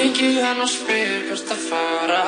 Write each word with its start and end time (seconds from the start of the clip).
Ringi 0.00 0.40
hann 0.40 0.62
og 0.64 0.68
spyr 0.72 1.26
hvert 1.28 1.50
að 1.52 1.58
fara. 1.60 2.20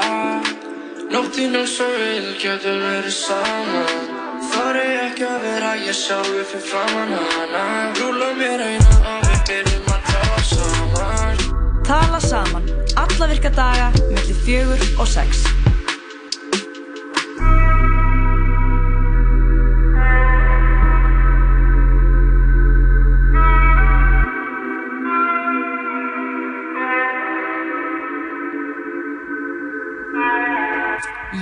Nóttinn 1.08 1.54
er 1.56 1.64
svo 1.64 1.86
vil, 1.88 2.26
getur 2.36 2.76
verið 2.82 3.14
saman 3.16 4.02
Þar 4.50 4.78
er 4.82 4.92
ekki 5.06 5.24
að 5.24 5.46
vera 5.46 5.70
ég 5.80 5.96
sjálfur 5.96 6.44
fyrir 6.50 6.66
framann 6.68 7.16
hana. 7.16 7.64
Rúla 7.96 8.28
mér 8.36 8.66
eina 8.66 9.00
og 9.14 9.24
við 9.24 9.40
byrjum 9.48 9.88
að 9.94 10.04
tala 10.10 10.44
saman. 10.52 11.44
Tala 11.88 12.20
saman, 12.28 12.70
alla 13.06 13.32
virka 13.32 13.56
daga, 13.56 13.88
mellir 14.10 14.42
fjögur 14.44 14.88
og 15.00 15.08
sex. 15.16 15.46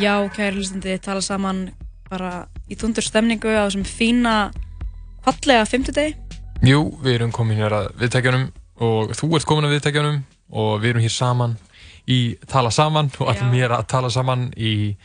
Já, 0.00 0.14
kæri 0.32 0.56
hlustandi, 0.56 0.95
tala 1.04 1.20
saman 1.20 1.66
bara 2.08 2.46
í 2.72 2.77
tundur 2.80 3.04
stemningu 3.04 3.50
á 3.52 3.68
þessum 3.68 3.82
fína, 3.84 4.34
fallega 5.27 5.66
fymtudegi. 5.68 6.14
Jú, 6.64 6.86
við 7.04 7.18
erum 7.18 7.34
komin 7.36 7.60
hér 7.60 7.74
að 7.77 7.91
viðtækjanum 8.00 8.46
og 8.86 9.12
þú 9.18 9.28
ert 9.36 9.48
komin 9.50 9.68
að 9.68 9.74
viðtækjanum 9.74 10.16
og 10.56 10.72
við 10.80 10.94
erum 10.94 11.05
hér 11.05 11.12
saman 11.12 11.58
í 12.08 12.18
Tala 12.48 12.72
Saman 12.72 13.12
og 13.20 13.28
ætlum 13.28 13.52
hér 13.58 13.77
að 13.77 13.86
tala 13.92 14.08
saman 14.12 14.48
í, 14.56 14.96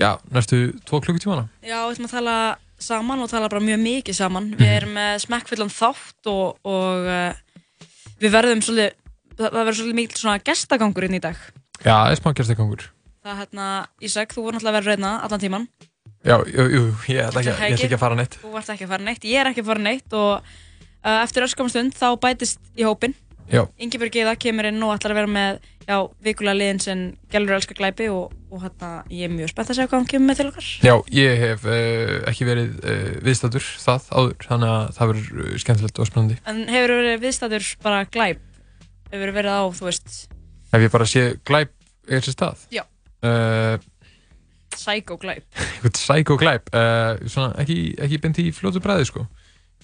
já, 0.00 0.16
næstu 0.34 0.64
tvo 0.82 0.98
klukkutímana. 0.98 1.46
Já, 1.62 1.84
við 1.86 1.94
ætlum 1.94 2.10
að 2.10 2.18
tala 2.18 2.36
saman 2.82 3.22
og 3.22 3.30
tala 3.30 3.54
bara 3.54 3.62
mjög 3.70 3.82
mikið 3.86 4.18
saman. 4.18 4.52
Við 4.58 4.76
erum 4.80 4.96
með 4.98 5.16
smekkfullan 5.28 5.74
þátt 5.78 6.34
og, 6.34 6.58
og 6.66 7.06
uh, 7.06 7.84
við 8.18 8.34
verðum 8.34 8.66
svolítið, 8.66 8.98
það 9.38 9.60
verður 9.62 9.82
svolítið 9.84 10.00
mikil 10.02 10.24
svona 10.24 10.40
gestagangur 10.42 11.06
inn 11.06 11.20
í 11.22 11.26
dag. 11.30 11.38
Já, 11.84 11.94
það 11.94 12.08
er 12.08 12.24
smá 12.24 12.34
gerstekangur. 12.34 12.90
Það 13.20 13.32
er 13.34 13.40
hérna, 13.42 13.64
Ísak, 14.00 14.30
þú 14.32 14.42
voru 14.46 14.56
náttúrulega 14.56 14.78
að 14.78 14.84
vera 14.84 14.94
reyna 14.94 15.08
allan 15.26 15.40
tíman. 15.42 15.64
Já, 16.24 16.36
jú, 16.48 16.64
jú, 16.72 16.82
ég 17.12 17.26
ætla 17.26 17.40
ekki, 17.42 17.52
ætla 17.52 17.86
ekki 17.86 17.96
að 17.96 18.02
fara 18.02 18.16
neitt. 18.16 18.36
Þú 18.40 18.52
vart 18.54 18.70
ekki 18.72 18.86
að 18.86 18.92
fara 18.94 19.04
neitt, 19.06 19.26
ég 19.28 19.40
er 19.40 19.50
ekki 19.50 19.64
að 19.64 19.68
fara 19.70 19.82
neitt 19.84 20.14
og 20.16 20.30
uh, 20.38 21.18
eftir 21.18 21.44
öskamum 21.44 21.72
stund 21.72 21.96
þá 21.96 22.06
bætist 22.20 22.60
í 22.76 22.86
hópinn. 22.88 23.16
Já, 23.50 23.64
Ingeborg 23.82 24.14
Gíða 24.14 24.36
kemur 24.38 24.68
inn 24.68 24.78
og 24.86 24.92
ætlar 24.94 25.12
að 25.12 25.18
vera 25.18 25.30
með 25.34 25.56
já, 25.88 25.96
vikulega 26.22 26.54
liðin 26.54 26.80
sem 26.84 27.00
Gellur 27.32 27.56
elskar 27.56 27.76
glæpi 27.80 28.06
og, 28.14 28.36
og 28.52 28.62
hérna, 28.62 28.90
ég 29.10 29.26
er 29.26 29.32
mjög 29.34 29.50
spennt 29.50 29.72
að 29.72 29.80
segja 29.80 29.90
hvað 29.90 29.98
hann 29.98 30.10
kemur 30.12 30.28
með 30.28 30.38
til 30.38 30.46
okkar. 30.52 30.68
já, 30.86 30.94
ég 31.18 31.42
hef 31.42 31.66
uh, 31.66 32.12
ekki 32.30 32.46
verið 32.46 32.78
uh, 32.78 33.10
viðstættur 33.26 33.66
það 33.82 34.06
áður, 34.14 34.36
þannig 34.46 34.76
að 34.76 34.94
það 35.00 35.12
verður 35.12 35.42
uh, 35.48 35.58
skemmtilegt 35.64 36.00
og 36.00 36.08
spennandi. 36.12 36.38
En 36.52 36.62
hefur 36.70 36.94
verið 37.00 37.26
viðstæður 37.26 37.72
bara 37.82 38.04
glæp? 38.14 38.46
Hefur 39.10 39.34
verið 39.40 39.58
á, 39.58 39.62
þú 39.80 39.90
veist, 39.90 40.16
Ef 40.70 40.86
ég 40.86 40.94
bara 40.94 41.10
sé 41.10 41.26
glæp 41.42 41.74
er 42.06 42.22
sér 42.22 42.36
stað? 42.36 42.64
Já. 42.70 42.84
Uh, 43.20 43.76
psycho 44.74 45.16
glæp? 45.20 45.44
eitthvað 45.60 45.96
psycho 45.98 46.36
glæp, 46.40 46.70
svona 47.28 47.50
ekki, 47.60 47.78
ekki 48.00 48.20
beint 48.22 48.38
í 48.40 48.48
fljótu 48.56 48.80
bræði, 48.84 49.08
sko. 49.10 49.26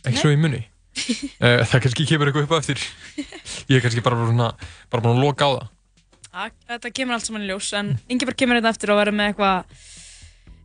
Ekki 0.04 0.14
Nei. 0.14 0.20
svo 0.22 0.32
í 0.32 0.38
munni. 0.40 0.62
uh, 0.96 1.62
það 1.68 1.82
kannski 1.86 2.06
kemur 2.08 2.30
eitthvað 2.30 2.46
upp 2.46 2.54
á 2.56 2.60
eftir. 2.62 2.86
ég 3.72 3.76
er 3.80 3.84
kannski 3.84 4.04
bara 4.06 4.22
að, 4.30 4.70
bara 4.92 5.04
búin 5.04 5.18
að 5.18 5.26
loka 5.26 5.48
á 5.48 5.50
það. 5.56 5.66
Ja, 6.36 6.48
þetta 6.72 6.90
kemur 6.92 7.16
allt 7.16 7.26
saman 7.28 7.44
í 7.46 7.50
ljós, 7.50 7.70
en 7.76 7.94
Ingeborg 8.12 8.36
kemur 8.36 8.58
hérna 8.60 8.72
eftir 8.74 8.92
og 8.92 8.98
verður 9.00 9.16
með 9.16 9.30
eitthvað 9.32 9.84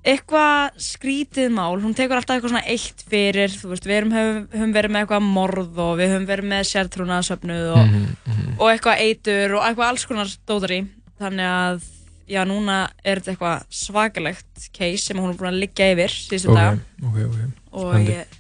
eitthvað 0.02 0.80
skrítið 0.82 1.52
mál, 1.54 1.76
hún 1.84 1.94
tekur 1.94 2.18
alltaf 2.18 2.40
eitthvað 2.40 2.56
svona 2.56 2.70
eitt 2.74 3.04
fyrir, 3.12 3.54
þú 3.54 3.70
veist, 3.70 3.86
við 3.86 3.98
erum, 4.00 4.14
höfum, 4.16 4.40
höfum 4.56 4.72
verið 4.74 4.94
með 4.96 5.04
eitthvað 5.06 5.28
morð 5.28 5.82
og 5.84 5.92
við 6.00 6.10
höfum 6.16 6.26
verið 6.32 6.48
með 6.50 6.64
sértrúnaðsöfnuð 6.72 7.68
og, 7.76 7.84
Mhm, 7.86 8.56
og 8.58 8.66
eitthvað 8.72 9.04
eitur 9.06 9.54
og 9.60 9.68
eitthvað 9.68 9.92
alls 9.92 10.06
konar 10.10 10.32
dótar 10.50 10.74
í, 10.74 10.80
þannig 11.22 11.52
að 11.52 11.86
já, 12.32 12.42
núna 12.48 12.78
er 13.04 13.20
þetta 13.22 13.34
eitthvað 13.36 13.66
svakalegt 13.82 14.68
case 14.76 15.04
sem 15.10 15.20
hún 15.20 15.34
er 15.34 15.40
búin 15.40 15.52
að 15.52 15.60
liggja 15.66 15.90
yfir 15.96 16.14
síðustu 16.16 16.52
Ok, 16.52 16.58
daga 16.58 16.74
ok, 17.08 17.18
ok. 17.28 17.40
og 17.82 17.96
ég, 18.08 18.38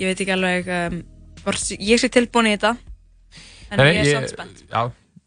ég 0.00 0.10
veit 0.12 0.22
ekki 0.24 0.34
alveg 0.36 0.70
um, 0.80 1.00
ég 1.86 2.00
sé 2.02 2.10
tilbúin 2.12 2.48
í 2.50 2.54
þetta 2.56 2.74
en 3.70 3.82
Nei, 3.82 3.90
ég 3.96 4.00
er 4.06 4.12
samt 4.16 4.32
spennt 4.34 4.62
Já, 4.70 4.82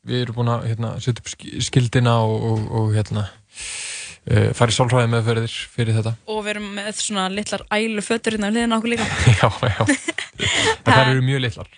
við 0.10 0.24
erum 0.26 0.38
búin 0.40 0.52
að 0.56 0.66
hérna, 0.72 0.94
setja 1.04 1.22
upp 1.24 1.30
sk- 1.34 1.62
skildina 1.70 2.18
og, 2.26 2.46
og, 2.50 2.66
og 2.80 2.94
hérna, 2.96 3.26
uh, 3.28 4.50
fara 4.58 4.72
í 4.74 4.78
sálfræði 4.78 5.12
meðferðir 5.14 5.58
fyrir 5.76 5.98
þetta. 6.00 6.14
og 6.32 6.40
við 6.46 6.54
erum 6.56 6.70
með 6.80 6.92
svona 7.04 7.28
litlar 7.34 7.66
ælu 7.76 8.04
fötur 8.06 8.38
hérna 8.38 8.50
hliðina 8.54 8.76
á 8.76 8.80
okkur 8.80 8.94
líka 8.96 9.10
já, 9.42 9.50
já. 9.70 9.84
En 10.90 10.94
það 10.96 11.10
eru 11.12 11.24
mjög 11.28 11.42
litlar. 11.44 11.70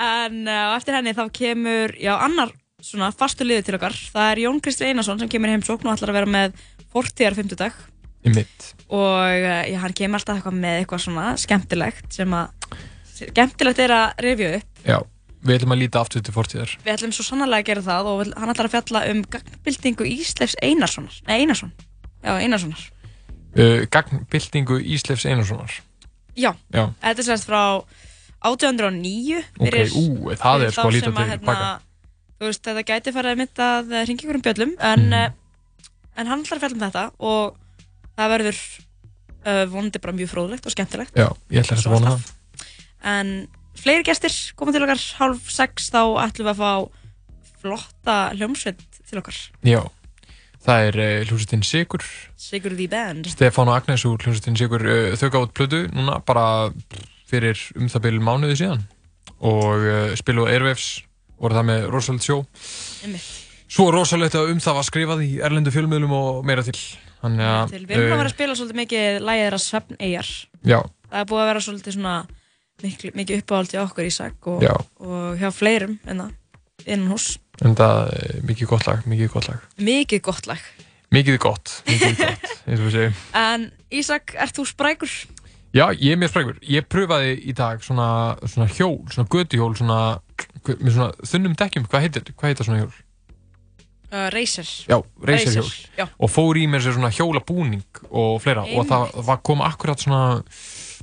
en 0.00 0.40
uh, 0.48 0.72
eftir 0.78 0.96
henni 0.96 1.12
þá 1.18 1.24
kemur 1.36 1.92
já, 2.00 2.14
annar 2.24 2.52
svona 2.84 3.10
fastu 3.14 3.42
liður 3.46 3.64
til 3.66 3.74
okkar 3.78 3.94
það 4.14 4.28
er 4.32 4.40
Jón 4.44 4.60
Kristi 4.62 4.86
Einarsson 4.86 5.18
sem 5.18 5.30
kemur 5.30 5.50
í 5.50 5.54
heimsókn 5.56 5.88
og 5.90 5.96
ætlar 5.96 6.12
að 6.12 6.18
vera 6.20 6.30
með 6.30 6.58
fortíðar 6.94 7.34
50 7.38 7.58
dag 7.58 7.78
Í 8.26 8.32
mitt. 8.34 8.68
og 8.86 9.18
uh, 9.18 9.62
já, 9.66 9.78
hann 9.82 9.94
kemur 9.98 10.20
alltaf 10.20 10.38
eitthvað 10.38 10.58
með 10.62 10.80
eitthvað 10.82 11.02
svona 11.04 11.24
skemmtilegt 11.42 12.14
sem 12.14 12.34
að 12.38 12.68
skemmtilegt 13.18 13.82
er 13.82 13.94
að 13.96 14.22
revja 14.28 14.50
upp 14.60 14.84
Já, 14.86 14.98
við 15.42 15.56
ætlum 15.58 15.74
að 15.74 15.82
líta 15.82 16.02
aftur 16.04 16.22
til 16.26 16.34
fortíðar. 16.36 16.76
við 16.84 16.92
ætlum 16.94 17.14
svo 17.16 17.26
sannarlega 17.26 17.64
að 17.64 17.68
gera 17.72 17.84
það 17.88 18.10
og 18.12 18.22
hann 18.38 18.54
ætlar 18.54 18.70
að 18.70 18.76
fjalla 18.76 19.02
um 19.10 19.24
gagnbildingu 19.34 20.06
Ísleifs 20.12 20.56
Einarssonar 20.62 21.18
nei 21.26 21.36
Einarsson, 21.42 21.74
já 22.22 22.36
Einarssonar 22.38 22.86
Uh, 23.58 23.86
gagnbyltingu 23.90 24.76
Ísleifs 24.84 25.24
Einarssonar. 25.26 25.72
já, 26.36 26.52
Já, 26.70 26.82
þetta 27.00 27.22
er 27.22 27.26
sérst 27.26 27.46
frá 27.48 27.80
1809 28.44 29.40
ok, 29.58 29.78
ú, 29.98 30.28
það 30.38 30.66
er 30.66 30.74
sko 30.76 30.84
þá 30.84 30.90
að 30.90 30.92
líta 30.94 31.06
sem 31.08 31.16
til 31.16 31.24
hérna, 31.32 31.46
baka. 31.48 31.70
Þú 32.38 32.46
veist, 32.46 32.64
þetta 32.64 32.84
gæti 32.86 33.14
farið 33.14 33.34
að 33.34 33.40
mynda 33.42 33.68
að 33.78 33.94
ringa 34.08 34.24
ykkur 34.24 34.38
um 34.38 34.44
bjöllum 34.44 34.74
en, 34.78 35.06
mm. 35.08 35.38
en 36.20 36.30
hann 36.30 36.44
ætlar 36.44 36.60
að 36.60 36.64
fjalla 36.64 36.78
um 36.78 36.84
þetta 36.84 37.04
og 37.18 37.58
það 38.18 38.32
verður 38.34 38.60
uh, 38.62 39.64
vonandi 39.72 40.02
bara 40.02 40.16
mjög 40.18 40.32
fróðlegt 40.32 40.68
og 40.68 40.74
skemmtilegt. 40.74 41.18
Já, 41.18 41.28
ég 41.54 41.64
ætla 41.64 41.78
Svo 41.80 41.92
að 41.92 41.98
vona 41.98 42.14
það. 42.14 42.32
en 43.12 43.34
fleiri 43.78 44.06
gestir 44.06 44.38
koma 44.58 44.74
til 44.74 44.84
okkar 44.86 45.04
hálf 45.20 45.52
sex 45.54 45.90
þá 45.94 46.02
ætlum 46.28 46.48
við 46.48 46.54
að 46.54 46.62
fá 46.62 46.72
flotta 47.58 48.18
hljómsveit 48.38 48.84
til 49.08 49.18
okkar. 49.18 49.40
Já, 49.66 49.80
það 50.66 50.90
er 50.90 51.00
uh, 51.02 51.16
hljómsveitin 51.26 51.66
Sigur, 51.66 52.06
Sigurði 52.38 52.86
Band. 52.92 53.26
Stefán 53.34 53.72
og 53.72 53.80
Agnes 53.80 54.06
úr 54.06 54.22
hljómsveitin 54.22 54.58
Sigur 54.60 54.86
uh, 54.86 55.10
þau 55.18 55.28
gátt 55.34 55.56
plötu 55.58 55.82
núna 55.90 56.20
bara 56.22 56.70
fyrir 57.28 57.58
um 57.74 57.90
það 57.90 58.06
byrjum 58.06 58.30
mánuði 58.30 58.62
síðan. 58.62 58.86
Og 59.38 59.84
spiluðu 60.18 60.48
Airwaves 60.50 60.86
voru 61.38 61.58
það 61.58 61.68
með 61.70 61.86
rosalegt 61.92 62.28
sjó. 62.28 62.38
Svo 63.68 63.90
rosalegt 63.92 64.38
að 64.38 64.54
um 64.54 64.62
það 64.64 64.78
var 64.78 64.88
skrifað 64.88 65.26
í 65.26 65.30
erlendu 65.44 65.72
fjölmiðlum 65.74 66.14
og 66.16 66.40
meira 66.48 66.64
til. 66.66 66.76
Þannig 67.18 67.48
að 67.50 67.74
við 67.74 67.94
erum 67.96 68.12
að 68.12 68.14
vera 68.14 68.22
uh, 68.22 68.30
að 68.30 68.34
spila 68.36 68.56
svolítið 68.58 68.80
mikið 68.82 69.20
lægið 69.26 69.44
þeirra 69.44 69.62
Svefn 69.62 69.96
já, 69.98 70.80
það 71.08 71.22
er 71.22 71.30
búið 71.30 71.42
að 71.42 71.48
vera 71.50 71.62
svolítið 71.66 71.96
svona 71.96 72.14
mikil, 72.82 73.12
mikið 73.18 73.42
uppáhald 73.42 73.74
í 73.74 73.80
okkur 73.82 74.08
Ísak 74.08 74.50
og, 74.50 74.62
Já. 74.62 74.74
og 75.02 75.40
hjá 75.40 75.48
fleirum 75.54 75.96
innan, 76.06 76.34
innan 76.84 77.10
hús 77.12 77.32
en 77.64 77.74
það 77.78 78.12
er 78.18 78.36
mikið 78.46 78.70
gott 78.70 78.86
lag 78.86 79.08
mikið 79.08 79.32
gott 79.32 79.48
lag, 79.50 79.64
mikið 79.82 80.22
gott 80.28 80.50
lag. 80.50 80.68
Mikið 81.08 81.38
gott 81.40 81.74
mikið 81.88 82.18
gott, 82.20 82.42
og 82.84 83.40
en 83.40 83.70
Ísak, 83.88 84.34
ert 84.36 84.58
þú 84.58 84.66
sprækur? 84.68 85.12
Já, 85.76 85.84
ég 85.92 86.14
er 86.14 86.16
mjög 86.20 86.30
sprækur. 86.32 86.56
Ég 86.64 86.86
pröfaði 86.88 87.34
í 87.50 87.52
dag 87.56 87.82
svona, 87.84 88.06
svona 88.48 88.68
hjól, 88.72 89.02
svona 89.12 89.28
götuhjól, 89.28 89.74
svona, 89.76 89.98
með 90.64 90.94
svona 90.94 91.10
þunnum 91.28 91.56
dekkjum. 91.60 91.84
Hvað 91.92 92.04
heitir, 92.06 92.32
hvað 92.32 92.48
heitir 92.52 92.68
svona 92.68 92.80
hjól? 92.82 92.94
Uh, 94.08 94.30
Racer 94.32 94.64
Já, 94.88 94.96
racerhjól. 95.20 95.68
já. 95.98 96.06
Og 96.16 96.30
fór 96.32 96.56
í 96.56 96.64
mér 96.64 96.80
sér 96.80 96.94
svona 96.96 97.10
hjólabúning 97.12 97.82
og 98.08 98.38
fleira. 98.40 98.62
Og 98.64 98.86
það, 98.88 99.10
það 99.26 99.42
kom 99.44 99.60
akkurat 99.66 100.00
svona 100.00 100.22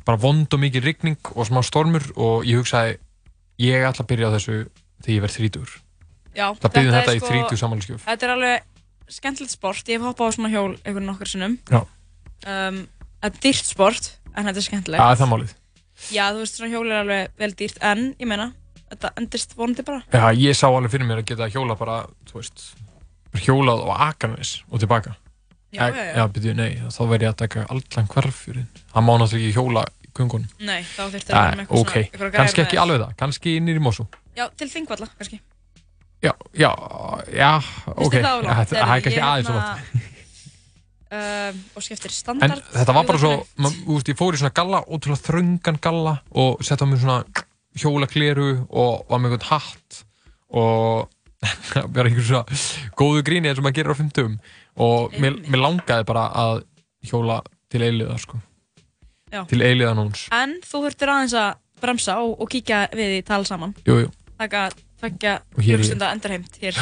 bara 0.06 0.18
vond 0.22 0.50
og 0.58 0.60
mikið 0.62 0.88
rigning 0.90 1.30
og 1.36 1.46
smá 1.46 1.62
stormur 1.66 2.02
og 2.18 2.46
ég 2.50 2.58
hugsaði, 2.64 2.98
ég 3.62 3.86
ætla 3.86 4.02
að 4.06 4.10
byrja 4.10 4.30
á 4.30 4.36
þessu 4.40 4.56
þegar 5.06 5.14
ég 5.16 5.22
verð 5.28 5.38
þrítur. 5.38 5.76
Já, 6.36 6.48
Það 6.58 6.74
byrjum 6.76 6.90
er 6.90 6.98
þetta 7.06 7.14
í 7.16 7.22
sko- 7.22 7.30
þrítu 7.30 7.60
samanlskjöf. 7.62 8.02
Þetta 8.10 8.26
er 8.28 8.34
alveg 8.34 9.14
skemmtilegt 9.14 9.54
sport, 9.54 9.86
ég 9.94 10.00
hef 10.02 10.08
hoppað 10.10 10.34
á 10.34 10.36
svona 10.36 10.50
hjól 10.50 10.74
einhvern 10.82 11.06
nokkur 11.06 11.30
sinnum 11.30 11.60
Já. 11.70 11.84
um, 12.50 12.82
Þetta 13.22 13.30
er 13.30 13.42
dýrt 13.46 13.66
sport, 13.70 14.10
en 14.36 14.48
þetta 14.50 14.62
er 14.62 14.68
skemmtilegt 14.68 15.02
Það 15.04 15.14
er 15.16 15.20
það 15.22 15.32
málið. 15.34 15.54
Já, 16.12 16.24
þú 16.36 16.40
veist, 16.44 16.58
svona 16.60 16.72
hjól 16.74 16.86
er 16.92 17.02
alveg 17.04 17.36
vel 17.40 17.52
dýrt, 17.62 17.78
en 17.88 18.06
ég 18.20 18.28
meina, 18.30 18.48
þetta 18.92 19.12
endist 19.22 19.54
vonandi 19.58 19.86
bara 19.88 20.02
Já, 20.12 20.26
ég 20.36 20.58
sá 20.60 20.66
alveg 20.68 20.92
fyrir 20.92 21.08
mér 21.10 21.22
að 21.24 21.30
geta 21.32 21.48
hjóla 21.54 21.78
bara, 21.80 22.02
þú 22.30 22.42
veist, 22.42 22.66
hjólað 23.46 23.86
á 23.88 24.12
Akranes 24.12 24.58
og 24.70 24.82
tilbaka. 24.84 25.16
Já, 25.76 25.90
já, 25.90 25.96
já. 25.96 26.12
Já, 26.20 26.24
byrju, 26.32 26.54
nei, 26.56 26.70
þá 26.88 27.02
verði 27.10 27.26
ég 27.28 27.34
að 27.34 27.40
taka 27.42 27.66
allan 27.72 28.08
hverfjörinn. 28.14 28.68
Það 28.94 29.04
má 29.08 29.12
náttúrulega 29.20 29.50
ekki 29.50 29.56
hjóla 29.58 29.84
í 30.06 30.12
köngunum. 30.16 30.52
Nei, 30.64 30.82
þá 30.88 31.02
þurfti 31.12 31.34
að 31.36 31.42
vera 31.42 31.58
með 31.58 31.66
eitthvað 31.66 31.82
svona 31.82 32.00
eitthvað 32.00 32.22
græjur 32.22 32.38
kannski 32.38 32.62
með 32.62 32.68
ekki 32.70 32.80
alveg 32.86 33.02
það, 33.02 33.16
kannski 33.20 33.56
innir 33.60 33.80
í 33.80 33.84
Mosú. 33.84 34.06
Já, 34.36 34.46
til 34.56 34.70
Þingvalla, 34.72 35.10
kannski 35.20 35.42
Já, 36.24 36.32
já, 36.56 36.72
já, 37.36 37.52
ok, 37.92 38.14
þér 38.16 38.24
það 38.24 38.38
of 38.40 38.46
langt? 38.46 38.58
þetta 38.58 38.72
það 38.72 38.80
er 38.80 38.90
Heyrðu, 38.90 39.04
kannski 39.04 39.20
ég 39.20 39.26
aðeins 39.28 39.50
og 39.52 39.58
hérna, 39.58 39.76
langt. 39.76 40.15
Um, 41.16 41.60
Og 41.76 41.86
skiptir 41.86 42.12
En 42.12 42.16
standard 42.16 42.64
þetta 42.74 42.96
var 42.98 43.08
bara 43.10 43.22
svo, 43.22 43.32
Ég 43.34 43.44
veit 43.44 43.64
ma- 43.66 43.74
þú 43.76 43.98
veist, 43.98 44.12
ég 44.12 44.20
fór 44.20 44.38
í 44.38 44.42
svona 44.42 44.56
galla, 44.60 44.82
ótrúlega 44.86 45.26
þröngan 45.28 45.80
galla 45.84 46.16
og 46.32 46.64
sett 46.66 46.84
á 46.84 46.86
mig 46.90 47.02
svona 47.02 47.24
hjólakleru 47.76 48.50
og 48.70 49.06
var 49.10 49.22
með 49.22 49.36
einhvern 49.36 49.50
hatt 49.52 50.02
og 50.56 51.10
bara 51.96 52.10
einhver 52.10 52.28
svona 52.28 52.60
góðu 53.00 53.24
gríni 53.28 53.52
eins 53.52 53.60
og 53.62 53.68
maður 53.68 53.80
gerir 53.82 53.96
á 53.96 54.02
50 54.02 54.38
og 54.86 55.16
mér, 55.20 55.40
mér 55.48 55.64
langaði 55.64 56.08
bara 56.08 56.28
að 56.46 56.64
hjóla 57.06 57.42
til 57.72 57.84
eiliða 57.86 58.18
sko. 58.22 58.40
til 59.50 59.62
eiliða 59.62 59.96
núns 59.98 60.28
En 60.36 60.60
þú 60.64 60.86
þurftir 60.88 61.12
aðeins 61.12 61.36
að 61.40 61.56
bremsa 61.82 62.20
og, 62.24 62.38
og 62.40 62.50
kíkja 62.50 62.86
við 62.96 63.18
í 63.20 63.24
tala 63.28 63.44
saman. 63.48 63.76
Jújú 63.86 64.08
takka 64.40 65.42
hljókstunda 65.60 66.12
endurheimt 66.16 66.60
hér 66.62 66.78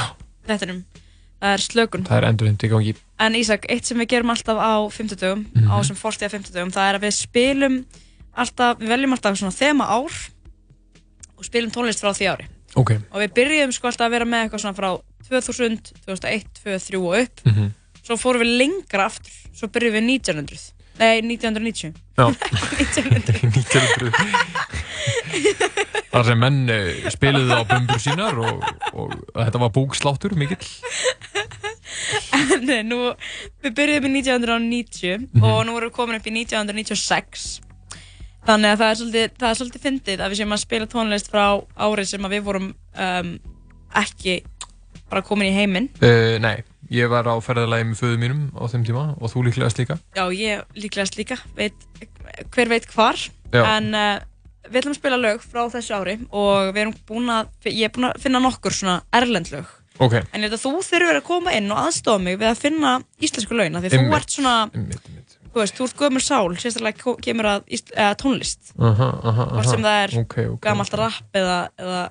Það 1.43 1.53
er 1.57 1.59
slökun. 1.59 2.05
Það 2.07 2.17
er 2.17 2.25
endurheimt 2.29 2.63
í 2.63 2.69
gangi 2.71 2.91
En 3.23 3.37
Ísak, 3.39 3.67
eitt 3.71 3.87
sem 3.87 3.99
við 4.01 4.09
gerum 4.15 4.33
alltaf 4.33 4.59
á 4.59 4.73
50 4.91 5.19
dögum 5.19 5.45
mm 5.45 5.61
-hmm. 5.63 5.71
á 5.71 5.75
þessum 5.79 5.99
40 6.01 6.27
að 6.27 6.35
50 6.35 6.55
dögum 6.57 6.73
það 6.75 6.89
er 6.89 6.95
að 6.97 7.05
við 7.05 7.15
spilum 7.17 7.75
alltaf, 8.33 8.77
við 8.79 8.93
veljum 8.93 9.15
alltaf 9.15 9.37
svona 9.39 9.59
þema 9.61 9.85
ár 9.87 10.13
og 11.37 11.45
spilum 11.45 11.71
tónlist 11.71 12.03
frá 12.03 12.11
því 12.13 12.27
ári. 12.33 12.45
Okay. 12.75 12.97
og 13.13 13.21
við 13.21 13.33
byrjum 13.37 13.71
sko 13.71 13.87
alltaf 13.87 14.07
að 14.07 14.13
vera 14.15 14.25
með 14.25 14.43
eitthvað 14.43 14.61
svona 14.61 14.77
frá 14.77 14.89
2000, 15.29 15.93
2001, 16.05 16.47
2003 16.63 16.97
og 16.97 17.17
upp. 17.21 17.45
Mm 17.45 17.53
-hmm. 17.53 17.69
svo 18.03 18.17
fórum 18.17 18.41
við 18.41 18.57
lengra 18.57 19.05
aftur. 19.05 19.33
Svo 19.53 19.67
byrjum 19.67 19.93
við 19.93 20.03
1900 20.03 20.73
nei, 20.99 21.21
1990 21.21 21.93
1900 22.17 23.39
1900 23.41 24.11
þar 26.13 26.25
sem 26.27 26.37
menn 26.39 26.59
eh, 26.69 27.09
spiliði 27.13 27.57
á 27.57 27.61
bumbur 27.65 28.01
sínar 28.01 28.37
og, 28.37 28.61
og 28.93 29.13
þetta 29.33 29.61
var 29.63 29.71
búksláttur 29.73 30.35
mikill 30.37 30.67
en 32.79 32.89
nú 32.89 32.99
við 33.63 33.75
byrjum 33.77 34.09
í 34.09 34.15
1990 34.21 35.17
mm 35.17 35.27
-hmm. 35.33 35.43
og 35.43 35.65
nú 35.65 35.77
erum 35.77 35.89
við 35.89 35.95
komin 35.95 36.19
upp 36.19 36.27
í 36.27 36.33
1996 36.33 37.61
Þannig 38.43 38.73
að 38.73 38.81
það 38.81 38.89
er 38.89 38.97
svolítið, 38.99 39.35
það 39.39 39.49
er 39.49 39.59
svolítið 39.59 39.83
fyndið 39.87 40.23
að 40.23 40.33
við 40.33 40.39
séum 40.41 40.55
að 40.55 40.63
spila 40.63 40.87
tónlist 40.91 41.29
frá 41.31 41.43
árið 41.79 42.09
sem 42.09 42.25
við 42.33 42.41
vorum 42.43 42.73
um, 43.05 43.29
ekki 43.95 44.35
bara 45.11 45.23
komin 45.23 45.47
í 45.47 45.55
heiminn. 45.55 45.87
Uh, 46.01 46.35
nei, 46.43 46.65
ég 46.91 47.11
var 47.11 47.29
á 47.29 47.35
ferðarlægi 47.43 47.87
með 47.87 48.01
föðu 48.01 48.19
mínum 48.19 48.43
á 48.51 48.63
þeim 48.67 48.83
tíma 48.89 49.05
og 49.15 49.31
þú 49.31 49.45
líklegast 49.47 49.79
líka. 49.79 49.97
Já, 50.17 50.25
ég 50.35 50.75
líklegast 50.75 51.15
líka, 51.19 51.39
veit, 51.55 51.87
hver 52.51 52.73
veit 52.73 52.89
hvar. 52.91 53.21
Já. 53.53 53.63
En 53.77 53.89
uh, 53.95 54.19
við 54.67 54.81
ætlum 54.81 54.97
að 54.97 54.99
spila 54.99 55.21
lög 55.21 55.45
frá 55.45 55.63
þessu 55.71 55.95
ári 55.95 56.17
og 56.27 56.73
við 56.73 56.83
erum 56.83 56.97
búin 57.07 57.31
að, 57.31 57.53
ég 57.69 57.87
er 57.87 57.95
búin 57.95 58.09
að 58.11 58.19
finna 58.25 58.43
nokkur 58.43 58.75
svona 58.75 58.99
erlend 59.15 59.53
lög. 59.55 59.71
Okay. 60.01 60.23
En 60.33 60.41
að 60.47 60.57
þú 60.57 60.79
þurfur 60.81 61.19
að 61.19 61.25
koma 61.27 61.53
inn 61.53 61.69
og 61.69 61.77
aðstofa 61.83 62.21
mig 62.23 62.39
við 62.41 62.49
að 62.49 62.61
finna 62.63 62.93
íslensku 63.21 63.59
af 63.61 63.83
því 63.83 63.91
þú 63.93 64.15
ert 64.17 64.33
svona... 64.33 64.55
Einmitt, 64.73 65.03
einmitt 65.05 65.23
þú 65.53 65.61
veist, 65.61 65.77
þú 65.77 65.87
ert 65.87 65.99
gömur 65.99 66.23
sál, 66.23 66.55
sérstaklega 66.57 67.13
kemur 67.23 67.49
að 67.49 67.67
eða, 67.75 68.13
tónlist 68.19 68.73
aha, 68.79 69.09
aha, 69.21 69.45
aha. 69.51 69.65
sem 69.67 69.85
það 69.85 69.99
er 69.99 70.15
okay, 70.23 70.47
okay, 70.49 70.63
gamalt 70.65 70.93
okay. 70.93 71.03
rap 71.03 71.37
eða, 71.37 71.59
eða 71.77 72.01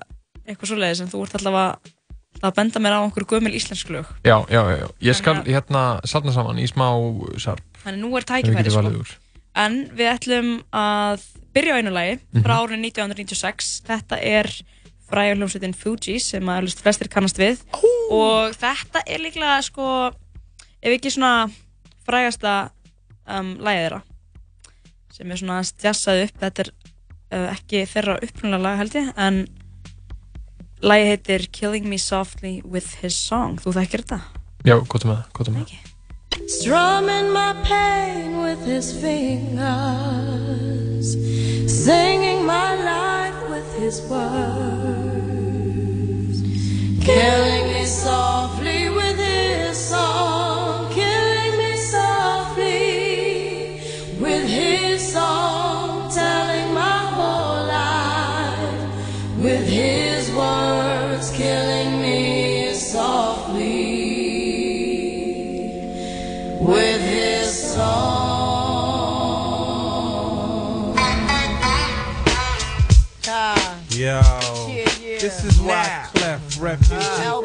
eitthvað 0.47 0.71
svoleiði 0.71 0.99
sem 1.01 1.11
þú 1.11 1.23
ert 1.25 1.35
alltaf 1.39 1.59
að, 1.59 1.91
að 2.39 2.55
benda 2.59 2.83
mér 2.83 2.95
á 2.95 2.99
einhverju 3.03 3.29
gömul 3.33 3.53
íslensk 3.59 3.91
lög 3.93 4.09
Já, 4.23 4.37
já, 4.47 4.61
já, 4.71 4.87
ég 5.09 5.19
skal 5.19 5.39
Þannig, 5.41 5.51
hérna 5.57 5.83
salna 6.09 6.35
saman 6.35 6.63
í 6.63 6.67
smá 6.71 6.87
sarp 7.43 7.81
Þannig 7.83 8.03
nú 8.05 8.13
er 8.19 8.27
tækifæri 8.31 8.73
sko 8.73 8.93
En 9.59 9.75
við 9.93 10.09
ætlum 10.09 10.53
að 10.73 11.27
byrja 11.53 11.75
á 11.75 11.79
einu 11.83 11.91
lagi 11.93 12.15
frá 12.39 12.55
-hmm. 12.55 12.63
árið 12.63 12.79
1996 12.87 13.73
Þetta 13.85 14.21
er 14.23 14.49
frægjuljómsveitin 15.13 15.77
Fuji 15.77 16.17
sem 16.21 16.49
að 16.51 16.73
flestir 16.81 17.09
kannast 17.13 17.39
við. 17.41 17.61
Oh. 17.77 17.91
og 18.17 18.57
þetta 18.57 19.05
er 19.07 19.21
líklega 19.23 19.61
sko 19.65 19.87
ef 20.83 20.91
ekki 20.91 21.13
svona 21.13 21.47
frægasta 22.03 22.55
um, 23.29 23.55
lægið 23.63 23.85
þeirra 23.85 24.01
sem 25.13 25.31
er 25.31 25.39
svona 25.39 25.59
stjassað 25.67 26.23
upp. 26.25 26.37
Þetta 26.41 26.65
er 26.65 26.71
uh, 26.73 27.47
ekki 27.53 27.85
þeirra 27.89 28.19
upprunnulega 28.25 28.65
lag 28.65 28.81
held 28.81 28.97
ég 28.97 29.11
en 29.27 29.43
lægið 30.83 31.11
heitir 31.13 31.47
Killing 31.55 31.87
Me 31.87 32.01
Softly 32.01 32.59
With 32.65 32.99
His 33.03 33.15
Song. 33.15 33.61
Þú 33.61 33.77
þekkir 33.79 34.03
þetta? 34.07 34.19
Já, 34.63 34.77
gott 34.81 35.05
um 35.05 35.13
það, 35.13 35.25
gott 35.37 35.51
um 35.51 35.59
það. 35.61 35.75
Strumming 36.47 37.31
my 37.31 37.53
pain 37.63 38.41
with 38.41 38.65
his 38.65 38.91
fingers 38.91 39.53
Singing 41.67 42.45
my 42.45 42.75
life 42.83 43.32
with 43.53 43.69
his 43.77 44.01
words. 44.09 44.41
Killing 47.05 47.65
me 47.71 47.85
softly 47.85 48.89
with 48.89 49.19
his 49.19 49.77
song. 49.77 50.91
Killing 50.91 51.57
me 51.61 51.75
softly 51.75 53.79
with 54.19 54.47
his 54.47 55.13
song. 55.13 56.11
Telling 56.11 56.73
my 56.73 56.99
whole 57.17 57.67
life 57.79 58.89
with 59.37 59.67
his 59.67 60.31
words. 60.31 61.29
Killing 61.37 62.01
me 62.01 62.73
softly 62.73 63.83
with 66.59 66.92
this 75.43 75.55
is 75.55 75.61
why 75.61 76.07
Clef 76.13 76.61
Refuge 76.61 76.99
uh, 77.01 77.41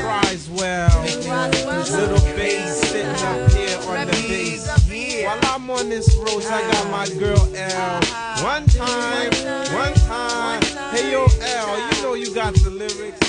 cries 0.00 0.50
well, 0.50 1.02
little 1.02 2.18
bass 2.34 2.80
sitting 2.80 3.06
up 3.06 3.52
here 3.52 3.78
on 3.86 4.06
the 4.08 4.12
uh, 4.12 4.78
bass. 4.88 5.24
While 5.24 5.38
I'm 5.54 5.70
on 5.70 5.88
this 5.88 6.12
road, 6.16 6.44
I 6.46 6.60
got 6.72 6.90
my 6.90 7.04
uh, 7.04 7.18
girl 7.20 7.54
L. 7.54 7.98
Uh-huh. 7.98 8.42
One 8.42 8.66
time, 8.66 9.30
one 9.72 9.94
time. 9.94 10.62
Hey 10.90 11.12
yo, 11.12 11.26
L, 11.40 11.94
you 11.94 12.02
know 12.02 12.14
you 12.14 12.34
got 12.34 12.54
the 12.54 12.70
lyrics. 12.70 13.20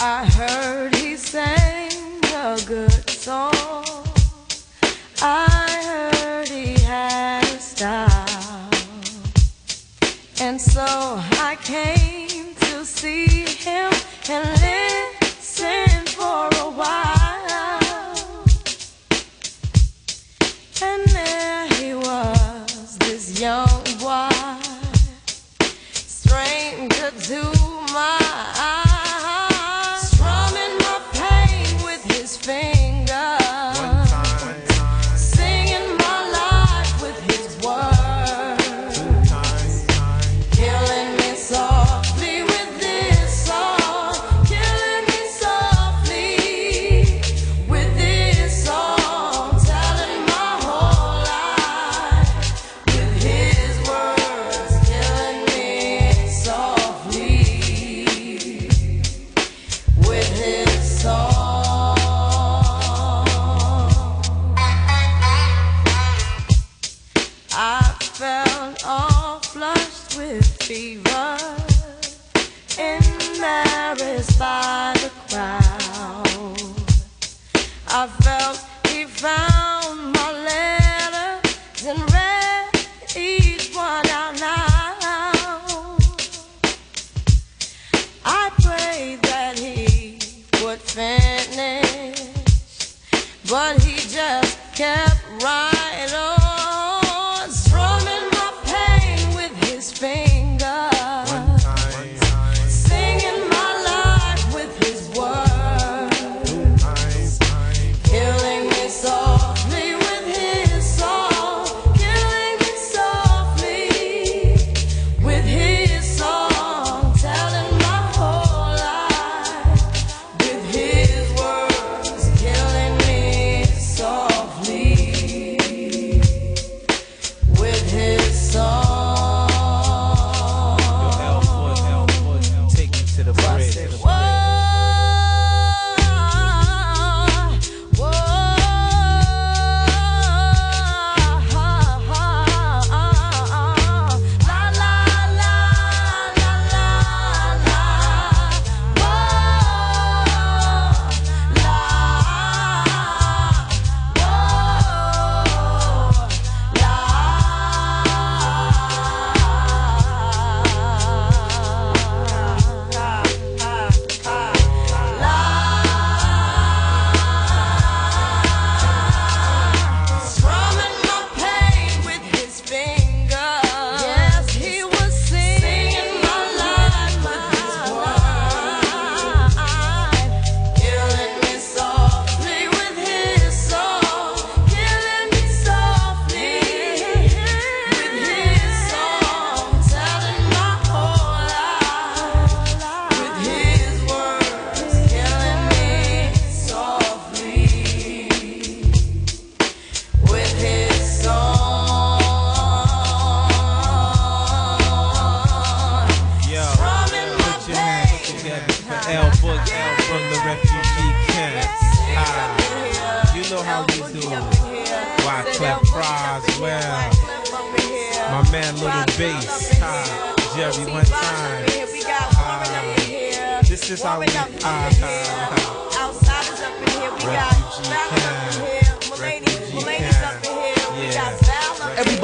I 0.00 0.24
heard 0.24 0.94
he 0.94 1.16
sang 1.16 1.90
a 2.34 2.58
good 2.66 3.10
song. 3.10 3.52
I 5.20 5.71
And 10.52 10.60
so 10.60 10.84
I 10.84 11.56
came 11.62 12.54
to 12.54 12.84
see 12.84 13.46
him 13.46 13.90
and 14.28 14.50
listen 14.60 15.11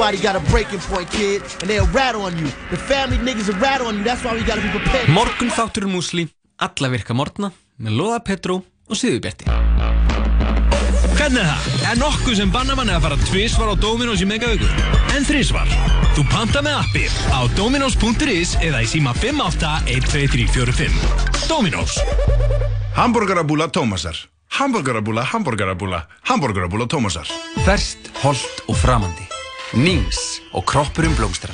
Everybody 0.09 0.25
got 0.25 0.41
a 0.41 0.51
breaking 0.51 0.81
point, 0.89 1.05
kid, 1.11 1.43
and 1.61 1.69
they'll 1.69 1.85
rat 1.93 2.15
on 2.15 2.35
you. 2.35 2.47
The 2.71 2.77
family 2.77 3.17
niggas 3.17 3.47
will 3.47 3.59
rat 3.61 3.79
on 3.79 3.97
you. 3.97 4.03
That's 4.03 4.23
why 4.23 4.33
we 4.33 4.43
gotta 4.43 4.61
be 4.61 4.69
prepared. 4.69 5.07
Morgun 5.13 5.51
þátturinn 5.53 5.91
músli, 5.93 6.27
alla 6.57 6.89
virka 6.89 7.13
morgna 7.13 7.51
með 7.77 7.91
Lóða 7.99 8.19
Petró 8.25 8.63
og 8.89 8.97
Siðubjerti 8.97 9.45
Hvernig 11.13 11.43
er 11.43 11.47
það? 11.51 11.61
Er 11.91 11.97
nokkuð 12.01 12.35
sem 12.41 12.49
banna 12.49 12.73
manni 12.79 12.93
að 12.95 13.03
fara 13.05 13.17
tvísvar 13.21 13.69
á 13.69 13.75
Dominos 13.77 14.25
í 14.25 14.27
megavíku? 14.31 14.65
En 15.13 15.21
þrísvar? 15.29 15.69
Þú 16.17 16.25
panta 16.33 16.65
með 16.65 16.81
appi 16.81 17.05
á 17.29 17.45
dominos.is 17.53 18.57
eða 18.65 18.81
í 18.81 18.89
síma 18.89 19.13
581345. 19.21 20.89
Dominos. 21.45 22.01
Hamburgerabúla 22.97 23.69
Tómasar 23.69 24.17
Hamburgerabúla, 24.57 25.21
hamburgerabúla, 25.21 26.07
hamburgerabúla 26.25 26.89
Tómasar 26.89 27.29
Ferst, 27.61 28.09
holdt 28.23 28.65
og 28.65 28.73
framandi 28.79 29.38
Nings 29.77 30.39
og 30.57 30.63
kroppurum 30.65 31.11
blómstrar 31.13 31.53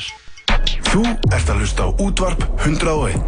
Þú 0.88 1.01
ert 1.36 1.50
að 1.51 1.57
hlusta 1.60 1.84
á 1.84 1.89
útvarp 2.00 2.45
101 2.63 3.19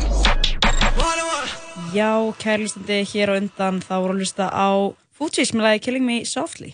Já, 1.91 2.12
kærlustandi, 2.39 3.01
hér 3.12 3.34
á 3.36 3.39
undan 3.39 3.82
þá 3.84 3.94
voru 4.00 4.15
að 4.15 4.22
hlusta 4.24 4.48
á 4.48 4.70
Fugees 5.17 5.51
með 5.51 5.65
lagi 5.65 5.84
Killing 5.84 6.06
Me 6.08 6.17
Softly. 6.29 6.72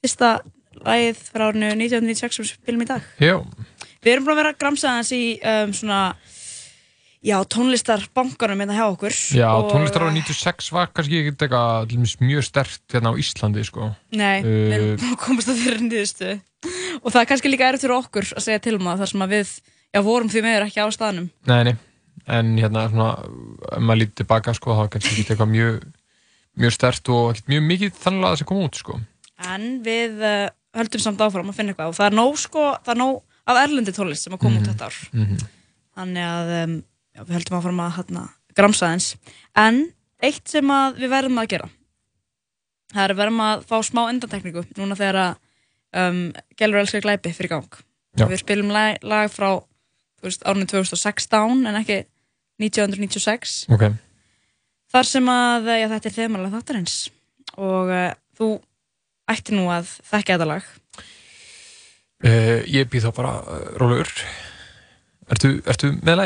Fyrsta 0.00 0.30
lagið 0.78 1.20
frá 1.28 1.48
árinu 1.50 1.68
1996 1.74 2.36
sem 2.38 2.44
við 2.46 2.50
spilum 2.54 2.84
í 2.84 2.88
dag. 2.88 3.02
Já, 3.20 3.36
Við 4.04 4.12
erum 4.12 4.24
búin 4.28 4.36
að 4.36 4.40
vera 4.40 4.52
að 4.54 4.60
gramsa 4.62 4.94
hans 4.94 5.10
í 5.12 5.22
um, 5.42 5.72
svona, 5.74 6.02
já, 7.24 7.36
tónlistarbankanum 7.50 8.60
hérna 8.62 8.76
hjá 8.76 8.86
okkur. 8.92 9.14
já 9.34 9.48
tónlistar 9.70 10.04
árið 10.06 10.18
96 10.22 10.70
var 10.72 10.90
kannski 10.94 11.18
ekki 11.22 11.32
eitthvað 11.34 11.96
mjög 12.22 12.44
stert 12.46 12.80
hérna 12.92 13.10
á 13.10 13.18
Íslandi 13.18 13.64
sko. 13.66 13.90
Nei, 14.12 14.42
við 14.42 14.94
Uh, 15.02 15.10
að 15.12 15.16
komast 15.24 15.48
að 15.50 15.60
þeirra 15.64 15.82
nýðustu. 15.88 16.30
Og 17.02 17.12
það 17.12 17.20
er 17.22 17.28
kannski 17.30 17.50
líka 17.52 17.68
erfitt 17.68 17.84
fyrir 17.86 17.96
okkur 17.98 18.26
að 18.36 18.42
segja 18.46 18.62
til 18.62 18.74
um 18.78 18.86
það 18.88 18.98
þar 19.02 19.10
sem 19.12 19.22
að 19.26 19.34
við, 19.36 19.52
já, 19.94 20.00
vorum 20.02 20.28
því 20.32 20.42
meður 20.42 20.66
ekki 20.68 20.82
á 20.82 20.88
staðnum. 20.94 21.28
Nei, 21.46 21.62
nei, 21.68 21.74
en 22.26 22.52
hérna 22.58 22.86
svona, 22.90 23.10
ef 23.72 23.82
maður 23.82 24.00
lítið 24.02 24.16
tilbaka 24.22 24.54
sko, 24.54 24.74
þá 24.78 24.82
er 24.86 24.92
kannski 24.94 25.14
ekki 25.14 25.32
eitthvað 25.34 25.52
mjög 25.54 25.78
mjög 26.58 26.72
stert 26.74 27.08
og 27.14 27.28
ekkert 27.32 27.48
mjög 27.52 27.62
mikið 27.70 27.92
þannig 28.02 28.24
að 28.24 28.32
það 28.32 28.38
sem 28.42 28.48
kom 28.50 28.62
út 28.66 28.78
sko. 28.80 28.98
En 29.46 29.66
við 29.86 30.18
uh, 30.26 30.48
höldum 30.74 31.00
samt 31.04 31.20
áfram 31.22 31.50
að 31.52 31.54
finna 31.60 31.70
eitthvað 31.74 31.92
og 31.92 31.98
það 31.98 32.08
er 32.10 32.16
nóg 32.18 32.38
sko, 32.42 32.64
það 32.82 32.94
er 32.94 32.98
nóg 32.98 33.22
af 33.48 33.60
erlendi 33.62 33.94
tónlist 33.94 34.26
sem 34.26 34.34
að 34.34 34.42
koma 34.42 34.58
út 34.58 34.66
Mhm. 34.66 34.72
þetta 34.72 34.88
ár. 34.90 34.96
Mhm. 35.14 35.38
Þannig 35.98 36.26
að 36.30 36.50
um, 36.64 36.74
já, 37.18 37.24
við 37.24 37.34
höldum 37.40 37.58
áfram 37.58 37.82
að 37.82 37.96
hérna, 37.98 38.24
gramsa 38.58 38.92
eins. 38.94 39.10
En 39.58 39.88
eitt 40.22 40.46
sem 40.50 40.70
að 40.70 41.02
við 41.02 41.12
verðum 41.12 41.42
að 41.42 41.50
gera, 41.56 41.68
það 42.94 43.04
er 43.04 43.14
að 43.14 43.20
verðum 43.24 43.44
að 43.48 43.66
fá 43.68 43.76
smá 43.86 44.02
endantekningu 44.06 44.64
núna 44.78 44.98
þegar 44.98 45.20
að 45.24 45.36
um, 45.98 46.22
Gellur 46.58 46.82
elskar 46.82 47.04
glæpi 47.04 47.34
fyrir 47.34 47.56
gang. 47.56 47.80
Já. 48.18 48.26
Við 48.30 48.42
spilum 48.42 48.72
lag, 48.74 49.02
lag 49.06 49.28
frá 49.30 49.50
árinu 50.22 50.66
2016 50.66 51.66
en 51.68 51.78
ekki 51.78 52.00
1996 52.58 53.68
Ok, 53.70 53.84
þar 54.90 55.06
sem 55.06 55.30
að 55.30 55.70
já, 55.78 55.86
þetta 55.92 56.10
er 56.10 56.16
þemalega 56.16 56.58
þáttarins 56.58 56.96
og 57.54 57.92
uh, 57.92 58.10
þú 58.38 58.48
ætti 59.30 59.54
nú 59.54 59.68
að 59.70 59.92
þekka 60.08 60.34
þetta 60.34 60.48
lag 60.50 60.66
uh, 62.26 62.58
ég 62.66 62.90
býð 62.90 63.08
þá 63.08 63.10
bara 63.20 63.34
uh, 63.44 63.64
rólegur. 63.78 64.10
Ertu, 65.28 65.50
ertu 65.68 65.90
með 66.06 66.20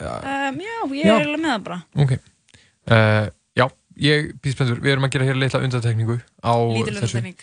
ja, 0.00 0.16
um, 0.50 0.58
Já, 0.60 0.76
ég 0.92 1.06
Já. 1.06 1.14
er 1.14 1.22
eiginlega 1.22 1.42
með 1.44 1.52
það 1.54 1.62
bara 1.68 1.78
ok. 2.04 2.12
Uh, 2.88 3.26
já, 3.56 3.66
ég 4.08 4.28
býð 4.42 4.54
spenntur. 4.56 4.80
Við 4.84 4.92
erum 4.94 5.06
að 5.08 5.14
gera 5.16 5.28
hér 5.28 5.38
litla 5.40 5.60
undantekningu 5.64 6.18
á 6.44 6.54
Lítil 6.74 6.96
þessu. 6.98 7.18
undantekning 7.20 7.38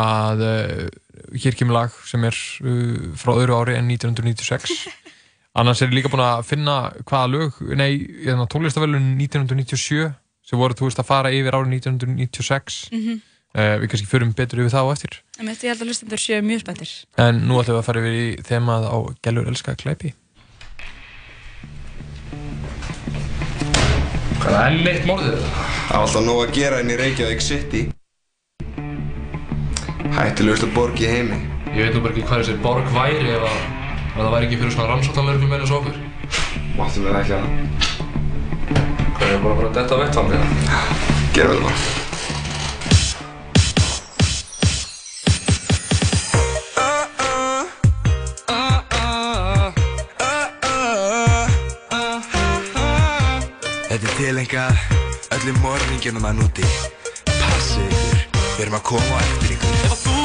að 0.00 0.42
uh, 0.46 1.34
hér 1.42 1.56
kemur 1.58 1.74
lag 1.80 1.94
sem 2.06 2.22
er 2.28 2.36
uh, 2.62 3.10
frá 3.18 3.32
öðru 3.34 3.56
ári 3.58 3.74
en 3.80 3.90
1996 3.90 4.86
annars 5.58 5.82
er 5.82 5.90
ég 5.90 5.96
líka 5.98 6.12
búin 6.12 6.22
að 6.22 6.44
finna 6.46 6.76
hvaða 7.02 7.30
lög, 7.32 7.58
nei, 7.74 7.90
tónlistavælun 8.52 9.16
1997 9.18 10.12
sem 10.46 10.58
voru, 10.58 10.74
þú 10.78 10.86
veist, 10.86 11.02
að 11.02 11.08
fara 11.10 11.32
yfir 11.34 11.54
árið 11.58 11.74
1996 11.80 12.78
Mhm. 12.94 13.18
uh, 13.18 13.26
við 13.54 13.86
kannski 13.90 14.06
förum 14.10 14.32
betur 14.38 14.60
yfir 14.62 14.74
það 14.76 14.86
á 14.86 14.92
eftir 14.94 15.16
En 15.40 15.48
ég 15.50 15.62
held 15.66 15.80
að 15.82 15.88
hlustendur 15.90 16.20
séu 16.22 16.42
mjög 16.46 16.60
spenntir 16.62 16.92
en 17.18 17.40
nú 17.48 17.58
ætlum 17.60 17.74
við 17.76 17.80
að 17.82 17.86
fara 17.88 18.02
yfir 18.04 18.18
í 18.20 18.26
þemað 18.46 18.86
á 18.86 18.96
Gellur 19.26 19.50
elska 19.50 19.74
klæpi 19.80 20.12
Hvað 24.40 24.56
er 24.64 24.76
leitt 24.86 25.04
morðið? 25.08 25.42
Það 25.44 25.90
var 25.90 26.04
alltaf 26.06 26.24
nóg 26.24 26.38
að 26.46 26.54
gera 26.56 26.78
inn 26.80 26.92
í 26.94 26.96
Reykjavík 26.96 27.42
City. 27.44 27.82
Hættilegust 30.16 30.64
að 30.64 30.72
borg 30.78 31.02
í 31.04 31.10
heimi. 31.10 31.38
Ég 31.76 31.84
veit 31.84 31.94
nú 31.98 32.02
bara 32.06 32.14
ekki 32.14 32.24
hvað 32.30 32.42
þessi 32.44 32.56
borg 32.64 32.88
væri 32.96 33.34
ef 33.36 33.44
að 33.50 33.60
ef 33.60 34.16
það 34.16 34.32
væri 34.34 34.48
ekki 34.48 34.60
fyrir 34.62 34.74
svona 34.74 34.88
rannsóttanlörglum 34.94 35.54
eins 35.58 35.74
og 35.74 35.82
okkur. 35.82 36.00
Máttu 36.80 37.04
mér 37.04 37.20
ekki 37.20 37.36
að 37.36 37.48
Hvað 39.20 39.34
er 39.36 39.42
bara 39.44 39.58
bara 39.60 39.72
detta 39.76 40.00
vettvang 40.00 40.36
eða? 40.38 40.84
gera 41.36 41.52
vel 41.52 41.64
bara. 41.68 41.99
Tilengað 54.20 54.76
öllum 55.32 55.58
morðingjunum 55.64 56.26
að 56.28 56.34
núti. 56.42 56.66
Passið 57.24 57.86
ykkur, 57.88 58.18
við 58.36 58.58
erum 58.66 58.74
að 58.76 58.82
koma 58.90 59.16
á 59.16 59.20
eftir 59.22 59.54
ykkur. 59.54 59.78
Ef 59.78 59.94
að 59.94 60.02
þú 60.02 60.16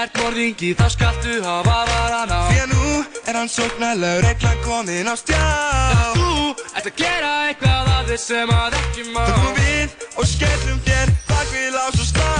ert 0.00 0.20
morðingi 0.22 0.70
þá 0.78 0.84
skaltu 0.94 1.34
hafa 1.44 1.74
varan 1.90 2.32
á 2.32 2.40
Því 2.48 2.62
að 2.62 2.70
nú 2.72 2.86
er 3.28 3.36
hann 3.36 3.50
sóknarlegur 3.52 4.24
reglan 4.24 4.62
komin 4.64 5.10
á 5.12 5.14
stjá. 5.20 5.36
Ef 5.36 6.00
að 6.06 6.16
þú 6.22 6.30
ert 6.64 6.88
að 6.88 6.96
gera 7.02 7.32
eitthvað 7.50 7.90
að 7.98 8.08
þið 8.14 8.22
sem 8.24 8.54
að 8.56 8.78
ekki 8.80 9.04
má 9.10 9.20
Þá 9.20 9.34
komum 9.36 9.60
við 9.60 10.08
og 10.14 10.30
skellum 10.32 10.80
þér 10.88 11.12
bak 11.28 11.52
við 11.52 11.68
lás 11.76 12.00
og 12.00 12.08
slá. 12.14 12.32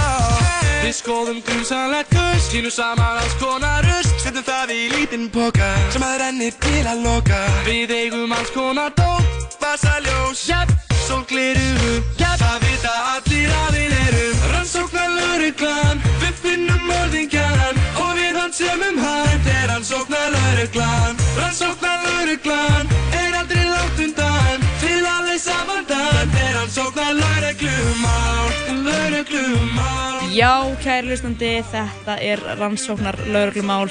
Við 0.85 0.95
skoðum 1.03 1.43
grunsamlegt 1.45 2.15
kurs, 2.17 2.49
kynum 2.49 2.73
saman 2.73 3.21
alls 3.21 3.37
konar 3.41 3.85
rust 3.85 4.17
Settum 4.25 4.45
það 4.45 4.73
í 4.73 4.81
lítinn 4.95 5.29
póka 5.29 5.69
sem 5.93 6.01
að 6.01 6.17
rennir 6.23 6.57
til 6.65 6.81
að 6.81 7.05
loka. 7.05 7.43
Við 7.69 7.93
eigum 7.93 8.33
alls 8.33 8.49
konar 8.57 8.93
dót, 8.97 9.53
Vasaljós, 9.61 10.47
jæpp, 10.49 10.73
sólglirugu, 10.73 10.84
jæpp 11.05 12.39
það 12.41 12.57
vita 12.65 12.93
allir 13.13 13.51
að 13.61 13.75
við 13.75 13.91
erum. 14.05 14.37
Rannsóknar 14.53 15.09
lauruglan, 15.13 16.01
við 16.21 16.35
finnum 16.41 16.81
morðingjan 16.89 17.77
Og 18.01 18.11
við 18.17 18.39
hann 18.39 18.53
sem 18.53 18.81
um 18.81 18.97
hann 19.03 19.27
Þetta 19.29 19.51
er 19.59 19.67
rannsóknarlauruglan 19.69 21.21
Rannsóknarlauruglan 21.37 22.89
Er 23.19 23.37
aldrei 23.39 23.65
langt 23.69 24.01
undan 24.07 24.65
Til 24.81 25.01
að 25.11 25.29
leysa 25.29 25.57
vandan 25.69 26.09
Þetta 26.17 26.43
er 26.47 26.53
rannsóknarlauruglumál 26.59 28.49
Lauruglumál 28.89 30.33
Já, 30.35 30.53
kæri 30.83 31.13
hlustandi, 31.13 31.53
þetta 31.71 32.17
er 32.19 32.41
rannsóknar 32.59 33.15
lauruglumál 33.29 33.87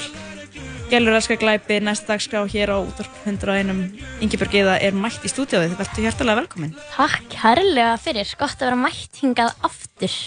Gellur 0.93 1.17
elskar 1.17 1.39
glæpi, 1.41 1.79
næsta 1.81 2.13
dagskrá 2.13 2.43
hér 2.51 2.75
á 2.75 2.79
útvarp 2.79 3.15
101 3.25 3.97
Ingibjörg 4.23 4.57
Eða 4.61 4.75
er 4.85 4.93
mætt 4.93 5.25
í 5.25 5.31
stúdíóði, 5.33 5.71
þið 5.73 5.81
verður 5.81 6.05
hjertalega 6.05 6.41
velkomin. 6.43 6.75
Takk 6.93 7.25
kærlega 7.33 7.95
fyrir, 8.05 8.35
gott 8.39 8.61
að 8.61 8.69
vera 8.69 8.81
mætt 8.83 9.23
hingað 9.23 9.55
aftur. 9.65 10.19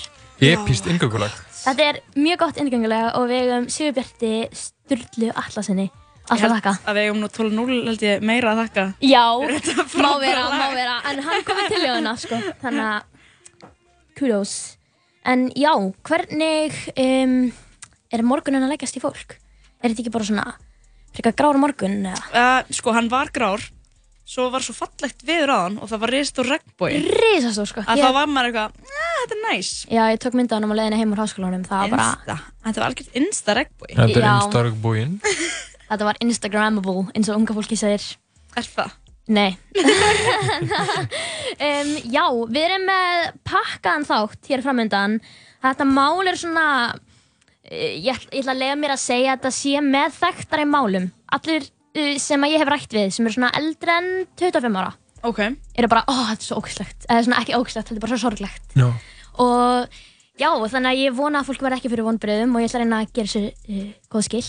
epist 0.42 0.90
inngöngulag. 0.90 1.38
Þetta 1.62 1.88
er 1.92 2.02
mjög 2.18 2.42
gott 2.42 2.60
inngöngulega 2.64 3.14
og 3.20 3.30
við 3.30 3.46
eigum 3.46 3.70
Sigurbjarti 3.70 4.34
Sturlu 4.58 5.32
Allasinni 5.36 5.88
alltaf 6.28 6.56
þakka. 6.58 6.76
að 6.84 6.98
við 6.98 7.06
eigum 7.06 7.22
nú 7.22 7.30
12-0 7.32 7.80
held 7.88 8.06
ég 8.08 8.26
meira 8.26 8.54
að 8.54 8.62
þakka. 8.66 8.86
Já, 9.06 9.26
má 10.04 10.12
vera, 10.24 10.46
má 10.52 10.68
vera, 10.76 11.00
en 11.12 11.24
hann 11.28 11.48
komið 11.48 11.72
til 11.72 11.82
ljóðuna, 11.86 12.16
sko, 12.20 12.42
þannig 12.64 12.88
að 12.92 13.72
kudos. 14.20 14.56
En 15.28 15.50
já, 15.56 15.74
hvernig 16.08 16.78
um, 16.98 17.42
er 18.12 18.24
morgunin 18.26 18.66
að 18.66 18.74
leggjast 18.76 19.00
í 19.00 19.04
fólk? 19.04 19.38
Er 19.88 19.94
þetta 19.96 20.04
ekki 20.04 20.12
bara 20.18 20.28
svona 20.28 20.46
frekar 21.16 21.34
grára 21.40 21.60
morgun 21.64 22.02
eða? 22.12 22.20
uh, 22.36 22.76
Sko, 22.76 22.92
hann 22.98 23.08
var 23.14 23.32
grár 23.34 23.64
Svo 24.28 24.50
var 24.52 24.60
svo 24.60 24.74
fallegt 24.76 25.22
viður 25.24 25.54
á 25.56 25.58
hann 25.64 25.78
og 25.80 25.88
það 25.88 26.02
var 26.04 26.12
rist 26.12 26.40
og 26.44 26.50
regnbói 26.50 26.98
Rísastór, 27.00 27.70
sko. 27.70 27.84
Að 27.88 28.02
Ég- 28.02 28.04
þá 28.04 28.12
var 28.18 28.28
maður 28.28 28.50
eitthvað, 28.50 28.74
"Ah, 28.84 29.22
þetta 29.22 29.36
er 29.38 29.44
næs 29.46 29.70
Já, 29.88 30.02
ég 30.12 30.20
tók 30.20 30.36
mynda 30.36 30.58
hann 30.60 30.68
á 30.68 30.76
leiðinni 30.76 31.00
heim 31.00 31.14
úr 31.16 31.22
háskólanum, 31.24 31.64
það 31.64 31.80
var 31.80 31.90
bara, 31.96 32.10
Insta, 32.12 32.36
þetta 32.66 32.82
var 32.84 32.88
algjört 32.92 33.16
insta 33.22 33.56
regnbói 33.56 33.92
þetta 33.96 34.20
er 34.20 34.28
Já. 34.28 34.34
einstargbúinn 34.36 35.14
þetta 35.90 36.04
var 36.10 36.20
Instagrammable, 36.28 37.06
eins 37.16 37.30
og 37.32 37.38
unga 37.40 37.56
fólki 37.56 37.78
segir. 37.80 38.04
Er 38.60 38.64
það? 38.68 38.92
Nei 39.28 39.58
um, 41.68 41.90
Já, 42.12 42.26
við 42.52 42.64
erum 42.64 42.86
með 42.88 43.32
pakkaðan 43.48 44.06
þátt 44.08 44.50
hér 44.52 44.64
framöndan 44.66 45.18
Þetta 45.64 45.88
mál 45.90 46.28
er 46.30 46.38
svona 46.40 46.66
ég, 47.72 48.12
ætl- 48.14 48.32
ég 48.32 48.42
ætla 48.44 48.54
að 48.56 48.62
lega 48.62 48.78
mér 48.80 48.94
að 48.96 49.02
segja 49.04 49.34
að 49.34 49.40
þetta 49.40 49.54
sé 49.58 49.82
með 49.86 50.20
þekktari 50.22 50.68
málum 50.70 51.10
Allir 51.38 51.66
uh, 51.68 52.14
sem 52.22 52.46
að 52.46 52.54
ég 52.54 52.64
hef 52.64 52.72
rætt 52.72 52.96
við 52.96 53.10
sem 53.16 53.28
eru 53.28 53.38
svona 53.38 53.54
eldri 53.60 53.96
en 53.96 54.12
25 54.40 54.80
ára 54.82 54.92
okay. 55.28 55.56
eru 55.76 55.90
bara, 55.92 56.04
ó, 56.08 56.14
þetta 56.32 56.44
er 56.44 56.50
svo 56.50 56.60
ógislegt 56.62 57.08
eða 57.10 57.26
svona 57.28 57.42
ekki 57.42 57.58
ógislegt, 57.58 57.90
þetta 57.90 58.00
er 58.00 58.06
bara 58.06 58.16
svo 58.16 58.22
sorglegt 58.24 58.78
Já. 58.78 58.88
og 59.44 59.98
já, 60.38 60.50
þannig 60.52 60.92
að 60.92 61.02
ég 61.02 61.18
vona 61.18 61.42
að 61.42 61.50
fólk 61.50 61.66
verði 61.66 61.82
ekki 61.82 61.92
fyrir 61.94 62.08
vonbröðum 62.08 62.56
og 62.56 62.64
ég 62.64 62.70
ætla 62.70 62.82
að 62.82 62.86
reyna 62.86 63.02
að 63.04 63.16
gera 63.18 63.34
sér 63.34 63.50
uh, 63.52 63.88
góð 64.14 64.28
skil 64.30 64.46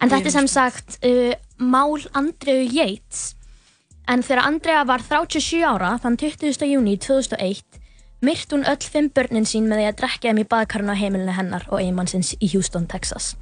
en 0.00 0.10
þetta 0.10 0.30
er 0.30 0.36
sem 0.38 0.48
sagt 0.50 0.98
uh, 1.04 1.34
mál 1.60 2.00
Andreu 2.16 2.64
Yates 2.64 3.34
en 4.10 4.24
þegar 4.26 4.48
Andrea 4.48 4.84
var 4.88 5.04
37 5.04 5.60
ára 5.62 5.94
þann 6.02 6.16
20. 6.18 6.64
júni 6.66 6.96
2001 6.98 7.79
myrt 8.22 8.52
hún 8.52 8.66
öll 8.68 8.82
fimm 8.84 9.08
börnin 9.16 9.46
sín 9.48 9.68
með 9.70 9.80
því 9.82 9.86
að 9.90 9.98
drekja 10.02 10.30
þeim 10.30 10.42
í 10.42 10.48
baðkarnu 10.52 10.92
á 10.92 11.00
heimilinu 11.00 11.36
hennar 11.36 11.64
og 11.70 11.80
eiginmannsins 11.80 12.34
í 12.40 12.50
Houston, 12.54 12.86
Texas. 12.90 13.34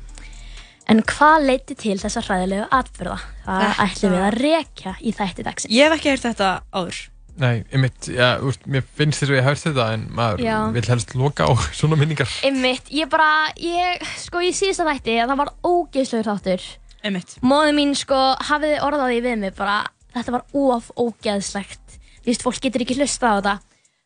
En 0.88 1.02
hvað 1.04 1.44
leiti 1.44 1.74
til 1.76 1.98
þessa 2.00 2.22
hræðilegu 2.24 2.66
atbyrða? 2.72 3.18
Það 3.44 3.62
Þetta- 3.64 3.86
ætlum 3.86 4.12
við 4.16 4.26
að 4.28 4.36
rekja 4.40 4.92
í 5.04 5.12
þætti 5.12 5.44
dagsins? 5.44 5.72
Ég 5.74 5.84
hef 5.90 5.98
ekki 5.98 6.08
heyrt 6.14 6.22
þetta 6.28 6.50
áður. 6.72 7.00
Nei, 7.38 7.64
einmitt, 7.70 8.08
já, 8.10 8.40
úst, 8.42 8.64
mér 8.66 8.82
finnst 8.96 9.20
þess 9.22 9.30
að 9.30 9.36
ég 9.36 9.44
hef 9.46 9.60
þetta 9.62 9.84
en 9.94 10.08
maður 10.10 10.40
Já. 10.42 10.56
vil 10.74 10.82
helst 10.88 11.12
loka 11.14 11.44
á 11.46 11.52
svona 11.78 11.94
minningar. 12.00 12.28
Einmitt, 12.42 12.88
ég 12.90 13.06
bara, 13.12 13.52
ég, 13.62 14.00
sko 14.18 14.40
í 14.42 14.50
síðasta 14.50 14.88
þætti 14.88 15.18
að 15.22 15.28
það 15.34 15.38
var 15.44 15.52
ógeðslegur 15.62 16.30
þáttur. 16.32 16.64
Einmitt. 17.04 17.36
Móðu 17.42 17.74
mín 17.76 17.94
sko 17.94 18.18
hafiði 18.48 18.80
orðaði 18.82 19.20
við 19.22 19.38
mig 19.44 19.54
bara, 19.54 19.84
þetta 20.16 20.34
var 20.34 20.44
of 20.52 20.90
ógeðslegt. 20.98 21.98
Þú 22.24 22.32
veist, 22.32 22.42
fólk 22.42 22.58
getur 22.64 22.82
ekki 22.82 22.96
hlusta 22.98 23.30
á 23.30 23.34
þetta 23.38 23.54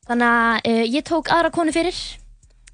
Þannig 0.08 0.28
að 0.28 0.70
uh, 0.72 0.82
ég 0.96 1.04
tók 1.06 1.30
aðra 1.32 1.52
konu 1.54 1.74
fyrir 1.74 1.98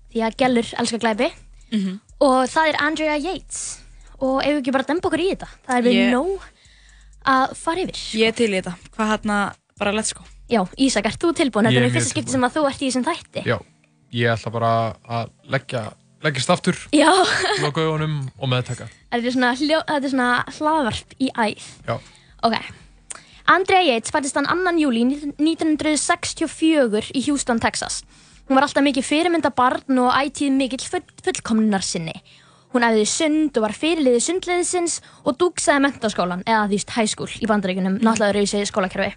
Því 0.08 0.22
að 0.24 0.36
gælur 0.40 0.70
elska 0.80 0.98
glæpi. 1.02 1.26
Mhm. 1.74 1.98
Og 2.24 2.38
það 2.50 2.70
er 2.70 2.78
Andrea 2.82 3.16
Yates. 3.20 3.58
Og 4.24 4.40
ef 4.42 4.48
við 4.56 4.62
ekki 4.62 4.72
bara 4.74 4.86
dempa 4.88 5.06
okkur 5.10 5.22
í 5.22 5.28
þetta? 5.34 5.48
Það 5.68 5.76
er 5.76 5.84
við 5.84 5.98
Ég- 5.98 6.14
nóg 6.16 6.46
að 7.28 7.52
fara 7.60 7.84
yfir 7.84 8.00
Ég 8.18 8.32
er 8.32 8.32
til 8.32 8.48
í 8.48 8.56
þetta. 8.56 8.72
Hvað 8.96 9.12
hérna, 9.12 9.36
bara 9.78 9.92
let's 9.92 10.14
go. 10.16 10.24
Já, 10.48 10.64
Ísak, 10.80 11.06
ert 11.06 11.20
þú 11.20 11.34
tilbúin? 11.36 11.68
Þetta 11.68 11.84
er 11.84 11.92
fyrsta 11.92 12.10
skipti 12.14 12.32
sem 12.32 12.46
að 12.48 12.56
þú 12.56 12.64
ert 12.70 12.80
í 12.82 12.88
þessum 12.88 13.04
þætti. 13.04 13.44
Já, 13.44 13.58
ég 14.16 14.32
ætla 14.32 14.52
bara 14.56 14.72
að 15.04 15.30
leggja 15.52 15.84
leggist 16.24 16.50
aftur, 16.50 16.74
Já, 16.90 17.12
loka 17.62 17.84
augunum 17.84 18.30
og 18.40 18.48
meðtaka. 18.50 18.88
Þetta 19.12 19.28
er 19.28 19.34
svona, 19.36 19.52
er 19.54 20.08
svona 20.10 20.28
hlaðvarp 20.56 21.14
í 21.20 21.28
æð? 21.30 21.68
Já, 21.86 21.98
Ok. 22.42 22.56
Andrea 23.48 23.80
Yates 23.80 24.12
fættist 24.12 24.36
hann 24.36 24.44
2. 24.44 24.74
júli 24.76 25.06
1964 25.40 27.14
í 27.16 27.22
Houston, 27.24 27.56
Texas. 27.56 28.02
Hún 28.44 28.58
var 28.58 28.66
alltaf 28.66 28.84
mikið 28.84 29.06
fyrirmynda 29.08 29.48
barn 29.56 30.00
og 30.02 30.10
ætíð 30.12 30.52
mikill 30.52 30.84
full, 30.84 31.06
fullkomnunar 31.24 31.80
sinni. 31.80 32.12
Hún 32.74 32.84
æfiði 32.84 33.06
sund 33.08 33.56
og 33.56 33.64
var 33.64 33.72
fyrirliði 33.72 34.20
sundliðisins 34.20 34.98
og 35.24 35.38
dúksaði 35.40 35.80
mentaskólan, 35.86 36.42
eða 36.44 36.68
því 36.68 37.06
school 37.08 37.30
í 37.40 37.48
bandaríkunum, 37.48 37.96
náttúrulega 38.04 38.36
rauðsegi 38.36 38.68
skólakerfi. 38.68 39.16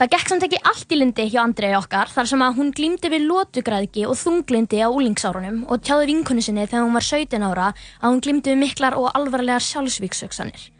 Það 0.00 0.10
gekk 0.14 0.32
samt 0.32 0.46
ekki 0.48 0.62
allt 0.70 0.92
í 0.92 0.96
lindi 0.96 1.28
hjá 1.28 1.42
Andrea 1.42 1.76
okkar 1.76 2.08
þar 2.12 2.30
sem 2.32 2.40
að 2.40 2.56
hún 2.56 2.72
glýmdi 2.72 3.10
við 3.12 3.28
lótugræðki 3.28 4.06
og 4.08 4.16
þunglindi 4.16 4.80
á 4.80 4.88
úlingsárunum 4.88 5.68
og 5.68 5.84
tjáði 5.84 6.08
vinkonu 6.14 6.40
sinni 6.40 6.64
þegar 6.64 6.88
hún 6.88 6.96
var 6.96 7.04
17 7.04 7.44
ára 7.50 7.68
að 8.00 8.08
hún 8.08 8.24
glýmdi 8.24 8.52
við 8.54 8.62
miklar 8.64 8.96
og 8.96 9.12
alvarlegar 9.12 9.64
sjálfsvíksöksanir. 9.64 10.75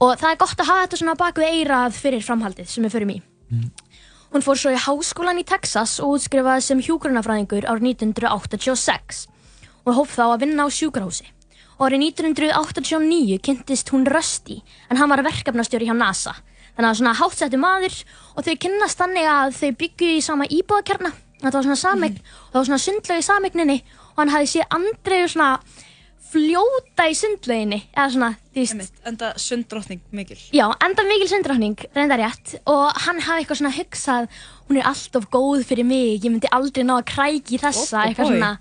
Og 0.00 0.16
það 0.18 0.30
er 0.30 0.40
gott 0.40 0.60
að 0.60 0.70
hafa 0.70 0.86
þetta 0.86 1.00
svona 1.02 1.14
bak 1.18 1.38
við 1.38 1.58
eirað 1.58 1.98
fyrir 1.98 2.24
framhaldið 2.24 2.68
sem 2.72 2.84
við 2.84 2.94
förum 2.96 3.12
í. 3.14 3.18
Hún 4.32 4.40
fór 4.40 4.56
svo 4.56 4.70
í 4.72 4.80
háskólan 4.80 5.40
í 5.42 5.44
Texas 5.44 5.98
og 6.00 6.16
útskrifaði 6.16 6.62
sem 6.64 6.80
hjúgrunafræðingur 6.80 7.66
árið 7.68 7.90
1986 8.00 9.26
og 9.84 9.96
hóf 9.98 10.14
þá 10.16 10.22
að 10.30 10.40
vinna 10.46 10.64
á 10.64 10.68
sjúkrahúsi. 10.72 11.26
Og 11.76 11.90
árið 11.90 12.06
1989 12.16 13.38
kynntist 13.44 13.92
hún 13.92 14.06
Rusty 14.08 14.62
en 14.88 14.96
hann 14.96 15.12
var 15.12 15.22
verkefnastjóri 15.26 15.90
hjá 15.90 15.94
NASA. 15.98 16.32
Þannig 16.72 16.88
að 16.88 16.98
svona 17.02 17.18
hátsettu 17.18 17.60
maður 17.60 17.98
og 18.32 18.46
þau 18.46 18.56
kynnast 18.64 18.98
þannig 19.02 19.28
að 19.28 19.56
þau 19.58 19.70
byggju 19.82 20.10
í 20.16 20.24
sama 20.24 20.48
íbúðakjarna. 20.48 21.12
Þetta 21.42 21.56
var 21.58 21.66
svona 21.66 21.80
samegn 21.82 22.20
og 22.22 22.52
það 22.52 22.60
var 22.60 22.68
svona 22.70 22.84
sundlaug 22.86 23.20
í 23.20 23.26
samegninni 23.26 23.78
og 24.12 24.20
hann 24.22 24.32
hafði 24.32 24.52
séð 24.54 24.76
Andreu 24.78 25.28
svona 25.28 25.50
fljóta 26.32 27.06
í 27.10 27.16
sundlauginni 27.16 27.78
eða 27.92 28.06
svona, 28.14 28.30
þú 28.52 28.62
veist, 28.62 28.74
Einmitt, 28.74 29.00
enda 29.08 29.32
sunddrottning 29.40 30.02
mikil. 30.16 30.38
Já, 30.54 30.64
enda 30.84 31.04
mikil 31.08 31.28
sundrákning, 31.30 31.84
reynda 31.96 32.18
rétt. 32.20 32.54
Og 32.70 33.02
hann 33.06 33.20
hafi 33.20 33.42
eitthvað 33.42 33.60
svona 33.60 33.74
hugsað 33.76 34.28
hún 34.68 34.80
er 34.80 34.88
alltof 34.88 35.28
góð 35.32 35.66
fyrir 35.68 35.88
mig, 35.88 36.22
ég 36.22 36.32
myndi 36.32 36.50
aldrei 36.54 36.86
ná 36.88 36.96
að 36.98 37.08
kræki 37.12 37.60
þessa, 37.60 38.00
ó, 38.00 38.04
eitthvað 38.06 38.32
svona. 38.32 38.52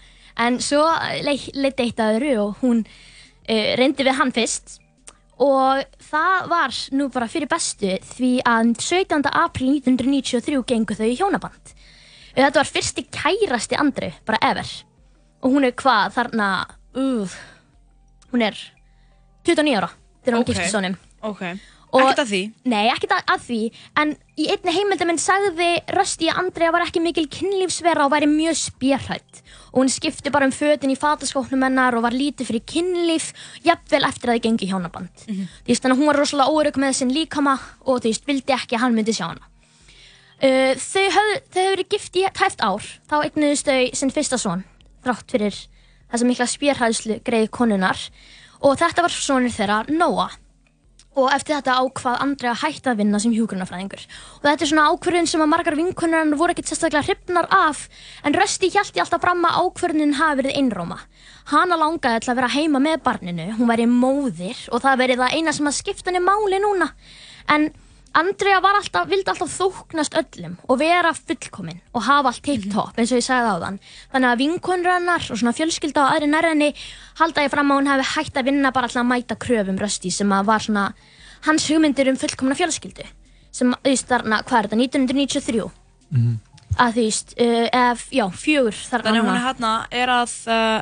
En 0.41 0.59
svo 0.63 0.83
leiti 1.23 1.87
eitt 1.87 1.99
að 2.01 2.17
öðru 2.17 2.35
og 2.45 2.63
hún 2.63 2.83
uh, 2.85 3.71
reyndi 3.79 4.07
við 4.07 4.17
hann 4.19 4.33
fyrst. 4.35 4.77
Og 5.41 5.81
það 6.11 6.49
var 6.51 6.75
nú 6.93 7.07
bara 7.13 7.29
fyrir 7.31 7.49
bestu 7.49 7.95
því 8.13 8.33
að 8.45 8.75
17. 8.77 9.25
april 9.31 9.71
1993 9.79 10.61
gengu 10.69 10.97
þau 10.97 11.07
í 11.07 11.15
hjónaband. 11.17 11.73
Þetta 12.35 12.61
var 12.61 12.69
fyrsti 12.69 13.07
kærasti 13.11 13.79
Andru, 13.79 14.11
bara 14.27 14.39
ever. 14.51 14.69
Og 15.41 15.55
hún 15.55 15.65
er 15.67 15.73
hvað 15.75 16.13
þarna 16.19 16.51
uh, 16.93 17.39
hún 18.33 18.41
er 18.47 18.57
29 19.47 19.77
ára 19.81 19.91
þegar 20.23 20.35
hún 20.37 20.41
Ok. 20.41 20.49
okay. 20.49 20.55
giftist 20.55 20.75
honum 20.79 20.97
Ok, 21.21 21.41
ekkert 21.91 22.19
að 22.23 22.29
því 22.31 22.41
Nei, 22.71 22.87
ekkert 22.89 23.11
að, 23.17 23.41
því, 23.45 23.57
en 24.01 24.13
í 24.39 24.45
einni 24.49 24.71
heimildaminn 24.73 25.19
sagði 25.21 25.67
Rösti 25.93 26.29
að 26.31 26.39
Andrea 26.45 26.71
var 26.73 26.85
ekki 26.87 27.01
mikil 27.03 27.27
kynlífsvera 27.29 28.05
og 28.07 28.13
væri 28.15 28.29
mjög 28.31 28.55
spjörhætt 28.57 29.41
og 29.71 29.81
hún 29.83 29.91
skipti 29.91 30.31
bara 30.33 30.47
um 30.49 30.51
fötin 30.55 30.91
í 30.91 30.97
fataskóknum 30.99 31.61
hennar 31.67 31.95
og 31.95 32.03
var 32.07 32.15
lítið 32.15 32.47
fyrir 32.49 32.63
kynlíf 32.67 33.29
jafnvel 33.63 34.03
eftir 34.07 34.31
að 34.31 34.39
þið 34.39 34.45
gengi 34.47 34.69
hjónaband 34.71 35.25
Mhm. 35.27 35.45
þú 35.63 35.67
veist, 35.69 35.83
þannig 35.83 35.95
að 35.95 35.99
hún 36.01 36.09
var 36.11 36.19
rosalega 36.21 36.55
órygg 36.57 36.77
með 36.81 36.93
sinn 36.95 37.13
líkama 37.13 37.59
og 37.85 38.01
þú 38.01 38.07
veist, 38.09 38.25
vildi 38.25 38.53
ekki 38.57 38.75
að 38.75 38.83
hann 38.85 38.95
myndi 38.95 39.13
sjá 39.13 39.27
hana 39.27 39.45
uh, 40.41 40.73
Þau 40.75 41.05
höfðu 41.17 41.65
verið 41.75 41.89
gift 41.93 42.15
í 42.17 42.25
tæft 42.33 42.61
ár 42.65 42.81
þá 43.09 43.15
eignuðust 43.27 43.67
þau 43.67 43.93
sinn 43.93 44.11
fyrsta 44.15 44.39
son 44.41 44.63
þrátt 45.05 45.29
fyrir 45.31 45.55
þessa 46.11 46.29
mikla 46.29 46.47
spjörhæðslu 46.51 47.19
greið 47.25 47.49
konunar 47.55 48.05
og 48.61 48.77
þetta 48.77 49.07
var 49.07 49.15
sonur 49.15 49.53
þeirra, 49.55 49.83
Noah 49.89 50.37
og 51.19 51.27
eftir 51.35 51.57
þetta 51.57 51.73
ákvað 51.83 52.21
Andrea 52.23 52.53
að 52.53 52.61
hætta 52.61 52.93
að 52.93 53.01
vinna 53.01 53.19
sem 53.19 53.33
hjúgrunafræðingur 53.35 54.03
og 54.37 54.45
þetta 54.45 54.63
er 54.63 54.69
svona 54.69 54.85
ákvörðun 54.93 55.27
sem 55.27 55.43
að 55.43 55.49
margar 55.51 55.75
vinkunar 55.75 56.23
hennar 56.23 56.39
voru 56.39 56.55
ekkert 56.55 56.71
sérstaklega 56.71 57.03
hrifnar 57.03 57.49
af 57.51 57.81
en 58.23 58.37
Rösti 58.37 58.69
hjælti 58.71 59.03
alltaf 59.03 59.23
fram 59.23 59.43
að 59.47 59.57
ákvörðunin 59.59 60.15
hafi 60.21 60.39
verið 60.39 60.57
einróma. 60.61 61.01
Hana 61.51 61.75
langaði 61.81 62.23
til 62.23 62.31
að 62.31 62.39
vera 62.39 62.53
heima 62.55 62.79
með 62.79 63.03
barninu 63.03 63.49
hún 63.57 63.71
væri 63.71 63.89
móðir 63.91 64.63
og 64.71 64.85
það 64.85 65.03
verið 65.03 65.23
það 65.25 65.35
eina 65.35 65.55
sem 65.57 65.67
að 65.67 65.77
skipta 65.81 66.11
henni 66.11 66.23
máli 66.23 66.61
núna. 66.63 66.91
En 67.51 67.67
Andrea 68.13 68.59
var 68.59 68.75
alltaf, 68.75 69.05
vildi 69.07 69.29
alltaf 69.31 69.53
þóknast 69.55 70.17
öllum 70.19 70.57
og 70.67 70.79
vera 70.81 71.13
fullkomin 71.15 71.77
og 71.95 72.03
hafa 72.03 72.33
allt 72.33 72.41
tip-top 72.43 72.97
eins 72.99 73.13
og 73.13 73.21
ég 73.21 73.23
sagði 73.23 73.53
á 73.53 73.57
þann 73.63 73.77
þannig 74.11 74.29
að 74.33 74.41
vinkonur 74.43 74.91
hennar 74.97 75.27
og 75.31 75.39
svona 75.39 75.53
fjölskylda 75.55 76.03
og 76.03 76.15
aðri 76.17 76.27
nærðinni 76.27 76.67
halda 77.21 77.45
ég 77.45 77.53
fram 77.53 77.71
að 77.71 77.79
hún 77.79 77.89
hefði 77.93 78.07
hægt 78.17 78.39
að 78.41 78.49
vinna 78.51 78.71
bara 78.75 78.89
alltaf 78.89 79.03
að 79.05 79.09
mæta 79.13 79.37
kröfum 79.39 79.79
Rösti 79.79 80.11
sem 80.11 80.33
að 80.35 80.49
var 80.51 80.65
svona 80.67 80.85
hans 81.47 81.69
hugmyndir 81.71 82.11
um 82.11 82.19
fullkomna 82.19 82.57
fjölskyldu 82.59 83.07
sem, 83.51 83.71
veist, 83.83 84.07
þarna, 84.11 84.41
hvað 84.43 84.59
er 84.59 84.67
þetta, 84.71 84.81
1993 84.83 85.71
Mhm. 86.11 86.39
að 86.75 86.93
þú 86.97 87.03
veist, 87.05 87.33
uh, 87.39 87.67
eða, 87.71 87.95
já, 88.11 88.25
fjögur 88.35 88.75
þarna 88.75 89.07
Þannig 89.07 89.21
að 89.21 89.27
hún 89.29 89.35
er 89.37 89.45
hérna 89.47 89.71
er 89.91 90.11
að 90.11 90.33
uh, 90.51 90.81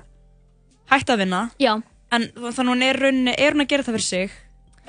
hætta 0.89 1.13
að 1.13 1.19
vinna. 1.21 1.41
Já. 1.61 1.73
En 2.11 2.25
þannig 2.33 2.59
að 2.63 2.69
hún 2.73 2.83
er, 2.87 2.97
rauninni, 2.97 3.33
er 3.37 3.53
hún 3.53 3.61
að 3.61 3.69
gera 3.69 3.83
það 3.85 3.97
fyrir 3.97 4.07
sig 4.09 4.31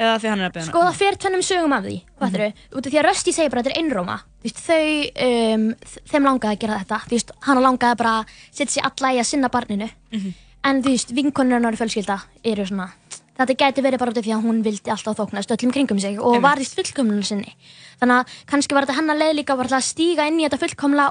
Eða 0.01 0.19
því 0.21 0.31
hann 0.33 0.41
er 0.41 0.49
að 0.49 0.55
beða 0.57 0.69
Sko 0.71 0.83
það 0.87 0.99
fer 1.01 1.17
tvennum 1.21 1.43
sögum 1.45 1.77
af 1.77 1.83
því, 1.85 1.97
hvað 2.17 2.31
mm 2.31 2.37
-hmm. 2.41 2.77
út 2.77 2.87
af 2.87 2.93
því 2.93 3.01
að 3.01 3.07
Rösti 3.07 3.33
segir 3.37 3.51
bara 3.51 3.61
að 3.61 3.65
þetta 3.65 3.77
er 3.77 3.83
einróma 3.83 4.17
Þú 4.41 4.49
veist, 4.49 4.61
þau, 4.65 4.87
um, 5.27 5.65
þeim 6.09 6.25
langaði 6.25 6.55
að 6.55 6.61
gera 6.61 6.79
þetta. 6.81 6.99
Þú 7.05 7.17
veist, 7.19 7.33
hana 7.45 7.61
langaði 7.61 7.97
bara 8.01 8.13
að 8.21 8.31
setja 8.51 8.73
sér 8.73 8.87
alla 8.89 9.13
í 9.13 9.19
að 9.21 9.29
sinna 9.29 9.49
barninu. 9.49 9.91
Mhm. 10.13 10.35
en 10.63 10.83
þú 10.83 10.91
veist, 10.93 11.13
vinkonurnar 11.17 11.73
og 11.73 11.79
fjölskylda 11.79 12.21
eru 12.45 12.67
svona 12.67 12.93
þetta 13.41 13.57
gæti 13.57 13.85
verið 13.85 14.03
bara 14.03 14.13
út 14.13 14.19
af 14.21 14.25
því 14.25 14.35
að 14.35 14.45
hún 14.45 14.59
vildi 14.65 14.93
alltaf 14.93 15.17
þóknast 15.17 15.55
öllum 15.55 15.73
kringum 15.73 16.01
sig 16.01 16.19
og 16.19 16.35
Einmitt. 16.35 16.43
var 16.43 16.59
í 16.61 16.67
fullkomnum 16.69 17.23
sinni. 17.25 17.55
Þannig 18.01 18.21
að 18.21 18.27
kannski 18.47 18.75
var 18.75 18.85
þetta 18.85 18.99
hennar 18.99 19.17
leið 19.17 19.35
líka 19.39 19.57
að 19.57 19.81
stíga 19.81 20.27
inn 20.29 20.41
í 20.41 20.45
þetta 20.45 20.61
fullkomla 20.61 21.11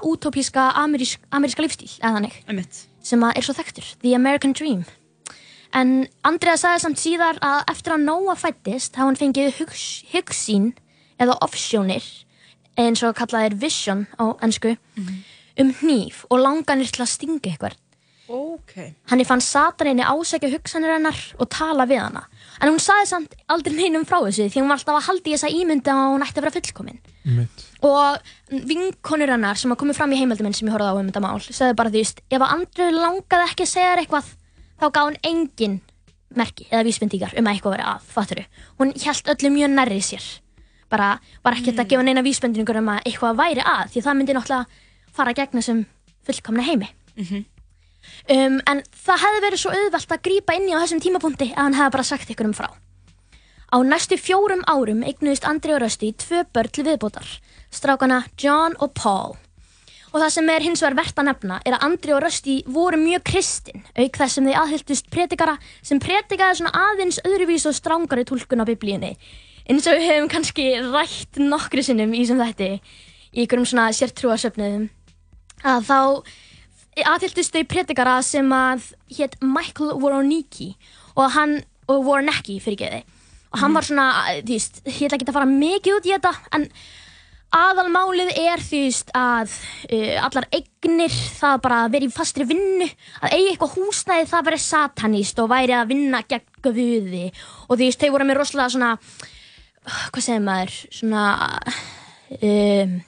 amerísk, 0.75 1.19
ameríska 1.31 1.63
lífstíl 1.63 1.89
eða 1.99 2.13
þannig. 2.19 2.85
Sem 3.01 3.21
að 3.23 3.37
er 3.37 3.41
svo 3.41 3.53
þekktur, 3.53 3.95
The 4.01 4.13
American 4.15 4.53
Dream 4.53 4.85
en 5.75 6.07
Andrea 6.27 6.57
sagði 6.57 6.83
samt 6.85 7.01
síðar 7.01 7.41
að 7.45 7.59
eftir 7.73 7.95
að 7.95 8.05
Noah 8.07 8.39
fættist 8.39 8.95
hafa 8.95 9.09
hann 9.09 9.19
fengið 9.19 9.59
hugs, 9.59 9.83
hugsín 10.13 10.71
eða 11.19 11.37
offsjónir 11.45 12.05
eins 12.79 13.03
og 13.03 13.17
kallað 13.17 13.49
er 13.49 13.59
vision 13.59 14.07
á 14.17 14.33
ennsku 14.45 14.77
um 15.59 15.73
hníf 15.81 16.25
og 16.29 16.41
langanir 16.41 16.89
til 16.89 17.03
að 17.03 17.13
stinga 17.13 17.51
eitthvað 17.51 17.77
Ok 18.29 18.59
Ok. 18.69 18.75
Hann 19.09 19.25
fann 19.25 19.41
sataninni 19.41 20.03
ásækja 20.05 20.51
hugsanir 20.53 20.91
hennar 20.93 21.17
og 21.41 21.47
tala 21.49 21.87
við 21.89 22.03
hana. 22.03 22.21
En 22.61 22.69
hún 22.69 22.81
saði 22.83 23.07
samt 23.09 23.31
aldrei 23.49 23.73
neinum 23.73 24.05
frá 24.05 24.19
þessu 24.21 24.45
því 24.51 24.61
hún 24.61 24.69
var 24.69 24.77
alltaf 24.77 24.99
að 24.99 25.07
halda 25.07 25.31
í 25.31 25.33
þessa 25.33 25.49
ímynda 25.49 25.95
að 25.95 26.11
hún 26.13 26.25
ætti 26.25 26.37
að 26.37 26.45
vera 26.45 26.53
fullkomin. 26.59 26.99
Og 27.89 28.61
vinkonur 28.69 29.33
hennar 29.33 29.57
sem 29.57 29.73
að 29.73 29.79
komið 29.81 29.97
fram 29.97 30.13
í 30.13 30.19
heimildum 30.19 30.45
minn 30.45 30.57
sem 30.59 30.69
ég 30.69 30.75
horfði 30.75 30.93
á 30.93 30.99
um 30.99 31.09
þetta 31.09 31.23
mál, 31.25 31.41
sagði 31.41 31.77
bara 31.81 31.89
því, 31.89 32.03
veist, 32.05 32.21
ef 32.29 32.45
að 32.45 32.53
Andrew 32.59 32.91
langaði 32.99 33.49
ekki 33.49 33.65
að 33.65 33.71
segja 33.73 33.89
þér 33.95 34.03
eitthvað, 34.03 34.29
þá 34.79 34.85
gaf 34.95 35.09
hún 35.09 35.19
engin 35.27 35.79
merki 36.35 36.67
eða 36.69 36.85
vísbendingar 36.87 37.35
um 37.37 37.47
að 37.47 37.55
eitthvað 37.57 37.75
veri 37.75 37.85
að, 37.89 38.09
fatturu. 38.15 38.43
Hún 38.79 38.93
held 39.03 39.31
öllu 39.33 39.53
mjög 39.53 39.71
nærri 39.75 40.01
sér. 40.05 40.25
Bara, 40.89 41.19
var 41.45 41.57
ekkert 41.57 41.81
að 41.81 41.91
gefa 41.91 42.05
neina 42.05 42.25
vísbendingur 42.25 42.79
um 42.81 42.91
að 42.95 43.05
eitthvað 43.05 43.39
væri 43.39 43.63
að, 43.65 43.93
því 43.93 44.03
það 44.05 44.19
myndi 44.19 44.35
náttúrulega 44.37 44.83
fara 45.13 45.33
gegn 45.37 45.59
þessum 45.59 45.81
fullkomna 46.25 46.65
heimi. 46.65 46.89
Um, 48.29 48.59
en 48.69 48.81
það 48.95 49.23
hefði 49.25 49.41
verið 49.45 49.61
svo 49.61 49.73
auðvelt 49.75 50.13
að 50.15 50.23
grípa 50.27 50.55
inn 50.55 50.69
í 50.69 50.73
á 50.73 50.81
þessum 50.81 51.01
tímapunkti 51.03 51.49
að 51.51 51.59
hann 51.65 51.77
hefði 51.77 51.95
bara 51.97 52.07
sagt 52.07 52.31
ykkur 52.33 52.49
um 52.49 52.55
frá. 52.57 52.69
Á 53.69 53.77
næstu 53.85 54.17
fjórum 54.17 54.63
árum 54.65 55.03
eignuðist 55.05 55.45
Andri 55.45 55.75
og 55.75 55.83
Rösti 55.83 56.13
tvö 56.17 56.45
börn 56.53 56.73
til 56.73 56.87
viðbótar, 56.87 57.27
strákana 57.69 58.23
John 58.41 58.77
og 58.79 58.95
Paul. 58.97 59.35
Og 60.09 60.17
það 60.17 60.31
sem 60.33 60.47
er 60.49 60.63
hins 60.65 60.81
vegar 60.81 60.97
verðt 60.97 61.19
að 61.21 61.27
nefna 61.27 61.59
er 61.69 61.75
að 61.77 61.83
Andri 61.85 62.13
og 62.15 62.23
Rösti 62.23 62.55
voru 62.65 62.97
mjög 62.97 63.21
kristin, 63.29 63.83
auk 63.93 64.17
þess 64.17 64.39
sem 64.39 64.47
þið 64.49 64.57
aðhylltust 64.63 65.09
predikara 65.13 65.57
sem 65.85 66.01
predikaði 66.01 66.61
svona 66.61 66.87
aðeins 66.87 67.19
öðruvís 67.27 67.67
og 67.69 67.77
strángari 67.77 68.25
tólkun 68.25 68.65
á 68.65 68.69
biblíunni. 68.69 69.13
Eins 69.69 69.85
og 69.85 69.99
við 69.99 70.07
hefum 70.09 70.31
kannski 70.31 70.65
rætt 70.81 71.37
nokkru 71.37 71.83
sinnum 71.85 72.15
í 72.17 72.23
sem 72.25 72.41
þetta 72.41 72.71
í 72.73 73.43
ykkurum 73.43 73.67
svona 73.69 73.91
sértrúasöfniðum 73.93 74.89
að 75.69 75.85
þá 75.85 75.99
aðhylltust 77.13 77.53
þau 77.53 77.67
predikara 77.69 78.17
sem 78.25 78.49
að 78.55 78.89
hétt 79.13 79.37
Michael 79.43 79.93
Woronicki 80.01 80.73
og 81.15 81.29
hann, 81.35 81.59
og 81.85 82.01
Woronicki 82.07 82.57
fyrir 82.63 82.81
geði 82.81 83.01
og 83.49 83.61
hann 83.63 83.73
var 83.73 83.85
svona, 83.85 84.07
þú 84.45 84.55
veist, 84.55 84.81
ég 84.85 85.07
ætla 85.07 85.17
ekki 85.17 85.29
að 85.29 85.37
fara 85.39 85.49
mikið 85.49 85.95
út 85.95 86.07
í 86.07 86.13
þetta 86.13 86.33
en 86.57 86.67
aðalmálið 87.55 88.31
er 88.37 88.61
veist 88.61 89.09
að 89.17 89.53
uh, 89.89 90.15
allar 90.27 90.47
eignir 90.53 91.13
það 91.13 91.61
bara 91.65 91.81
að 91.85 91.95
vera 91.95 92.09
í 92.09 92.13
fastri 92.13 92.45
vinnu 92.49 92.87
að 93.23 93.35
eigi 93.35 93.51
eitthvað 93.53 93.75
húsnæði 93.77 94.29
það 94.29 94.47
verið 94.49 94.63
satanist 94.65 95.41
og 95.41 95.51
væri 95.51 95.75
að 95.77 95.91
vinna 95.93 96.23
gegn 96.29 96.63
guði. 96.63 97.27
Og 97.69 97.79
veist, 97.81 98.01
þau 98.01 98.15
voru 98.15 98.29
með 98.29 98.41
rosalega 98.41 98.73
svona 98.75 98.95
hvað 99.85 100.25
segir 100.25 100.43
maður 100.43 100.75
svona 100.93 101.23
um, 102.39 102.99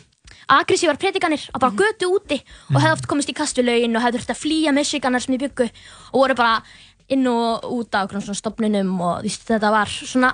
aggressívar 0.51 0.99
predikanir 0.99 1.43
að 1.51 1.63
bara 1.63 1.77
götu 1.79 2.09
úti 2.15 2.39
og 2.71 2.79
hefði 2.79 2.95
oft 2.95 3.09
komist 3.09 3.31
í 3.31 3.35
kastulögin 3.37 3.95
og 3.95 4.05
hefði 4.05 4.19
þurft 4.19 4.33
að 4.33 4.41
flýja 4.41 4.73
Michiganar 4.75 5.23
sem 5.23 5.35
í 5.37 5.41
byggu 5.41 5.67
og 5.67 6.17
voru 6.17 6.37
bara 6.39 6.61
inn 7.11 7.27
og 7.27 7.67
út 7.75 7.95
á 7.95 8.07
svona 8.07 8.37
stopnunum 8.37 8.93
og 8.99 9.25
veist, 9.25 9.45
þetta 9.47 9.71
var 9.73 9.91
svona 9.91 10.33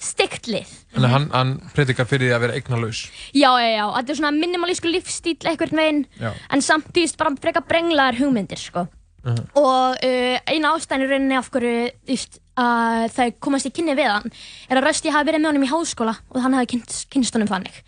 stygt 0.00 0.48
lið 0.48 0.70
Þannig 0.94 1.12
hann, 1.12 1.26
hann 1.34 1.50
predikar 1.74 2.08
fyrir 2.08 2.30
því 2.30 2.36
að 2.36 2.44
vera 2.46 2.54
eignalaus. 2.58 3.02
Já, 3.36 3.50
já, 3.60 3.68
já, 3.76 3.84
þetta 3.96 4.14
er 4.14 4.18
svona 4.18 4.32
minimalísku 4.36 4.90
lífstíl 4.90 5.36
einhvern 5.46 5.80
veginn, 5.82 6.00
Já. 6.18 6.30
en 6.50 6.64
samt 6.64 6.88
þú 6.90 7.04
veist 7.04 7.18
bara 7.20 7.34
frekar 7.42 7.66
brenglaðar 7.68 8.18
hugmyndir, 8.18 8.58
sko. 8.60 8.86
Uh 9.20 9.36
Og 9.60 10.00
uh, 10.00 10.36
eina 10.48 10.70
ástæðin 10.72 11.04
í 11.04 11.08
rauninni 11.10 11.36
af 11.36 11.50
hverju 11.52 11.90
þú 11.92 12.14
veist, 12.14 12.38
að 12.56 13.04
þau 13.14 13.26
komast 13.44 13.68
í 13.68 13.72
kynni 13.76 13.94
við 13.98 14.08
hann 14.08 14.32
er 14.70 14.80
að 14.80 14.86
Rösti 14.88 15.12
hafi 15.12 15.28
verið 15.28 15.42
með 15.44 15.50
honum 15.52 15.66
í 15.66 15.70
háskóla 15.70 16.14
og 16.32 16.40
hann 16.40 16.56
hafi 16.56 16.70
kynst, 16.74 17.04
kynst 17.12 17.36
honum 17.36 17.50
þannig. 17.52 17.82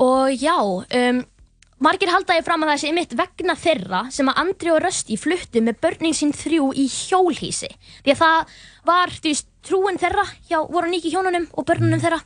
Og 0.00 0.32
já, 0.40 0.56
um, 0.56 1.20
margir 1.84 2.10
haldaði 2.12 2.44
fram 2.44 2.64
að 2.64 2.72
það 2.72 2.82
sé 2.82 2.90
mitt 2.96 3.14
vegna 3.16 3.56
þeirra 3.58 4.02
sem 4.12 4.28
að 4.30 4.40
Andri 4.42 4.72
og 4.74 4.82
Rösti 4.84 5.16
fluttu 5.20 5.62
með 5.64 5.80
börnin 5.84 6.16
sín 6.16 6.34
þrjú 6.36 6.70
í 6.76 6.86
hjólhísi. 6.90 7.70
Því 8.04 8.14
að 8.14 8.20
það 8.20 8.54
var, 8.90 9.14
veist, 9.24 9.48
trúin 9.66 10.00
þeirra 10.00 10.26
hjá 10.48 10.58
voru 10.68 10.90
nýki 10.92 11.12
hjónunum 11.14 11.48
og 11.52 11.66
börnunum 11.68 12.02
þeirra 12.02 12.20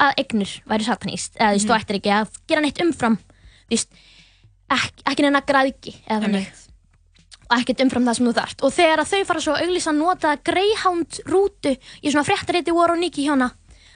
að 0.00 0.22
eignir 0.22 0.54
væri 0.70 0.86
sataníst. 0.86 1.36
Eða 1.36 1.50
þú 1.50 1.58
veist, 1.58 1.68
þú 1.68 1.76
ættir 1.76 2.00
ekki 2.00 2.14
að 2.16 2.40
gera 2.50 2.64
neitt 2.64 2.82
umfram, 2.84 3.18
veist, 3.70 4.02
ekki, 4.70 5.06
ekki 5.12 5.26
neina 5.26 5.44
græðki 5.46 5.94
eða 6.06 6.20
þannig. 6.26 6.66
Og 7.50 7.56
ekkert 7.58 7.82
umfram 7.82 8.06
það 8.06 8.18
sem 8.18 8.28
þú 8.28 8.34
þarft. 8.36 8.60
Og 8.62 8.74
þegar 8.76 9.06
þau 9.10 9.22
fara 9.26 9.40
svo 9.42 9.56
að 9.56 9.64
auglýsa 9.66 9.90
að 9.90 9.98
nota 9.98 10.36
Greyhound 10.46 11.22
rútu 11.26 11.72
í 11.74 12.12
svona 12.12 12.26
fréttareiti 12.28 12.74
voru 12.74 12.94
nýki 12.98 13.26
hjóna 13.26 13.50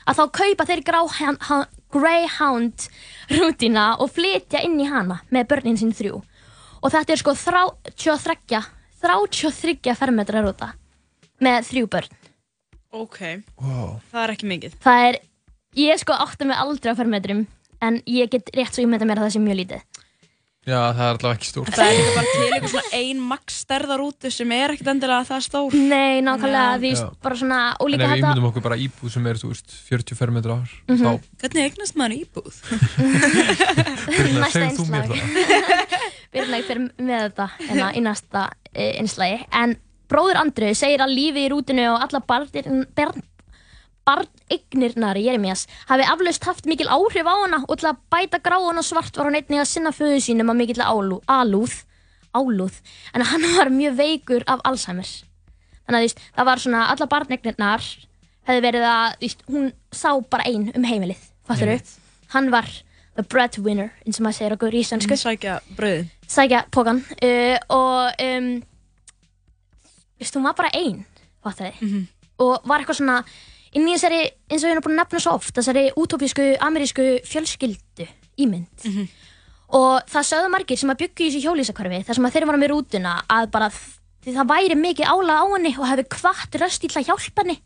að 0.05 0.19
þá 0.19 0.25
kaupa 0.41 0.67
þeir 0.69 0.83
Greyhound, 1.95 2.89
rútina 3.31 3.93
og 4.03 4.11
flytja 4.13 4.61
inn 4.67 4.81
í 4.83 4.89
hana 4.91 5.21
með 5.33 5.47
börnin 5.53 5.79
sín 5.81 5.95
þrjú 5.95 6.19
og 6.85 6.93
þetta 6.93 7.15
er 7.15 7.21
sko 7.23 7.35
33 7.39 8.61
33 9.05 9.95
fermetra 9.99 10.43
rúta 10.45 10.73
með 11.45 11.69
þrjú 11.71 11.89
börn 11.97 12.21
Ok, 12.95 13.19
Wow. 13.59 13.97
það 14.13 14.23
er 14.25 14.33
ekki 14.37 14.47
mikið. 14.53 14.75
það 14.85 15.07
er, 15.09 15.17
ég 15.75 15.99
sko 15.99 16.15
átta 16.15 16.47
mig 16.47 16.57
aldrei 16.63 16.93
á 16.95 16.99
fermetrum 16.99 17.47
en 17.83 17.97
ég 18.07 18.31
get 18.31 18.51
rétt 18.55 18.75
svo 18.77 18.85
ímynda 18.87 19.07
mér 19.09 19.19
að 19.19 19.27
það 19.27 19.35
sé 19.35 19.43
mjög 19.43 19.59
lítið 19.63 19.83
Já, 20.65 20.79
það 20.97 21.01
er 21.05 21.11
allavega 21.19 21.35
ekki 21.37 21.49
stórt. 21.51 21.75
Það 21.77 21.91
er 21.93 22.07
bara 22.15 22.29
til 22.31 22.45
eitthvað 22.47 22.71
svona 22.73 22.99
ein 23.01 23.19
max 23.21 23.57
stærðarútu 23.67 24.31
sem 24.33 24.53
er 24.57 24.73
ekkert 24.73 24.89
endilega 24.95 25.27
það 25.29 25.43
stór. 25.45 25.75
Nei, 25.77 26.23
nákvæmlega, 26.25 26.79
því 26.81 26.93
bara 27.27 27.37
svona 27.41 27.59
og 27.77 27.85
En 27.85 27.93
líka 27.93 28.07
ef 28.07 28.09
við 28.09 28.15
þetta 28.15 28.31
ímyndum 28.31 28.49
okkur 28.49 28.65
bara 28.65 28.79
íbúð 28.81 29.13
sem 29.13 29.27
er, 29.29 29.41
þú 29.43 29.51
veist, 29.53 29.75
40 29.91 30.17
fermetrar, 30.23 30.73
Mhm. 30.89 31.03
þá 31.05 31.11
Hvernig 31.45 31.69
eignast 31.69 31.99
maður 32.01 32.17
íbúð? 32.23 32.55
Birna, 34.15 34.41
Næsta 34.45 34.63
segð 34.63 34.79
þú 34.79 34.87
mér 34.95 35.05
það. 35.11 35.19
Birnæg 36.35 36.65
fyrir 36.69 36.83
með 36.99 37.21
þetta 37.29 37.47
hérna, 37.61 37.91
í 37.95 38.01
næsta 38.09 38.47
einslægi 38.75 39.45
en 39.61 39.77
bróður 40.11 40.41
Andru 40.41 40.73
segir 40.77 41.05
að 41.05 41.13
lífið 41.15 41.45
í 41.45 41.51
rútinu 41.53 41.85
og 41.93 42.03
alla 42.09 42.21
barnir, 42.27 42.67
barn, 42.97 43.23
barnignirnar 44.05 45.17
Jeremías 45.17 45.67
hafi 45.89 46.05
aflaust 46.05 46.45
haft 46.45 46.67
mikil 46.69 46.91
áhrif 46.93 47.27
á 47.27 47.35
hana 47.43 47.63
og 47.69 47.79
til 47.81 47.89
að 47.91 48.01
bæta 48.13 48.41
gráðan 48.45 48.81
og 48.81 48.87
svart 48.87 49.17
var 49.17 49.31
hann 49.31 49.39
einnig 49.41 49.63
að 49.63 49.71
sinna 49.71 49.93
föðu 49.95 50.21
sínum 50.21 50.53
að 50.53 50.61
mikill 50.61 50.85
álú, 50.85 51.21
alúð 51.27 51.83
álúð, 52.35 52.81
en 53.15 53.23
hann 53.23 53.45
var 53.59 53.71
mjög 53.71 53.95
veikur 53.99 54.43
af 54.51 54.63
Alzheimer. 54.67 55.07
Þannig 55.85 55.95
að 55.95 56.01
þú 56.01 56.09
veist, 56.09 56.25
það 56.35 56.49
var 56.49 56.63
svona, 56.65 56.81
alla 56.91 57.07
barnignirnar 57.13 57.85
hefði 58.49 58.65
verið 58.65 58.87
að, 58.89 59.07
þú 59.15 59.29
veist, 59.29 59.45
hún 59.55 59.71
sá 59.95 60.11
bara 60.33 60.49
ein 60.51 60.67
um 60.75 60.89
heimilið, 60.89 61.23
fattur 61.47 61.71
Einmitt. 61.75 61.95
hann 62.35 62.51
var 62.53 62.69
the 63.15 63.23
breadwinner 63.23 63.93
eins 64.03 64.19
og 64.19 64.27
maður 64.27 64.39
segir 64.41 64.57
okkur 64.57 64.75
í 64.75 64.83
íslensku. 64.83 65.17
Sækja 65.21 65.61
brauðið. 65.79 66.09
sækja 66.35 66.65
pókan 66.75 67.05
uh, 67.15 67.59
og 67.71 68.25
um, 68.27 68.49
veist, 70.19 70.35
hún 70.35 70.49
var 70.49 70.57
bara 70.59 70.73
ein 70.75 71.05
fattar 71.45 71.71
þið 71.79 72.01
og 72.43 72.65
var 72.67 72.83
eitthvað 72.83 72.99
svona 72.99 73.21
inn 73.75 73.89
í 73.89 73.95
þessari, 73.97 74.23
eins 74.51 74.65
og 74.65 74.71
ég 74.71 74.79
er 74.79 74.85
búin 74.85 74.97
að 74.97 75.03
nefna 75.03 75.21
svo 75.23 75.35
oft 75.39 75.55
þessari 75.59 75.85
útópísku, 75.99 76.47
amerísku 76.63 77.07
fjölskyldu 77.27 78.07
ímynd. 78.45 78.89
Og 79.75 80.01
það 80.11 80.27
sögðu 80.31 80.51
margir 80.53 80.79
sem 80.79 80.91
að 80.93 81.01
byggja 81.03 81.27
í 81.27 81.31
þessu 81.33 81.45
hjólísakvarfi 81.49 82.03
þar 82.07 82.19
sem 82.19 82.27
að 82.29 82.35
þeir 82.35 82.47
voru 82.47 82.63
með 82.63 82.73
rútuna 82.75 83.15
að 83.27 83.51
bara 83.51 83.71
því 84.25 84.35
það 84.37 84.51
væri 84.53 84.77
mikið 84.81 85.11
álag 85.11 85.41
á 85.43 85.47
henni 85.55 85.73
og 85.79 85.89
hefði 85.91 86.05
kvart 86.15 86.61
röst 86.63 86.85
í 86.85 86.89
til 86.89 87.01
að 87.01 87.09
hjálpa 87.11 87.43
henni. 87.43 87.59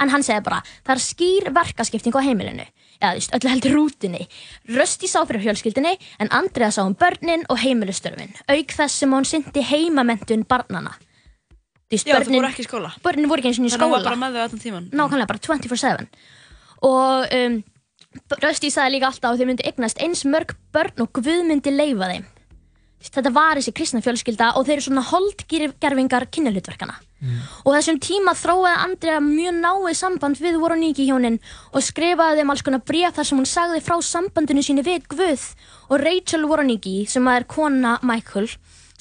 En 0.00 0.08
hann 0.08 0.24
segði 0.24 0.46
bara, 0.48 0.62
það 0.86 0.94
er 0.94 1.02
skýr 1.04 1.50
verkaskipting 1.52 2.16
á 2.16 2.24
heimilinu. 2.24 2.64
Eða 3.02 3.10
þú 3.12 3.18
veist, 3.18 3.34
öllu 3.36 3.50
heldur 3.52 3.74
rútunni. 3.76 4.26
Rösti 4.72 5.10
sá 5.10 5.20
fyrir 5.26 5.42
fjölskyldinni 5.44 5.98
en 6.22 6.32
Andrea 6.32 6.70
sá 6.72 6.80
um 6.86 6.94
börnin 6.96 7.44
og 7.50 7.60
heimilistörfin 7.60 8.32
auk 8.48 8.72
þess 8.72 9.02
sem 9.02 9.12
hún 9.12 9.28
syndi 9.28 9.60
heimamendun 9.66 10.46
barnana 10.48 10.94
Veist, 11.92 12.08
Já, 12.08 12.16
það 12.18 12.32
voru 12.32 12.48
ekki 12.48 12.64
í 12.64 12.68
skóla. 12.68 12.90
börnin 13.04 13.28
voru 13.28 13.42
ekki 13.42 13.50
eins 13.52 13.58
og 13.60 13.66
í 13.66 13.70
Þannig 13.70 13.82
að 13.82 13.84
hún 13.84 13.92
var 13.92 14.00
skóla. 14.00 14.10
bara 14.10 14.20
með 14.22 14.36
þau 14.38 14.44
allan 14.46 14.62
tíman. 14.64 14.86
nákvæmlega 14.96 15.28
bara 15.28 15.42
24-7 15.46 16.06
og 16.88 17.34
um, 17.38 17.58
Rösti 18.42 18.68
sagði 18.72 18.96
líka 18.98 19.08
alltaf 19.08 19.30
að 19.32 19.40
þau 19.40 19.46
myndi 19.48 19.64
eignast 19.68 20.00
eins 20.04 20.24
mörg 20.28 20.50
börn 20.74 21.00
og 21.04 21.12
Guð 21.16 21.46
myndi 21.48 21.70
leifa 21.72 22.08
þeim. 22.10 22.24
Þetta 23.02 23.30
var 23.34 23.56
þessi 23.58 23.72
kristna 23.74 24.00
fjölskylda 24.04 24.50
og 24.58 24.66
þeir 24.68 24.76
eru 24.76 24.84
svona 24.84 25.02
holdgerfingar 25.08 26.26
kynnahlutverkana 26.30 26.98
og 27.64 27.70
þessum 27.76 27.98
tíma 28.02 28.32
þróaði 28.34 28.78
Andrea 28.82 29.20
mjög 29.22 29.56
náið 29.62 29.94
samband 29.94 30.38
við 30.42 30.56
voru 30.58 30.74
nýki 30.78 31.04
hjónin 31.06 31.36
og 31.72 31.82
skrifaði 31.86 32.40
þeim 32.42 32.50
alls 32.54 32.64
konar 32.66 32.82
bréf 32.86 33.14
þar 33.16 33.28
sem 33.28 33.38
hún 33.38 33.46
sagði 33.48 33.80
frá 33.86 33.96
sambandinu 34.02 34.62
síni 34.66 34.82
við 34.86 35.06
Guð. 35.12 35.44
Og 35.90 36.02
Rachel 36.02 36.46
Voroniki 36.50 37.06
sem 37.10 37.26
er 37.30 37.44
kona 37.46 37.96
Michael 38.02 38.48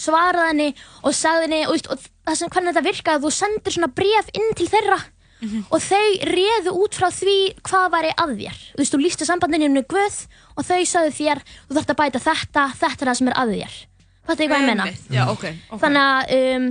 svaraði 0.01 0.47
henni 0.51 0.69
og 1.03 1.13
sagði 1.17 1.47
henni 1.49 1.61
og, 1.69 1.81
og 1.93 1.97
það 1.97 2.10
sem 2.29 2.51
hvernig 2.51 2.73
þetta 2.73 2.87
virkaði 2.89 3.23
þú 3.25 3.33
sendir 3.35 3.75
svona 3.75 3.91
bréf 3.97 4.29
inn 4.37 4.53
til 4.57 4.69
þeirra 4.69 4.99
og 5.41 5.81
þau 5.81 6.07
réðu 6.29 6.73
út 6.83 6.97
frá 6.97 7.09
því 7.13 7.37
hvað 7.65 7.87
væri 7.95 8.11
að 8.21 8.33
þér. 8.37 8.59
Þú 8.75 8.81
veist, 8.81 8.93
þú 8.93 9.01
lísti 9.01 9.27
sambandinu 9.27 9.69
með 9.73 9.87
Guð 9.89 10.19
og 10.55 10.67
þau 10.67 10.81
sagði 10.85 11.13
þér 11.17 11.43
þú 11.49 11.77
þarft 11.77 11.93
að 11.93 11.99
bæta 12.01 12.23
þetta, 12.27 12.65
þetta 12.77 13.05
er 13.05 13.11
það 13.11 13.19
sem 13.19 13.31
er 13.31 13.37
að 13.41 13.53
þér. 13.55 13.77
Þetta 14.29 14.43
er 14.43 14.51
hvað 14.51 14.61
ég 14.61 14.69
menna. 14.69 14.87
Já, 15.09 15.21
ok, 15.31 15.45
ok. 15.73 15.81
þannig 15.81 16.01
að 16.05 16.33
um, 16.37 16.67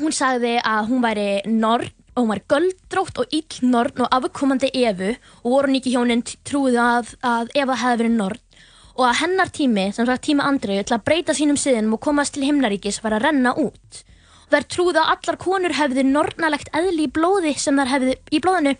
hún 0.00 0.16
sagði 0.16 0.54
að 0.64 0.90
hún 0.90 1.04
væri 1.04 1.30
norn 1.52 1.96
og 2.10 2.22
hún 2.24 2.32
væri 2.32 2.46
göldrótt 2.50 3.20
og 3.20 3.34
ill 3.36 3.70
norn 3.70 4.04
og 4.06 4.14
afkomandi 4.16 4.70
Evu 4.80 5.12
og 5.44 5.50
voru 5.52 5.70
nýki 5.70 5.92
hjónin 5.92 6.24
trúið 6.24 6.80
að, 6.82 7.16
að 7.20 7.52
Eva 7.54 7.76
hefði 7.78 8.04
verið 8.04 8.16
norn. 8.16 8.46
Og 8.96 9.06
að 9.06 9.20
hennar 9.20 9.52
tími, 9.54 9.90
sem 9.94 10.08
sagt 10.08 10.24
tíma 10.26 10.48
Andreu, 10.48 10.80
til 10.82 10.96
að 10.96 11.04
breyta 11.06 11.36
sínum 11.36 11.56
siðinum 11.60 11.94
og 11.96 12.02
komast 12.04 12.34
til 12.34 12.48
himnaríkis 12.48 12.98
var 13.04 13.14
að 13.16 13.28
renna 13.28 13.54
út 13.60 14.02
Þær 14.50 14.66
trúðu 14.66 14.98
að 14.98 15.12
allar 15.14 15.38
konur 15.40 15.76
hefðu 15.78 16.04
nornalegt 16.08 16.72
eðli 16.74 17.06
í 17.06 17.12
blóði 17.14 17.54
sem 17.58 17.78
þær 17.78 17.92
hefðu 17.94 18.16
í 18.30 18.40
blóðinu 18.42 18.74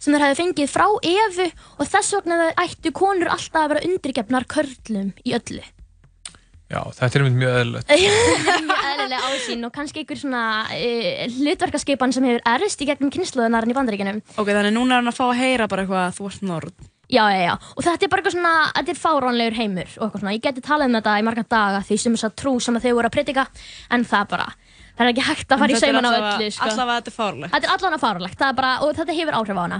sem 0.00 0.14
þær 0.14 0.24
hefðu 0.24 0.38
fengið 0.38 0.70
frá 0.72 0.86
Evu 1.10 1.50
og 1.76 1.90
þess 1.90 2.14
vegna 2.16 2.48
ættu 2.62 2.92
konur 2.96 3.28
alltaf 3.32 3.66
að 3.66 3.74
vera 3.74 3.84
undirgefnar 3.88 4.48
körlum 4.48 5.12
í 5.26 5.36
öllu. 5.36 5.60
Já, 6.70 6.84
þetta 6.94 7.18
er 7.18 7.24
mjög 7.34 7.56
eðlilegt. 7.60 7.92
mjög 8.70 8.84
eðlilega 8.92 9.28
ásýn 9.32 9.66
og 9.66 9.72
kannski 9.74 10.04
einhver 10.04 10.20
svona 10.20 10.44
uh, 10.70 11.24
hlutverkaskipan 11.40 12.14
sem 12.14 12.28
hefur 12.28 12.44
erist 12.52 12.84
í 12.84 12.88
gegnum 12.88 13.10
kynnslóðunarinn 13.10 13.74
í 13.74 13.76
bandaríkinum. 13.76 14.22
Ok, 14.36 14.52
þannig 14.54 14.76
núna 14.76 14.94
er 14.94 15.02
hann 15.02 15.10
að 15.10 15.18
fá 15.18 15.24
að 15.26 15.40
heyra 15.42 15.66
bara 15.72 15.84
eitthvað 15.84 16.04
að 16.04 16.16
þú 16.20 16.30
ert 16.30 16.46
nord. 16.46 16.88
Já, 17.10 17.24
já, 17.34 17.40
já. 17.42 17.54
Og 17.74 17.82
þetta 17.82 18.06
er 18.06 18.10
bara 18.12 18.22
eitthvað 18.22 18.36
svona, 18.36 18.54
þetta 18.76 18.92
er 18.92 19.00
fáránlegur 19.02 19.58
heimur 19.58 19.88
og 19.96 20.04
eitthvað 20.04 20.22
svona. 20.22 20.34
Ég 20.36 20.44
geti 20.44 20.62
talað 20.62 20.86
um 20.92 20.98
þetta 21.00 21.14
í 21.18 21.24
marga 21.26 21.44
daga 21.56 21.80
því 21.88 21.98
sem 21.98 22.14
þess 22.14 22.28
að 22.28 22.36
trú 22.38 22.52
sem 22.62 22.78
að 22.78 22.86
þau 22.86 22.92
voru 23.00 23.10
að 23.10 23.16
predika, 23.16 23.46
en 23.90 24.06
það 24.06 24.28
bara, 24.30 24.46
það 25.00 25.06
er 25.06 25.12
ekki 25.14 25.24
hægt 25.24 25.54
að 25.54 25.62
fara 25.62 25.72
í 25.72 25.80
sauman 25.80 26.06
á 26.06 26.12
öllu, 26.12 26.50
sko. 26.52 26.66
Að 26.68 26.80
þetta 26.92 27.10
er 27.10 27.14
fárlegt. 27.14 27.54
Þetta 27.54 27.68
er 27.68 27.74
allavega 27.74 28.48
er 28.50 28.56
bara, 28.58 28.72
og 28.84 28.96
þetta 28.98 29.16
hefur 29.16 29.38
áhrif 29.38 29.56
á 29.56 29.64
hana. 29.64 29.78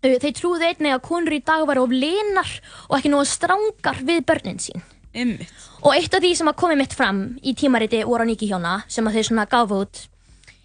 Uh, 0.00 0.16
Þeir 0.16 0.34
trúðu 0.34 0.66
einnig 0.66 0.94
að 0.96 1.02
konur 1.06 1.36
í 1.36 1.42
dag 1.44 1.66
væri 1.68 1.82
of 1.84 1.94
linar 1.94 2.52
og 2.88 2.96
ekki 2.98 3.12
nógu 3.12 3.28
strangar 3.30 4.00
við 4.02 4.24
börnin 4.26 4.58
sín. 4.62 4.82
Ymmit. 5.14 5.50
Og 5.84 5.94
eitt 5.94 6.14
af 6.14 6.22
því 6.22 6.32
sem 6.38 6.50
að 6.50 6.58
komið 6.62 6.80
mitt 6.82 6.94
fram 6.96 7.20
í 7.42 7.54
tímariti 7.58 8.02
Óra 8.06 8.26
Niki 8.26 8.48
hjóna, 8.50 8.80
sem 8.90 9.06
að 9.06 9.18
þau 9.18 9.28
svona 9.30 9.46
gaf 9.50 9.74
út, 9.74 10.04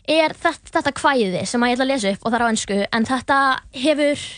er 0.09 0.33
þetta, 0.37 0.71
þetta 0.79 0.93
kvæði 0.99 1.45
sem 1.49 1.63
að 1.65 1.71
ég 1.71 1.77
ætla 1.77 1.85
að 1.85 1.93
lesa 1.93 2.13
upp 2.13 2.25
og 2.25 2.31
það 2.31 2.37
er 2.37 2.45
á 2.45 2.51
ennsku, 2.51 2.79
en 2.89 3.09
þetta 3.09 3.39
hefur 3.85 4.29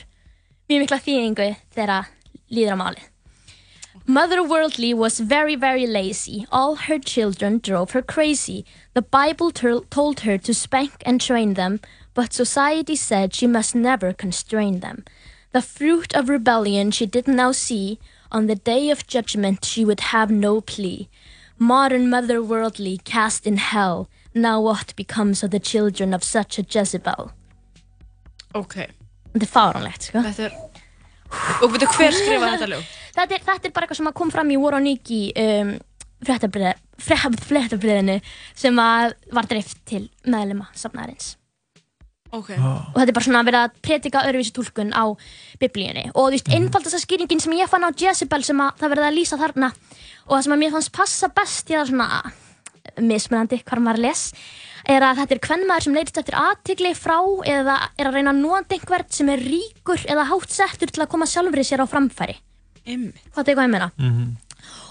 mjög 0.67 0.83
mikla 0.83 1.03
þýðingu 1.03 1.51
þegar 1.75 2.11
líður 2.51 2.75
á 2.75 2.81
málið. 2.83 3.05
Mother 4.09 4.41
Worldly 4.41 4.93
was 4.93 5.19
very, 5.19 5.57
very 5.57 5.85
lazy. 5.85 6.45
All 6.49 6.75
her 6.75 6.97
children 6.97 7.59
drove 7.59 7.91
her 7.91 8.01
crazy. 8.01 8.63
The 8.97 9.03
Bible 9.03 9.51
tol- 9.51 9.85
told 9.91 10.21
her 10.21 10.39
to 10.39 10.53
spank 10.55 11.03
and 11.05 11.21
train 11.21 11.53
them, 11.53 11.81
but 12.15 12.33
society 12.33 12.95
said 12.95 13.35
she 13.35 13.45
must 13.45 13.75
never 13.75 14.11
constrain 14.11 14.79
them. 14.79 15.05
The 15.51 15.61
fruit 15.61 16.15
of 16.15 16.29
rebellion 16.29 16.89
she 16.89 17.05
did 17.05 17.27
now 17.27 17.51
see. 17.51 17.99
On 18.31 18.47
the 18.47 18.55
day 18.55 18.89
of 18.89 19.05
judgment 19.05 19.63
she 19.63 19.85
would 19.85 19.99
have 19.99 20.31
no 20.31 20.61
plea. 20.61 21.09
Modern 21.59 22.09
Mother 22.09 22.41
Worldly 22.41 22.97
cast 23.03 23.45
in 23.45 23.57
hell. 23.57 24.09
Now 24.33 24.59
what 24.61 24.95
becomes 24.95 25.43
of 25.43 25.51
the 25.51 25.59
children 25.59 26.11
of 26.11 26.23
such 26.23 26.57
a 26.57 26.63
Jezebel? 26.63 27.31
Ok. 28.55 28.89
Þetta 29.35 29.45
er 29.45 29.53
fáránlegt, 29.53 30.09
sko. 30.09 30.25
Þetta 30.25 30.49
er... 30.49 30.57
Og 31.61 31.69
veitu 31.69 31.85
hver 31.99 32.17
skrifa 32.17 32.49
þetta 32.55 32.73
lög? 32.73 32.89
þetta 33.13 33.37
er, 33.37 33.45
þetta 33.45 33.69
er 33.69 33.77
bara 33.77 33.85
eitthvað 33.85 34.01
sem 34.01 34.09
að 34.09 34.17
kom 34.23 34.33
fram 34.33 34.49
í 34.49 34.57
War 34.57 34.81
on 34.81 34.89
Niki 34.89 35.21
um, 35.37 35.77
fréttabriðinu 37.01 38.19
sem 38.57 38.79
að 38.81 39.13
var 39.33 39.49
dreift 39.49 39.83
til 39.89 40.07
meðlema 40.25 40.69
safnaðarins 40.77 41.35
Ok. 42.27 42.49
og 42.59 42.97
þetta 42.97 43.07
er 43.07 43.15
bara 43.15 43.23
svona 43.23 43.39
að 43.39 43.47
vera 43.47 43.59
að 43.67 43.75
predika 43.87 44.23
öðruvísi 44.27 44.51
túlkun 44.57 44.89
á 44.91 45.03
biblíunni 45.61 46.09
og 46.11 46.27
þú 46.27 46.33
veist, 46.35 46.49
einfaldasta 46.51 46.99
skýringin 46.99 47.39
sem 47.39 47.55
ég 47.55 47.69
fann 47.71 47.87
á 47.87 47.91
Jezebel 47.95 48.43
sem 48.43 48.59
að 48.59 48.81
það 48.81 48.91
verið 48.93 49.07
að 49.07 49.15
lýsa 49.15 49.39
þarna 49.39 49.69
og 49.71 50.33
það 50.33 50.43
sem 50.43 50.55
að 50.57 50.61
mér 50.63 50.73
fannst 50.75 50.91
passa 50.97 51.29
best 51.31 51.71
í 51.71 51.77
það 51.77 51.93
svona 51.93 52.09
mismunandi 52.99 53.61
hvar 53.63 53.81
maður 53.83 54.03
les 54.09 54.23
er 54.87 55.03
að 55.03 55.21
þetta 55.21 55.35
er 55.37 55.41
kvennmaður 55.47 55.85
sem 55.87 55.95
leitist 55.95 56.19
eftir 56.21 56.37
aðtigli 56.39 56.91
frá 56.99 57.17
eða 57.47 57.77
er 57.95 58.09
að 58.09 58.17
reyna 58.19 58.33
að 58.35 58.41
nóandi 58.43 58.77
einhvern 58.77 59.07
sem 59.11 59.31
er 59.31 59.43
ríkur 59.43 60.03
eða 60.07 60.27
hátt 60.29 60.51
settur 60.51 60.91
til 60.91 61.03
að 61.03 61.11
koma 61.11 61.27
sjálfri 61.27 61.63
sér 61.67 61.83
á 61.83 61.87
framfæri. 61.87 62.37
Hvað 62.87 63.49
er 63.51 63.57
hvað 63.57 63.65
ég 63.67 63.73
meina? 63.73 63.89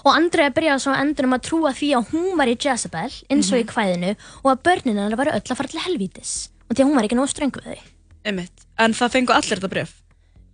Og 0.07 0.13
Andrea 0.15 0.53
byrjaði 0.55 0.79
svo 0.85 0.93
endur 0.95 1.27
um 1.27 1.35
að 1.35 1.41
trúa 1.49 1.73
því 1.75 1.87
að 1.97 2.11
hún 2.13 2.27
var 2.39 2.47
í 2.47 2.55
Jezebel, 2.55 3.09
eins 3.27 3.49
og 3.51 3.59
í 3.59 3.65
kvæðinu, 3.67 4.13
og 4.45 4.49
að 4.53 4.61
börnin 4.63 4.95
hennar 4.95 5.19
var 5.19 5.33
öll 5.33 5.41
að 5.41 5.57
fara 5.59 5.71
til 5.73 5.81
helvítis. 5.83 6.33
Og 6.69 6.77
því 6.77 6.83
að 6.83 6.87
hún 6.87 6.95
var 6.95 7.07
ekki 7.09 7.17
nóg 7.19 7.27
ströng 7.33 7.51
við 7.57 7.67
þau. 7.67 7.89
Ymmit. 8.31 8.63
En 8.79 8.95
það 8.95 9.17
fengu 9.17 9.35
allir 9.35 9.59
þetta 9.59 9.71
bref? 9.73 9.91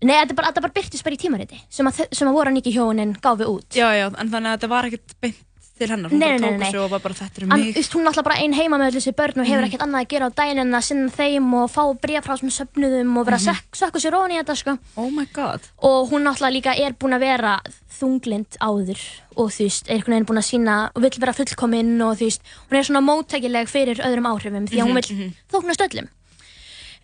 Nei, 0.02 0.16
þetta 0.16 0.38
bara, 0.40 0.52
bara 0.58 0.74
byrtist 0.74 1.06
bara 1.06 1.16
í 1.16 1.22
tímariti, 1.22 1.62
sem 1.70 1.88
að, 1.88 2.02
sem 2.10 2.32
að 2.32 2.38
voru 2.40 2.56
nýki 2.56 2.74
hjónin 2.74 3.14
gáfi 3.22 3.46
út. 3.48 3.70
Já, 3.78 3.92
já, 3.94 4.08
en 4.10 4.34
þannig 4.34 4.50
að 4.50 4.58
þetta 4.58 4.72
var 4.74 4.90
ekkert 4.90 5.16
beint 5.22 5.44
til 5.78 5.88
hennar. 5.90 6.10
Hún 6.12 6.20
Nei, 6.20 6.38
tók 6.38 6.60
þessu 6.62 6.80
og 6.84 6.90
var 6.92 7.00
bara 7.00 7.14
þetta 7.18 7.42
er 7.42 7.46
mig. 7.48 7.74
veist, 7.76 7.94
hún 7.94 8.02
er 8.04 8.08
alltaf 8.12 8.24
bara 8.24 8.36
ein 8.44 8.54
heima 8.54 8.78
með 8.78 8.92
öll 8.92 8.98
þessi 9.02 9.14
börn 9.18 9.40
og 9.42 9.46
hefur 9.48 9.62
Mhm. 9.62 9.68
ekkert 9.72 9.82
annað 9.86 10.02
að 10.04 10.08
gera 10.14 10.26
á 10.30 10.36
daginn 10.36 10.60
en 10.60 10.72
að 10.72 10.84
sinna 10.84 11.10
þeim 11.10 11.54
og 11.54 11.72
fá 11.72 11.84
bréf 12.00 12.24
frá 12.26 12.38
sem 12.40 12.50
söfnuðum 12.50 13.18
og 13.18 13.26
vera 13.26 13.38
að 13.38 13.46
Mhm. 13.48 13.56
mm 13.56 13.74
sökka 13.74 14.00
sér 14.00 14.14
ofan 14.14 14.32
í 14.32 14.38
þetta, 14.44 14.56
sko. 14.56 14.78
Oh 14.98 15.10
my 15.10 15.26
god. 15.34 15.62
Og 15.82 16.10
hún 16.12 16.24
náttúrulega 16.24 16.54
líka 16.54 16.78
er 16.80 16.94
búin 16.94 17.14
að 17.16 17.20
vera 17.20 17.60
þunglind 18.00 18.58
áður 18.62 19.00
og 19.36 19.50
þú 19.50 19.64
veist, 19.66 19.90
er 19.90 19.96
einhvern 19.98 20.14
veginn 20.14 20.26
búin 20.26 20.42
að 20.42 20.50
sína 20.52 20.92
og 20.96 21.02
vill 21.02 21.20
vera 21.20 21.34
fullkominn 21.34 22.02
og 22.02 22.18
þú 22.18 22.26
veist, 22.26 22.42
hún 22.70 22.78
er 22.78 22.84
svona 22.84 23.02
móttækileg 23.02 23.68
fyrir 23.68 23.98
öðrum 23.98 24.28
áhrifum 24.30 24.68
því 24.68 24.78
að 24.78 24.86
hún 24.86 24.94
Mhm, 24.94 25.02
vill 25.02 25.18
mhm. 25.18 25.34
þóknast 25.52 25.82
öllum. 25.90 26.08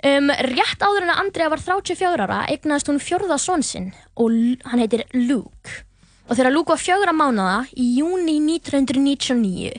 Um, 0.01 0.29
rétt 0.29 0.79
áður 0.79 1.01
en 1.03 1.09
að 1.09 1.19
Andrea 1.19 1.49
var 1.49 1.57
34 1.59 2.23
ára 2.23 2.47
eignaðist 2.47 2.87
hún 2.87 3.01
fjórða 3.03 3.35
són 3.37 3.61
sinn 3.63 3.93
og 4.15 4.31
hann 4.65 4.79
heitir 4.79 5.03
Luke. 5.13 5.83
Og 6.29 6.37
þegar 6.37 6.53
Luke 6.53 6.75
var 6.75 6.81
fjögra 6.81 7.13
mánada 7.15 7.63
í 7.73 7.87
júni 7.97 8.37
1999 8.37 9.73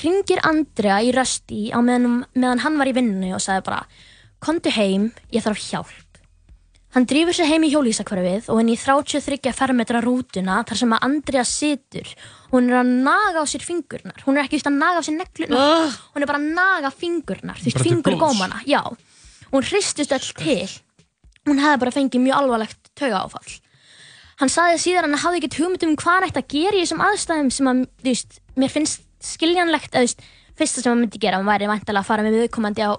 ringir 0.00 0.40
Andrea 0.48 1.00
í 1.04 1.10
rösti 1.12 1.68
á 1.74 1.78
meðan, 1.84 2.22
meðan 2.32 2.62
hann 2.64 2.78
var 2.80 2.88
í 2.88 2.94
vinnunni 2.96 3.34
og 3.36 3.42
sagði 3.44 3.66
bara 3.68 3.82
Kondu 4.40 4.72
heim, 4.72 5.10
ég 5.34 5.44
þarf 5.44 5.60
hjálp. 5.60 6.20
Hann 6.96 7.04
drýfur 7.06 7.36
sig 7.36 7.46
heim 7.46 7.62
í 7.62 7.70
hjólísakverfið 7.70 8.48
og 8.50 8.62
inn 8.62 8.70
í 8.72 8.76
33 8.80 9.52
fermetra 9.54 10.00
rútuna 10.02 10.62
þar 10.66 10.80
sem 10.80 10.94
að 10.96 11.04
Andrea 11.06 11.44
situr. 11.46 12.08
Hún 12.50 12.70
er 12.72 12.80
að 12.80 12.94
naga 13.04 13.44
á 13.44 13.46
sér 13.46 13.62
fingurnar. 13.62 14.24
Hún 14.24 14.40
er 14.40 14.48
ekki 14.48 14.58
just 14.58 14.70
að 14.72 14.80
naga 14.80 14.98
á 14.98 15.06
sér 15.06 15.18
neglunar. 15.20 15.92
Hún 16.16 16.24
er 16.24 16.30
bara 16.32 16.40
að 16.40 16.48
naga 16.56 16.90
fingurnar. 16.90 17.60
Þú 17.60 17.68
veist, 17.68 17.84
fingurgómana. 17.84 18.62
Já. 18.66 18.80
Hún 19.52 19.68
hristist 19.68 20.16
öll 20.16 20.32
til. 20.40 20.66
Hún 21.46 21.62
hefði 21.62 21.82
bara 21.84 21.94
fengið 21.94 22.24
mjög 22.24 22.40
alvarlegt 22.40 22.90
taugaáfall. 22.98 23.52
Hann 24.40 24.52
sagði 24.52 24.80
síðan 24.80 25.04
að 25.04 25.10
hann 25.10 25.22
hafði 25.24 25.40
ekkert 25.42 25.58
hugmynd 25.60 25.86
um 25.86 25.96
hvað 26.00 26.16
hann 26.16 26.28
ætti 26.30 26.40
að 26.40 26.52
gera 26.54 26.78
í 26.78 26.84
þessum 26.84 27.02
aðstæðum 27.04 27.50
sem 27.52 27.70
að, 27.70 27.82
þú 28.00 28.08
veist, 28.08 28.38
mér 28.56 28.72
finnst 28.72 29.02
skiljanlegt, 29.20 29.90
eða, 29.92 30.00
þú 30.00 30.06
veist, 30.06 30.28
fyrsta 30.60 30.84
sem 30.84 30.92
hann 30.94 31.02
myndi 31.04 31.20
gera, 31.20 31.40
hann 31.40 31.50
væri 31.50 31.68
væntalega 31.68 32.00
að 32.00 32.08
fara 32.08 32.24
með 32.24 32.38
viðkomandi 32.40 32.86
á, 32.88 32.92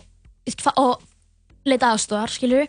og 0.78 1.08
leita 1.66 1.92
aðstóðar, 1.94 2.34
skilur 2.34 2.68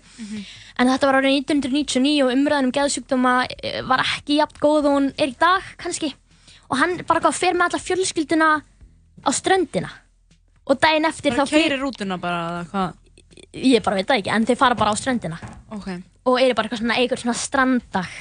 En 0.81 0.89
þetta 0.89 1.09
var 1.09 1.19
árið 1.21 1.37
1999 1.43 2.25
og 2.25 2.33
umræðan 2.33 2.69
um 2.69 2.75
geðsjúkdóma 2.75 3.33
eh, 3.53 3.81
var 3.89 4.03
ekki 4.05 4.39
jafn 4.41 4.61
góð 4.63 4.89
og 4.89 4.97
hún 4.97 5.09
er 5.21 5.33
í 5.33 5.37
dag, 5.39 5.69
kannski. 5.81 6.13
Og 6.73 6.79
hann 6.81 6.97
bara 7.09 7.21
hvað 7.21 7.37
fer 7.37 7.59
með 7.59 7.69
alla 7.69 7.83
fjölskylduna 7.85 8.49
á 9.23 9.31
ströndina. 9.37 9.93
Og 10.65 10.81
daginn 10.81 11.09
eftir 11.09 11.37
Það 11.37 11.43
þá 11.43 11.53
fer... 11.53 11.67
keirir 11.67 11.83
rútuna 11.83 12.19
bara, 12.23 12.41
eða 12.49 12.65
hvað? 12.73 12.99
Ég 13.53 13.85
bara 13.85 13.99
veit 13.99 14.09
það 14.09 14.23
ekki, 14.23 14.33
en 14.33 14.47
þeir 14.49 14.61
fara 14.63 14.79
bara 14.81 14.95
á 14.95 14.97
ströndina. 14.97 15.41
Ok. 15.77 15.89
Og 16.25 16.39
eru 16.41 16.57
bara 16.57 16.69
eitthvað 16.69 16.83
svona, 16.83 16.99
eitthvað 17.03 17.25
svona 17.25 17.37
stranddag. 17.37 18.17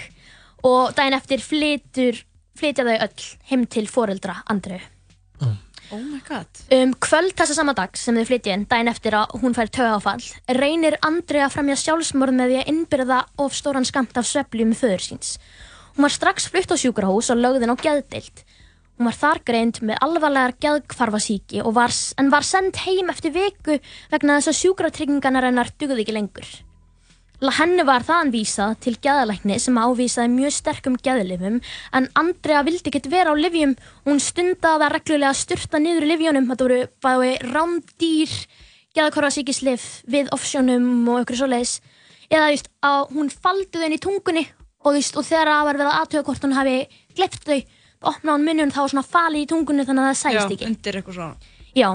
Og 0.67 0.95
daginn 0.97 1.17
eftir 1.17 1.41
flytur, 1.43 2.17
flytja 2.57 2.85
þau 2.85 2.97
öll 2.97 3.29
heim 3.49 3.67
til 3.71 3.87
foreldra 3.89 4.41
Andreu. 4.51 4.81
Oh 5.91 5.99
my 5.99 6.21
god. 6.23 6.47
Um 6.71 6.93
kvöld 7.03 7.33
þessa 7.35 7.57
sama 7.57 7.73
dag 7.75 7.97
sem 7.99 8.15
þau 8.15 8.23
flytja 8.29 8.53
inn, 8.55 8.63
daginn 8.69 8.87
eftir 8.87 9.17
að 9.17 9.33
hún 9.41 9.55
fær 9.57 9.67
tögafall, 9.75 10.23
reynir 10.55 10.95
Andrea 11.03 11.49
að 11.49 11.57
fremja 11.57 11.75
sjálfsmorð 11.81 12.37
með 12.37 12.53
því 12.53 12.59
að 12.61 12.71
innbyrða 12.71 13.17
of 13.43 13.57
stóran 13.57 13.87
skamt 13.87 14.15
af 14.15 14.29
sveflu 14.29 14.69
með 14.69 14.85
föður 14.85 15.03
síns. 15.09 15.33
Hún 15.97 16.07
var 16.07 16.15
strax 16.15 16.47
flutt 16.47 16.71
á 16.71 16.79
sjúkrahús 16.79 17.33
og 17.33 17.43
lögðin 17.43 17.75
á 17.75 17.81
geðdeild. 17.83 18.45
Hún 18.95 19.09
var 19.09 19.19
þar 19.19 19.43
greind 19.43 19.81
með 19.83 19.99
alvarlegar 20.05 20.55
var, 21.75 21.91
en 22.21 22.29
var 22.31 22.43
send 22.47 22.77
heim 22.85 23.09
eftir 23.09 23.35
viku 23.35 23.79
vegna 24.11 24.39
þess 24.39 24.53
að 24.53 24.59
sjúkratrygginganar 24.61 25.49
hennar 25.49 25.75
dugði 25.75 26.05
ekki 26.05 26.15
lengur. 26.15 26.47
Henni 27.41 27.83
var 27.87 28.03
þaðan 28.05 28.31
vísað 28.35 28.75
til 28.85 28.93
geðalækni 29.01 29.55
sem 29.59 29.77
ávísaði 29.81 30.29
mjög 30.29 30.53
sterkum 30.53 30.97
geðlifum 31.01 31.57
en 31.97 32.09
Andrea 32.19 32.61
vildi 32.67 32.91
ekkert 32.91 33.09
vera 33.09 33.33
á 33.33 33.35
livjum 33.35 33.73
og 33.73 34.11
hún 34.11 34.21
stundaði 34.21 34.83
það 34.83 34.93
reglulega 34.93 35.31
að 35.31 35.39
styrta 35.39 35.81
niður 35.81 36.05
í 36.05 36.11
livjónum 36.11 36.49
þetta 36.51 36.67
voru 36.67 36.79
bæði 37.01 37.31
rándýr 37.49 38.35
geðakorfasíkislif 38.93 39.87
við 40.11 40.29
offsjónum 40.35 41.07
og 41.09 41.23
ykkur 41.23 41.41
svoleiðis. 41.41 41.79
Eða 42.29 42.45
þú 42.45 42.53
veist, 42.53 42.71
að 42.85 43.01
hún 43.15 43.33
faldi 43.33 43.81
þau 43.81 43.95
í 43.95 44.01
tungunni 44.05 44.45
og, 44.85 44.93
veist, 44.95 45.17
og 45.17 45.25
þegar 45.27 45.51
það 45.51 45.65
var 45.65 45.79
verið 45.81 45.89
að 45.89 45.99
aðtöga 46.01 46.27
hvort 46.29 46.45
hún 46.45 46.57
hafi 46.57 46.77
glept 47.17 47.47
þau 47.47 47.57
opnaði 48.11 48.37
hún 48.37 48.47
munnun 48.49 48.73
þá 48.73 48.79
var 48.81 48.93
svona 48.93 49.07
falið 49.07 49.43
í 49.43 49.49
tungunni 49.51 49.85
þannig 49.87 50.05
að 50.05 50.09
það 50.11 50.21
sæst 50.21 50.37
Já, 50.37 50.45
ekki. 50.45 50.69
undir 50.69 50.97
eitthvað 50.99 51.17
svona. 51.17 51.35
Já. 51.77 51.89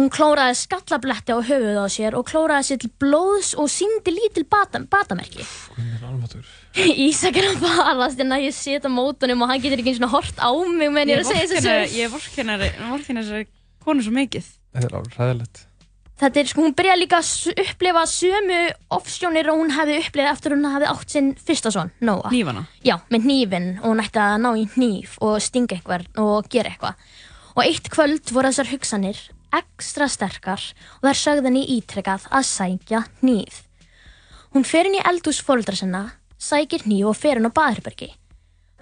Hún 0.00 0.08
klóraði 0.08 0.54
skallabletti 0.56 1.34
á 1.36 1.38
höfuð 1.44 1.76
á 1.76 1.86
sér 1.92 2.14
og 2.16 2.24
klóraði 2.30 2.64
sér 2.70 2.78
til 2.80 2.88
blóðs 3.02 3.50
og 3.60 3.68
síndi 3.68 4.14
lítil 4.14 4.46
batam, 4.48 4.86
batamerki. 4.88 5.44
Ísak 7.06 7.36
er 7.36 7.50
að 7.50 7.58
farast 7.60 8.22
en 8.24 8.32
að 8.32 8.46
ég 8.46 8.56
set 8.56 8.88
á 8.88 8.90
mótunum 8.92 9.44
og 9.44 9.52
hann 9.52 9.60
getur 9.60 9.82
ekki 9.82 9.92
eins 9.92 10.00
og 10.00 10.14
hort 10.14 10.40
á 10.40 10.48
mig 10.48 10.88
meðan 10.88 11.12
ég 11.12 11.18
er 11.18 11.26
að 11.26 11.28
segja 11.28 11.50
þessu 11.50 11.66
sögur. 11.66 11.92
Ég 11.98 12.14
vorkennar 12.14 12.64
þessari 13.04 13.44
konu 13.84 14.06
svo 14.06 14.14
mikið. 14.16 14.48
Þetta 14.72 14.88
er 14.88 14.96
alveg 14.96 15.18
ræðilegt. 15.20 15.62
Þetta 16.22 16.38
er 16.38 16.48
sko, 16.48 16.62
hún 16.62 16.74
byrjaði 16.78 17.02
líka 17.02 17.18
að 17.18 17.60
upplifa 17.64 18.02
sömu 18.06 18.58
offsjónir 18.94 19.48
og 19.50 19.58
hún 19.58 19.72
hefði 19.74 19.98
upplifað 20.04 20.32
eftir 20.36 20.54
hún 20.54 20.68
hefði 20.70 20.90
átt 20.92 21.14
sinn 21.16 21.30
fyrsta 21.48 21.72
son, 21.74 21.90
Nóa. 22.04 22.30
Hnífana? 22.30 22.62
Já, 22.86 22.94
með 23.10 23.26
hnífin 23.26 23.68
og 23.80 23.88
hún 23.90 24.02
ætti 24.04 24.22
að 24.22 24.36
ná 24.44 24.50
í 24.54 24.66
hníf 24.76 25.16
og 25.24 25.40
stinga 25.42 25.80
einhver 25.80 26.06
og 26.22 26.46
gera 26.52 26.70
eitthvað. 26.70 27.08
Og 27.56 27.64
eitt 27.66 27.90
kvöld 27.92 28.30
voru 28.32 28.52
þessar 28.52 28.70
hugsanir 28.70 29.18
ekstra 29.58 30.08
sterkar 30.08 30.64
og 31.00 31.06
þær 31.08 31.20
sögðu 31.24 31.48
henni 31.50 31.66
ítrekkað 31.76 32.26
að 32.30 32.48
sækja 32.48 33.04
hníf. 33.20 33.62
Hún 34.52 34.66
fer 34.68 34.88
inn 34.88 34.98
í 34.98 35.04
eldhús 35.08 35.40
fóldra 35.44 35.76
sinna, 35.78 36.08
sækir 36.38 36.84
hníf 36.86 37.12
og 37.12 37.16
fer 37.16 37.40
inn 37.40 37.48
á 37.48 37.52
baðherbergi. 37.52 38.12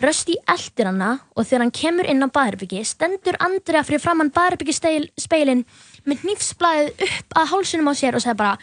Rösti 0.01 0.39
eldir 0.49 0.89
hana 0.89 1.11
og 1.37 1.45
þegar 1.45 1.63
hann 1.67 1.75
kemur 1.77 2.07
inn 2.09 2.25
á 2.25 2.33
baðherbyggi 2.33 2.81
stendur 2.89 3.37
Andrea 3.45 3.83
fyrir 3.85 4.01
framann 4.01 4.31
baðherbyggi 4.33 4.73
speilin 5.21 5.67
með 6.09 6.23
hnífsblæðið 6.23 7.03
upp 7.05 7.37
að 7.37 7.51
hálsunum 7.51 7.91
á 7.93 7.95
sér 8.01 8.17
og 8.17 8.25
segir 8.25 8.39
bara 8.41 8.55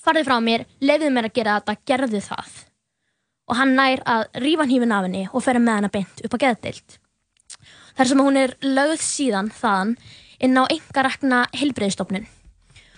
farðu 0.00 0.22
frá 0.24 0.38
mér, 0.40 0.64
leiðið 0.80 1.12
mér 1.12 1.28
að 1.28 1.34
gera 1.36 1.58
þetta, 1.58 1.74
gerðu 1.90 2.22
það. 2.24 2.54
Og 3.46 3.58
hann 3.60 3.74
nær 3.76 4.02
að 4.08 4.24
rífa 4.40 4.64
hnífin 4.64 4.94
af 4.96 5.04
henni 5.04 5.26
og 5.28 5.44
fer 5.44 5.60
með 5.60 5.80
hana 5.82 5.92
beint 5.92 6.24
upp 6.24 6.38
á 6.40 6.42
geðdeild. 6.46 6.96
Þar 7.96 8.10
sem 8.10 8.22
hún 8.24 8.40
er 8.40 8.56
lögð 8.64 9.04
síðan 9.04 9.52
þaðan 9.52 9.94
inn 10.42 10.58
á 10.58 10.64
engarakna 10.66 11.44
heilbreyðstofnun. 11.56 12.26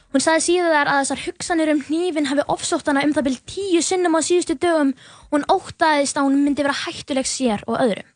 Hún 0.09 0.24
sagði 0.24 0.44
síðar 0.46 0.88
að 0.88 1.03
þessar 1.03 1.24
hugsanir 1.27 1.70
um 1.74 1.81
hnífin 1.85 2.29
hafi 2.31 2.44
ofsótt 2.48 2.87
hana 2.88 3.03
um 3.05 3.12
það 3.12 3.27
byrj 3.27 3.40
tíu 3.53 3.83
sinnum 3.85 4.16
á 4.16 4.24
síðustu 4.24 4.57
dögum 4.57 4.94
og 5.29 5.35
hún 5.37 5.44
ótaðist 5.53 6.16
að 6.16 6.31
hún 6.31 6.38
myndi 6.46 6.64
vera 6.64 6.79
hættuleg 6.87 7.29
sér 7.29 7.64
og 7.68 7.77
öðrum. 7.77 8.09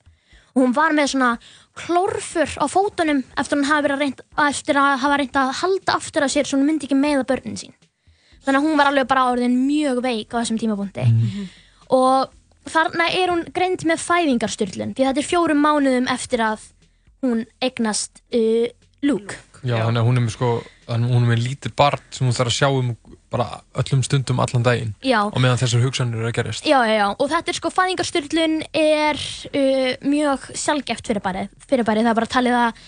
Og 0.54 0.62
hún 0.62 0.72
var 0.76 0.96
með 0.96 1.12
svona 1.12 1.30
klórfur 1.76 2.48
á 2.56 2.64
fótunum 2.68 3.20
eftir, 3.37 3.61
hún 3.61 3.68
hafi 3.68 3.92
reynt, 3.92 4.24
eftir 4.48 4.80
að 4.80 4.98
hafa 5.04 5.20
reynd 5.20 5.37
að 5.37 5.54
halda 5.61 5.96
aftur 5.98 6.24
af 6.24 6.32
sér 6.32 6.48
svo 6.48 6.58
hún 6.61 6.68
myndi 6.68 6.88
ekki 6.88 6.96
meða 6.96 7.28
börnin 7.28 7.61
sín. 7.61 7.76
Þannig 8.42 8.58
að 8.58 8.66
hún 8.66 8.80
var 8.80 8.88
alveg 8.90 9.08
bara 9.12 9.28
orðin 9.30 9.61
mjög 9.68 10.00
veik 10.04 10.32
á 10.32 10.40
þessum 10.40 10.61
tímapunkti. 10.64 11.04
Og 11.92 12.32
þarna 12.72 13.08
er 13.12 13.32
hún 13.32 13.44
greint 13.54 13.85
með 13.88 14.00
fæðingarstyrlun 14.06 14.94
því 14.96 15.08
þetta 15.08 15.20
er 15.22 15.28
fjórum 15.28 15.61
mánuðum 15.61 16.08
eftir 16.12 16.40
að 16.44 16.64
hún 17.22 17.44
eignast 17.62 18.22
uh, 18.35 18.68
Luke. 19.02 19.38
Já, 19.62 19.76
þannig 19.84 20.00
að 20.00 20.06
hún 20.08 20.18
er 20.18 20.24
með 20.24 20.34
sko, 20.34 20.48
hún 20.90 21.20
er 21.20 21.28
með 21.28 21.44
lítið 21.44 21.74
barn 21.78 22.02
sem 22.10 22.26
hún 22.26 22.34
þarf 22.34 22.50
að 22.50 22.56
sjá 22.56 22.68
um 22.70 22.94
bara 23.32 23.46
öllum 23.80 24.02
stundum 24.04 24.40
allan 24.42 24.64
daginn 24.66 24.90
Já. 25.00 25.22
og 25.24 25.38
meðan 25.40 25.60
þessar 25.60 25.84
hugsanir 25.86 26.20
eru 26.20 26.28
að 26.28 26.34
gerast. 26.36 26.66
Já, 26.68 26.80
já, 26.84 26.96
já, 26.98 27.06
og 27.14 27.30
þetta 27.30 27.52
er 27.52 27.58
sko, 27.58 27.70
fæðingarstyrlun 27.72 28.58
er 28.76 29.22
uh, 29.22 29.92
mjög 30.04 30.50
sjálfgeft 30.64 31.08
fyrirbæri, 31.08 31.46
fyrirbæri, 31.70 32.04
það 32.04 32.12
er 32.12 32.18
bara 32.20 32.34
talið 32.34 32.58
að 32.58 32.82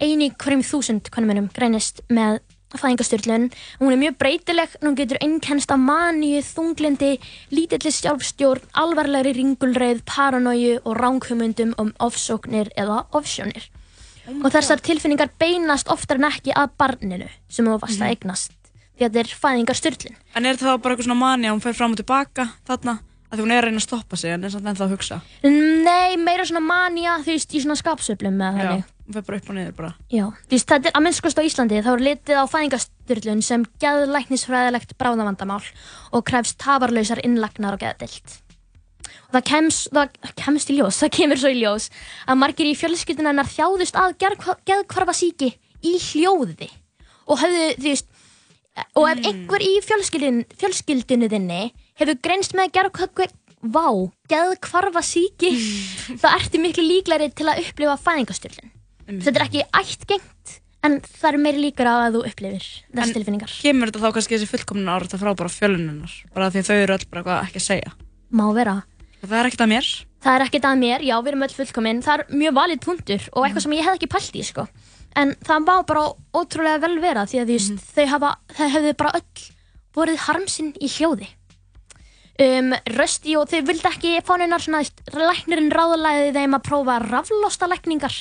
eini 0.00 0.30
hverjum 0.40 0.64
þúsund 0.64 1.10
hvernig 1.12 1.32
minnum 1.32 1.50
greinist 1.52 2.00
með 2.08 2.40
fæðingarstyrlun 2.78 3.48
hún 3.80 3.92
er 3.92 4.00
mjög 4.00 4.16
breytileg, 4.22 4.78
hún 4.84 4.96
getur 4.96 5.20
einkennst 5.26 5.74
af 5.74 5.82
maníu, 5.82 6.40
þunglindi, 6.46 7.16
lítilli 7.52 7.92
sjálfstjórn, 7.92 8.70
alvarlegri 8.80 9.34
ringulreið, 9.40 10.04
paranóju 10.08 10.78
og 10.84 10.96
ránkumundum 10.96 11.74
um 11.82 11.92
ofsóknir 12.06 12.70
eða 12.78 13.02
ofsjónir 13.18 13.66
og 14.44 14.48
þessar 14.54 14.80
tilfinningar 14.86 15.30
beinast 15.40 15.90
oftar 15.92 16.20
en 16.20 16.28
ekki 16.30 16.54
að 16.56 16.72
barninu 16.80 17.28
sem 17.48 17.66
þú 17.66 17.76
varst 17.82 18.00
að 18.00 18.14
eignast 18.14 18.52
því 18.96 19.06
að 19.06 19.06
þetta 19.08 19.20
er 19.24 19.36
fæðingarstyrlun 19.44 20.16
En 20.36 20.46
er 20.50 20.58
það 20.60 20.80
bara 20.82 20.94
eitthvað 20.94 21.08
svona 21.08 21.20
mani 21.22 21.48
að 21.48 21.56
hún 21.56 21.64
fer 21.64 21.78
fram 21.78 21.94
og 21.96 22.00
tilbaka 22.02 22.48
þarna? 22.68 22.98
Að 23.30 23.44
hún 23.44 23.52
er 23.54 23.62
að 23.62 23.68
reyna 23.70 23.78
að 23.78 23.84
stoppa 23.86 24.16
sig 24.18 24.32
en 24.34 24.42
er 24.44 24.50
samt 24.50 24.66
ennþá 24.66 24.86
að 24.88 24.92
hugsa. 24.96 25.16
Nei, 25.46 26.16
meira 26.18 26.42
svona 26.48 26.64
manja, 26.66 27.12
þú 27.22 27.30
veist, 27.30 27.52
í 27.54 27.60
svona 27.62 27.76
skapsöflum 27.78 28.34
með 28.34 28.56
Já, 28.58 28.64
þannig. 28.64 28.88
hún 29.06 29.14
fer 29.14 29.26
bara 29.28 29.38
upp 29.38 29.50
og 29.52 29.54
niður 29.54 29.76
bara. 29.76 29.90
Já, 30.10 30.24
þú 30.50 30.56
veist, 30.56 30.66
þetta 30.72 30.90
er 30.90 30.96
að 30.98 31.04
minnskast 31.06 31.38
á 31.38 31.42
Íslandi, 31.46 31.78
þá 31.86 31.90
er 31.92 32.02
litið 32.08 32.40
á 32.42 32.44
fæðingarstyrlun 32.50 33.44
sem 33.46 33.66
geðlæknisfræðilegt 33.86 34.96
bráðavandamál 34.98 35.62
og 36.10 36.24
krefst 36.26 36.58
tafarlausar 36.58 37.22
innlagnar 37.22 37.78
og 37.78 37.84
geðdilt. 37.84 38.40
Það 39.30 39.44
kemst, 39.46 39.90
það 39.94 40.34
kemst 40.40 40.70
í 40.72 40.76
ljós, 40.78 40.96
það 41.04 41.12
kemur 41.14 41.38
svo 41.38 41.50
í 41.52 41.60
ljós 41.60 41.84
að 42.26 42.40
margir 42.40 42.66
í 42.66 42.74
fjölskyldunarnar 42.78 43.46
þjáðust 43.46 43.98
að 44.00 44.16
geðkvarfa 44.66 45.14
síki 45.14 45.52
í 45.86 45.92
hljóði 46.10 46.66
og 47.30 47.38
höfðu, 47.38 47.68
þú 47.78 47.86
veist, 47.86 48.08
og 48.98 49.06
ef 49.06 49.22
einhver 49.28 49.62
í 49.62 49.70
fjölskyldun, 49.86 50.40
fjölskyldunu 50.58 51.28
þinni 51.30 51.60
hefur 52.00 52.18
greinst 52.24 52.56
með 52.58 52.74
geðkvarfa, 54.30 55.02
síki, 55.04 55.52
þá 56.18 56.28
ertu 56.32 56.58
miklu 56.62 56.82
líklari 56.86 57.30
til 57.30 57.46
að 57.52 57.62
upplifa 57.66 57.94
fæðingarstyrlun. 58.02 58.74
Þetta 59.10 59.36
er 59.36 59.46
ekki 59.46 59.62
ættgengt, 59.76 60.58
en 60.86 61.00
það 61.04 61.30
er 61.30 61.42
meiri 61.44 61.64
líkur 61.68 61.86
á 61.86 61.94
að 62.08 62.14
þú 62.18 62.20
upplifir 62.30 62.64
þessi 62.66 63.14
tilfinningar. 63.18 63.52
Kemur 63.62 63.90
þetta 63.90 64.02
þá 64.02 64.14
kannski 64.16 64.38
þessi 64.38 64.50
fullkomna 64.54 64.96
ára 64.96 65.20
frá 65.20 65.30
bara 65.36 65.52
fjölununnar? 65.52 66.14
Bara 66.34 66.50
því 66.50 66.66
þau 66.66 66.76
eru 66.78 66.96
öll 66.96 67.06
bara 67.10 67.20
eitthvað 67.20 67.44
ekki 67.46 67.60
að 67.60 67.68
segja. 67.68 67.90
Má 68.30 68.46
vera. 68.56 68.80
Það 69.20 69.36
er 69.40 69.48
ekkert 69.50 69.64
að 69.64 69.72
mér. 69.74 69.90
Það 70.20 70.36
er 70.36 70.44
ekkert 70.46 70.68
að 70.68 70.78
mér, 70.80 71.04
já, 71.04 71.14
við 71.20 71.30
erum 71.32 71.44
öll 71.46 71.54
fullkominn. 71.56 72.02
Það 72.04 72.14
er 72.18 72.38
mjög 72.42 72.54
valið 72.60 72.80
punktur 72.84 73.26
og 73.32 73.44
eitthvað 73.46 73.64
sem 73.66 73.76
ég 73.76 73.86
hef 73.86 73.98
ekki 73.98 74.10
pælt 74.12 74.36
í, 74.36 74.44
sko. 74.44 74.66
En 75.20 75.34
það 75.46 75.64
má 75.66 75.74
bara 75.88 76.06
ótrúlega 76.36 76.80
vel 76.84 77.00
vera 77.02 77.26
því 77.26 77.40
að 77.42 77.52
mm 77.56 77.78
þau 78.56 78.68
hefðu 78.70 78.92
bara 78.96 79.14
öll 79.18 79.46
vorið 79.96 80.20
harmsinn 80.28 80.72
í 80.80 80.88
hljóði. 80.88 81.28
Um, 82.40 82.70
rösti 82.96 83.34
og 83.36 83.50
þau 83.50 83.60
vildi 83.68 83.88
ekki 83.90 84.12
fá 84.24 84.36
neinar 84.40 84.62
svona, 84.64 84.80
læknirinn 85.12 85.72
ráðlæði 85.74 86.30
þeim 86.32 86.54
að 86.56 86.62
prófa 86.70 86.94
raflosta 87.02 87.68
lækningar. 87.68 88.14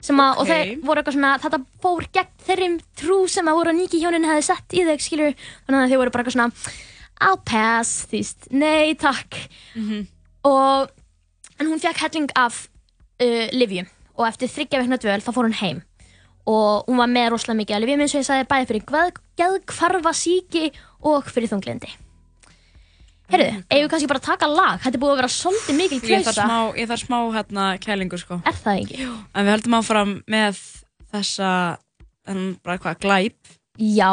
Að, 0.00 0.36
og 0.40 0.42
Ok. 0.44 0.48
þau 0.48 0.84
voru 0.84 1.00
eitthvað 1.00 1.16
svona, 1.16 1.38
þetta 1.40 1.60
fór 1.80 2.04
gegn 2.12 2.28
þeirrim 2.46 2.76
trú 2.96 3.28
sem 3.28 3.48
að 3.48 3.58
voru 3.60 3.72
nýki 3.76 4.00
hjónin 4.00 4.24
hefði 4.28 4.44
sett 4.44 4.72
í 4.76 4.84
þau, 4.84 4.96
skilur. 4.98 5.34
Þannig 5.68 5.80
að 5.84 5.90
þau 5.92 6.00
voru 6.00 6.10
bara 6.10 6.24
eitthvað 6.24 6.36
svona, 6.36 6.52
I'll 7.20 7.40
pass, 7.44 8.06
þú 8.08 8.16
veist, 8.16 8.50
nei 8.52 8.94
takk. 8.96 9.36
Og, 10.48 10.90
en 11.60 11.68
hún 11.68 11.80
fekk 11.82 12.00
helling 12.06 12.30
af 12.34 12.66
uh, 13.20 13.46
livjum 13.52 13.88
og 14.16 14.26
eftir 14.28 14.48
þryggja 14.48 14.80
vekna 14.82 15.00
dvöl 15.00 15.20
þá 15.24 15.32
fór 15.32 15.48
hún 15.48 15.58
heim 15.60 15.82
og 16.48 16.86
hún 16.88 17.00
var 17.00 17.10
með 17.10 17.32
rosalega 17.34 17.60
mikið 17.60 17.76
af 17.76 17.82
livjum 17.84 18.04
eins 18.04 18.14
og 18.14 18.22
ég 18.22 18.28
sagði 18.28 18.46
bæði 18.50 18.68
fyrir 18.70 18.86
geð, 18.88 19.18
geðkvarfa 19.40 20.12
síki 20.16 20.70
og 21.06 21.28
fyrir 21.28 21.50
þunglindi. 21.52 21.90
Herru, 23.30 23.46
eigum 23.70 23.84
við 23.84 23.90
kannski 23.92 24.08
bara 24.10 24.18
að 24.18 24.26
taka 24.26 24.48
lag? 24.50 24.80
Þetta 24.82 24.96
er 24.96 25.02
búið 25.04 25.12
að 25.12 25.20
vera 25.20 25.30
svolítið 25.30 25.76
mikil 25.78 26.00
klausa. 26.02 26.32
smá, 26.34 26.56
ég 26.74 26.88
þarf 26.90 27.04
smá 27.04 27.18
hérna 27.36 27.66
kælingu 27.78 28.18
sko. 28.18 28.40
Er 28.42 28.56
það 28.58 28.80
ekki? 28.82 28.98
Jú. 29.04 29.12
En 29.30 29.46
við 29.46 29.54
höldum 29.54 29.76
áfram 29.78 30.14
með 30.26 30.58
þessa, 31.12 31.50
en 32.26 32.40
bara 32.64 32.76
eitthvað 32.76 32.98
glæp. 33.04 33.54
Já, 33.78 34.10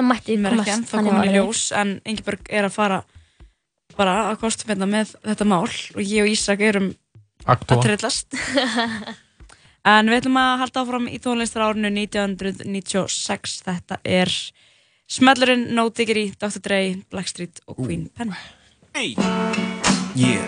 það 0.00 0.08
mætti 0.10 0.36
er 0.36 0.44
komast 0.48 0.72
ennþá 0.74 0.96
þannig 0.96 1.14
komin 1.14 1.30
í 1.30 1.34
ljós, 1.36 1.64
en 1.76 1.96
Ingeborg 2.08 2.50
er 2.50 2.68
að 2.68 2.76
fara 2.76 3.00
bara 3.98 4.14
að 4.30 4.38
kostum 4.40 4.70
hérna 4.72 4.88
með 4.88 5.14
þetta 5.26 5.46
mál 5.48 5.66
og 5.66 6.00
ég 6.00 6.24
og 6.24 6.30
Ísak 6.30 6.62
erum 6.64 6.92
Agndofa. 7.44 7.76
að 7.76 7.84
trillast. 7.86 8.38
en 9.92 10.10
við 10.10 10.22
ætlum 10.22 10.40
að 10.40 10.58
halda 10.64 10.84
áfram 10.84 11.08
í 11.10 11.20
tónlistar 11.22 11.66
árinu 11.68 11.90
1996. 11.92 13.60
Þetta 13.66 14.00
er 14.04 14.32
Smellurinn, 15.10 15.68
No 15.74 15.88
Diggity, 15.90 16.30
Dr. 16.38 16.60
Dre, 16.62 16.80
Blackstreet 17.10 17.60
og 17.66 17.80
Queen 17.82 18.08
Pen. 18.14 18.34
Hey. 18.94 19.16
Yeah. 20.14 20.46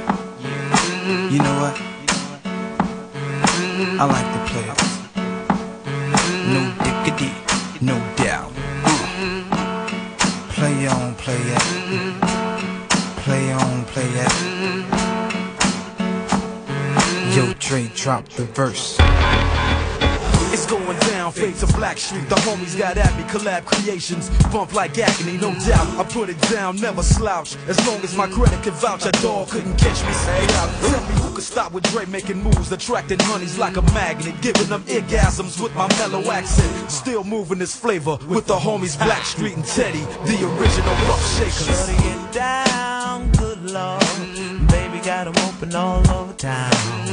You 1.33 1.39
know 1.43 1.57
what? 1.61 1.77
I 3.99 4.05
like 4.07 4.29
to 4.33 4.41
play. 4.51 4.67
No 6.53 6.63
diggity, 6.85 7.31
no 7.81 7.99
doubt. 8.17 8.22
Play 10.63 10.87
on, 10.87 11.15
play 11.17 11.35
it. 11.35 12.21
Play 13.25 13.53
on, 13.53 13.85
play 13.87 14.07
it. 14.07 14.33
Yo, 17.35 17.53
Dre, 17.55 17.91
drop 17.97 18.29
the 18.29 18.45
verse. 18.45 18.97
It's 20.53 20.67
going 20.67 20.99
down, 21.11 21.33
fade 21.33 21.57
to 21.57 21.67
Black 21.69 21.97
Street. 21.97 22.29
The 22.29 22.35
homies 22.37 22.79
got 22.79 22.99
at 22.99 23.17
me, 23.17 23.25
collab 23.25 23.65
creations. 23.65 24.29
Bump 24.53 24.75
like 24.75 24.99
agony, 24.99 25.39
no 25.39 25.51
doubt. 25.67 25.89
I 25.99 26.05
put 26.05 26.29
it 26.29 26.39
down, 26.43 26.77
never 26.77 27.03
slouch. 27.03 27.57
As 27.69 27.79
long 27.87 28.01
as 28.03 28.15
my 28.15 28.27
credit 28.27 28.63
can 28.63 28.75
vouch, 28.75 29.07
a 29.07 29.13
dog 29.23 29.49
couldn't 29.49 29.79
catch 29.79 30.05
me. 30.05 30.13
Say 30.13 30.45
out. 30.57 30.69
Uh, 30.69 30.91
tell 30.91 31.09
me 31.09 31.15
who 31.23 31.35
could 31.35 31.45
stop 31.45 31.73
with 31.73 31.85
Dre 31.91 32.05
making 32.05 32.43
moves, 32.43 32.71
attracting 32.71 33.19
honeys 33.21 33.57
like 33.57 33.79
a 33.79 33.83
magnet, 33.95 34.35
giving 34.43 34.69
them 34.69 34.83
orgasms 34.85 35.59
with 35.59 35.75
my 35.75 35.89
mellow 35.97 36.31
accent. 36.31 36.91
Still 36.91 37.25
moving 37.25 37.59
this 37.59 37.75
flavor 37.75 38.19
with 38.29 38.47
the 38.47 38.57
homies 38.57 38.99
Black 39.03 39.25
Street 39.25 39.57
and 39.57 39.65
Teddy, 39.65 40.05
the 40.29 40.37
original 40.53 40.95
rough 41.09 41.39
shakers. 41.39 41.67
Shutting 41.67 41.97
it 42.13 42.33
down, 42.33 43.31
good 43.33 43.63
lord. 43.71 44.03
Baby 44.69 44.99
got 45.03 45.29
'em 45.29 45.37
open 45.49 45.75
all 45.75 46.07
over 46.11 46.35
town. 46.35 47.12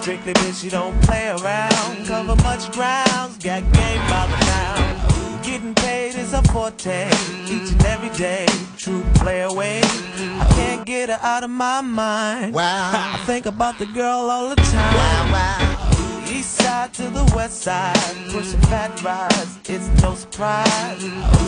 Strictly 0.00 0.32
bitch, 0.32 0.64
you 0.64 0.70
don't 0.70 0.98
play 1.02 1.28
around. 1.28 2.06
Cover 2.06 2.34
much 2.36 2.72
grounds, 2.72 3.36
got 3.36 3.60
game 3.74 4.00
by 4.08 4.26
the 4.30 4.36
pound. 4.46 5.44
Getting 5.44 5.74
paid 5.74 6.14
is 6.14 6.32
a 6.32 6.40
forte, 6.44 7.06
each 7.44 7.70
and 7.72 7.84
every 7.84 8.08
day. 8.16 8.46
True 8.78 9.04
play 9.16 9.42
away. 9.42 9.82
I 9.84 10.50
can't 10.54 10.86
get 10.86 11.10
her 11.10 11.18
out 11.20 11.44
of 11.44 11.50
my 11.50 11.82
mind. 11.82 12.54
Wow. 12.54 12.92
I 12.94 13.22
think 13.26 13.44
about 13.44 13.78
the 13.78 13.84
girl 13.84 14.30
all 14.30 14.48
the 14.48 14.56
time. 14.56 14.94
Wow, 14.94 15.32
wow. 15.32 16.26
East 16.30 16.56
side 16.56 16.94
to 16.94 17.02
the 17.10 17.30
west 17.36 17.60
side, 17.60 18.16
pushing 18.30 18.60
fat 18.62 19.02
rides, 19.02 19.58
it's 19.68 19.88
no 20.00 20.14
surprise. 20.14 21.02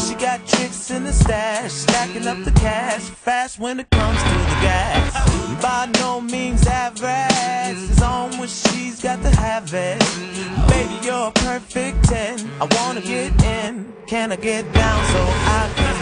She 0.06 0.14
got 0.16 0.46
tricks 0.46 0.90
in 0.90 1.04
the 1.04 1.12
stash, 1.12 1.72
stacking 1.72 2.26
up 2.26 2.44
the 2.44 2.50
cash, 2.50 3.00
fast 3.00 3.58
when 3.58 3.80
it 3.80 3.88
comes 3.88 4.22
to 4.22 4.41
gas. 4.62 5.62
By 5.62 5.90
no 6.00 6.20
means 6.20 6.66
average, 6.66 7.90
it's 7.90 8.02
on 8.02 8.38
when 8.38 8.48
she's 8.48 9.00
got 9.02 9.22
to 9.22 9.30
have 9.30 9.72
it. 9.74 9.98
Baby, 10.68 11.06
you're 11.06 11.28
a 11.28 11.32
perfect 11.32 12.04
10, 12.04 12.50
I 12.60 12.68
wanna 12.76 13.00
get 13.00 13.30
in. 13.44 13.92
can 14.06 14.32
I 14.32 14.36
get 14.36 14.64
down 14.72 15.04
so 15.12 15.20
I 15.58 15.72
can 15.76 15.92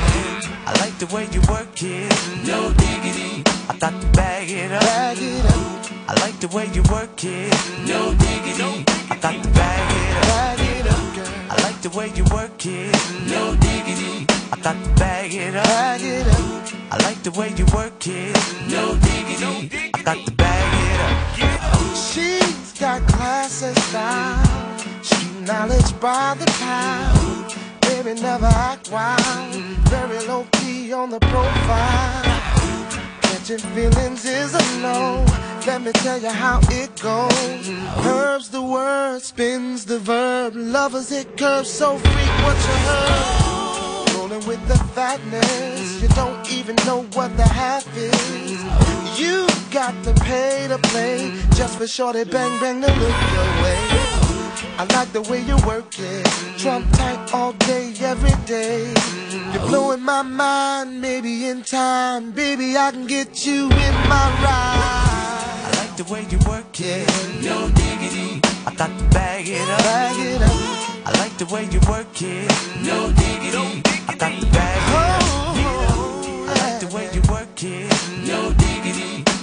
I 0.71 0.73
like 0.85 0.99
the 0.99 1.07
way 1.07 1.27
you 1.33 1.41
work 1.51 1.83
it. 1.83 2.47
No 2.47 2.73
diggity. 2.75 3.43
I 3.69 3.77
got 3.79 4.01
to 4.01 4.07
bag 4.09 4.49
it 4.51 4.71
up. 4.71 4.83
Bag 4.83 5.19
it 5.21 5.45
up. 5.45 6.09
I 6.09 6.15
like 6.21 6.39
the 6.39 6.49
way 6.49 6.67
you 6.73 6.83
work 6.93 7.25
it. 7.25 7.53
No 7.89 8.15
diggity. 8.15 8.85
I 9.11 9.17
got 9.21 9.43
to 9.43 9.49
bag 9.51 9.91
it 10.01 10.17
up. 10.17 10.25
Bag 10.31 10.61
it 10.61 10.87
up, 10.87 11.15
girl. 11.17 11.27
I 11.51 11.63
like 11.65 11.81
the 11.83 11.91
way 11.91 12.13
you 12.15 12.25
work 12.33 12.67
it. 12.67 12.95
No 13.27 13.57
diggity. 13.57 14.27
I 14.53 14.57
got 14.63 14.77
to 14.85 14.91
bag 15.01 15.35
it 15.35 15.57
up. 15.57 15.65
Bag 15.65 16.03
it 16.03 16.27
up. 16.29 16.50
I 16.93 16.97
like 17.05 17.23
the 17.23 17.31
way 17.33 17.53
you 17.57 17.65
work 17.73 18.05
it. 18.07 18.37
No 18.69 18.97
diggity. 18.97 19.91
I 19.95 20.03
got 20.03 20.27
to 20.27 20.33
bag 20.33 20.71
it 20.87 21.01
up. 21.07 21.97
She's 21.97 22.73
got 22.81 23.07
class 23.07 23.63
and 23.63 23.77
style, 23.79 24.79
street 25.03 25.47
knowledge 25.47 26.01
by 26.01 26.35
the 26.37 26.47
pound. 26.59 27.55
Baby 27.83 28.21
never 28.21 28.47
act 28.47 28.91
wild, 28.91 29.55
very 29.89 30.19
low 30.27 30.47
key 30.53 30.93
on 30.93 31.11
the 31.11 31.21
profile. 31.21 32.25
Catching 33.23 33.59
feelings 33.59 34.25
is 34.25 34.55
a 34.55 34.81
no. 34.81 35.25
Let 35.67 35.83
me 35.83 35.93
tell 35.93 36.19
you 36.19 36.31
how 36.31 36.59
it 36.71 36.91
goes. 37.01 37.69
Herbs 38.05 38.49
the 38.49 38.63
word, 38.63 39.23
spins 39.23 39.85
the 39.85 40.01
verb. 40.01 40.55
Lovers 40.57 41.13
it 41.13 41.37
curves 41.37 41.71
so 41.71 41.99
freak 41.99 42.45
what 42.45 42.57
you 42.57 42.77
heard. 42.89 43.60
Rolling 44.31 44.47
with 44.47 44.69
the 44.69 44.77
fatness, 44.95 46.01
you 46.01 46.09
don't 46.09 46.49
even 46.53 46.77
know 46.87 47.03
what 47.15 47.37
the 47.37 47.43
half 47.43 47.85
is. 47.97 48.63
You 49.19 49.49
got 49.73 49.93
to 50.05 50.15
pay 50.23 50.69
to 50.69 50.79
play 50.79 51.35
just 51.55 51.79
for 51.79 51.89
shorty 51.89 52.23
bang 52.23 52.61
bang 52.61 52.81
to 52.81 52.87
look 52.87 53.19
your 53.35 53.51
way. 53.63 53.79
I 54.79 54.87
like 54.95 55.13
the 55.13 55.23
way 55.23 55.41
you 55.43 55.57
work 55.67 55.99
it, 55.99 56.27
trump 56.59 56.87
tight 56.93 57.35
all 57.35 57.55
day, 57.55 57.93
every 58.01 58.37
day. 58.47 58.95
You're 59.53 59.67
blowing 59.67 60.03
my 60.03 60.23
mind, 60.23 61.01
maybe 61.01 61.47
in 61.47 61.63
time, 61.63 62.31
baby 62.31 62.77
I 62.77 62.93
can 62.93 63.09
get 63.09 63.45
you 63.45 63.65
in 63.65 63.95
my 64.09 64.27
ride. 64.45 65.67
I 65.67 65.73
like 65.77 65.97
the 65.97 66.05
way 66.13 66.25
you 66.31 66.39
work 66.49 66.79
it. 66.79 67.09
No 67.43 67.69
diggity. 67.71 68.41
I 68.65 68.75
got 68.77 68.97
to 68.97 69.05
bag 69.07 69.49
it 69.49 69.69
up. 69.69 69.79
Bag 69.79 70.17
it 70.21 70.43
up. 70.43 71.07
I 71.09 71.19
like 71.19 71.37
the 71.37 71.47
way 71.47 71.65
you 71.65 71.81
work 71.89 72.23
it. 72.23 72.49
No 72.85 73.11
diggity. 73.13 73.90
I 74.09 74.15
bag 74.17 74.43
it 74.43 74.93
up. 74.93 75.61
Like 76.59 76.81
the 76.81 76.89
way 76.95 77.09
you 77.13 77.23
work 77.31 77.63
it. 77.63 77.91
No. 78.27 78.55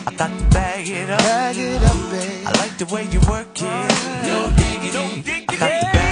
I 0.07 0.11
bag 0.49 0.87
it 0.87 1.09
up. 1.09 1.21
It 1.55 1.81
babe. 2.11 2.47
I 2.47 2.51
like 2.59 2.77
the 2.77 2.85
way 2.85 3.03
you 3.11 3.19
work 3.29 3.47
it. 3.55 3.91
No 4.27 4.49
diggity. 4.55 6.06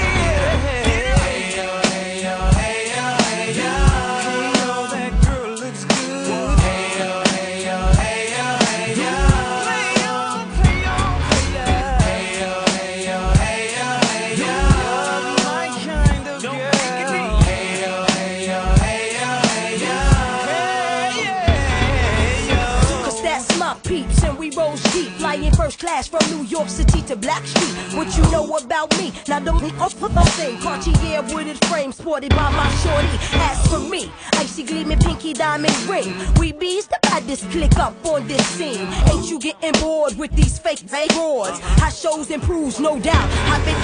From 25.95 26.29
New 26.29 26.43
York 26.47 26.67
City 26.67 27.01
to 27.03 27.15
Black 27.15 27.47
Street. 27.47 27.97
What 27.97 28.17
you 28.17 28.23
know 28.23 28.57
about 28.57 28.91
me? 28.97 29.13
Now 29.29 29.39
don't 29.39 29.61
be 29.61 29.71
off 29.79 29.93
for 29.93 30.09
thing 30.35 30.57
Cartier 30.59 31.21
wooded 31.33 31.63
frame 31.65 31.93
sported 31.93 32.31
by 32.31 32.51
my 32.51 32.69
shorty 32.83 33.17
As 33.39 33.65
for 33.67 33.79
me, 33.79 34.11
icy 34.33 34.63
gleaming 34.63 34.99
pinky 34.99 35.33
diamond 35.33 35.75
ring 35.87 36.13
We 36.37 36.51
bees 36.51 36.87
the 36.87 36.99
baddest 37.03 37.49
click 37.49 37.77
up 37.77 37.93
on 38.05 38.27
this 38.27 38.45
scene 38.47 38.87
Ain't 39.09 39.29
you 39.29 39.39
getting 39.39 39.71
bored 39.81 40.17
with 40.17 40.31
these 40.35 40.59
fake 40.59 40.85
broads? 41.13 41.59
How 41.79 41.89
shows 41.89 42.29
improves, 42.29 42.79
no 42.79 42.99
doubt 42.99 43.29
I've 43.49 43.63
been 43.65 43.79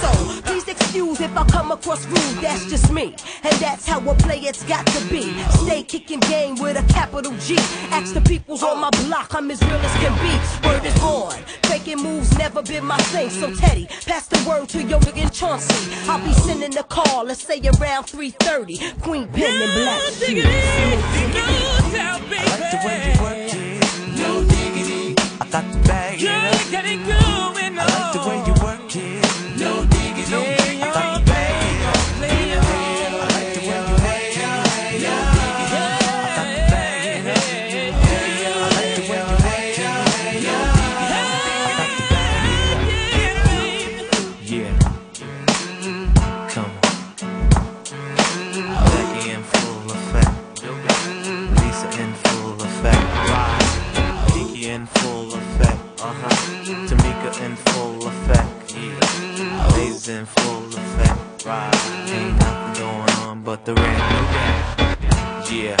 so 0.00 0.40
Please 0.60 0.66
excuse 0.66 1.20
if 1.20 1.36
I 1.36 1.44
come 1.46 1.72
across 1.72 2.04
rude, 2.06 2.42
that's 2.42 2.66
just 2.66 2.92
me. 2.92 3.14
And 3.44 3.54
that's 3.60 3.86
how 3.86 4.00
a 4.00 4.14
it's 4.28 4.62
got 4.64 4.86
to 4.86 5.00
be. 5.08 5.32
Stay 5.64 5.82
kicking 5.82 6.20
game 6.20 6.56
with 6.56 6.76
a 6.76 6.92
capital 6.92 7.32
G. 7.38 7.56
Ask 7.90 8.14
the 8.14 8.20
peoples 8.20 8.62
on 8.62 8.80
my 8.80 8.90
block, 9.06 9.34
I'm 9.34 9.50
as 9.50 9.62
real 9.62 9.74
as 9.76 9.92
can 10.02 10.12
be. 10.20 10.68
Word 10.68 10.84
is 10.84 10.98
born, 10.98 11.36
faking 11.62 12.02
moves 12.02 12.36
never 12.36 12.62
been 12.62 12.84
my 12.84 12.98
thing. 13.12 13.30
So 13.30 13.54
Teddy, 13.54 13.86
pass 14.06 14.26
the 14.26 14.42
word 14.48 14.68
to 14.70 14.82
your 14.82 15.00
nigga 15.00 15.32
Chauncey. 15.32 15.94
I'll 16.10 16.22
be 16.24 16.32
sending 16.32 16.76
a 16.76 16.82
call, 16.82 17.24
let's 17.24 17.42
say 17.42 17.60
around 17.60 18.04
3.30 18.04 19.00
Queen 19.02 19.28
Pen 19.28 19.62
and 19.62 19.72
Black 19.72 20.00
Shoes 20.12 20.44
I 21.92 22.18
like 22.50 22.70
the 22.70 22.78
way 22.86 22.96
you 23.06 23.22
work 23.22 23.54
it. 23.54 24.18
No 24.18 24.44
diggity. 24.44 25.14
I 25.40 25.48
got 25.50 25.72
to 25.72 25.78
bag 25.88 26.22
it 26.22 27.24
up. 27.24 27.29
But 63.64 63.74
the 63.74 63.82
rain. 63.82 63.98
Yeah. 65.50 65.76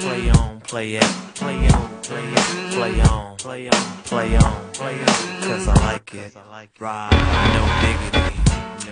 Play 0.00 0.30
on, 0.30 0.60
play 0.60 0.94
it. 0.94 1.04
Play 1.34 1.68
on, 1.68 1.88
play 2.02 2.24
it. 2.32 2.72
Play 2.72 3.00
on, 3.00 3.36
play 3.36 3.68
on, 3.68 4.02
play 4.04 4.36
on, 4.36 4.72
play 4.72 4.94
on. 5.00 5.42
Cause 5.42 5.68
I 5.68 5.92
like 5.92 6.14
it. 6.14 6.34
Right. 6.80 7.10
No 7.54 7.64
diggity. 7.82 8.22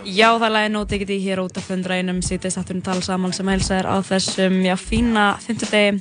Já, 0.05 0.33
það 0.39 0.47
er 0.47 0.53
lagið 0.55 0.73
No 0.73 0.85
Diggity 0.89 1.19
hér 1.23 1.43
út 1.43 1.59
af 1.61 1.67
fundrainum 1.69 2.23
sýtist 2.25 2.59
afturinn 2.59 2.83
tala 2.83 3.03
saman 3.05 3.35
sem 3.37 3.49
heilsa 3.53 3.77
er 3.79 3.87
á 3.87 4.01
þessum 4.01 4.63
já, 4.65 4.75
fína 4.81 5.37
fimmtudegi. 5.45 6.01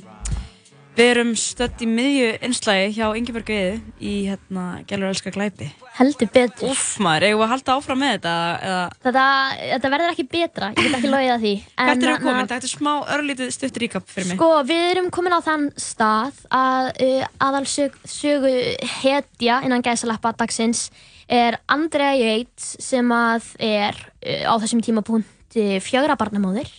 Við 0.98 1.06
erum 1.06 1.28
stödd 1.38 1.82
í 1.84 1.86
miðju 1.86 2.30
einslægi 2.42 2.88
hjá 2.96 3.04
Ingeborg 3.16 3.50
Eiði 3.54 3.76
í 4.02 4.14
hérna 4.26 4.64
Gælur 4.90 5.12
elskar 5.12 5.32
glæpi. 5.36 5.68
Heldur 5.96 6.30
betur. 6.34 6.72
Úff 6.72 6.98
maður, 7.02 7.28
eigum 7.28 7.40
við 7.40 7.46
að 7.46 7.52
halda 7.52 7.76
áfram 7.78 8.00
með 8.02 8.12
þetta? 8.16 8.32
Eða... 8.66 8.80
Þetta, 9.06 9.24
þetta 9.60 9.92
verður 9.94 10.12
ekki 10.14 10.26
betra, 10.34 10.70
ég 10.74 10.80
get 10.80 10.98
ekki 10.98 11.12
að 11.14 11.44
því. 11.44 11.54
Hvert 11.78 12.02
við 12.02 12.08
hérna, 12.08 12.18
komin? 12.24 12.50
Þetta 12.50 12.68
er 12.68 12.74
smá 12.74 12.90
örlítið 13.16 13.54
stutt 13.54 13.80
ríkap 13.84 14.10
fyrir 14.10 14.28
mig. 14.30 14.40
Sko, 14.40 14.50
við 14.66 14.84
erum 14.88 15.08
komin 15.14 15.38
á 15.38 15.40
þann 15.46 15.70
stað 15.78 16.44
að 16.58 16.90
uh, 17.06 17.24
aðal 17.48 17.64
sög, 17.70 17.98
sögu 18.10 18.54
hetja 18.98 19.62
innan 19.66 19.86
gæsalappa 19.86 20.34
dagsins 20.42 20.88
er 21.30 21.60
Andrea 21.70 22.16
Yates 22.18 22.74
sem 22.82 23.14
að 23.14 23.52
er 23.62 23.94
uh, 23.94 24.50
á 24.50 24.54
þessum 24.58 24.82
tímapunkti 24.82 25.78
fjögra 25.86 26.18
barnamóðir 26.18 26.70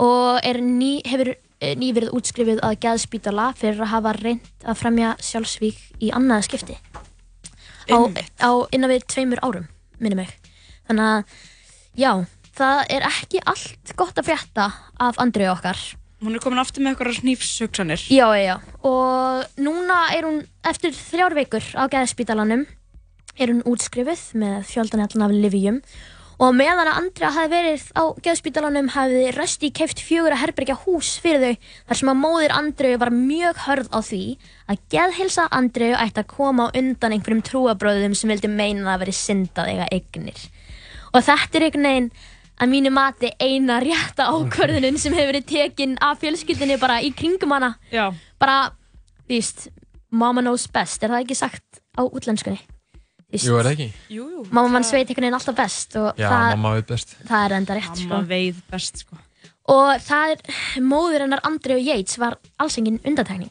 og 0.00 0.40
er 0.44 0.58
ný, 0.60 0.98
hefur 1.06 1.34
nýverið 1.80 2.14
útskrifið 2.16 2.62
að 2.66 2.78
geðspítala 2.84 3.48
fyrir 3.58 3.82
að 3.84 3.92
hafa 3.94 4.14
reynd 4.18 4.64
að 4.64 4.78
fremja 4.80 5.14
sjálfsvík 5.22 5.80
í 6.04 6.12
annaða 6.14 6.46
skipti. 6.48 6.78
Á, 7.90 7.98
á 8.40 8.50
innan 8.72 8.92
við 8.92 9.04
tveimur 9.12 9.42
árum, 9.44 9.66
minni 10.00 10.22
mig. 10.22 10.30
Þannig 10.88 11.10
að, 11.10 11.36
já, 12.00 12.10
það 12.56 12.80
er 12.96 13.08
ekki 13.10 13.42
allt 13.44 13.92
gott 13.98 14.20
að 14.20 14.30
frétta 14.30 14.70
af 15.00 15.20
Andreu 15.22 15.50
okkar. 15.52 15.80
Hún 16.24 16.38
er 16.38 16.40
komin 16.40 16.62
aftur 16.62 16.84
með 16.84 16.94
eitthvað 16.94 17.18
snífshugsanir. 17.18 18.06
Já, 18.08 18.28
já. 18.40 18.54
Og 18.86 19.60
núna 19.60 19.98
er 20.14 20.24
hún, 20.24 20.40
eftir 20.64 20.94
þrjár 20.96 21.36
vikur 21.36 21.66
á 21.76 21.84
geðspítalanum, 21.92 22.64
er 23.34 23.50
hún 23.50 23.64
útskrifuð 23.68 24.22
með 24.40 24.60
fjöldanellan 24.70 25.26
af 25.26 25.34
livjum 25.34 25.80
og 26.42 26.54
meðan 26.56 26.88
að 26.90 26.98
Andrea 27.00 27.30
hafi 27.34 27.50
verið 27.52 27.84
á 27.94 28.04
geðspítalanum 28.24 28.90
hafi 28.94 29.30
Rösti 29.36 29.70
keift 29.74 30.02
fjögur 30.02 30.34
að 30.34 30.42
herbergja 30.42 30.76
hús 30.82 31.14
fyrir 31.22 31.44
þau 31.44 31.70
þar 31.88 32.00
sem 32.00 32.10
að 32.12 32.20
móðir 32.22 32.54
Andreu 32.56 32.98
var 33.02 33.12
mjög 33.14 33.60
hörð 33.66 33.88
á 33.94 34.00
því 34.02 34.22
að 34.72 34.82
geðhilsa 34.94 35.46
Andreu 35.54 35.92
ætti 35.94 36.24
að 36.24 36.30
koma 36.34 36.68
á 36.68 36.74
undan 36.74 37.14
einhverjum 37.16 37.44
trúabröðum 37.46 38.16
sem 38.18 38.32
vildi 38.32 38.50
meina 38.50 38.96
að 38.96 39.04
veri 39.04 39.16
syndað 39.16 39.72
eiga 39.74 39.88
eignir. 39.94 40.46
Og 41.14 41.22
þetta 41.22 41.60
er 41.60 41.68
einhvern 41.68 41.90
veginn 41.90 42.10
að 42.54 42.70
mínu 42.70 42.94
mati 42.94 43.30
eina 43.42 43.80
rétta 43.82 44.28
ákvörðunin 44.30 44.98
sem 45.00 45.14
hefur 45.14 45.32
verið 45.32 45.48
tekin 45.50 45.96
af 46.02 46.20
fjölskyldinni 46.22 46.78
bara 46.82 47.00
í 47.02 47.10
kringum 47.14 47.54
hana. 47.54 47.74
Já. 47.94 48.08
Bara, 48.42 48.74
víst, 49.30 49.68
mama 50.10 50.42
knows 50.42 50.66
best, 50.70 51.02
er 51.02 51.14
það 51.14 51.26
ekki 51.26 51.38
sagt 51.38 51.82
á 51.98 52.02
útlenskunni? 52.06 52.62
Víst. 53.34 53.48
Jú, 53.50 53.58
er 53.58 53.66
það 53.66 53.74
ekki? 53.76 53.88
Jú, 54.14 54.24
jú. 54.30 54.46
Mamma 54.54 54.72
mann 54.76 54.86
sveit 54.86 55.08
einhvern 55.10 55.26
veginn 55.26 55.38
alltaf 55.40 55.56
best 55.58 55.96
og 56.00 56.10
Já, 56.22 56.28
það, 56.30 56.48
mamma 56.54 56.74
veit 56.78 56.90
best. 56.94 57.14
það 57.28 57.44
er 57.48 57.56
enda 57.58 57.76
rétt 57.80 58.02
Mamma 58.04 58.22
sko. 58.22 58.24
veið 58.30 58.64
best 58.70 59.04
sko. 59.04 59.20
og 59.74 59.92
það 60.04 60.34
er 60.34 60.82
móður 60.84 61.24
hennar 61.24 61.40
Andreu 61.48 61.78
Yates 61.80 62.18
var 62.20 62.36
alls 62.60 62.76
engin 62.78 63.00
undantekning 63.04 63.50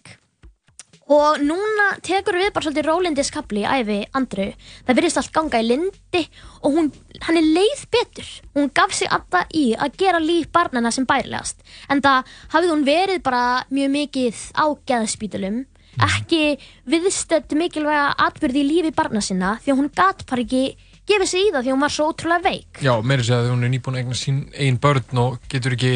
og 1.13 1.41
núna 1.43 1.87
tekur 2.05 2.37
við 2.39 2.53
bara 2.55 2.63
svolítið 2.63 2.85
rólindi 2.87 3.23
skabli 3.27 3.65
í 3.65 3.67
æfi 3.67 3.97
Andreu 4.15 4.53
það 4.87 4.95
virðist 5.01 5.19
allt 5.19 5.33
ganga 5.35 5.59
í 5.59 5.65
lindi 5.67 6.21
og 6.63 6.77
hún, 6.77 6.87
hann 7.25 7.39
er 7.41 7.49
leið 7.57 7.81
betur 7.91 8.29
hún 8.55 8.69
gaf 8.73 8.93
sig 8.95 9.11
alltaf 9.11 9.51
í 9.51 9.65
að 9.75 9.97
gera 9.99 10.21
líf 10.23 10.47
barnana 10.55 10.93
sem 10.95 11.03
bærilegast 11.09 11.59
en 11.91 11.99
það 12.05 12.31
hafði 12.55 12.71
hún 12.71 12.85
verið 12.87 13.19
bara 13.25 13.43
mjög 13.73 13.91
mikið 13.97 14.45
á 14.55 14.65
geðspítulum 14.93 15.59
ekki 16.01 16.41
viðstödd 16.89 17.53
mikilvæga 17.57 18.13
atbyrði 18.25 18.63
í 18.63 18.69
lífi 18.69 18.93
barna 18.95 19.21
sinna 19.21 19.57
því 19.63 19.73
að 19.73 19.79
hún 19.81 19.91
gat 19.93 20.25
bara 20.29 20.45
ekki 20.45 20.63
gefið 21.09 21.29
sig 21.29 21.47
í 21.47 21.51
það 21.51 21.61
því 21.61 21.69
að 21.69 21.75
hún 21.75 21.85
var 21.85 21.93
svo 21.93 22.09
ótrúlega 22.11 22.47
veik. 22.47 22.81
Já, 22.81 22.93
meiri 23.03 23.27
segja 23.27 23.41
að 23.43 23.51
hún 23.51 23.67
er 23.67 23.73
nýbúin 23.73 23.97
að 23.97 24.03
egna 24.03 24.17
sín 24.17 24.43
einn 24.55 24.79
börn 24.83 25.23
og 25.23 25.39
getur 25.51 25.77
ekki 25.77 25.93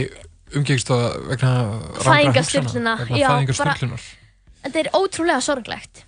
umgengst 0.57 0.91
það 0.91 1.05
vegna 1.31 1.53
já, 1.57 2.07
fæðingarstyrlunar. 2.07 3.05
þetta 4.65 4.83
er 4.83 4.91
ótrúlega 4.95 5.43
sorglegt. 5.43 6.03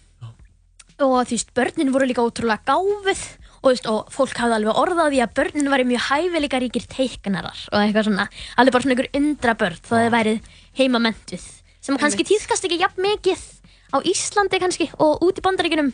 Og 1.00 1.22
þú 1.24 1.32
veist, 1.32 1.54
börnin 1.56 1.94
voru 1.96 2.10
líka 2.10 2.26
ótrúlega 2.26 2.66
gáfið 2.68 3.22
og, 3.62 3.70
veist, 3.72 3.88
og 3.88 4.12
fólk 4.14 4.36
hafði 4.40 4.58
alveg 4.60 4.82
orðað 4.82 5.14
því 5.14 5.22
að 5.24 5.36
börnin 5.40 5.72
væri 5.72 5.88
mjög 5.88 6.04
hæfileika 6.10 6.60
ríkir 6.64 6.90
teiknarar 6.92 7.64
og 7.72 7.80
eitthvað 7.80 8.10
svona, 8.10 8.28
alveg 8.60 8.76
bara 8.76 8.86
svona 8.86 8.96
einhver 8.96 9.10
undra 9.20 9.56
börn 9.60 9.80
þó 9.80 9.94
þau 9.96 10.12
værið 10.16 10.52
heimamentuð 10.80 11.48
sem 11.80 12.00
kannski 12.00 12.28
tíðkast 12.28 12.68
ekki 12.68 12.82
jafn 12.84 13.04
mikið 13.04 13.46
á 13.94 13.98
Íslandi 14.06 14.60
kannski 14.62 14.90
og 14.98 15.24
út 15.26 15.40
í 15.40 15.46
bandaríkunum 15.46 15.92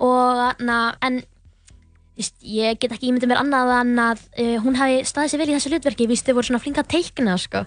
og 0.00 0.62
na, 0.64 0.78
en 1.04 1.20
veist, 2.16 2.36
ég 2.40 2.78
get 2.80 2.92
ekki 2.94 3.10
ímyndið 3.10 3.32
mér 3.32 3.42
annað 3.42 3.72
en 3.78 4.02
að 4.04 4.22
uh, 4.40 4.56
hún 4.64 4.78
hafi 4.80 5.02
staðið 5.08 5.32
sér 5.32 5.42
vel 5.42 5.50
í 5.50 5.56
þessu 5.56 5.72
hlutverki, 5.72 6.08
víst 6.10 6.28
þau 6.28 6.36
voru 6.38 6.50
svona 6.50 6.62
flinka 6.62 6.84
að 6.84 6.92
teikna 6.96 7.36
sko. 7.40 7.64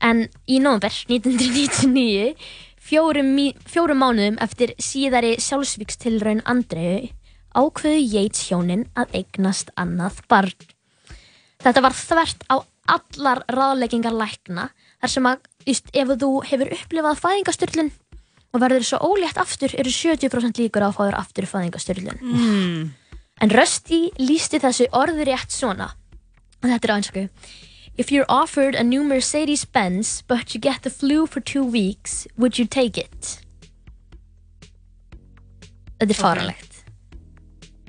en 0.00 0.26
í 0.48 0.60
nóvember 0.64 0.94
1999 1.12 2.34
fjórum, 2.80 3.32
fjórum 3.68 4.00
mánuðum 4.00 4.38
eftir 4.40 4.74
síðari 4.80 5.36
sjálfsvíkstilraun 5.40 6.42
Andreu 6.48 7.10
ákveðu 7.54 8.00
Yates 8.00 8.46
hjónin 8.48 8.86
að 8.94 9.20
eignast 9.20 9.72
annað 9.76 10.22
barn. 10.30 10.54
Þetta 11.60 11.82
var 11.84 11.96
þvert 11.96 12.46
á 12.48 12.56
allar 12.90 13.42
ráðleggingar 13.52 14.14
lækna 14.16 14.70
þar 15.00 15.12
sem 15.12 15.28
að 15.28 15.42
just, 15.68 15.90
ef 15.92 16.14
þú 16.22 16.30
hefur 16.48 16.72
upplifað 16.78 17.20
fæðingastyrlun 17.20 17.92
og 18.50 18.60
verður 18.62 18.84
svo 18.86 18.98
ólétt 19.12 19.38
aftur 19.38 19.74
eru 19.78 19.90
70% 19.94 20.58
líkur 20.58 20.82
á 20.82 20.90
að 20.90 20.96
fá 20.96 21.02
þér 21.06 21.18
aftur 21.20 21.46
fæðingastyrlun. 21.50 22.18
Mm. 22.20 22.90
En 23.40 23.50
Rusty 23.54 24.10
lísti 24.18 24.58
þessu 24.60 24.88
orðurétt 24.92 25.54
svona 25.54 25.92
og 26.60 26.68
þetta 26.68 26.88
er 26.88 26.94
áinsku 26.98 27.28
If 28.00 28.10
you're 28.12 28.28
offered 28.28 28.74
a 28.74 28.82
new 28.82 29.02
Mercedes-Benz 29.04 30.22
but 30.28 30.54
you 30.54 30.60
get 30.60 30.82
the 30.82 30.90
flu 30.90 31.26
for 31.26 31.40
two 31.40 31.64
weeks, 31.64 32.26
would 32.38 32.58
you 32.58 32.64
take 32.66 32.96
it? 33.00 33.40
Þetta 36.00 36.10
er 36.10 36.16
Ok. 36.16 36.22
fáranlegt 36.22 36.66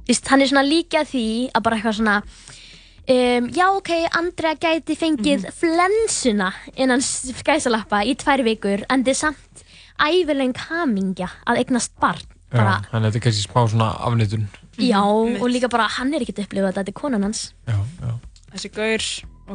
Vist, 0.08 0.28
hann 0.28 0.42
er 0.42 0.50
svona 0.50 0.66
líka 0.68 1.06
því 1.08 1.52
að 1.56 1.64
bara 1.64 1.78
eitthvað 1.78 1.98
svona 2.00 2.16
um, 2.22 3.50
Já, 3.56 3.66
ok, 3.78 3.92
Andrea 4.20 4.56
gæti 4.60 4.98
fengið 5.00 5.48
flensuna 5.56 6.52
innan 6.76 7.04
skæsalappa 7.04 8.04
í 8.04 8.16
tvær 8.20 8.44
vikur 8.48 8.84
en 8.90 9.06
er 9.08 9.18
samt 9.18 9.64
æfileg 10.00 10.58
hamingja 10.70 11.30
að 11.48 11.62
eignast 11.64 11.94
barn 12.02 12.24
bara, 12.52 12.80
Já, 12.84 12.90
þannig 12.92 13.06
að 13.08 13.12
þetta 13.14 13.20
er 13.22 13.26
kannski 13.28 13.46
smá 13.48 13.62
svona 13.72 13.90
afnitun. 14.08 14.48
Já, 14.82 15.02
og 15.04 15.48
líka 15.52 15.70
bara 15.72 15.86
hann 16.00 16.14
er 16.14 16.24
ekkert 16.26 16.44
upplifað 16.46 16.72
þetta, 16.74 16.82
þetta 16.84 16.94
er 16.96 17.00
konan 17.02 17.24
hans 17.30 17.46
Já, 17.68 17.78
já. 18.02 18.12
Þessi 18.52 18.72
gaur, 18.76 19.06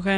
ok, 0.00 0.08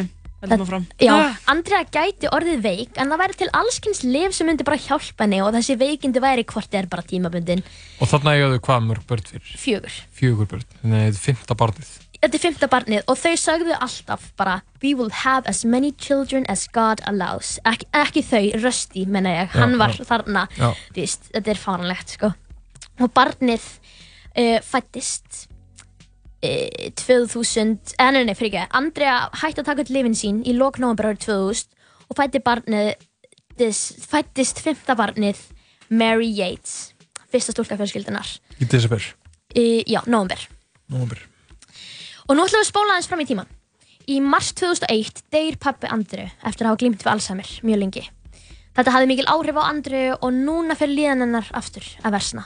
heldum 0.43 0.63
að 0.63 0.69
fram 0.71 0.85
Já, 1.03 1.13
Ah, 1.17 1.39
Andrea 1.51 1.81
gæti 1.91 2.29
orðið 2.31 2.61
veik 2.63 2.99
en 3.03 3.11
það 3.11 3.23
væri 3.25 3.39
til 3.41 3.49
allskynns 3.59 4.03
liv 4.07 4.35
sem 4.37 4.47
myndi 4.47 4.67
bara 4.69 4.79
hjálpa 4.79 5.25
henni 5.27 5.41
og 5.43 5.51
þessi 5.57 5.75
veikindi 5.81 6.23
væri 6.23 6.45
hvort 6.47 6.75
er 6.79 6.87
bara 6.87 7.03
tímabundin 7.03 7.65
Og 7.99 8.07
þarna 8.13 8.37
eigaðu 8.37 8.61
hvað 8.69 8.87
mörg 8.87 9.07
börn 9.11 9.27
fyrir? 9.27 9.57
fjögur. 9.59 9.97
Fjögur 10.15 10.47
börn. 10.53 10.63
Þannig 10.83 10.99
að 11.01 11.09
þetta 11.09 11.19
er 11.19 11.25
fymta 11.27 11.59
barnið. 11.59 11.91
Þetta 12.19 12.35
er 12.35 12.43
fymta 12.43 12.67
barnið 12.71 13.05
og 13.07 13.19
þau 13.21 13.35
sagðu 13.39 13.77
alltaf 13.79 14.33
bara 14.39 14.57
We 14.83 14.91
will 14.99 15.13
have 15.23 15.47
as 15.47 15.65
many 15.65 15.93
children 15.93 16.47
as 16.51 16.67
God 16.75 17.03
allows 17.07 17.59
Ek, 17.69 17.85
ekki 17.95 18.25
þau, 18.27 18.43
Rusty 18.65 19.05
menna 19.07 19.37
ég, 19.45 19.53
Já, 19.53 19.61
hann 19.63 19.77
var 19.79 19.95
já. 19.95 20.03
þarna 20.09 20.49
Já. 20.59 20.73
Vist, 20.97 21.29
þetta 21.35 21.55
er 21.55 21.61
faranlegt 21.63 22.17
sko 22.17 22.33
og 22.99 23.13
barnið 23.15 23.63
uh, 24.35 24.59
fættist 24.67 25.45
uh, 26.43 26.89
2000 26.99 27.95
eh, 27.95 28.11
nei, 28.11 28.25
nei, 28.27 28.35
fyrir 28.35 28.51
ekki, 28.51 28.65
Andrea 28.75 29.21
hætti 29.39 29.63
að 29.63 29.71
taka 29.71 29.85
upp 29.87 29.95
lifin 29.95 30.19
sín 30.19 30.43
í 30.43 30.57
árið 30.59 31.23
2000 31.29 31.71
og 32.09 32.19
fætti 32.19 32.43
barnið 32.43 32.97
fættist 34.11 34.59
fymta 34.65 34.99
barnið 34.99 35.39
Mary 35.95 36.33
Yates 36.35 36.91
fyrsta 37.31 37.55
stúlka 37.55 37.79
fjölskyldunar 37.79 38.35
Í 38.59 38.67
desember. 38.67 39.03
uh, 39.55 39.83
já, 39.87 40.03
nóvember 40.11 40.49
Nómber. 40.89 41.28
Og 42.29 42.37
nú 42.37 42.45
ætlum 42.45 42.61
við 42.61 42.67
að 42.67 42.69
spóla 42.69 42.93
aðeins 42.93 43.07
fram 43.09 43.21
í 43.23 43.25
tíman. 43.25 43.47
Í 44.05 44.19
mars 44.21 44.51
2001 44.57 45.23
deyr 45.33 45.55
pappi 45.57 45.89
Andru 45.89 46.27
eftir 46.29 46.67
að 46.67 46.69
hafa 46.69 46.81
glýmt 46.83 47.01
við 47.01 47.11
Alzheimer 47.15 47.53
mjög 47.65 47.79
lengi. 47.81 48.03
Þetta 48.77 48.93
hafði 48.93 49.09
mikil 49.09 49.29
áhrif 49.33 49.57
á 49.57 49.65
Andru 49.65 50.03
og 50.13 50.35
núna 50.37 50.77
fyrir 50.77 50.93
líðan 50.99 51.25
hennar 51.25 51.49
aftur 51.57 51.87
að 52.05 52.19
versna. 52.19 52.43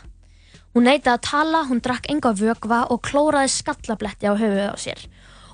Hún 0.70 0.86
neitaði 0.86 1.16
að 1.16 1.24
tala, 1.26 1.64
hún 1.66 1.82
drakk 1.82 2.06
enga 2.14 2.30
vögva 2.38 2.78
og 2.94 3.02
klóraði 3.08 3.50
skallabletti 3.56 4.30
á 4.30 4.38
höfuð 4.38 4.70
á 4.70 4.76
sér. 4.78 5.02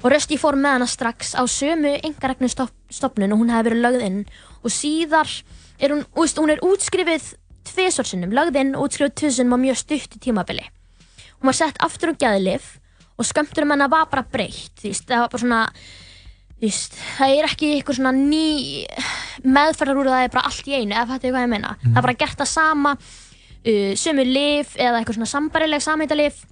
Og 0.04 0.12
Rösti 0.12 0.36
fór 0.38 0.58
með 0.60 0.76
hana 0.76 0.88
strax 0.92 1.32
á 1.32 1.42
sömu 1.48 1.94
engaregnu 1.96 2.50
stopnun 2.52 3.32
og 3.32 3.40
hún 3.40 3.54
hefði 3.54 3.70
verið 3.70 3.84
lögð 3.86 4.04
inn 4.10 4.18
og 4.60 4.74
síðar 4.76 5.32
er 5.80 5.94
hún, 5.94 6.04
úst, 6.20 6.36
hún 6.36 6.52
er 6.52 6.60
útskrifið 6.62 7.32
tvisorsinnum, 7.72 8.36
lögð 8.36 8.60
inn 8.60 8.76
og 8.76 8.90
útskrifið 8.90 9.16
tvisorsinnum 9.22 9.56
á 9.56 9.64
mjög 9.64 9.80
stuttu 9.80 10.20
tímabili. 10.20 10.68
Hún 11.40 11.48
var 11.48 11.58
sett 11.58 11.80
aftur 11.80 12.12
á 12.12 12.20
gæðlif 12.20 12.76
og 13.18 13.26
skömmturum 13.26 13.74
hennar 13.74 13.90
var 13.90 14.10
bara 14.10 14.26
breytt, 14.26 14.82
það 14.82 15.24
var 15.24 15.32
bara 15.32 15.42
svona, 15.42 15.62
veist, 16.62 16.98
það 17.16 17.32
er 17.34 17.48
ekki 17.48 17.72
eitthvað 17.76 17.98
svona 17.98 18.12
ný 18.14 18.84
meðferðar 19.46 20.02
úr 20.02 20.10
það 20.12 20.26
er 20.26 20.36
bara 20.36 20.50
allt 20.50 20.68
í 20.70 20.76
einu, 20.76 20.94
ef 20.94 21.10
þetta 21.10 21.26
er 21.26 21.34
hvað 21.34 21.46
ég 21.46 21.50
meina. 21.54 21.72
Það 21.82 21.98
er 21.98 22.06
bara 22.06 22.20
gert 22.22 22.38
það 22.38 22.52
sama, 22.52 22.94
uh, 22.98 23.90
sömu 23.98 24.28
lif 24.28 24.76
eða 24.78 25.00
eitthvað 25.00 25.18
svona 25.18 25.32
sambarileg 25.32 25.84
samhættalif 25.84 26.44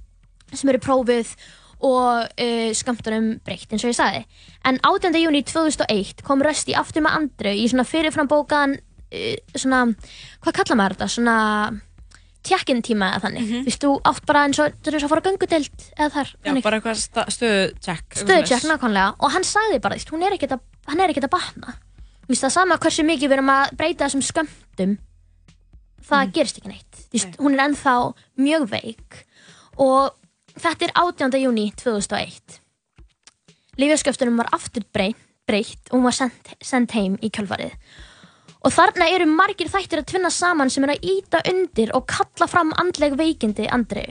sem 0.52 0.72
eru 0.72 0.82
prófið 0.82 1.32
og 1.86 2.26
uh, 2.26 2.68
skömmtunum 2.74 3.32
breytt 3.46 3.70
eins 3.70 3.86
og 3.86 3.92
ég 3.92 3.98
sagði. 4.00 4.26
En 4.66 4.80
18. 4.82 5.14
júni 5.22 5.44
2001 5.46 6.26
kom 6.26 6.42
Rösti 6.42 6.74
aftur 6.78 7.06
með 7.06 7.20
Andru 7.20 7.54
í 7.54 7.66
svona 7.70 7.86
fyrirframbókaðan, 7.86 8.78
uh, 8.80 9.34
svona, 9.54 9.84
hvað 10.42 10.62
kalla 10.62 10.80
maður 10.82 10.98
þetta, 10.98 11.12
svona 11.14 11.36
tjekkinn 12.47 12.82
tíma 12.86 13.09
eða 13.14 13.22
þannig. 13.26 13.49
Þú 13.51 13.62
veist, 13.68 13.82
þú 13.84 13.90
átt 14.11 14.26
bara 14.28 14.44
eins 14.47 14.61
og, 14.62 14.76
þú 14.80 14.94
veist, 14.94 15.07
að 15.07 15.12
fara 15.12 15.22
á 15.22 15.26
göngudeld 15.26 15.86
eða 15.97 16.11
þar. 16.16 16.30
Já, 16.47 16.53
bara 16.66 16.78
eitthvað 16.80 17.01
stöðucheck 17.34 18.18
Stöðucheck 18.22 18.68
nákvæmlega 18.70 19.09
og 19.18 19.34
hann 19.34 19.47
sagði 19.47 19.80
bara, 19.84 19.97
þú 19.97 20.03
veist, 20.03 20.14
hún 20.14 20.26
er 20.26 20.36
ekkert 20.36 20.57
að, 20.57 20.62
hann 20.90 21.03
er 21.03 21.12
ekkert 21.14 21.28
að 21.28 21.34
batna. 21.36 21.74
Þú 22.26 22.32
veist, 22.34 22.44
það 22.47 22.55
sama 22.57 22.78
hversu 22.82 23.07
mikið 23.07 23.30
við 23.30 23.36
erum 23.38 23.53
að 23.55 23.74
breyta 23.78 24.07
þessum 24.07 24.24
skömmtum, 24.26 24.94
það 26.07 26.32
gerist 26.38 26.61
ekki 26.61 26.72
neitt. 26.72 27.03
Þú 27.07 27.18
veist, 27.18 27.40
hún 27.42 27.57
er 27.57 27.64
ennþá 27.66 27.97
mjög 28.47 28.68
veik 28.72 29.20
og 29.82 30.16
þetta 30.57 30.88
er 30.88 30.97
18. 31.03 31.38
júni 31.42 31.68
2001. 31.78 32.61
Lífjasköftunum 33.76 34.38
var 34.40 34.49
aftur 34.57 34.86
breytt, 34.94 35.20
breytt 35.47 35.90
og 35.90 35.99
hún 36.01 36.07
var 36.09 36.16
sendt, 36.16 36.55
sendt 36.64 36.94
heim 36.97 37.18
í 37.22 37.28
kjölfarið. 37.30 37.74
Og 38.66 38.72
þarna 38.74 39.06
eru 39.14 39.28
margir 39.30 39.68
þættir 39.70 40.00
að 40.00 40.08
tvinna 40.10 40.30
saman 40.34 40.70
sem 40.74 40.82
er 40.82 40.96
að 40.96 41.04
íta 41.06 41.38
undir 41.46 41.92
og 41.94 42.08
kalla 42.10 42.48
fram 42.50 42.72
andleg 42.82 43.14
veikindi 43.14 43.68
Andreu. 43.70 44.08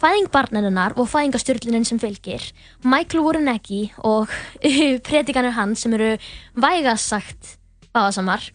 Fæðing 0.00 0.30
barnarinnar 0.32 0.94
og 0.96 1.10
fæðingastjörlunin 1.12 1.84
sem 1.84 2.00
fylgir, 2.00 2.40
Michael 2.80 3.26
Warreneggi 3.26 3.82
og 4.08 4.32
predikanur 5.08 5.52
hans 5.52 5.84
sem 5.84 5.96
eru 5.98 6.14
vægast 6.56 7.12
sagt 7.12 7.58
báðasamar 7.92 8.46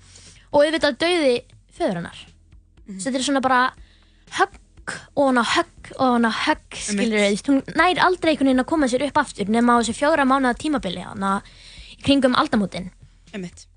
og 0.49 0.63
auðvitað 0.63 0.97
dauði 1.03 1.35
föðurinnar. 1.77 2.17
Så 2.97 3.11
þetta 3.11 3.21
er 3.21 3.27
svona 3.29 3.43
bara 3.45 3.61
högg 4.39 4.97
og 5.13 5.29
hana 5.29 5.45
högg 5.51 5.93
og 5.99 6.15
hana 6.15 6.33
högg 6.39 6.81
skilur 6.87 7.21
við. 7.21 7.45
Hún 7.51 7.61
nær 7.77 8.01
aldrei 8.07 8.33
einhvern 8.33 8.49
veginn 8.49 8.65
að 8.65 8.71
koma 8.73 8.89
sér 8.89 9.05
upp 9.11 9.21
aftur 9.21 9.53
nema 9.53 9.77
á 9.77 9.81
þessu 9.83 9.97
fjóra 10.01 10.25
mánuða 10.25 10.57
tímabili 10.57 11.05
hana 11.05 11.37
í 11.93 12.01
kringum 12.01 12.33
aldamótin. 12.33 12.89
Einmitt. 13.29 13.67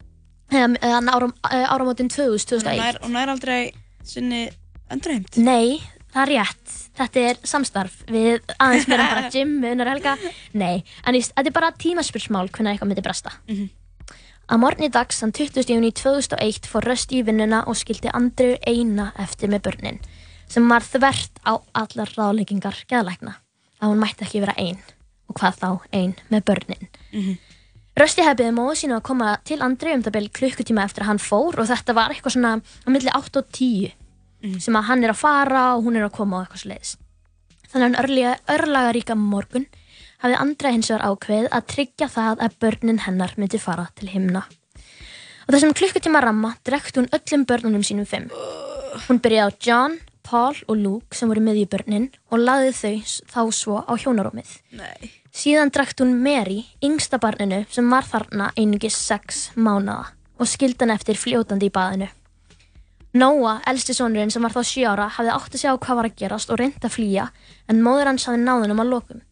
Þannig 0.48 1.12
áram, 1.12 1.32
eh, 1.50 1.64
áramótin 1.68 2.08
2000, 2.08 2.58
Hún 2.58 2.64
2001. 2.64 2.80
nær, 2.82 2.98
hún 3.04 3.12
nær 3.16 3.28
aldrei 3.34 3.72
sinni 4.04 4.48
endurheimt 4.90 5.36
Nei, 5.36 5.80
það 6.14 6.22
er 6.22 6.32
rétt. 6.32 6.76
Þetta 6.98 7.24
er 7.30 7.36
samstarf 7.46 7.98
við 8.08 8.40
aðeins 8.58 8.88
meira 8.88 9.08
bara 9.12 9.28
gym 9.34 9.58
með 9.62 9.74
unnar 9.76 9.90
helga. 9.92 10.14
Nei, 10.54 10.84
en 11.06 11.14
þetta 11.14 11.46
er 11.46 11.54
bara 11.54 11.72
tímaspursmál 11.76 12.48
hvernig 12.48 12.72
eitthvað 12.78 12.88
myndi 12.94 13.04
bresta. 13.04 13.34
Að 14.48 14.62
morgni 14.62 14.88
dags, 14.88 15.18
þann 15.20 15.34
20. 15.36 15.68
júni 15.68 15.90
2001, 15.92 16.64
fór 16.72 16.86
Rösti 16.88 17.18
í 17.20 17.24
vinnuna 17.26 17.66
og 17.68 17.76
skildi 17.76 18.08
Andru 18.16 18.54
eina 18.66 19.10
eftir 19.20 19.50
með 19.52 19.66
börnin. 19.68 20.00
sem 20.48 20.64
var 20.68 20.80
þvert 20.80 21.42
á 21.44 21.60
allar 21.76 22.08
ráðleggingar 22.16 22.78
geðlækna 22.88 23.34
að 23.82 23.90
hún 23.90 23.98
mætti 24.00 24.24
ekki 24.24 24.40
vera 24.40 24.54
ein 24.56 24.78
og 25.28 25.36
hvað 25.36 25.58
þá 25.60 25.68
ein 25.92 26.14
með 26.32 26.44
börnin. 26.48 26.88
Rösti 27.98 28.22
hefði 28.22 28.44
beðið 28.44 28.54
móðu 28.54 28.74
sínu 28.78 28.94
að 28.98 29.06
koma 29.08 29.32
til 29.48 29.58
Andri 29.64 29.90
um 29.96 30.02
það 30.04 30.14
byrja 30.14 30.34
klukkutíma 30.38 30.84
eftir 30.86 31.02
að 31.02 31.08
hann 31.10 31.22
fór 31.22 31.58
og 31.58 31.66
þetta 31.66 31.94
var 31.96 32.12
eitthvað 32.14 32.36
svona 32.36 32.52
á 32.62 32.88
milli 32.94 33.10
8 33.10 33.40
og 33.40 33.48
10 33.58 34.60
sem 34.62 34.78
að 34.78 34.86
hann 34.86 35.02
er 35.02 35.10
að 35.10 35.18
fara 35.18 35.62
og 35.74 35.82
hún 35.88 35.98
er 35.98 36.06
að 36.06 36.14
koma 36.14 36.38
og 36.38 36.46
eitthvað 36.46 36.62
svo 36.62 36.70
leiðis. 36.70 36.92
Þannig 37.72 37.86
að 37.88 37.96
hann 37.98 38.54
örlaga 38.54 38.94
ríka 38.94 39.16
morgun 39.18 39.66
hafði 40.22 40.38
Andra 40.44 40.72
hins 40.74 40.90
vegar 40.92 41.06
ákveð 41.10 41.48
að 41.50 41.66
tryggja 41.74 42.08
það 42.12 42.44
að 42.46 42.56
börnin 42.62 43.02
hennar 43.02 43.34
myndi 43.36 43.60
fara 43.62 43.88
til 43.98 44.10
himna. 44.12 44.44
Og 45.48 45.54
þessum 45.54 45.74
klukkutíma 45.74 46.22
ramma 46.22 46.54
drekt 46.66 46.98
hún 47.00 47.10
öllum 47.14 47.46
börnunum 47.48 47.82
sínum 47.86 48.06
fimm. 48.06 48.30
Hún 49.08 49.20
byrjaði 49.24 49.50
á 49.50 49.58
John, 49.64 49.98
Paul 50.22 50.54
og 50.68 50.76
Luke 50.76 51.16
sem 51.16 51.30
voru 51.30 51.42
miðjubörnin 51.44 52.10
og 52.30 52.42
laði 52.42 52.74
þau 52.76 52.96
þá 53.32 53.40
svo 53.56 53.78
á 53.82 53.92
hjónarúmið. 53.96 54.58
Nei. 54.76 55.14
Síðan 55.38 55.70
drekt 55.70 56.00
hún 56.02 56.16
Mary, 56.22 56.64
yngsta 56.82 57.18
barninu 57.22 57.60
sem 57.70 57.86
var 57.92 58.06
þarna 58.08 58.50
einungis 58.58 58.96
sex 58.98 59.50
mánada 59.54 60.08
og 60.38 60.48
skildi 60.50 60.82
hann 60.84 60.94
eftir 60.94 61.18
fljótandi 61.18 61.68
í 61.68 61.74
baðinu. 61.74 62.08
Noah, 63.18 63.60
elsti 63.70 63.94
sonurinn 63.96 64.30
sem 64.30 64.42
var 64.44 64.52
þá 64.52 64.60
7 64.68 64.84
ára, 64.90 65.06
hafði 65.14 65.32
átt 65.32 65.54
að 65.54 65.62
sjá 65.62 65.70
hvað 65.78 65.98
var 65.98 66.08
að 66.10 66.16
gerast 66.20 66.50
og 66.52 66.58
reyndi 66.60 66.84
að 66.86 66.94
flýja 66.94 67.28
en 67.70 67.82
móður 67.82 68.10
hans 68.10 68.26
hafði 68.28 68.42
náðunum 68.44 68.82
að 68.82 68.90
lokum. 68.92 69.22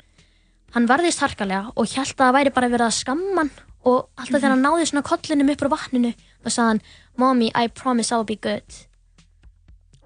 Hann 0.75 0.89
varðist 0.91 1.23
harkalega 1.23 1.73
og 1.75 1.91
hjælt 1.91 2.15
að 2.17 2.23
það 2.23 2.37
væri 2.39 2.53
bara 2.57 2.71
verið 2.73 2.87
að 2.87 2.97
skamma 3.01 3.43
hann 3.43 3.53
og 3.87 3.99
alltaf 4.19 4.41
þegar 4.41 4.55
hann 4.55 4.65
náði 4.67 4.89
svona 4.91 5.05
kollinum 5.07 5.53
upp 5.53 5.63
frá 5.63 5.71
vatninu 5.75 6.13
þá 6.17 6.49
sagði 6.51 6.69
hann 6.71 6.83
Mommy, 7.17 7.51
I 7.55 7.69
promise 7.69 8.15
I'll 8.15 8.27
be 8.29 8.37
good. 8.37 8.81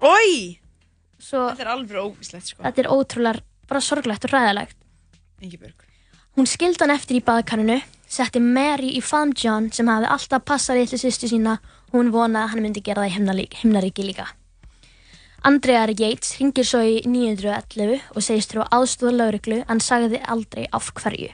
Oi! 0.01 0.57
Svo, 1.21 1.47
Þetta 1.51 1.65
er 1.65 1.71
alveg 1.75 1.97
ógislegt 2.01 2.51
sko. 2.51 2.63
þetta 2.65 2.81
er 2.85 2.91
ótrúlega 2.91 3.43
bara 3.69 3.81
sorglegt 3.83 4.25
og 4.27 4.33
ræðilegt. 4.33 4.77
Ingibjörg. 5.41 5.80
Hún 6.41 6.47
skildi 6.49 6.81
hann 6.81 6.89
eftir 6.89 7.19
í 7.19 7.21
baðkarinu, 7.21 7.75
setti 8.09 8.39
Mary 8.41 8.95
í 8.97 9.01
faðm 9.05 9.29
John 9.37 9.67
sem 9.69 9.85
hafði 9.85 10.07
alltaf 10.09 10.41
passað 10.49 10.79
litlu 10.79 10.97
sýstu 10.97 11.27
sína 11.29 11.51
og 11.61 11.99
hún 11.99 12.07
vonaði 12.09 12.39
að 12.41 12.47
hann 12.49 12.63
myndi 12.65 12.81
gera 12.81 13.03
það 13.03 13.41
í 13.43 13.43
himnaríki 13.59 14.05
líka. 14.07 14.25
Andrea 15.45 15.83
Yates 15.85 16.31
ringir 16.39 16.65
svo 16.65 16.81
í 16.81 17.03
911 17.05 18.07
og 18.15 18.25
segist 18.25 18.55
þurfa 18.55 18.65
aðstóða 18.73 19.13
lauruglu 19.19 19.59
en 19.69 19.83
sagði 19.85 20.23
aldrei 20.25 20.65
af 20.73 20.89
hverju. 20.97 21.29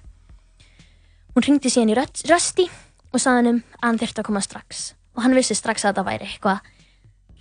Hún 1.38 1.48
ringdi 1.48 1.72
síðan 1.72 1.94
í 1.94 1.98
Röst- 2.02 2.28
Rusty 2.28 2.68
og 2.68 3.24
sagði 3.24 3.38
hann 3.38 3.52
um 3.54 3.64
að 3.80 3.88
hann 3.88 4.02
þyrfti 4.04 4.24
að 4.26 4.28
koma 4.28 4.42
strax 4.44 4.90
og 5.16 5.24
hann 5.24 5.38
vissi 5.40 5.56
strax 5.56 5.86
að 5.86 5.94
þetta 5.94 6.08
væri 6.10 6.28
eitthvað 6.34 6.68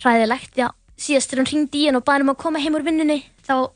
hræðilegt, 0.04 0.54
já, 0.54 0.70
síðast 0.94 1.34
þegar 1.34 1.42
hún 1.42 1.50
ringdi 1.50 1.82
í 1.82 1.90
hann 1.90 1.98
og 1.98 2.06
baði 2.06 2.20
hann 2.20 2.28
um 2.28 2.36
að 2.36 2.42
koma 2.46 2.62
heim 2.62 2.78
úr 2.78 2.86
vinnunni 2.86 3.24
þá 3.42 3.74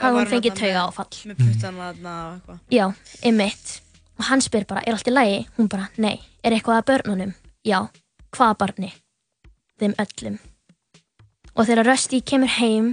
hafði 0.00 0.20
hún 0.20 0.30
fengið 0.30 0.58
tauga 0.58 0.84
áfall. 0.86 1.18
Með 1.28 1.40
puttana 1.42 1.88
þarna 1.88 2.14
og 2.22 2.34
eitthvað. 2.36 2.60
Já, 2.72 2.86
einmitt. 3.28 3.72
Og 4.18 4.26
hann 4.28 4.44
spyr 4.44 4.66
bara, 4.68 4.82
er 4.86 4.96
allt 4.96 5.10
í 5.10 5.14
lagi? 5.14 5.38
Hún 5.58 5.68
bara, 5.72 5.88
nei. 6.00 6.16
Er 6.42 6.54
eitthvað 6.54 6.80
að 6.80 6.88
börnunum? 6.90 7.34
Já. 7.66 7.78
Hvaða 8.32 8.58
barni? 8.62 8.92
Þeim 9.80 9.94
öllum. 10.02 10.38
Og 11.52 11.68
þegar 11.68 11.88
Rusty 11.90 12.22
kemur 12.24 12.52
heim, 12.56 12.92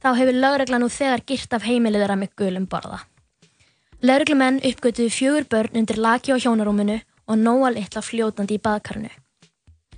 þá 0.00 0.14
hefur 0.16 0.36
lögreglan 0.36 0.84
nú 0.84 0.88
þegar 0.92 1.24
girt 1.28 1.56
af 1.56 1.66
heimilið 1.68 2.04
þeirra 2.04 2.18
með 2.20 2.36
gulum 2.40 2.68
borða. 2.70 3.02
Lögreglumenn 4.00 4.62
uppgötuðu 4.64 5.12
fjögur 5.12 5.48
börn 5.52 5.76
undir 5.76 5.98
laki 6.00 6.32
á 6.32 6.40
hjónarúminu 6.40 7.00
og 7.28 7.36
nóa 7.36 7.68
litla 7.74 8.00
fljótandi 8.00 8.56
í 8.56 8.62
baðkarinu. 8.64 9.10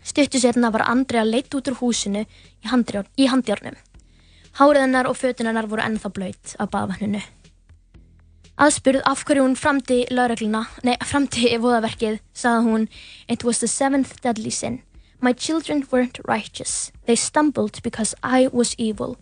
Stuttu 0.03 0.40
setna 0.43 0.72
var 0.74 0.88
Andrea 0.90 1.22
leitt 1.22 1.55
út 1.55 1.68
úr 1.70 1.78
húsinu 1.78 2.24
í 2.26 3.28
handjárnum. 3.30 3.76
Hárið 4.53 4.84
hennar 4.84 5.09
og 5.09 5.16
fötin 5.16 5.48
hennar 5.48 5.64
voru 5.64 5.80
ennþá 5.80 6.11
blöyt 6.12 6.57
af 6.61 6.68
baðvanninu. 6.74 7.22
Aðspurð 8.61 9.00
af 9.09 9.22
hverju 9.24 9.46
hún 9.46 9.55
framdi 9.57 10.03
laurugluna, 10.12 10.66
nei, 10.84 10.98
framdi 11.09 11.55
voðaverkið, 11.57 12.18
sagði 12.36 12.66
hún 12.66 12.88
It 13.28 13.44
was 13.44 13.61
the 13.61 13.68
seventh 13.68 14.20
deadly 14.20 14.50
sin. 14.50 14.82
My 15.20 15.32
children 15.32 15.86
weren't 15.90 16.20
righteous. 16.28 16.92
They 17.07 17.16
stumbled 17.16 17.80
because 17.82 18.14
I 18.22 18.48
was 18.53 18.74
evil. 18.76 19.16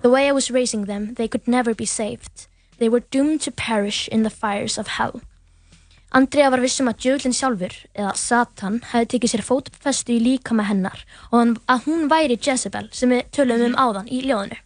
The 0.00 0.08
way 0.08 0.28
I 0.28 0.32
was 0.32 0.50
raising 0.50 0.86
them, 0.86 1.14
they 1.14 1.28
could 1.28 1.46
never 1.46 1.74
be 1.74 1.84
saved. 1.84 2.46
They 2.78 2.88
were 2.88 3.04
doomed 3.10 3.42
to 3.42 3.50
perish 3.50 4.08
in 4.08 4.22
the 4.22 4.30
fires 4.30 4.78
of 4.78 4.96
hell. 4.96 5.20
Andrea 6.12 6.48
var 6.50 6.64
vissum 6.64 6.88
að 6.88 7.04
djöðlinn 7.04 7.36
sjálfur, 7.36 7.76
eða 7.94 8.16
Satan, 8.16 8.80
hefði 8.94 9.10
tekið 9.12 9.34
sér 9.34 9.44
fótfestu 9.46 10.16
í 10.16 10.22
líkama 10.24 10.64
hennar 10.66 11.04
og 11.30 11.60
að 11.70 11.84
hún 11.84 12.08
væri 12.10 12.40
Jezebel 12.40 12.88
sem 12.90 13.12
við 13.12 13.28
tölum 13.36 13.68
um 13.68 13.76
áðan 13.78 14.08
í 14.08 14.24
ljóðinu. 14.24 14.58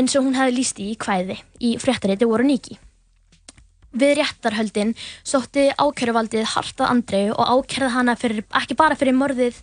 Eins 0.00 0.14
og 0.16 0.24
hún 0.24 0.36
hefði 0.38 0.54
líst 0.56 0.78
í 0.80 0.94
kvæði 0.96 1.34
í 1.60 1.74
fréttariti 1.76 2.24
voru 2.24 2.46
nýki. 2.48 2.78
Við 4.00 4.14
réttarhöldin 4.16 4.94
sótti 5.26 5.66
ákæruvaldið 5.76 6.46
hartað 6.54 6.92
Andreu 6.94 7.34
og 7.34 7.50
ákærði 7.66 7.90
hana 7.92 8.14
fyrir, 8.16 8.46
ekki 8.62 8.76
bara 8.78 8.96
fyrir 8.96 9.18
morðið, 9.18 9.58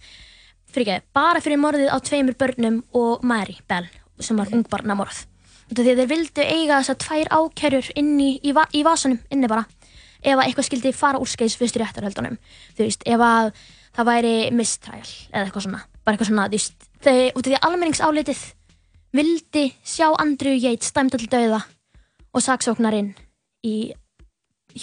fyrir 0.70 0.92
ekki, 0.94 1.08
bara 1.18 1.42
fyrir 1.42 1.58
morðið 1.64 1.90
á 1.90 1.98
tveimur 2.06 2.38
börnum 2.38 2.84
og 3.00 3.24
Mary 3.26 3.56
Bell 3.66 3.88
sem 4.22 4.38
var 4.38 4.52
ungbarnamorð. 4.54 5.24
Því 5.72 5.88
að 5.88 6.04
þeir 6.04 6.12
vildu 6.12 6.46
eiga 6.46 6.84
þessar 6.84 7.00
tvær 7.02 7.32
ákærur 7.34 7.90
inni 7.98 8.30
í, 8.38 8.54
va 8.54 8.68
í 8.78 8.84
vasanum, 8.86 9.18
inni 9.34 9.50
bara, 9.50 9.66
ef 10.22 10.36
að 10.36 10.44
eitthvað 10.44 10.70
skildi 10.70 10.94
fara 10.94 11.24
úr 11.24 11.32
skeiðs 11.32 11.58
fyrst 11.58 11.80
í 11.80 11.82
réttarhöldunum. 11.82 12.38
Þú 12.78 12.86
veist, 12.86 13.08
ef 13.10 13.26
að 13.26 13.50
það 13.98 14.12
væri 14.12 14.38
mistræl 14.54 15.02
eða 15.02 15.48
eitthvað 15.48 15.66
svona, 15.66 15.82
bara 16.04 16.14
eitthvað 16.14 16.30
svona, 16.30 16.48
þú 16.52 16.60
veist, 16.60 16.88
þau, 17.02 17.18
út 17.34 17.42
af 17.42 17.50
því 17.50 17.58
að 17.58 17.70
almenningsálitið 17.72 18.46
vildi 19.18 19.70
sjá 19.86 20.12
Andrew 20.22 20.56
Yates 20.56 20.94
dæmda 20.96 21.20
til 21.20 21.30
dauða 21.32 21.64
og 22.34 22.44
saksóknarinn 22.44 23.14
í 23.66 23.94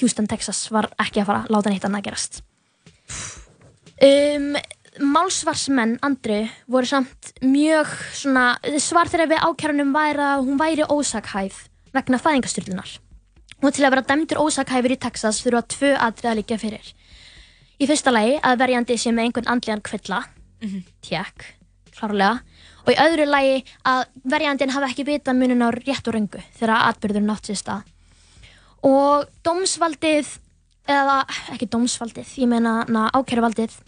Houston, 0.01 0.27
Texas 0.27 0.67
var 0.75 0.89
ekki 0.99 1.23
að 1.23 1.29
fara 1.29 1.43
að 1.45 1.53
láta 1.55 1.71
neitt 1.71 1.85
annað 1.87 2.09
gerast. 2.09 2.41
Um, 4.03 4.57
málsvarsmenn 5.15 5.99
Andri 6.07 6.41
voru 6.71 6.89
samt 6.89 7.33
mjög 7.45 7.91
svona, 8.15 8.57
svar 8.83 9.11
þeirra 9.11 9.31
við 9.31 9.47
ákjærunum 9.47 9.95
væri 9.95 10.27
að 10.27 10.45
hún 10.49 10.61
væri 10.61 10.89
ósakhæf 10.91 11.65
vegna 11.95 12.21
fæðingastyrlunar. 12.23 12.97
Og 13.63 13.73
til 13.73 13.87
að 13.87 13.95
vera 13.95 14.07
dæmdur 14.09 14.43
ósakhæfur 14.43 14.97
í 14.97 15.01
Texas 15.01 15.41
þurfa 15.45 15.63
tvö 15.77 15.93
atrið 16.09 16.31
að 16.31 16.39
liggja 16.41 16.61
fyrir. 16.61 16.91
Í 17.79 17.87
fyrsta 17.91 18.13
lagi 18.15 18.39
að 18.43 18.59
verjandi 18.63 18.99
sé 18.99 19.13
með 19.15 19.29
einhvern 19.29 19.51
andlegan 19.55 19.85
kvilla, 19.85 20.21
tjekk, 21.07 21.47
klárlega, 21.95 22.43
og 22.85 22.93
í 22.93 22.99
öðru 23.01 23.27
lagi 23.29 23.57
að 23.89 24.05
verjandin 24.35 24.73
hafi 24.75 24.91
ekki 24.91 25.07
vita 25.09 25.35
munin 25.37 25.65
á 25.65 25.69
rétt 25.73 26.09
og 26.09 26.17
röngu 26.17 26.43
þegar 26.59 26.91
atbyrður 26.91 27.25
nátt 27.25 27.49
sér 27.49 27.61
stað. 27.61 27.91
Og 28.85 29.25
dómsvaldið 29.47 30.29
eða 30.93 31.23
ekki 31.55 31.71
dómsvaldið, 31.73 32.35
ég 32.43 32.51
meina 32.51 32.83
na, 32.93 33.09
ákæruvaldið 33.17 33.79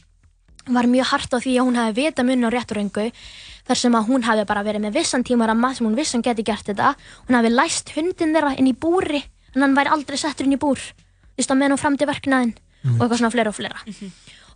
var 0.73 0.89
mjög 0.91 1.11
hart 1.13 1.37
á 1.37 1.39
því 1.39 1.59
að 1.61 1.69
hún 1.69 1.79
hefði 1.79 2.07
vita 2.07 2.25
munni 2.27 2.49
á 2.49 2.51
rétt 2.51 2.73
og 2.73 2.81
röngu 2.81 3.11
þar 3.67 3.81
sem 3.83 3.95
að 3.99 4.09
hún 4.09 4.25
hefði 4.27 4.47
bara 4.49 4.65
verið 4.67 4.87
með 4.87 4.99
vissan 4.99 5.25
tímaramma 5.27 5.75
sem 5.77 5.87
hún 5.87 5.99
vissan 5.99 6.25
geti 6.25 6.43
gert 6.47 6.67
þetta. 6.67 6.95
Hún 7.29 7.39
hefði 7.39 7.53
læst 7.55 7.93
hundin 7.95 8.35
þeirra 8.35 8.55
inn 8.59 8.71
í 8.71 8.75
búri 8.75 9.21
en 9.55 9.63
hann 9.63 9.77
væri 9.77 9.93
aldrei 9.95 10.19
settur 10.19 10.49
inn 10.49 10.57
í 10.57 10.61
búr. 10.61 10.81
Þú 10.81 11.43
veist 11.43 11.53
að 11.53 11.61
meðan 11.61 11.77
hún 11.77 11.83
framdi 11.83 12.09
verknaðin 12.09 12.55
og 12.87 13.01
eitthvað 13.03 13.19
svona 13.21 13.33
fleira 13.35 13.53
og 13.53 13.57
fleira 13.57 13.83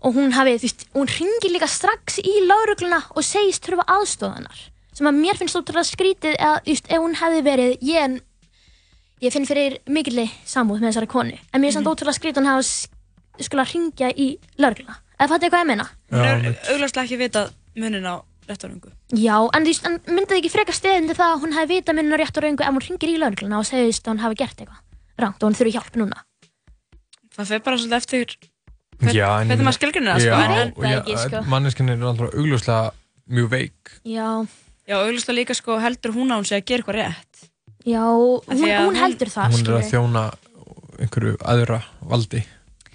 og 0.01 0.17
hún 0.17 0.33
hafi, 0.37 0.57
þú 0.57 0.67
veist, 0.69 0.87
hún 0.97 1.11
ringir 1.11 1.53
líka 1.55 1.69
strax 1.69 2.21
í 2.23 2.35
laurugluna 2.47 3.03
og 3.15 3.27
segist 3.27 3.67
þurfa 3.67 3.87
aðstóðanar 3.99 4.63
sem 4.97 5.09
að 5.09 5.21
mér 5.21 5.39
finnst 5.39 5.57
ótrúlega 5.57 5.89
skrítið 5.89 6.35
eða, 6.37 6.57
þú 6.65 6.73
veist, 6.75 6.89
ef 6.91 7.05
hún 7.05 7.19
hefði 7.21 7.45
verið 7.47 7.85
ég, 7.89 8.17
ég 9.25 9.35
finn 9.35 9.49
fyrir 9.49 9.79
mikilli 9.89 10.27
samúð 10.49 10.81
með 10.81 10.91
þessari 10.91 11.11
konu. 11.13 11.37
En 11.53 11.63
mér 11.63 11.73
finnst 11.73 11.85
mm 11.85 11.93
ótrúlega 11.93 12.19
skrítið 12.19 12.41
að 12.41 12.45
hún 12.45 12.53
hafa 12.55 13.45
skula 13.47 13.65
ringja 13.69 14.11
í 14.13 14.33
laurugluna 14.61 14.99
eða 15.21 15.31
fattu 15.35 15.51
hvað 15.53 15.63
ég 15.65 15.71
meina? 15.71 15.87
Hún 16.11 16.27
hefur 16.27 16.75
augljóslega 16.75 17.05
ekki 17.07 17.21
vitað 17.21 17.53
munin 17.77 18.09
á 18.09 18.15
réttaröngu. 18.49 18.93
Já, 19.15 19.37
en 19.55 19.65
þú 19.65 19.71
veist, 19.71 19.87
en 19.87 19.99
myndið 20.09 20.39
ekki 20.41 20.53
frekar 20.53 20.77
steðindi 20.77 21.17
það 21.17 21.35
að 21.35 21.43
hún 21.45 21.57
hefði 21.57 21.77
vita 21.77 21.95
minna 21.97 22.19
rétt 22.19 22.41
og 22.41 22.45
raungu 22.45 22.65
ef 22.67 22.73
hún 22.75 22.87
ringir 22.87 23.13
í 23.13 23.19
laurugluna 23.21 23.61
og 23.61 23.69
segist 23.69 24.07
að 24.07 24.15
hún 24.15 24.23
hafi 24.25 24.41
gert 24.41 24.63
eitthvað 24.65 24.81
rangt 25.21 25.43
og 25.43 25.51
hún 25.51 25.59
þurfi 25.59 25.75
hjálp 25.77 25.99
núna? 26.01 26.25
Það 27.37 27.53
fer 27.53 27.63
bara 27.67 27.79
svolítið 27.79 27.99
eftir 28.01 28.50
hvernig 29.01 29.65
maður 29.67 29.79
skilgrinir 29.79 30.13
það, 30.13 30.21
sko. 30.21 30.31
Já, 30.31 30.45
En, 30.45 30.59
en, 30.61 30.73
og 30.77 30.85
já, 30.85 31.43
Manneskinn 31.55 31.89
er 31.95 32.05
alltaf 32.11 32.35
augljóslega 32.35 32.91
mjög 33.31 33.49
veik. 33.55 33.95
Já, 34.05 34.29
já, 34.91 34.97
augljóslega 35.01 35.39
líka 35.41 35.57
sko 35.59 35.79
heldur 35.81 36.15
hún 36.17 36.31
að 36.35 36.43
hún 36.43 36.49
sé 36.51 36.59
að 36.61 36.67
gera 36.71 36.83
eitthvað 36.83 37.01
rétt. 37.01 37.49
já, 37.87 38.03
hún, 38.05 38.41
því 38.51 38.71
að 38.77 38.85
hún 38.87 39.01
heldur 39.01 39.33
það 39.33 39.45
Hún 39.45 39.55
er 39.55 39.65
skilurðu. 39.65 39.81
að 39.81 39.91
þjóna 39.95 40.25
einhverju 41.01 41.37
aðra 41.49 41.81
valdi 42.13 42.45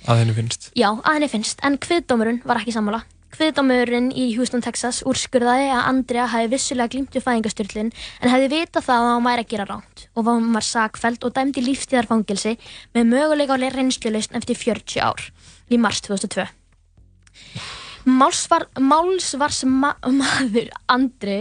að 0.05 0.19
henni 0.21 0.33
finnst. 0.37 0.71
Já, 0.77 0.89
að 1.01 1.11
henni 1.17 1.29
finnst, 1.31 1.59
en 1.65 1.77
kviðdómurinn 1.81 2.41
var 2.45 2.61
ekki 2.61 2.75
sammála. 2.75 3.01
Kviðdómurinn 3.35 4.11
í 4.15 4.29
Houston, 4.37 4.61
Texas 4.63 5.01
úrskurðaði 5.03 5.65
að 5.73 5.87
Andrea 5.89 6.27
hefði 6.31 6.51
vissulega 6.53 6.91
glýmt 6.93 7.15
við 7.17 7.25
fæðingastyrlin 7.25 7.89
en 8.21 8.31
hefði 8.31 8.47
vitað 8.53 8.85
það 8.85 9.01
að 9.01 9.09
hann 9.11 9.25
væri 9.25 9.43
að 9.43 9.49
gera 9.51 9.65
ránt 9.67 10.05
og 10.15 10.29
hún 10.29 10.53
var 10.55 10.63
sakfæld 10.63 11.25
og 11.27 11.33
dæmd 11.35 11.59
í 11.59 11.65
lífstíðarfangilsi 11.65 12.53
með 12.95 13.09
möguleika 13.11 13.57
á 13.57 13.63
reynslulausn 13.75 14.37
eftir 14.39 14.55
40 14.61 15.03
ár 15.03 15.25
í 15.71 15.79
mars 15.81 16.01
2002. 16.05 16.45
Málsvar, 18.05 18.67
málsvarsmaður 18.77 20.67
Andri 20.93 21.37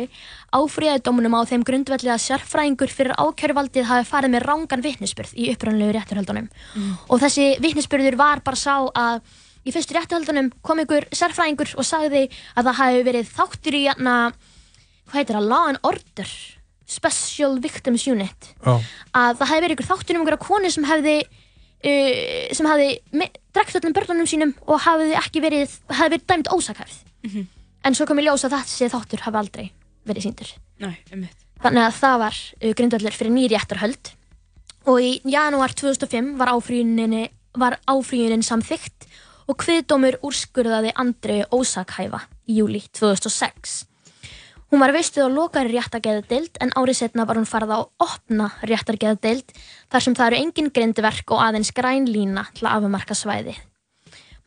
áfriðaði 0.57 1.03
dómunum 1.05 1.35
á 1.37 1.45
þeim 1.51 1.65
grundvelli 1.67 2.09
að 2.09 2.23
sérfræðingur 2.25 2.89
fyrir 2.95 3.13
ákjöruvaldið 3.21 3.85
hafi 3.91 4.07
farið 4.09 4.33
með 4.33 4.47
rángan 4.49 4.85
vitnisspurð 4.87 5.35
í 5.37 5.51
upprannlegu 5.53 5.93
rétturhöldunum 5.99 6.49
Mm. 6.75 6.95
og 7.09 7.21
þessi 7.21 7.61
vitnisspurður 7.61 8.17
var 8.17 8.41
bara 8.41 8.57
sá 8.57 8.81
að 8.97 9.21
í 9.69 9.73
fyrstu 9.77 9.93
rétturhöldunum 9.99 10.49
kom 10.63 10.81
ykkur 10.81 11.05
sérfræðingur 11.13 11.75
og 11.77 11.85
sagði 11.85 12.25
að 12.57 12.65
það 12.65 12.81
hafi 12.81 13.05
verið 13.11 13.29
þáttur 13.37 13.75
í 13.77 13.85
hérna, 13.85 14.17
hvað 15.11 15.21
heitir 15.21 15.37
það, 15.37 15.49
Law 15.53 15.69
and 15.69 15.79
Order 15.83 16.31
Special 16.87 17.59
Victims 17.61 18.07
Unit 18.09 18.55
Já. 18.65 18.81
að 19.13 19.37
það 19.37 19.49
hefði 19.53 19.65
verið 19.67 19.77
ykkur 19.77 19.91
þáttur 19.93 20.17
um 20.17 20.25
ykkur 20.25 20.41
konu 20.49 20.71
sem 20.73 20.85
hefði 20.89 21.19
uh, 21.85 22.55
sem 22.57 22.67
hefði 22.71 22.89
me- 23.13 23.31
drekkt 23.55 23.77
öllum 23.81 23.95
börnunum 23.97 24.27
sínum 24.31 24.55
og 24.67 24.81
hefði 24.87 25.15
ekki 25.21 25.43
verið 25.45 25.77
hefði 25.91 26.11
verið 26.17 26.27
dæmt 26.33 26.49
ósakhæfð 26.55 27.01
Mhm. 27.25 27.47
en 27.85 27.95
svo 27.95 28.07
kom 28.07 28.19
í 28.21 28.25
ljós 28.27 28.45
að 28.45 28.59
þessi 28.59 28.91
þáttur 28.93 29.21
hafi 29.25 29.37
aldrei 29.41 29.71
verið 30.07 30.23
síndur 30.27 30.51
Nei, 30.81 30.99
einmitt. 31.13 31.37
þannig 31.63 31.87
að 31.87 31.95
það 32.01 32.19
var 32.19 32.35
uh, 32.63 32.73
grundvöldur 32.77 33.13
fyrir 33.17 33.33
nýri 33.33 33.55
réttarhöld 33.57 34.11
og 34.87 35.01
í 35.01 35.21
janúar 35.25 35.73
2005 35.73 36.35
var 36.37 36.49
áfríuninni 36.53 37.29
var 37.57 37.79
áfríunin 37.89 38.43
samþygt 38.45 39.07
og 39.49 39.57
kviðdómur 39.61 40.19
úrskurðaði 40.25 40.93
Andri 40.97 41.43
ósakhæfa 41.53 42.21
í 42.49 42.59
júli 42.61 42.83
2006 42.93 43.85
Hún 44.75 44.83
var 44.83 44.91
veistuð 44.91 45.29
á 45.31 45.31
lokari 45.31 45.71
réttargeðadeild 45.71 46.57
en 46.59 46.73
árið 46.75 46.97
setna 46.99 47.23
var 47.29 47.39
hún 47.39 47.47
farið 47.47 47.77
á 47.79 47.81
opna 48.03 48.49
réttargeðadeild 48.67 49.53
þar 49.87 50.03
sem 50.03 50.17
það 50.19 50.27
eru 50.27 50.41
engin 50.43 50.71
grindverk 50.75 51.31
og 51.31 51.43
aðeins 51.45 51.71
græn 51.71 52.09
lína 52.11 52.43
til 52.59 52.67
að 52.67 52.81
afumarka 52.81 53.15
svæði. 53.15 53.55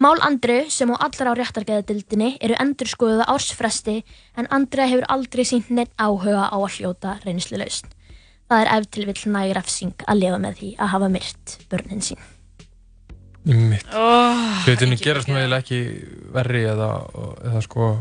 Mál 0.04 0.20
Andru 0.28 0.58
sem 0.68 0.92
og 0.92 1.00
allar 1.00 1.32
á 1.32 1.34
réttargeðadeildinni 1.40 2.34
eru 2.44 2.60
endur 2.60 2.92
skoðuð 2.92 3.24
á 3.24 3.32
ársfresti 3.38 3.96
en 4.36 4.52
Andra 4.52 4.90
hefur 4.92 5.08
aldrei 5.16 5.48
sínt 5.48 5.72
neitt 5.72 5.96
áhuga 5.96 6.52
á 6.52 6.58
að 6.60 6.76
hljóta 6.76 7.16
reynsluleust. 7.24 7.88
Það 8.52 8.66
er 8.66 8.74
ef 8.76 8.92
til 8.92 9.08
vill 9.08 9.26
næg 9.32 9.56
refsing 9.56 10.08
að 10.12 10.26
lifa 10.26 10.44
með 10.44 10.60
því 10.60 10.76
að 10.76 10.94
hafa 10.98 11.12
myrt 11.16 11.58
börnin 11.72 12.04
sín. 12.04 12.20
Mitt. 13.48 13.88
Oh, 13.96 14.60
Hlutinni 14.68 15.00
gerast 15.00 15.32
nú 15.32 15.40
eiginlega 15.40 15.64
ekki 15.64 15.84
verri 16.36 16.68
eða, 16.68 16.92
eða 17.48 17.64
sko 17.64 17.94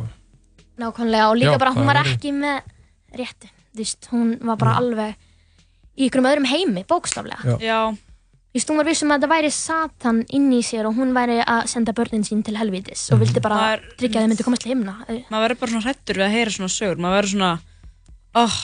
Nákvæmlega 0.81 1.29
og 1.31 1.39
líka 1.41 1.55
Já, 1.55 1.61
bara 1.61 1.75
hún 1.77 1.89
var 1.89 2.03
ekki 2.03 2.33
með 2.37 2.67
réttu. 3.17 3.49
Þú 3.77 3.83
veist, 3.83 4.09
hún 4.13 4.35
var 4.45 4.59
bara 4.61 4.77
alveg 4.81 5.15
í 5.97 6.09
ykkurum 6.09 6.29
öðrum 6.29 6.49
heimi, 6.51 6.85
bókstaflega. 6.89 7.57
Já. 7.65 7.93
Þú 7.93 8.59
veist, 8.59 8.71
hún 8.73 8.81
var 8.81 8.89
vissum 8.89 9.13
að 9.13 9.25
það 9.25 9.33
væri 9.35 9.51
Satan 9.53 10.23
inn 10.33 10.47
í 10.57 10.63
sér 10.65 10.89
og 10.89 10.97
hún 10.97 11.13
væri 11.17 11.43
að 11.45 11.67
senda 11.69 11.93
börnin 11.97 12.25
sín 12.25 12.45
til 12.45 12.57
helvítis 12.57 13.03
og 13.13 13.21
vildi 13.21 13.43
bara 13.45 13.59
Maður- 13.61 13.91
tryggja 14.01 14.21
að 14.21 14.25
þau 14.25 14.31
myndi 14.33 14.47
komast 14.47 14.63
til 14.65 14.73
himna. 14.73 14.95
maður 15.29 15.45
verður 15.45 15.61
bara 15.61 15.73
svona 15.73 15.85
hrættur 15.85 16.17
við 16.17 16.25
að 16.25 16.37
heyra 16.37 16.55
svona 16.55 16.73
sögur 16.73 17.03
maður 17.05 17.19
verður 17.19 17.33
svona 17.35 17.51
oh, 18.35 18.57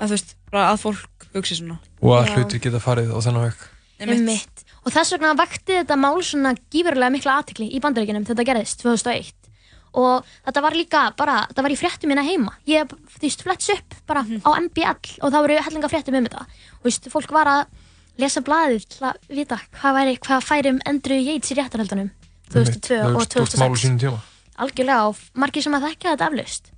að 0.00 0.06
þú 0.06 0.14
veist, 0.16 0.32
bara 0.50 0.64
að 0.70 0.80
fólk 0.86 1.28
hugsi 1.34 1.58
svona 1.60 1.76
og 2.00 2.16
að 2.16 2.30
Já. 2.30 2.32
hlutir 2.36 2.64
geta 2.64 2.80
farið 2.80 3.12
á 3.12 3.18
þennan 3.20 3.44
veg 3.44 3.68
Einmitt. 4.00 4.64
Og 4.80 4.94
þess 4.94 5.12
vegna 5.12 5.34
vakti 5.36 5.76
þetta 5.76 5.96
mál 6.00 6.16
svona 6.24 6.54
gífurlega 6.72 7.12
mikla 7.12 7.36
aðtikli 7.40 7.68
í 7.68 7.80
bandaríkinum 7.84 8.24
þegar 8.24 8.38
þetta 8.38 8.48
gerðist 8.48 8.80
2001. 8.80 9.34
Og 9.94 10.24
þetta 10.46 10.62
var 10.62 10.72
líka 10.78 11.04
bara, 11.16 11.46
þetta 11.50 11.62
var 11.66 11.70
í 11.74 11.78
fréttum 11.80 12.08
minna 12.12 12.22
heima. 12.22 12.52
Ég, 12.66 12.86
þú 12.86 13.20
veist, 13.24 13.42
fletts 13.42 13.68
upp 13.74 13.94
bara 14.06 14.22
Mhm. 14.22 14.42
á 14.46 14.50
MBL 14.60 15.18
og 15.22 15.32
það 15.32 15.40
voru 15.46 15.60
hellinga 15.66 15.88
fréttum 15.90 16.14
um 16.16 16.24
þetta. 16.26 16.40
Og 16.46 16.80
þú 16.82 16.90
veist, 16.90 17.08
fólk 17.10 17.30
var 17.32 17.46
að 17.46 17.66
lesa 18.18 18.40
blaðið 18.40 18.86
til 18.88 19.06
að 19.08 19.16
vita 19.28 19.56
hvað, 19.72 19.94
væri, 19.96 20.18
hvað 20.18 20.44
færi 20.44 20.68
um 20.70 20.80
Andrew 20.86 21.18
Yates 21.18 21.50
í 21.50 21.56
réttarhaldunum 21.56 22.10
2002 22.52 23.00
og 23.16 23.22
Stórt 23.22 23.54
mál 23.56 23.70
á 23.70 23.72
2006. 23.72 23.80
sínum 23.84 23.98
tíma 23.98 24.20
Algjörlega 24.60 25.08
og 25.08 25.16
margir 25.34 25.62
sem 25.62 25.72
að 25.72 25.86
þekka 25.88 26.16
þetta 26.16 26.26
eflaust. 26.28 26.70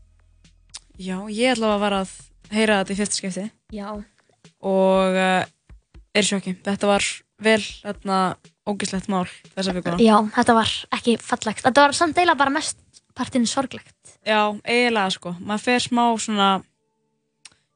já, 0.98 1.16
ég 1.32 1.56
ætla 1.56 1.74
að 1.74 1.80
var 1.80 1.92
að 1.92 2.10
heyra 2.52 2.84
þetta 2.84 2.92
í 2.92 2.96
fyrsta 3.00 3.16
skipti 3.18 3.50
Já. 3.72 3.88
og 4.62 5.16
uh, 5.16 5.44
er 6.14 6.22
sjokki 6.22 6.54
þetta 6.62 6.86
var 6.86 7.02
vel 7.42 7.58
hérna 7.82 8.18
ógislegt 8.68 9.08
mál 9.10 9.26
þessa 9.56 9.74
vikuna 9.74 9.98
Já, 9.98 10.20
þetta 10.36 10.54
var 10.54 10.70
ekki 10.94 11.16
fallegt. 11.18 11.64
Þetta 11.64 11.86
var 11.88 11.92
samt 11.98 12.14
eiginlega 12.20 12.38
bara 12.38 12.50
mest 12.54 12.76
partinn 13.14 13.46
sorglegt. 13.46 13.94
já, 14.26 14.40
eiginlega 14.64 15.10
sko, 15.16 15.34
maður 15.40 15.64
fer 15.66 15.80
smá 15.84 16.04
svona 16.18 16.48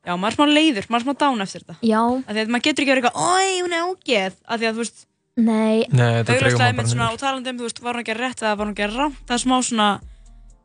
já, 0.07 0.15
maður 0.17 0.31
er 0.31 0.37
smá 0.37 0.47
leiður, 0.47 0.87
maður 0.89 1.03
er 1.03 1.07
smá 1.07 1.15
dán 1.23 1.43
eftir 1.45 1.63
þetta 1.67 1.77
Já. 1.83 2.01
af 2.07 2.33
því 2.37 2.41
að 2.45 2.51
maður 2.55 2.67
getur 2.69 2.85
ekki 2.85 2.93
verið 2.95 3.05
eitthvað, 3.05 3.29
oi, 3.35 3.61
hún 3.65 3.75
er 3.77 3.87
ógeð 3.91 4.35
af 4.47 4.61
því 4.61 4.69
að 4.71 4.75
þú 4.79 4.85
veist 4.85 5.07
Nei. 5.37 5.85
Nei, 5.93 6.23
þetta 6.23 6.31
dregur 6.31 6.47
augljóslega 6.47 6.57
maður 6.57 6.69
einmitt 6.71 6.77
bara 6.77 6.93
svona, 6.93 7.07
niður. 7.07 7.17
og 7.17 7.21
talandi 7.21 7.51
um, 7.53 7.57
þú 7.61 7.67
veist, 7.67 7.81
var 7.85 7.95
hún 7.99 8.03
ekki 8.07 8.15
að 8.15 8.21
rétt 8.23 8.41
eða 8.47 8.55
var 8.57 8.67
hún 8.67 8.73
ekki 8.77 8.85
að 8.87 8.95
rámt, 8.97 9.19
það 9.29 9.35
er 9.37 9.43
smá 9.43 9.57
svona 9.67 9.89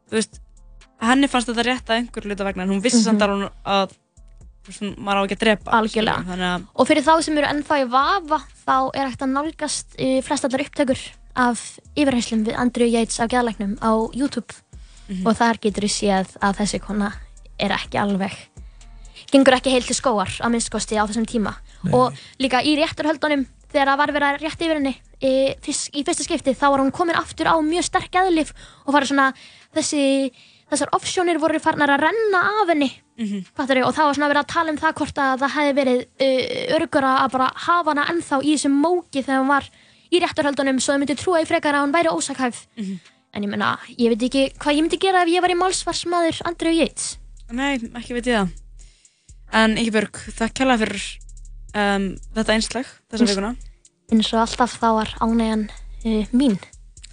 þú 0.08 0.16
veist, 0.16 0.38
henni 1.02 1.28
fannst 1.34 1.50
þetta 1.52 1.66
rétt 1.68 1.90
að 1.92 1.98
einhver 2.00 2.28
hluta 2.30 2.46
vegna, 2.48 2.64
en 2.64 2.72
hún 2.72 2.84
vissi 2.86 3.02
Mhm. 3.02 3.04
samt 3.10 3.22
að 3.26 3.34
hún 3.36 3.44
að 3.66 3.92
þú 4.62 4.70
veist, 4.72 4.82
hún- 4.86 4.96
maður 5.02 5.18
á 5.20 5.24
ekki 5.26 5.36
að 5.36 5.44
drepa 5.44 5.72
Algjörlega. 5.76 6.22
skilurðu, 6.22 6.32
þannig 6.32 6.50
að 6.54 6.68
Og 6.76 6.88
fyrir 6.88 7.04
þá 7.04 7.14
sem 7.26 7.38
eru 7.42 7.48
ennþá 7.52 7.76
í 7.82 7.90
vafa 7.92 8.40
þá 8.64 8.76
er 8.96 9.10
hægt 9.10 9.26
að 9.26 9.34
nálgast 9.36 9.88
uh, 10.00 10.22
flestallar 10.22 10.64
upptökur 10.64 11.02
af 11.36 11.80
yfirheyslum 11.96 12.46
við 12.46 12.58
Andrew 12.60 12.88
Yates 12.88 13.20
á 13.20 13.26
geðalegnum 13.28 13.78
á 13.82 13.92
YouTube 14.16 14.54
Mhm. 15.12 15.28
og 15.28 15.36
þar 15.36 15.58
getur 15.60 15.84
við 15.84 15.92
séð 15.98 16.38
að 16.42 16.58
þessi 16.62 16.80
kona 16.80 17.12
er 17.60 17.72
ekki 17.76 17.98
alveg 18.00 18.32
gengur 19.32 19.54
ekki 19.58 19.72
heil 19.74 19.84
til 19.84 19.96
skóar 19.96 20.32
að 20.40 20.52
minnskosti 20.54 20.96
á 21.00 21.04
þessum 21.08 21.26
tíma 21.28 21.56
og 21.92 22.14
líka 22.40 22.62
í 22.64 22.76
rétturhöldunum 22.80 23.46
þegar 23.72 23.88
það 23.92 23.98
var 23.98 24.12
verið 24.12 24.28
að 24.30 24.42
rétt 24.46 24.62
yfir 24.62 24.78
henni 24.80 24.96
í, 25.22 25.32
í 26.00 26.04
fyrsta 26.04 26.24
skipti 26.24 26.54
þá 26.56 26.66
var 26.72 26.80
hún 26.84 26.92
komin 26.92 27.16
aftur 27.16 27.48
á 27.48 27.56
mjög 27.60 27.84
sterk 27.88 28.12
eðlif 28.22 28.54
og 28.86 28.94
farið 28.96 29.12
svona 29.12 29.34
þessi 29.76 30.32
þessar 30.72 30.92
offsjónir 30.96 31.40
voru 31.40 31.60
farnar 31.60 31.90
að 31.98 32.08
renna 32.08 32.42
af 32.62 32.68
henni 32.70 32.92
Mhm. 33.22 33.44
Fattarðu? 33.54 33.86
og 33.86 33.94
það 33.94 34.06
var 34.08 34.14
svona 34.16 34.30
verið 34.32 34.42
að 34.42 34.48
tala 34.54 34.70
um 34.72 34.78
það 34.78 34.94
hvort 34.98 35.18
að 35.22 35.40
það 35.44 35.52
hefði 35.56 35.74
verið 35.78 36.00
uh, 36.26 36.76
örgura 36.80 37.12
að 37.22 37.32
bara 37.32 37.52
hafa 37.68 37.90
hana 37.92 38.06
ennþá 38.10 38.40
í 38.42 38.54
þessum 38.56 38.78
móki 38.82 39.22
þegar 39.22 39.42
hún 39.44 39.48
var 39.52 39.68
í 40.12 40.22
rétturhöldunum 40.22 40.80
svo 40.84 40.96
þau 40.96 41.02
myndi 41.04 41.18
trúa 41.20 41.42
í 41.44 41.48
frekar 41.50 41.78
að 41.78 41.86
hún 41.86 41.96
væri 41.96 42.14
ósakhæf. 42.14 42.66
Mhm. 42.78 43.00
en 43.34 43.44
ég 43.44 43.50
meina, 43.50 43.80
ég 43.96 44.12
veit 44.12 44.24
ekki 44.28 44.44
hvað 44.60 44.76
ég 44.76 44.84
myndi 44.84 44.98
gera 45.00 45.22
ef 45.24 45.30
ég 45.32 45.42
var 45.42 45.52
í 45.54 45.56
málsvarsmaður 45.56 46.42
Andrew 46.44 46.74
Yates. 46.76 47.18
Nei, 47.52 47.78
ekki 47.80 48.14
veit 48.18 48.28
ég 48.28 48.36
það. 48.42 48.50
En 49.54 49.78
Ingeborg, 49.78 50.20
þakk 50.36 50.54
kjærlega 50.60 50.82
fyrir 50.84 51.06
um, 51.76 52.10
þetta 52.36 52.54
einslag 52.58 52.92
þessa 53.12 53.30
vikuna. 53.30 53.56
Eins 54.12 54.34
og 54.34 54.44
alltaf 54.44 54.76
þá 54.82 54.88
var 55.00 55.14
ánægjan 55.24 55.66
uh, 55.72 56.28
mín 56.36 56.60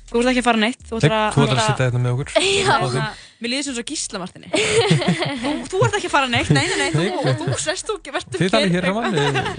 Þú 0.08 0.20
ert 0.22 0.30
ekki 0.30 0.40
að 0.40 0.46
fara 0.46 0.60
neitt 0.62 0.84
Þú 0.88 0.98
ætlar 0.98 1.14
að, 1.14 1.26
ætlar 1.42 1.58
að 1.58 1.66
setja 1.66 1.88
þetta 1.88 2.00
með 2.04 2.14
okkur. 2.14 2.30
Já. 2.98 3.08
Mér 3.38 3.52
líður 3.52 3.66
sem 3.68 3.74
svo 3.76 3.82
gísla 3.86 4.18
Martini. 4.18 4.48
Þú, 5.42 5.50
þú 5.70 5.80
ert 5.86 5.96
ekki 5.98 6.08
að 6.08 6.14
fara 6.14 6.30
neitt. 6.32 6.48
Nei, 6.50 6.64
nei, 6.66 6.88
nei, 6.90 7.10
þú, 7.22 7.34
þú 7.44 7.58
sest 7.62 7.86
þú 7.86 7.98
ekki 8.00 8.14
verður 8.16 8.40
Þið 8.40 8.50
talið 8.54 8.74
hér 8.74 8.88
saman 8.88 9.14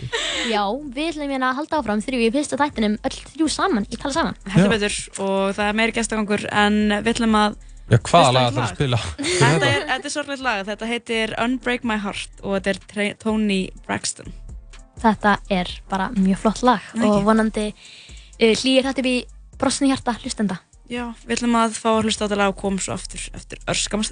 Já, 0.54 0.64
við 0.98 1.08
ætlum 1.14 1.32
hérna 1.32 1.52
að 1.54 1.62
halda 1.62 1.80
áfram 1.80 2.04
þrjú 2.04 2.20
í 2.26 2.28
fyrsta 2.36 2.60
þættinum 2.60 2.98
öll 3.08 3.16
þrjú 3.30 3.48
saman, 3.56 3.88
í 3.88 4.02
tala 4.02 4.18
saman. 4.18 4.38
Heldur 4.52 4.74
betur 4.74 5.00
og 5.24 5.56
það 5.56 5.64
er 5.70 5.80
meiri 5.80 5.96
gestagangur 5.96 6.46
en 6.52 6.82
við 6.98 7.12
ætlum 7.14 7.40
að 7.40 7.58
Já, 7.90 7.98
hvaða 8.06 8.28
á 8.28 8.34
lag 8.36 8.52
ætlar 8.52 8.66
að 8.68 8.76
spila? 8.76 9.02
Þetta 9.24 9.72
er, 9.72 9.88
þetta 9.94 10.10
er 10.12 10.14
sorgleitt 10.14 10.46
lag, 10.46 10.60
þetta 10.68 10.92
heitir 10.92 11.32
Unbreak 11.42 11.88
My 11.88 11.98
Heart 12.04 12.44
og 12.44 12.60
þetta 12.60 13.02
er 13.06 13.18
Tony 13.24 13.62
Braxton. 13.88 14.30
Þetta 15.00 15.40
er 15.56 15.72
bara 15.90 16.12
mjög 16.20 16.44
flott 16.44 16.62
lag 16.68 16.92
og 17.00 17.22
vonandi 17.26 17.70
uh, 17.72 18.52
hlýir 18.60 18.86
þetta 18.86 19.02
upp 19.02 19.10
í 19.10 19.20
brosni 19.60 19.92
hjarta 19.92 20.16
hlustenda. 20.24 20.62
Já, 20.90 21.12
við 21.28 21.38
ætlum 21.38 21.60
að 21.60 21.78
fá 21.78 21.90
að 21.92 22.08
hlusta 22.08 22.26
á 22.26 22.28
þetta 22.28 22.42
lag 22.42 22.56
og 22.56 22.62
koma 22.64 22.82
svo 22.82 22.98
aftur 22.98 23.30
eftir 23.38 23.62
örskama 23.70 24.08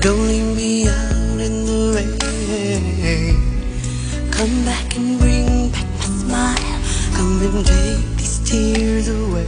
Don't 0.00 0.26
leave 0.28 0.56
me 0.56 0.88
out 0.88 1.40
in 1.46 1.66
the 1.66 1.92
rain. 1.94 3.36
Come 4.30 4.64
back 4.64 4.96
and 4.96 5.18
bring 5.18 5.68
back 5.68 5.84
my 5.98 6.06
smile. 6.22 6.80
Come 7.12 7.42
and 7.42 7.66
take 7.66 8.16
these 8.16 8.38
tears 8.48 9.08
away. 9.08 9.46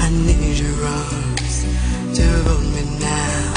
I 0.00 0.08
need 0.10 0.58
your 0.58 0.86
arms 0.86 1.64
to 2.16 2.24
hold 2.42 2.66
me 2.74 2.82
now. 2.98 3.54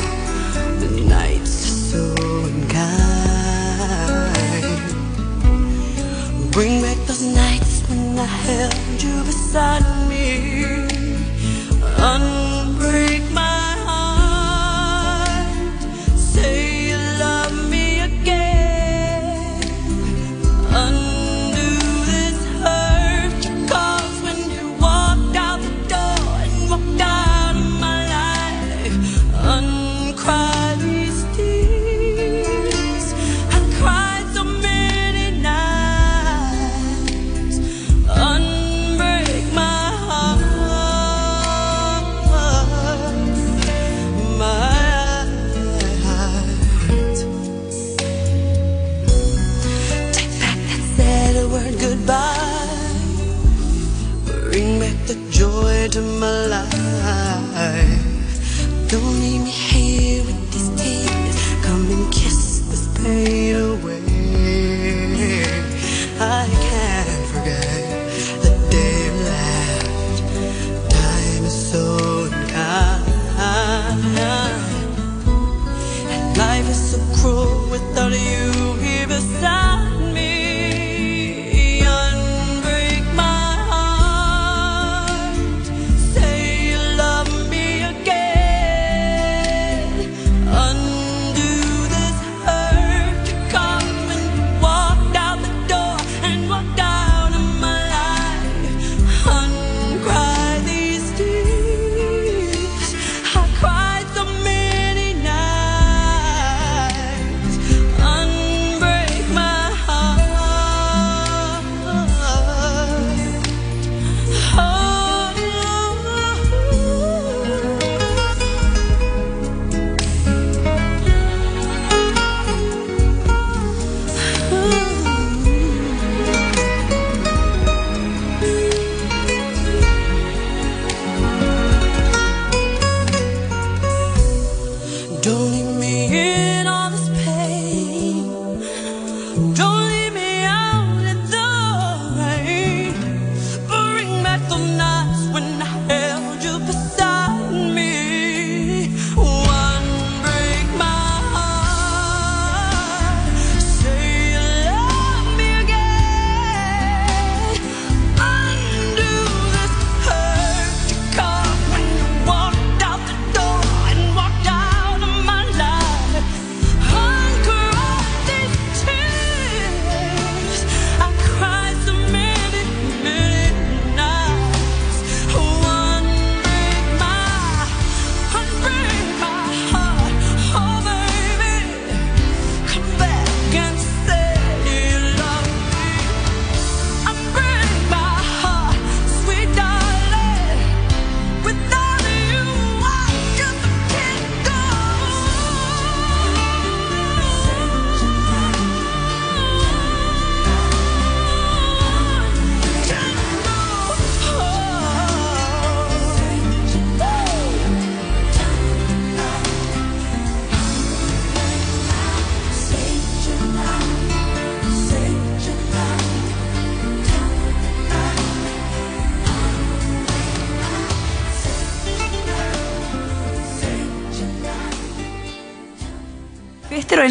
The 0.81 0.89
nights 1.17 1.65
are 1.65 1.77
so 1.91 2.03
unkind. 2.45 3.09
Bring 6.51 6.81
back 6.83 6.97
those 7.07 7.23
nights 7.23 7.81
when 7.89 8.19
I 8.19 8.25
held 8.25 9.01
you 9.01 9.23
beside 9.23 9.85
me. 10.07 10.79
Into 55.89 56.01
my 56.03 56.45
life. 56.45 56.78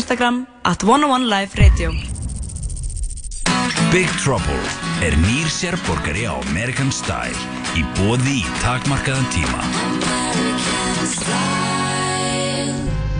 Instagram 0.08 0.46
at 0.64 0.82
101live 0.82 1.52
radio 1.60 1.90
Big 3.92 4.08
Trouble 4.24 4.62
er 5.04 5.12
nýr 5.20 5.50
sérborgari 5.52 6.24
á 6.24 6.32
American 6.48 6.88
Style 6.88 7.36
í 7.76 7.82
bóði 7.98 8.38
í 8.40 8.54
takmarkaðan 8.62 9.28
tíma. 9.34 9.60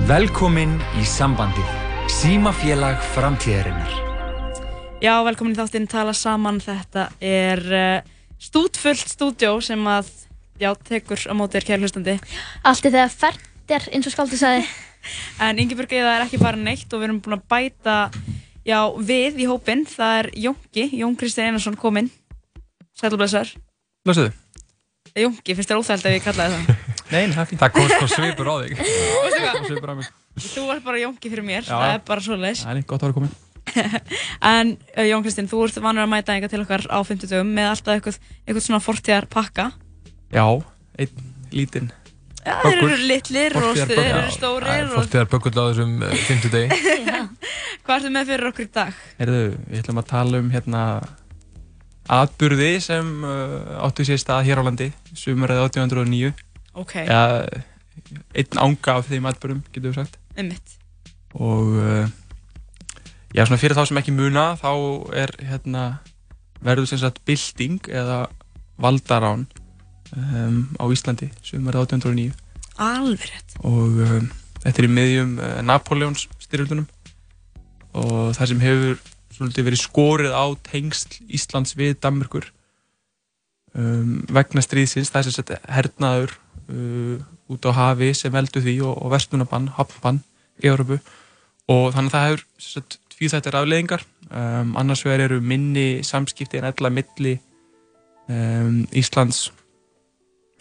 Velkomin 0.09 0.79
í 0.97 1.05
sambandið. 1.05 1.77
Símafélag 2.09 2.97
framtíðarinnar. 3.13 3.93
Já, 5.05 5.13
velkomin 5.29 5.53
í 5.53 5.61
þáttinn 5.61 5.93
Tala 5.93 6.17
Saman. 6.17 6.65
Þetta 6.65 7.11
er 7.21 7.65
uh, 7.69 8.01
stútfullt 8.41 9.13
stúdjó 9.13 9.59
sem 9.61 9.85
að, 9.93 10.09
já, 10.57 10.73
tekur 10.89 11.21
á 11.21 11.37
móti 11.37 11.61
þér 11.61 11.69
kæri 11.69 11.85
hlustandi. 11.85 12.21
Allt 12.65 12.89
er 12.89 12.97
þegar 12.97 13.17
fernt 13.21 13.77
er 13.77 13.93
eins 13.93 14.09
og 14.09 14.17
skáldi 14.17 14.41
sagði. 14.41 14.69
En 15.39 15.59
Ingeborg 15.63 15.93
Eða 15.95 16.17
er 16.17 16.25
ekki 16.27 16.41
bara 16.41 16.59
neitt 16.59 16.91
og 16.93 17.01
við 17.01 17.09
erum 17.09 17.21
búin 17.23 17.37
að 17.39 17.45
bæta, 17.51 17.97
já, 18.67 18.79
við 18.99 19.39
í 19.45 19.47
hópinn. 19.47 19.85
Það 19.87 20.15
er 20.19 20.29
Jónki, 20.47 20.89
Jón 20.99 21.17
Kristinn 21.19 21.53
Einarsson 21.53 21.79
kominn. 21.79 22.11
Sælublesaður. 22.99 23.55
Blessuðu. 24.07 24.33
Jónki, 25.19 25.55
finnst 25.55 25.71
þér 25.71 25.81
óþægild 25.83 26.09
ef 26.11 26.17
ég 26.17 26.25
kallaði 26.27 26.57
það? 26.57 26.87
Nei, 27.13 27.21
það 27.33 27.43
er 27.43 27.51
fínt. 27.51 27.61
Það 27.63 27.75
kom 27.77 27.93
sko 27.93 28.09
svipur 28.13 28.51
á 28.51 28.55
þig. 28.63 28.81
Svipur 29.69 29.93
á 29.93 29.95
mig. 29.99 30.11
Þú 30.39 30.65
ert 30.75 30.85
bara 30.87 31.03
Jónki 31.03 31.31
fyrir 31.33 31.47
mér, 31.47 31.65
Já. 31.67 31.75
það 31.75 31.93
er 31.95 32.03
bara 32.11 32.25
svoleiðis. 32.27 32.65
Það 32.67 32.81
er 32.81 32.89
gott 32.91 33.05
að 33.05 33.09
vera 33.09 33.19
komin. 33.21 33.37
En 34.49 34.75
uh, 34.75 35.05
Jón 35.05 35.25
Kristinn, 35.25 35.49
þú 35.51 35.63
ert 35.67 35.79
vanur 35.85 36.07
að 36.07 36.13
mæta 36.13 36.35
einhver 36.35 36.53
til 36.53 36.63
okkar 36.65 36.87
á 36.89 36.99
50 37.05 37.31
dögum 37.31 37.51
með 37.57 37.71
alltaf 37.73 37.95
eitthvað, 37.97 38.21
eitthvað 38.47 38.67
svona 38.67 38.83
fortíðar 38.85 39.29
pakka. 39.33 39.71
Já, 40.35 40.45
einn 40.99 41.27
lítinn. 41.53 41.91
Já, 42.49 42.55
þeir 42.65 42.81
eru 42.81 42.99
litlir 43.11 43.57
og 43.61 43.79
þeir 43.79 44.03
eru 44.07 44.33
stórir 44.33 44.85
og... 44.89 44.97
Fortíðar 44.97 45.31
bökull 45.35 45.55
á 45.55 45.65
þessum 45.69 45.95
uh, 46.01 46.13
50 46.29 46.55
degi. 46.55 46.83
Hvað 47.85 47.97
ertu 47.99 48.13
með 48.15 48.31
fyrir 48.33 48.51
okkur 48.51 48.65
í 48.65 48.71
dag? 48.75 49.01
Herðu, 49.21 49.43
við 49.69 49.83
ætlum 49.83 50.01
að 50.03 50.09
tala 50.13 50.41
um 50.43 50.53
hérna 50.53 50.83
atburði 52.09 52.71
sem 52.81 53.09
uh, 53.27 53.85
áttu 53.85 54.07
sér 54.09 54.21
stað 54.21 54.47
hér 54.49 54.63
á 54.65 54.67
landi 54.67 54.89
sumarið 55.13 55.67
1809 55.69 56.33
Ok. 56.79 56.95
ja, 57.05 57.21
einn 58.33 58.63
ánga 58.63 58.97
af 58.97 59.11
þeim 59.11 59.29
atburðum, 59.29 59.63
getur 59.75 59.91
við 59.91 59.99
sagt 60.01 60.17
Einmitt. 60.39 60.77
og 61.37 61.75
uh, 61.77 62.09
já, 63.35 63.45
svona 63.45 63.61
fyrir 63.61 63.77
þá 63.77 63.85
sem 63.91 64.01
ekki 64.01 64.17
muna 64.17 64.51
þá 64.61 64.73
er 65.25 65.35
hérna 65.51 65.85
verður 66.65 66.89
sem 66.93 67.03
sagt 67.03 67.21
bylting 67.29 67.91
eða 67.93 68.25
valdarán 68.81 69.45
um, 70.17 70.61
á 70.81 70.85
Íslandi 70.93 71.31
sumarið 71.43 71.85
1809 71.87 72.33
Alveg 72.79 73.27
rétt. 73.27 73.57
og 73.67 74.03
um, 74.05 74.29
þetta 74.63 74.83
er 74.83 74.89
í 74.89 74.93
miðjum 74.95 75.39
uh, 75.43 75.55
Napoleons 75.67 76.29
styrjöldunum. 76.43 76.87
Og 77.99 78.37
það 78.37 78.53
sem 78.53 78.61
hefur 78.63 79.01
svolítið 79.35 79.69
verið 79.69 79.83
skorið 79.83 80.35
á 80.35 80.47
tengsl 80.67 81.19
Íslands 81.35 81.75
við 81.79 81.97
Danmörkur 82.03 82.49
um, 83.75 84.21
vegna 84.35 84.63
stríðsins 84.65 85.13
það 85.13 85.21
er 85.21 85.29
sem 85.29 85.37
sagt 85.37 85.53
hernaður 85.69 86.35
uh, 86.71 87.19
út 87.49 87.69
á 87.69 87.73
hafi 87.77 88.13
sem 88.17 88.35
veldu 88.35 88.63
því 88.65 88.79
og, 88.87 88.97
og 89.03 89.13
verslunabann, 89.15 89.71
hafnbann 89.79 90.23
í 90.63 90.71
Európu 90.71 90.99
og 91.69 91.93
þannig 91.95 92.11
að 92.11 92.17
það 92.17 92.27
hefur 92.29 92.47
sagt 92.69 92.99
tvíþættir 93.15 93.59
afleðingar 93.59 94.05
um, 94.31 94.75
annars 94.79 95.05
vegar 95.07 95.27
eru 95.29 95.41
minni 95.43 96.05
samskipti 96.07 96.61
en 96.61 96.69
ella 96.71 96.93
milli 96.93 97.39
um, 98.31 98.85
Íslands 98.97 99.49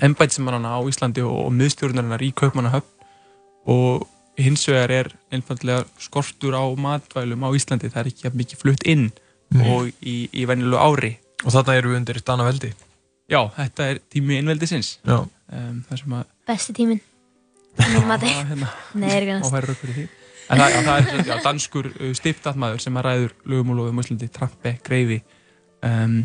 embætismannana 0.03 0.75
á 0.77 0.79
Íslandi 0.89 1.23
og, 1.25 1.45
og 1.47 1.53
miðstjórnarinnar 1.57 2.21
í 2.25 2.31
Kaupmannahöfn. 2.37 2.89
Og 3.67 4.07
hins 4.37 4.67
vegar 4.69 4.91
er 4.93 5.07
einfallega 5.33 5.85
skortur 5.99 6.53
á 6.55 6.63
matvælum 6.77 7.43
á 7.43 7.49
Íslandi, 7.57 7.89
það 7.89 8.03
er 8.03 8.11
ekki 8.11 8.27
jafn 8.27 8.37
mikið 8.43 8.61
flutt 8.63 8.85
inn 8.87 9.09
Mhm. 9.47 9.61
og 9.71 9.87
í, 10.03 10.27
í 10.35 10.43
venjulegu 10.43 10.75
ári. 10.75 11.13
Og 11.45 11.53
þarna 11.53 11.75
eru 11.79 11.93
við 11.93 11.97
undir 12.01 12.17
Danaveldi. 12.27 12.73
Já, 13.31 13.39
þetta 13.55 13.85
er 13.93 13.99
tími 14.11 14.35
innveldisins 14.41 14.97
Já. 15.07 15.21
um, 15.23 15.77
að 16.17 16.25
Besti 16.47 16.73
mati. 18.07 18.27
hérna, 18.49 18.67
Nei, 18.95 19.07
er 19.15 19.21
ekki 19.23 19.37
því. 19.95 20.07
En 20.49 20.59
það, 20.61 20.71
já, 20.71 20.81
það 20.83 20.97
er 21.19 21.27
já, 21.27 21.35
danskur 21.43 21.87
uh, 21.91 22.11
stiftatmaður 22.15 22.79
sem 22.83 22.99
að 22.99 23.05
ræður 23.07 23.33
lögum 23.51 23.71
og 23.73 23.79
lofum 23.79 23.99
Íslandi, 24.03 24.29
Trampe, 24.35 24.73
Greifi. 24.83 25.21
Um, 25.83 26.17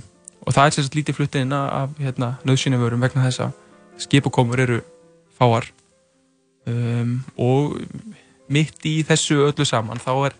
og 0.47 0.53
það 0.57 0.67
er 0.67 0.77
sagt 0.77 0.97
lítið 0.99 1.17
fluttið 1.19 1.45
inn 1.47 1.53
af 1.57 1.91
hérna, 2.03 2.33
nöðsynjavörum 2.49 3.03
vegna 3.05 3.27
þess 3.29 3.41
að 3.47 3.53
skipakomur 4.03 4.61
eru 4.65 4.81
fáar 5.39 5.69
um, 6.67 7.19
og 7.41 7.79
mitt 8.53 8.85
í 8.89 8.99
þessu 9.07 9.41
öllu 9.49 9.67
saman 9.69 10.01
þá 10.03 10.11
er 10.29 10.35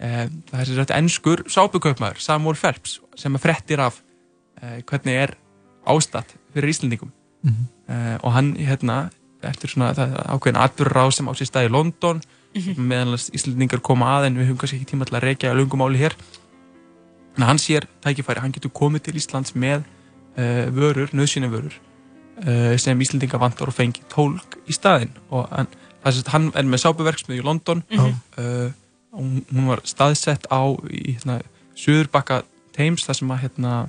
um, 0.00 0.36
það 0.50 0.60
er 0.64 0.72
sagt 0.80 0.94
ennskur 0.96 1.42
sápukaupmaður 1.50 2.22
Samuel 2.24 2.58
Phelps 2.60 2.98
sem 3.18 3.34
að 3.36 3.44
frettir 3.48 3.82
af 3.84 4.00
uh, 4.62 4.78
hvernig 4.88 5.18
er 5.26 5.34
ástatt 5.90 6.36
fyrir 6.54 6.74
Íslandingum 6.74 7.12
Mhm. 7.40 7.60
uh, 7.88 8.16
og 8.20 8.32
hann 8.34 8.48
hérna 8.60 8.94
eftir 9.48 9.70
svona 9.72 9.94
það 9.96 10.10
ákveðin 10.34 10.58
atbyrður 10.60 11.14
sem 11.16 11.24
á 11.24 11.32
sér 11.32 11.48
stað 11.48 11.68
í 11.70 11.72
London 11.72 12.18
Mhm. 12.52 12.74
meðan 12.90 13.14
Íslandingar 13.32 13.80
koma 13.80 14.18
að 14.18 14.26
en 14.26 14.36
við 14.36 14.48
höfum 14.50 14.58
kannski 14.60 14.76
ekki 14.80 14.90
tíma 14.92 15.06
til 15.08 15.16
að 15.16 15.22
reykja 15.24 15.54
lungumáli 15.56 15.96
hér 16.02 16.12
en 17.38 17.42
hann 17.46 17.58
sér 17.58 17.86
tækifæri, 18.04 18.40
hann 18.40 18.52
getur 18.52 18.70
komið 18.74 19.02
til 19.08 19.14
Íslands 19.20 19.54
með 19.54 19.84
uh, 20.38 20.66
vörur, 20.74 21.08
nöðsynavörur 21.14 21.72
uh, 22.46 22.76
sem 22.76 23.00
Íslandingar 23.00 23.40
vantar 23.40 23.68
og 23.70 23.74
fengi 23.76 24.02
tólk 24.12 24.58
í 24.68 24.72
staðinn 24.76 25.12
og 25.30 25.48
hann, 25.50 25.68
sagt, 26.04 26.28
hann 26.34 26.50
er 26.54 26.64
með 26.64 26.84
sápuverksmið 26.86 27.40
í 27.40 27.44
London 27.44 27.82
Mhm. 27.90 28.14
uh, 28.38 28.70
og 29.12 29.20
hún- 29.20 29.44
hún 29.52 29.66
var 29.66 29.80
staðsett 29.84 30.46
á 30.50 30.62
í 30.90 31.16
hérna, 31.18 31.40
Suðurbakka 31.74 32.42
Thames 32.76 33.04
þar 33.06 33.14
sem 33.16 33.28
að 33.30 33.40
hérna 33.44 33.88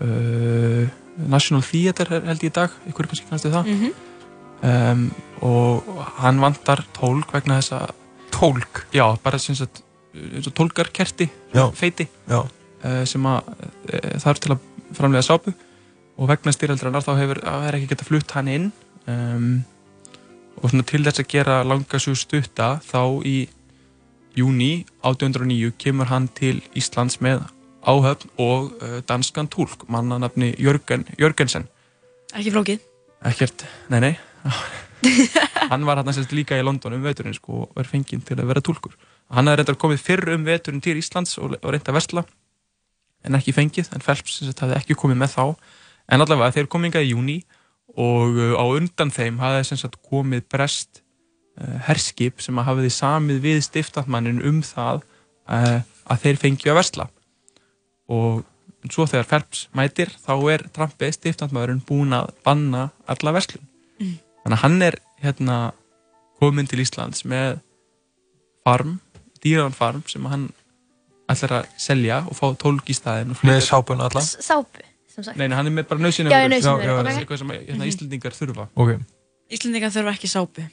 uh, 0.00 0.88
National 1.28 1.62
Theatre 1.62 2.16
er 2.16 2.26
held 2.26 2.42
ég 2.42 2.50
í 2.50 2.54
dag 2.56 2.70
ykkur 2.88 3.04
er 3.06 3.10
kannski 3.12 3.28
kannast 3.28 3.46
við 3.46 3.56
það 3.56 3.70
Mhm. 3.72 3.92
um, 4.62 5.14
og 5.42 5.84
hann 6.20 6.40
vantar 6.40 6.84
tólk 6.96 7.32
vegna 7.32 7.58
þess 7.60 7.72
að 7.72 7.90
tólk? 8.32 8.84
Já, 8.92 9.16
bara 9.22 9.38
sem 9.38 9.54
sagt 9.54 9.82
tólkarkerti, 10.52 11.28
feiti 11.78 12.06
Já. 12.28 12.42
uh, 12.42 13.02
sem 13.08 13.26
að 13.28 13.52
uh, 13.52 14.18
þarf 14.22 14.42
til 14.42 14.54
að 14.54 14.66
framlega 14.96 15.26
sápu. 15.26 15.54
Og 16.20 16.28
vegna 16.28 16.52
styrjaldrarnar 16.52 17.04
þá 17.04 17.12
hefur 17.16 17.40
það 17.42 17.66
er 17.68 17.78
ekki 17.78 17.90
geta 17.94 18.06
flutt 18.06 18.34
hann 18.36 18.50
inn. 18.52 18.68
Um, 19.08 19.64
og 20.60 20.70
svona 20.70 20.86
til 20.86 21.02
þess 21.06 21.22
að 21.22 21.30
gera 21.32 21.62
langa 21.66 21.98
svo 22.02 22.14
stutta 22.18 22.76
þá 22.84 23.24
í 23.26 23.36
júni 24.36 24.84
1809 25.02 25.72
kemur 25.80 26.12
hann 26.12 26.28
til 26.36 26.60
Íslands 26.78 27.18
með 27.24 27.42
áhöfn 27.82 28.30
og 28.40 28.76
uh, 28.78 29.00
danskan 29.08 29.50
tólk 29.50 29.88
mannanafni 29.90 30.52
Jörgen, 30.60 31.06
Jörgensen. 31.18 31.66
Ekki 32.32 32.52
flókið. 32.54 32.84
ekkert, 33.28 33.64
nei 33.92 34.00
nei. 34.00 34.14
Hann 35.72 35.84
var 35.86 35.98
hann 35.98 36.14
sérst 36.14 36.32
líka 36.34 36.54
í 36.58 36.62
London 36.62 36.94
um 36.94 37.02
veturinn 37.02 37.34
sko, 37.34 37.64
og 37.66 37.78
er 37.78 37.88
fenginn 37.88 38.22
til 38.26 38.36
að 38.38 38.48
vera 38.50 38.62
túlkur 38.62 38.94
hann 39.32 39.48
hafði 39.48 39.62
reyndar 39.62 39.80
komið 39.80 40.04
fyrr 40.06 40.32
um 40.34 40.46
veturinn 40.46 40.84
til 40.84 40.98
Íslands 41.00 41.38
og, 41.40 41.56
og 41.60 41.72
reynd 41.72 41.88
að 41.88 41.98
versla 41.98 42.24
en 43.26 43.38
ekki 43.38 43.54
fengið, 43.54 43.92
en 43.94 44.02
Phelps 44.02 44.40
hafði 44.42 44.78
ekki 44.78 44.98
komið 44.98 45.20
með 45.22 45.34
þá. 45.36 45.44
En 46.12 46.24
allavega 46.24 46.54
þeir 46.56 46.68
komið 46.70 46.90
hingað 46.90 47.06
í 47.06 47.12
júni 47.12 47.38
og 47.92 48.38
uh, 48.38 48.54
á 48.58 48.64
undan 48.74 49.12
þeim 49.14 49.40
hafði 49.42 49.90
komið 50.08 50.46
brest 50.50 51.02
uh, 51.60 51.78
herskip 51.86 52.42
sem 52.42 52.58
að 52.58 52.68
hafiði 52.70 52.94
samið 52.96 53.42
við 53.44 53.60
stiftatmannin 53.68 54.42
um 54.48 54.62
það 54.66 55.04
uh, 55.46 55.82
að 55.82 56.24
þeir 56.24 56.40
fengið 56.42 56.72
að 56.72 56.80
versla. 56.80 57.08
Og 58.12 58.42
svo 58.90 59.06
þegar 59.06 59.28
Phelps 59.30 59.66
mætir 59.76 60.10
þá 60.24 60.34
er 60.50 60.66
Trampi 60.74 61.12
stiftatmaðurinn 61.14 61.84
búinn 61.86 62.16
að 62.16 62.32
banna 62.44 62.88
alla 63.06 63.36
verslun. 63.38 63.68
Mm. 64.02 64.16
þannig 64.42 64.56
að 64.56 64.62
hann 64.64 64.82
er 64.82 64.96
hérna 65.22 65.56
komin 66.42 66.66
til 66.66 66.80
Íslands 66.82 67.22
með 67.28 67.60
farm, 68.66 68.96
dýran 69.44 69.74
farm 69.76 70.02
sem 70.10 70.26
hann 70.30 70.48
ætlar 71.32 71.58
að 71.62 71.72
selja 71.80 72.22
og 72.28 72.36
fá 72.38 72.46
tólk 72.60 72.90
í 72.92 72.96
staðinn 72.96 73.34
og 73.34 73.42
Með 73.46 73.62
sápuna 73.66 74.08
alla? 74.10 74.22
Sápu, 74.22 74.84
sem 75.12 75.24
sagt. 75.24 75.38
Nei, 75.38 75.46
nei, 75.48 75.56
hann 75.56 75.70
er 75.70 75.76
með 75.78 75.88
bara 75.90 76.04
nöðsynum 76.04 76.34
Já, 76.34 76.44
nauðsynjavörur, 76.48 77.02
það 77.02 77.10
ok. 77.12 77.20
eitthvað 77.22 77.42
sem 77.42 77.52
hérna. 77.56 77.90
Íslandingar 77.90 78.38
þurfa 78.38 78.68
Ok 78.76 78.94
Íslendingar 79.52 79.92
þurfa 79.92 80.14
ekki 80.16 80.30
sápu. 80.32 80.64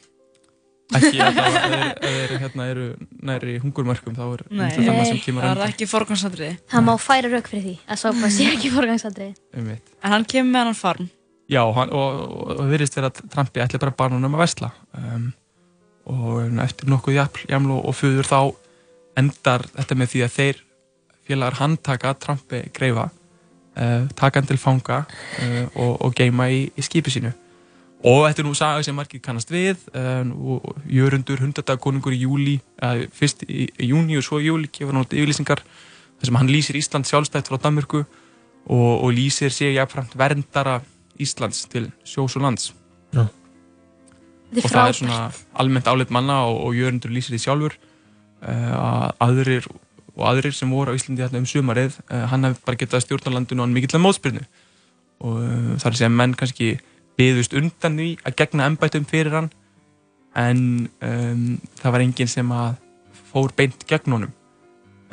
ekki 0.96 1.20
að 1.22 1.36
það 1.36 1.74
er, 1.76 1.90
er, 2.10 2.32
hérna, 2.42 2.68
eru 2.72 2.86
næri 3.30 3.58
hungurmörkum 3.62 4.16
þá 4.18 4.24
er 4.26 4.44
Nei, 4.50 4.70
það 4.74 4.88
annað 4.94 5.10
sem 5.12 5.20
kemur 5.26 5.46
það 5.46 5.52
er 5.52 5.74
ekki 5.74 5.88
forgangsatriði. 5.92 6.56
Það 6.72 6.86
má 6.88 6.94
færa 7.04 7.32
rauk 7.34 7.50
fyrir 7.52 7.66
því 7.68 7.74
að 7.86 8.00
sápa 8.02 8.32
sé 8.34 8.48
ekki 8.56 8.72
forgangsatriði. 8.74 9.36
Einmitt. 9.54 9.92
En 10.00 10.16
hann 10.16 10.26
kemur 10.32 10.56
með 10.56 10.70
hann 10.70 10.80
farm. 10.80 11.12
Já, 11.50 11.62
hann, 11.76 11.92
og, 11.98 12.24
og, 12.24 12.56
og 12.56 12.72
virðist 12.72 12.98
vera 12.98 13.12
að 13.12 13.22
Trumpi 13.34 13.62
ætli 13.66 13.82
bara 13.84 13.96
bara 14.00 14.18
um 14.18 14.30
að 14.32 14.44
vesla 14.46 14.72
um, 14.98 15.30
og 16.10 16.60
eftir 16.64 16.90
nokkuð 16.90 17.20
jafl, 17.20 17.46
jaml 17.50 17.76
og, 17.78 17.94
fuður 17.96 18.28
þá 18.28 18.40
endar 19.20 19.66
þetta 19.76 19.98
með 20.00 20.14
því 20.14 20.24
að 20.26 20.36
þeir 20.36 20.64
félagar 21.30 21.60
handtaka 21.60 22.14
Trumpi 22.18 22.64
greifa 22.74 23.10
uh, 23.10 24.08
taka 24.18 24.40
hann 24.40 24.50
til 24.50 24.58
fanga 24.62 25.04
uh, 25.06 25.66
og, 25.76 25.94
og 26.08 26.18
geima 26.18 26.50
í, 26.50 26.66
í 26.74 26.86
skipi 26.86 27.14
sínu 27.14 27.34
og 28.00 28.22
þetta 28.26 28.42
er 28.42 28.48
nú 28.48 28.56
saga 28.56 28.84
sem 28.86 28.96
margir 28.96 29.22
kannast 29.24 29.52
við 29.52 29.82
um, 29.92 30.34
og 30.54 30.70
og 30.70 30.86
Jörundur, 30.90 31.42
hundardagakonungur 31.44 32.16
í 32.16 32.24
júli 32.24 32.56
uh, 32.84 33.06
fyrst 33.14 33.44
í, 33.46 33.68
í 33.70 33.92
júni 33.92 34.18
og 34.18 34.26
svo 34.26 34.40
í 34.40 34.48
júli 34.50 34.72
gefur 34.72 34.94
hann 34.96 35.04
út 35.04 35.16
yfirlýsingar 35.16 35.64
þar 35.64 36.32
sem 36.32 36.40
hann 36.40 36.52
lýsir 36.52 36.80
Ísland 36.80 37.10
sjálfstætt 37.10 37.52
frá 37.52 37.60
Danmörku 37.62 38.04
og, 38.04 38.94
og 39.04 39.12
lýsir 39.14 39.54
sig 39.54 39.76
jafnframt 39.76 40.16
verndara 40.18 40.80
Íslands 41.20 41.68
til 41.70 41.92
sjós 42.08 42.38
og 42.40 42.48
lands 42.48 42.72
Já. 43.14 43.28
Og 44.50 44.58
það 44.58 44.66
er 44.66 44.72
frábært. 44.74 44.98
svona 45.00 45.20
almennt 45.62 45.88
áleitt 45.92 46.10
manna 46.16 46.40
og, 46.50 46.58
og 46.68 46.74
Jörundur 46.78 47.12
lýsir 47.14 47.36
því 47.36 47.42
sjálfur 47.44 47.76
uh, 47.78 48.74
að 48.80 49.12
aðrir 49.28 49.68
og 50.20 50.24
aðrir 50.28 50.56
sem 50.58 50.72
voru 50.74 50.92
á 50.92 50.98
Íslandi 50.98 51.22
þarna 51.24 51.40
um 51.44 51.46
sumarið 51.50 52.00
uh, 52.10 52.26
hann 52.32 52.48
hefði 52.48 52.66
bara 52.66 52.80
getað 52.82 53.04
stjórnarlandinu 53.06 53.62
og 53.62 53.68
hann 53.68 53.76
mikill 53.78 53.94
að 54.00 54.04
mótspyrnu 54.08 54.44
og 55.20 55.38
það 55.40 55.86
er 55.86 55.94
að 55.94 56.00
segja 56.00 56.10
að 56.10 56.18
menn 56.18 56.34
kannski 56.40 56.68
byðust 57.20 57.54
undan 57.60 57.98
því 58.00 58.10
að 58.26 58.36
gegna 58.40 58.68
embættum 58.72 59.06
fyrir 59.08 59.36
hann 59.36 59.50
en 60.40 60.62
um, 61.04 61.46
það 61.82 61.92
var 61.96 62.04
enginn 62.06 62.30
sem 62.32 62.52
að 62.56 62.78
fór 63.32 63.52
beint 63.58 63.82
gegn 63.90 64.14
honum 64.16 64.32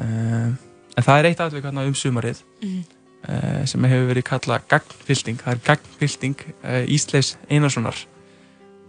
uh, 0.00 0.52
en 0.96 1.04
það 1.04 1.18
er 1.20 1.28
eitt 1.30 1.42
atvik 1.44 1.66
hérna 1.66 1.86
um 1.88 1.94
sumarið 1.98 2.42
Mhm. 2.62 2.82
uh, 3.28 3.62
sem 3.66 3.84
hefur 3.90 4.06
verið 4.14 4.24
kallað 4.30 4.66
gagnfylting 4.70 5.40
það 5.42 5.52
er 5.56 5.64
gagnfylting 5.70 6.36
uh, 6.62 6.84
Ísleis 6.86 7.34
Einarssonar 7.50 7.98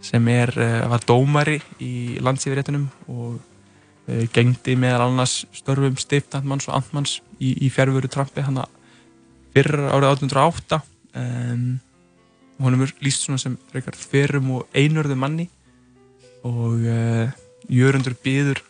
sem 0.03 0.27
er, 0.31 0.53
uh, 0.55 0.87
var 0.91 1.03
dómari 1.07 1.59
í 1.83 2.17
landsífiréttunum 2.23 2.87
og 3.07 3.37
uh, 3.37 4.23
gengdi 4.33 4.77
meðal 4.79 5.07
annars 5.09 5.41
störfum 5.55 5.97
stiftandmanns 5.99 6.69
og 6.69 6.77
andmanns 6.79 7.19
í, 7.39 7.53
í 7.65 7.71
fjárvöru 7.73 8.09
Trampi 8.11 8.45
hann 8.45 8.61
fyrir 9.55 9.87
árið 9.89 10.13
1808 10.13 10.81
um, 11.17 11.67
honum 12.63 12.85
er 12.85 12.93
líst 13.05 13.25
svona 13.25 13.41
sem 13.41 13.57
ferum 14.11 14.51
og 14.57 14.77
einörðu 14.77 15.17
manni 15.19 15.49
og 16.47 16.81
uh, 16.85 17.27
Jörundur 17.67 18.15
byður 18.23 18.61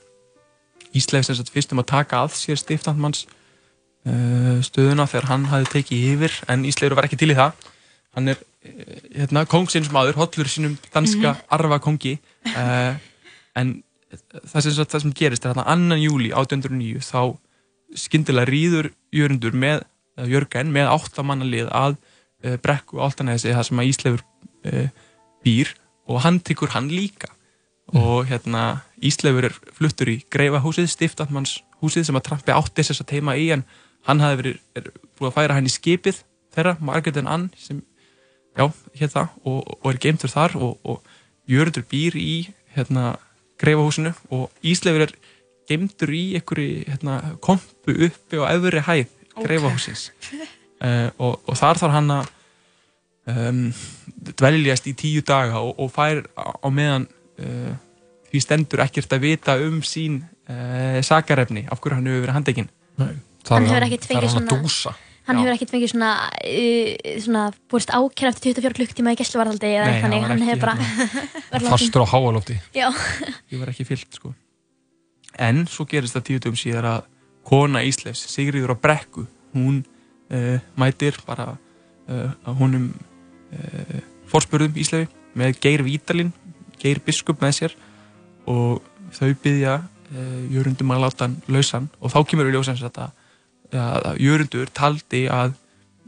Ísleif 0.98 1.28
sem 1.28 1.50
fyrst 1.52 1.74
um 1.76 1.84
að 1.84 1.92
taka 1.92 2.24
að 2.24 2.38
sér 2.40 2.60
stiftandmanns 2.60 3.26
uh, 4.08 4.58
stöðuna 4.66 5.08
þegar 5.10 5.30
hann 5.32 5.50
hafi 5.52 5.72
tekið 5.76 6.06
yfir 6.14 6.38
en 6.52 6.66
Ísleifur 6.68 6.98
var 6.98 7.10
ekki 7.10 7.20
til 7.20 7.34
í 7.34 7.38
það 7.38 7.68
hann 8.18 8.32
er 8.34 8.40
uh, 8.42 8.96
hérna, 9.16 9.46
kongsins 9.50 9.92
maður, 9.94 10.18
hollur 10.20 10.50
sínum 10.50 10.78
danska 10.94 11.36
Mhm. 11.36 11.44
arfa 11.58 11.80
kongi 11.86 12.18
uh, 12.56 12.98
en 13.56 13.76
það 14.52 14.62
sem, 14.66 14.72
það 14.84 15.02
sem 15.04 15.14
gerist 15.20 15.46
er 15.46 15.54
þarna 15.54 15.68
annan 15.74 16.02
júli 16.02 16.32
1809 16.34 17.04
þá 17.06 17.38
skyndilega 17.96 18.50
rýður 18.50 18.92
Jörundur 19.16 19.56
með, 19.56 19.86
eða 20.18 20.28
Jörgen 20.34 20.72
með 20.76 20.90
áttamannalið 20.92 21.70
að 21.72 21.96
uh, 22.44 22.58
brekku 22.64 23.00
áltanesi 23.00 23.54
það 23.56 23.68
sem 23.70 23.82
að 23.84 23.90
Ísleifur 23.94 24.24
uh, 24.68 24.88
býr 25.46 25.74
og 26.08 26.22
hann 26.24 26.40
tekur 26.44 26.72
hann 26.76 26.88
líka. 26.92 27.30
Og 27.96 28.28
hérna 28.28 28.82
Ísleifur 29.04 29.48
er 29.48 29.56
fluttur 29.76 30.10
í 30.12 30.18
Greifahúsið, 30.32 30.90
stiftatmanns 30.92 31.58
húsið 31.84 32.08
sem 32.08 32.18
að 32.20 32.26
Trampi 32.28 32.52
átti 32.56 32.84
þess 32.84 33.04
að 33.04 33.10
teima 33.14 33.36
í 33.40 33.48
en 33.56 33.64
hann 34.08 34.20
hafði 34.24 34.40
verið 34.42 34.58
er, 34.80 34.90
búið 35.20 35.30
að 35.30 35.36
færa 35.38 35.56
hann 35.58 35.68
í 35.70 35.72
skipið 35.72 36.20
þeirra, 36.56 36.74
Margaret 36.84 37.20
and 37.22 37.32
Anne 37.32 37.50
sem, 37.60 37.80
já, 38.58 38.66
hér 39.00 39.14
það 39.14 39.34
og, 39.44 39.60
og 39.78 39.90
er 39.92 40.02
geimtur 40.04 40.34
þar 40.34 40.58
og, 40.60 40.78
og 40.84 41.16
Jörundur 41.48 41.86
býr 41.88 42.18
í 42.20 42.50
hérna 42.76 43.16
Greifahúsinu 43.62 44.12
og 44.36 44.50
Ísleifur 44.66 45.08
er 45.08 45.14
geimtur 45.68 46.12
í 46.14 46.24
einhverju 46.38 46.84
hérna, 46.88 47.20
kompu 47.44 47.96
uppi 48.08 48.40
á 48.40 48.46
efri 48.52 48.84
hæð. 48.84 49.14
Greifahúsins 49.38 50.10
uh, 50.34 51.10
og, 51.24 51.38
og 51.46 51.54
þar 51.58 51.82
þarf 51.84 51.96
hann 51.96 52.14
að 52.18 52.32
um, 53.34 53.62
dveljast 54.34 54.90
í 54.90 54.96
tíu 54.98 55.26
daga 55.26 55.62
og, 55.62 55.76
og 55.78 55.92
fær 55.94 56.24
á, 56.38 56.68
meðan 56.74 57.08
uh, 57.42 57.76
því 58.32 58.44
stendur 58.44 58.84
ekkert 58.88 59.14
að 59.14 59.28
vita 59.28 59.58
um 59.64 59.82
sín 59.86 60.24
uh, 60.50 61.00
sakarefni 61.06 61.68
af 61.70 61.82
hverju 61.82 62.00
hann 62.00 62.10
hefur 62.10 62.26
verið 62.26 62.40
handekinn 62.40 62.72
Nei, 62.98 63.14
Hann 63.48 63.70
hefur 63.70 63.86
ekkert 63.88 64.10
fengið 64.10 64.34
svona... 64.34 64.98
Hann 65.28 65.36
Já. 65.36 65.42
hefur 65.44 65.54
ekkert 65.58 65.74
fengið 65.76 65.92
svona, 65.92 66.12
uh, 66.40 67.14
svona 67.24 67.44
búist 67.68 67.92
ákjær 67.92 68.30
eftir 68.32 68.56
24 68.56 68.78
klukktíma 68.80 69.12
í 69.12 69.20
gæsluvarðaldi 69.20 69.72
eða 69.74 69.90
eitthvað 69.92 70.06
hann 70.06 70.16
þannig, 70.16 70.28
hann 70.32 70.46
hefur 70.48 70.62
bara 71.52 71.72
Fastur 71.74 72.06
á 72.06 72.08
háalofti. 72.14 72.56
Já. 72.76 72.88
Ég 73.52 73.60
var 73.60 73.74
ekki 73.74 73.88
fyllt 73.90 74.08
sko. 74.16 74.32
En 75.38 75.66
svo 75.70 75.86
gerist 75.90 76.16
það 76.16 76.26
tíu 76.30 76.44
dögum 76.46 76.60
síðar 76.60 76.88
að 76.94 77.10
kona 77.48 77.84
Ísleifs, 77.88 78.24
Sigriður 78.32 78.76
á 78.76 78.78
Brekku, 78.80 79.28
hún 79.56 79.84
uh, 79.84 80.58
mætir 80.80 81.20
bara 81.28 81.54
uh, 81.56 82.32
að 82.48 82.64
honum 82.64 82.88
uh, 83.52 84.00
forspörðum 84.32 84.80
Ísleifi 84.80 85.12
með 85.38 85.60
Geir 85.64 85.84
Vítalin, 85.86 86.34
Geir 86.82 87.02
Biskup 87.06 87.44
með 87.44 87.56
sér 87.62 87.78
og 88.48 88.84
þau 89.16 89.32
byggja 89.44 89.80
uh, 89.84 90.42
Jörundum 90.54 90.92
að 90.96 91.06
láta 91.06 91.28
hann 91.28 91.38
lausan 91.52 91.92
og 92.02 92.14
þá 92.14 92.20
kemur 92.30 92.50
við 92.50 92.58
ljósans 92.58 92.84
að, 92.88 93.12
að 93.76 94.22
Jörundur 94.24 94.70
taldi 94.74 95.26
að 95.32 95.56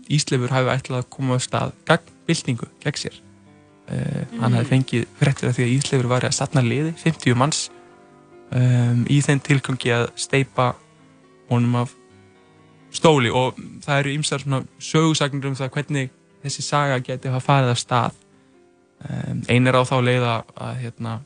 Ísleifur 0.10 0.53
hafi 0.53 0.72
ætlað 0.74 1.03
að 1.03 1.10
koma 1.14 1.38
á 1.38 1.39
stað 1.43 1.74
gegn 1.86 2.14
byltingu, 2.30 2.70
gegn 2.84 2.97
sér. 2.97 3.18
Uh, 3.89 4.24
hann 4.41 4.55
hafi 4.57 4.70
fengið 4.70 5.05
fréttir 5.20 5.49
af 5.49 5.57
því 5.57 5.66
að 5.66 5.74
Ísleifur 5.76 6.10
var 6.10 6.26
að 6.26 6.38
satna 6.38 6.64
liði, 6.66 6.93
50 7.01 7.38
manns 7.38 7.68
um, 8.53 9.03
í 9.10 9.20
þeim 9.26 9.41
tilgangi 9.45 9.93
að 9.93 10.07
steipa 10.20 10.72
honum 11.49 11.80
af 11.84 11.93
stóli. 12.93 13.30
Og 13.34 13.57
það 13.86 14.01
eru 14.01 14.16
ýmsar 14.18 14.45
svona 14.45 14.64
sögursagnir 14.82 15.49
um 15.49 15.57
það 15.57 15.74
hvernig 15.78 16.12
þessi 16.43 16.66
saga 16.66 16.99
geti 17.03 17.30
hafa 17.30 17.45
farið 17.45 17.74
af 17.76 17.82
stað. 17.82 18.20
Um, 18.99 19.43
ein 19.49 19.70
er 19.70 19.78
á 19.78 19.84
þá 19.88 19.97
leið 20.03 20.28
að, 20.28 20.53
að 20.60 20.84
hérna, 20.84 21.20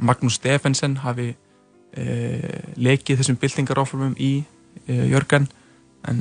Magnús 0.00 0.40
Stefensen 0.40 0.98
hafi 1.04 1.30
uh, 1.34 2.60
lekið 2.76 3.20
þessum 3.20 3.40
byltingaráformum 3.40 4.16
í 4.18 4.32
Jörgen 4.88 5.48
en 6.08 6.18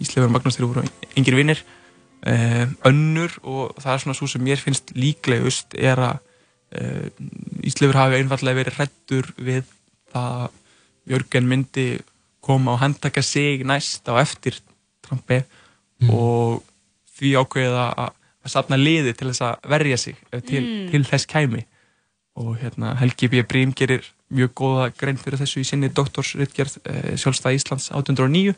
Ísleifur 0.00 0.28
og 0.28 0.34
Magnús 0.34 0.58
þeir 0.58 0.68
voru 0.68 0.82
engir 1.16 1.36
vinnir 1.38 1.62
uh, 2.26 2.66
önnur 2.88 3.38
og 3.42 3.76
það 3.80 3.94
er 3.94 4.02
svona 4.04 4.18
svo 4.18 4.28
sem 4.28 4.44
mér 4.44 4.60
finnst 4.60 4.92
líklegust 4.98 5.76
er 5.78 6.02
að 6.10 6.18
uh, 6.76 7.06
Ísleifur 7.64 7.96
hafi 8.00 8.20
einfallega 8.20 8.60
verið 8.60 8.76
hrættur 8.80 9.32
við 9.38 9.62
það 10.12 10.42
að 10.46 10.58
Jörgen 11.12 11.48
myndi 11.50 11.86
koma 12.42 12.74
og 12.76 12.82
handtaka 12.82 13.22
sig 13.22 13.64
næst 13.66 14.06
á 14.10 14.18
eftir 14.22 14.58
Trumpi 15.02 15.40
og 16.10 16.62
því 17.18 17.32
ákveðið 17.38 17.76
að, 17.78 18.12
safna 18.50 18.76
liði 18.78 19.12
til 19.14 19.28
þess 19.30 19.42
að 19.46 19.68
verja 19.70 19.96
sig 19.96 20.16
ef 20.32 20.42
til, 20.46 20.62
Mm. 20.62 20.90
til 20.90 21.04
þess 21.06 21.26
kæmi 21.30 21.64
og 22.34 22.56
hérna, 22.58 22.94
Helgi 22.98 23.28
B. 23.28 23.42
Brím 23.46 23.72
gerir 23.74 24.02
mjög 24.32 24.52
góða 24.58 24.90
grein 24.98 25.20
fyrir 25.20 25.40
þessu 25.40 25.62
í 25.62 25.68
sinni 25.68 25.90
doktorsritgerð 25.92 26.78
uh, 26.82 27.14
sjálfstæð 27.20 27.58
Íslands 27.58 27.88
1809 27.92 28.54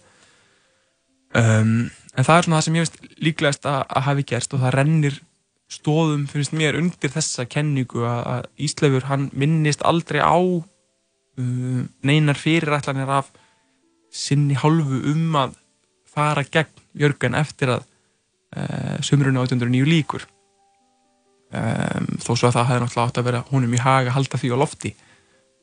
um, 1.35 1.77
en 2.15 2.27
það 2.27 2.37
er 2.37 2.47
svona 2.47 2.59
það 2.59 2.67
sem 2.67 2.79
ég 2.79 2.87
veist 2.87 3.23
líklegast 3.27 3.71
að, 3.71 3.81
að 3.89 4.07
hafi 4.09 4.27
gerst 4.33 4.55
og 4.55 4.63
það 4.65 4.77
rennir 4.79 5.23
stóðum 5.75 6.27
finnst 6.31 6.55
mér 6.57 6.79
undir 6.79 7.13
þessa 7.13 7.47
kenningu 7.51 8.05
að, 8.07 8.49
Ísleifur 8.61 9.09
hann 9.09 9.31
minnist 9.33 9.83
aldrei 9.87 10.21
á 10.23 10.37
uh, 10.37 11.81
neinar 12.07 12.39
fyrirætlanir 12.39 13.11
af 13.11 13.33
sinni 14.15 14.55
hálfu 14.59 15.01
um 15.11 15.41
að 15.41 15.59
fara 16.15 16.45
gegn 16.47 16.83
Jörgen 16.95 17.35
eftir 17.35 17.73
að 17.75 17.83
uh, 18.55 19.01
sumrunni 19.03 19.41
1809 19.43 19.89
líkur 19.91 20.29
um, 21.51 22.07
þó 22.23 22.31
svo 22.37 22.51
að 22.51 22.59
það 22.59 22.69
hefði 22.69 22.85
náttúrulega 22.85 23.07
átt 23.09 23.19
að 23.19 23.27
vera 23.31 23.43
honum 23.49 23.75
í 23.75 23.83
haga 23.83 24.15
halda 24.15 24.41
því 24.41 24.53
á 24.55 24.57
lofti 24.61 24.93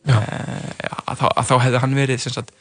að, 0.10 1.16
þá, 1.20 1.26
að 1.38 1.46
þá 1.50 1.56
hefði 1.66 1.82
hann 1.84 1.96
verið 1.98 2.22
sem 2.24 2.34
sagt, 2.34 2.52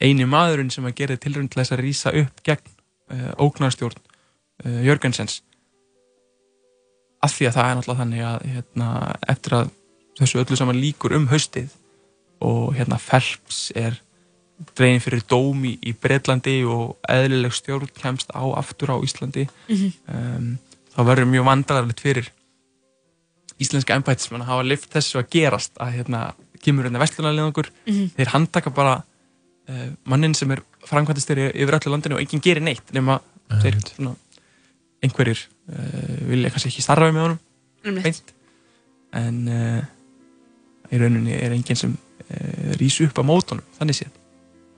eini 0.00 0.26
maðurinn 0.26 0.70
sem 0.72 0.86
að 0.88 0.96
gera 1.02 1.16
tilrönd 1.20 1.50
til 1.52 1.60
þess 1.62 1.74
að 1.76 1.82
rýsa 1.84 2.12
upp 2.22 2.42
gegn 2.46 2.70
uh, 3.12 3.32
ógnarstjórn 3.38 3.98
uh, 4.00 4.80
Jörgensens 4.86 5.40
af 7.20 7.34
því 7.36 7.50
að 7.50 7.56
það 7.58 7.66
er 7.70 7.76
náttúrulega 7.78 8.00
þannig 8.00 8.22
að 8.24 8.44
hérna, 8.54 8.88
eftir 9.28 9.56
að 9.58 9.72
þessu 10.20 10.40
öllu 10.40 10.56
saman 10.56 10.80
líkur 10.80 11.14
um 11.18 11.26
haustið 11.30 11.74
og 12.40 12.70
hérna 12.78 12.96
Phelps 13.00 13.58
er 13.76 13.98
dregin 14.76 15.00
fyrir 15.04 15.22
dóm 15.28 15.62
í, 15.68 15.92
Breitlandi 16.00 16.58
og 16.68 16.96
eðlileg 17.08 17.52
stjórn 17.56 17.88
kemst 17.96 18.32
á 18.32 18.44
aftur 18.56 18.92
á 18.92 18.96
Íslandi 19.04 19.46
Mhm. 19.68 19.92
um, 20.08 20.50
þá 20.96 21.00
verður 21.06 21.28
mjög 21.30 21.46
vandrarlegt 21.48 22.00
fyrir 22.02 22.32
íslenska 23.60 23.94
embætismenn 23.98 24.42
að 24.44 24.50
hafa 24.54 24.66
lift 24.66 24.90
þessu 24.94 25.20
að 25.20 25.28
gerast 25.34 25.76
að 25.80 25.94
hérna 25.98 26.20
kemur 26.64 26.86
hérna 26.88 27.00
vestlunarleðangur 27.02 27.70
Mhm. 27.86 28.10
þeir 28.16 28.32
handtaka 28.34 28.70
bara 28.74 28.94
uh, 29.68 29.86
mannin 30.04 30.34
sem 30.34 30.50
er 30.50 30.62
framkvæmtastjóri 30.88 31.50
yfir 31.54 31.76
öllu 31.78 31.92
landinu 31.94 32.16
og 32.18 32.20
enginn 32.24 32.42
gerir 32.44 32.62
neitt 32.64 32.92
nema 32.96 33.20
þeir 33.62 33.78
svona 33.94 34.14
einhverjir 35.02 35.40
uh, 35.72 36.28
vilja 36.28 36.50
kannski 36.52 36.68
ekki 36.72 36.82
starfa 36.84 37.10
með 37.12 37.22
honum 37.26 37.38
Einmitt. 37.84 38.04
beint 38.04 38.34
en 39.16 39.38
uh, 39.48 39.82
í 40.92 40.98
rauninni 41.00 41.32
er 41.36 41.52
enginn 41.56 41.76
sem 41.78 41.94
uh, 41.96 42.72
rís 42.80 43.00
upp 43.06 43.18
á 43.20 43.24
mótunum 43.24 43.64
þannig 43.78 44.00
séð 44.02 44.16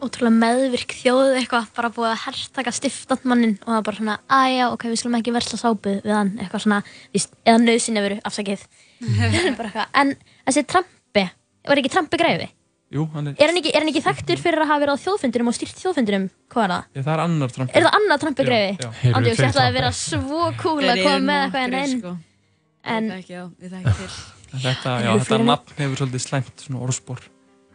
ótrúlega 0.03 0.39
meðvirk 0.43 0.95
þjóð 0.99 1.37
eitthvað 1.41 1.69
bara 1.77 1.91
búið 1.95 2.09
að 2.13 2.23
herrtaka 2.27 2.73
stiftandmannin 2.77 3.55
og 3.63 3.69
það 3.71 3.79
er 3.79 3.87
bara 3.89 4.01
svona, 4.01 4.17
aðja, 4.39 4.71
ok, 4.75 4.89
við 4.93 5.03
skulum 5.03 5.19
ekki 5.21 5.37
versla 5.37 5.61
sápu 5.61 5.95
við 6.03 6.17
hann, 6.17 6.33
eitthvað 6.39 6.65
svona, 6.67 6.81
víst, 7.15 7.37
eða 7.47 7.63
nöðsynni 7.63 8.03
veru, 8.05 8.19
afsakið 8.29 8.67
bara 9.59 9.71
eitthvað, 9.71 9.87
en 10.03 10.17
þessi 10.49 10.67
Trumpi 10.75 11.25
var 11.69 11.83
ekki 11.83 11.95
Trumpi 11.95 12.21
greifi? 12.21 12.51
Jú, 12.93 13.07
hann 13.15 13.31
er, 13.31 13.37
Er 13.41 13.49
hann 13.49 13.57
ekki, 13.57 13.71
er 13.73 13.81
hann 13.81 13.89
ekki 13.89 14.03
þekktur 14.05 14.41
fyrir 14.43 14.61
að 14.61 14.69
hafa 14.69 14.83
verið 14.83 14.99
á 15.01 15.05
þjóðfundinum 15.07 15.49
og 15.49 15.55
stýrt 15.57 15.79
þjóðfundinum? 15.81 16.27
Hvað 16.53 16.65
er 16.67 16.73
það? 16.75 16.83
Já, 16.93 17.01
það 17.07 17.13
er 17.15 17.23
annar 17.25 17.55
Trump 17.55 17.73
Er 17.73 17.87
það 17.87 17.95
annar? 17.97 18.19
Já, 18.83 18.89
já. 19.01 19.15
Andjóks, 19.17 19.41
ég 19.41 19.49
ætlaði 19.49 19.71
að 19.71 19.79
vera 19.79 19.93
svo 19.97 20.51
cool 20.61 20.85
að 20.85 21.01
koma 21.01 21.23
með 21.25 21.41
eitthvað 21.47 21.63
en 21.63 21.73
nokkrir, 21.73 21.81
einn 21.81 22.03
sko. 22.03 22.13
En 22.83 23.09
Ég 23.09 23.15
þekki, 23.17 23.33
já, 23.33 23.45
ég 23.65 23.73
þekki 23.73 23.95
til. 24.03 24.11
Þetta, 24.53 24.95
já, 25.07 25.11
þetta 25.23 25.41
nafn 25.49 25.79
hefur 25.79 26.03
svolítið 26.03 26.25
slæmt 26.27 26.67
svona 26.67 26.83
orðspor 26.85 27.25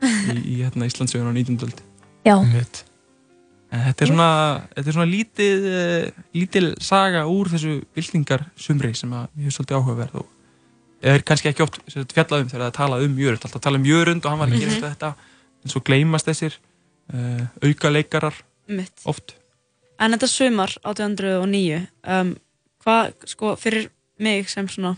í, 0.05 0.37
í 0.37 0.57
hérna, 0.61 0.85
Íslandsögun 0.85 1.31
á 1.31 1.33
19. 1.33 1.57
öld 1.65 1.81
Já. 1.81 1.81
En 1.81 1.86
þetta 3.71 4.05
er 4.05 4.11
svona, 4.11 4.27
þetta 4.75 4.87
er 4.91 4.95
svona 4.95 5.11
lítið, 5.11 5.65
uh, 5.71 6.23
lítil 6.37 6.67
saga 6.83 7.25
úr 7.27 7.49
þessu 7.51 7.73
byltingar 7.97 8.45
sumri 8.55 8.93
sem 8.95 9.11
að 9.17 9.27
er 9.47 9.55
svolítið 9.55 9.79
áhugaverð 9.81 10.19
og 10.21 10.27
er 11.07 11.21
kannski 11.27 11.51
ekki 11.51 11.65
oft 11.65 11.81
fjallað 11.91 12.41
um 12.45 12.47
þegar 12.49 12.63
það 12.63 12.69
er 12.71 12.77
talað 12.79 13.03
um 13.07 13.17
Jörund, 13.21 13.43
alltaf 13.45 13.61
talað 13.61 13.81
um 13.83 13.89
Jörund 13.89 14.23
og 14.25 14.31
hann 14.31 14.39
var 14.39 14.47
að 14.53 14.59
gera 14.63 14.71
Mhm. 14.77 14.85
þetta 14.87 15.09
en 15.63 15.69
svo 15.73 15.81
gleymast 15.85 16.25
þessir 16.29 16.55
uh, 17.13 17.43
auka 17.63 17.89
leikarar 17.91 18.33
Mitt. 18.67 19.03
oft. 19.05 19.35
En 19.99 20.11
þetta 20.13 20.27
sumar 20.29 20.73
1809, 20.85 21.87
um, 22.07 22.35
hvað, 22.85 23.13
sko, 23.25 23.55
fyrir 23.57 23.89
mig 24.19 24.49
sem 24.49 24.67
svona 24.67 24.95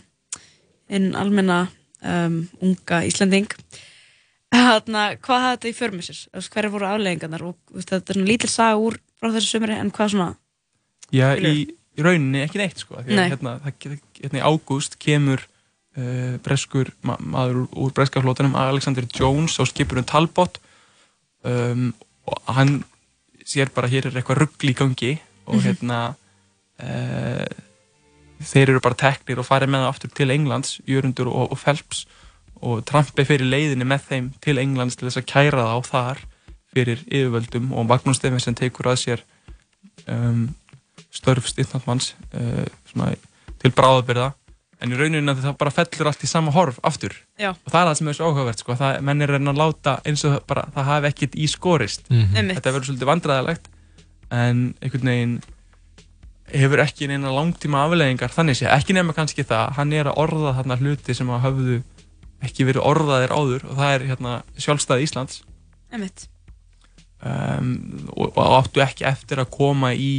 inn 0.88 1.14
almenna 1.14 1.68
um, 2.02 2.48
unga 2.62 3.02
Íslanding, 3.06 3.48
þarna, 4.54 5.02
hvað 5.22 5.44
hafði 5.44 5.56
þetta 5.56 5.70
í 5.70 5.76
för 5.78 5.92
með 5.94 6.06
sér? 6.08 6.20
Þú 6.26 6.40
veist, 6.40 6.52
Hverju 6.54 6.70
voru 6.74 6.88
afleggingarnar? 6.90 7.44
Þetta 7.90 8.14
er 8.14 8.20
lítil 8.26 8.50
saga 8.50 8.80
úr 8.82 8.96
frá 9.20 9.28
þessu 9.34 9.52
sumari, 9.54 9.76
en 9.78 9.92
hvað 9.94 10.12
svona? 10.14 10.28
Já, 11.14 11.28
í, 11.38 11.52
í 11.98 12.02
rauninni 12.06 12.42
ekki 12.46 12.60
neitt 12.60 12.82
sko, 12.82 13.00
Nei. 13.06 13.28
hérna, 13.32 13.56
það, 13.64 13.96
hérna 14.20 14.40
í 14.40 14.44
ágúst 14.46 14.94
kemur 15.02 15.42
uh, 15.98 16.36
breskur 16.44 16.92
ma 17.06 17.16
maður 17.20 17.64
úr, 17.64 17.68
úr 17.86 17.94
breska 17.96 18.22
flótanum 18.22 18.54
Alexander 18.58 19.06
Jones 19.10 19.58
á 19.58 19.66
skipurinn 19.66 20.06
Talbot 20.06 20.60
um, 21.42 21.90
og 22.30 22.54
hann 22.54 22.80
sér 23.46 23.72
bara 23.74 23.90
hér 23.90 24.06
er 24.10 24.20
eitthvað 24.20 24.44
ruggl 24.44 24.70
í 24.70 24.76
gangi 24.78 25.12
og 25.50 25.58
Mhm. 25.58 25.64
hérna 25.66 25.98
uh, 26.78 27.46
þeir 28.40 28.70
eru 28.70 28.80
bara 28.84 28.94
teknir 28.96 29.40
og 29.42 29.46
farið 29.48 29.72
með 29.74 29.82
það 29.84 29.90
aftur 29.92 30.12
til 30.14 30.30
Englands 30.30 30.76
Jörundur 30.88 31.28
og, 31.32 31.50
og 31.52 31.58
Phelps 31.58 32.04
og 32.62 32.82
Trumpi 32.88 33.24
fyrir 33.24 33.46
leiðinni 33.48 33.86
með 33.88 34.06
þeim 34.10 34.30
til 34.44 34.58
Englands 34.60 34.96
til 35.00 35.08
þess 35.08 35.20
að 35.22 35.28
kæra 35.32 35.64
það 35.64 35.72
á 35.72 35.78
þar 35.90 36.18
fyrir 36.74 37.00
yfirvöldum 37.08 37.70
og 37.74 37.86
Magnús 37.90 38.20
Stefensen 38.20 38.54
tekur 38.58 38.90
að 38.92 38.98
sér 39.04 39.22
um, 40.08 40.48
störf 41.10 41.48
styrnandmanns 41.50 42.12
uh, 42.36 42.66
svona, 42.92 43.14
til 43.62 43.72
bráðabyrða 43.74 44.28
en 44.80 44.92
í 44.94 44.96
rauninu 44.96 45.34
það 45.36 45.56
bara 45.60 45.72
fellur 45.74 46.08
allt 46.08 46.22
í 46.24 46.28
sama 46.30 46.52
horf 46.54 46.78
aftur 46.86 47.12
Já. 47.40 47.50
og 47.52 47.68
það 47.72 47.80
er 47.82 47.88
það 47.90 47.96
sem 47.98 48.08
er 48.12 48.16
svo 48.16 48.28
áhugavert 48.30 48.62
sko, 48.62 48.76
það, 48.80 49.00
menn 49.04 49.20
er 49.24 49.32
að 49.32 49.36
reyna 49.40 49.52
að 49.52 49.58
láta 49.60 49.96
eins 50.08 50.22
og 50.24 50.36
það 50.36 50.44
bara, 50.52 50.62
það 50.76 50.88
hafi 50.92 51.10
ekkit 51.10 51.34
í 51.36 51.48
skorist 51.52 52.06
Mhm. 52.10 52.36
Einmitt. 52.36 52.56
þetta 52.60 52.72
verður 52.76 52.88
svolítið 52.88 53.10
vandræðilegt 53.10 53.68
en 54.30 54.62
einhvern 54.80 55.10
veginn 55.10 55.34
hefur 56.50 56.80
ekki 56.82 57.06
neina 57.10 57.30
langtíma 57.34 57.84
afleðingar 57.86 58.32
þannig 58.34 58.56
sé, 58.58 58.66
ekki 58.72 58.94
nema 58.96 59.12
kannski 59.14 59.44
það 59.46 59.74
hann 59.76 59.92
er 59.94 60.08
að 60.10 60.18
orða 60.22 60.54
þarna 60.60 60.78
hluti 60.80 61.14
sem 61.14 61.28
að 61.30 61.44
höfðu 61.44 61.76
ekki 62.44 62.66
verið 62.68 62.86
orðaðir 62.88 63.32
áður 63.34 63.64
og 63.68 63.78
það 63.78 63.94
er 63.94 64.04
hérna 64.10 64.34
sjálfstæði 64.56 65.06
Íslands 65.06 65.40
um, 67.20 67.72
og, 68.14 68.30
og 68.32 68.54
áttu 68.60 68.84
ekki 68.84 69.06
eftir 69.10 69.42
að 69.42 69.50
koma 69.54 69.92
í 69.92 70.12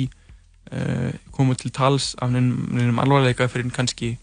uh, 0.71 1.09
koma 1.33 1.57
til 1.57 1.73
tals 1.73 2.13
af 2.21 2.33
neinum, 2.33 2.69
neinum 2.75 3.01
alvarleika 3.01 3.49
fyrir 3.51 3.71
kannski 3.73 4.13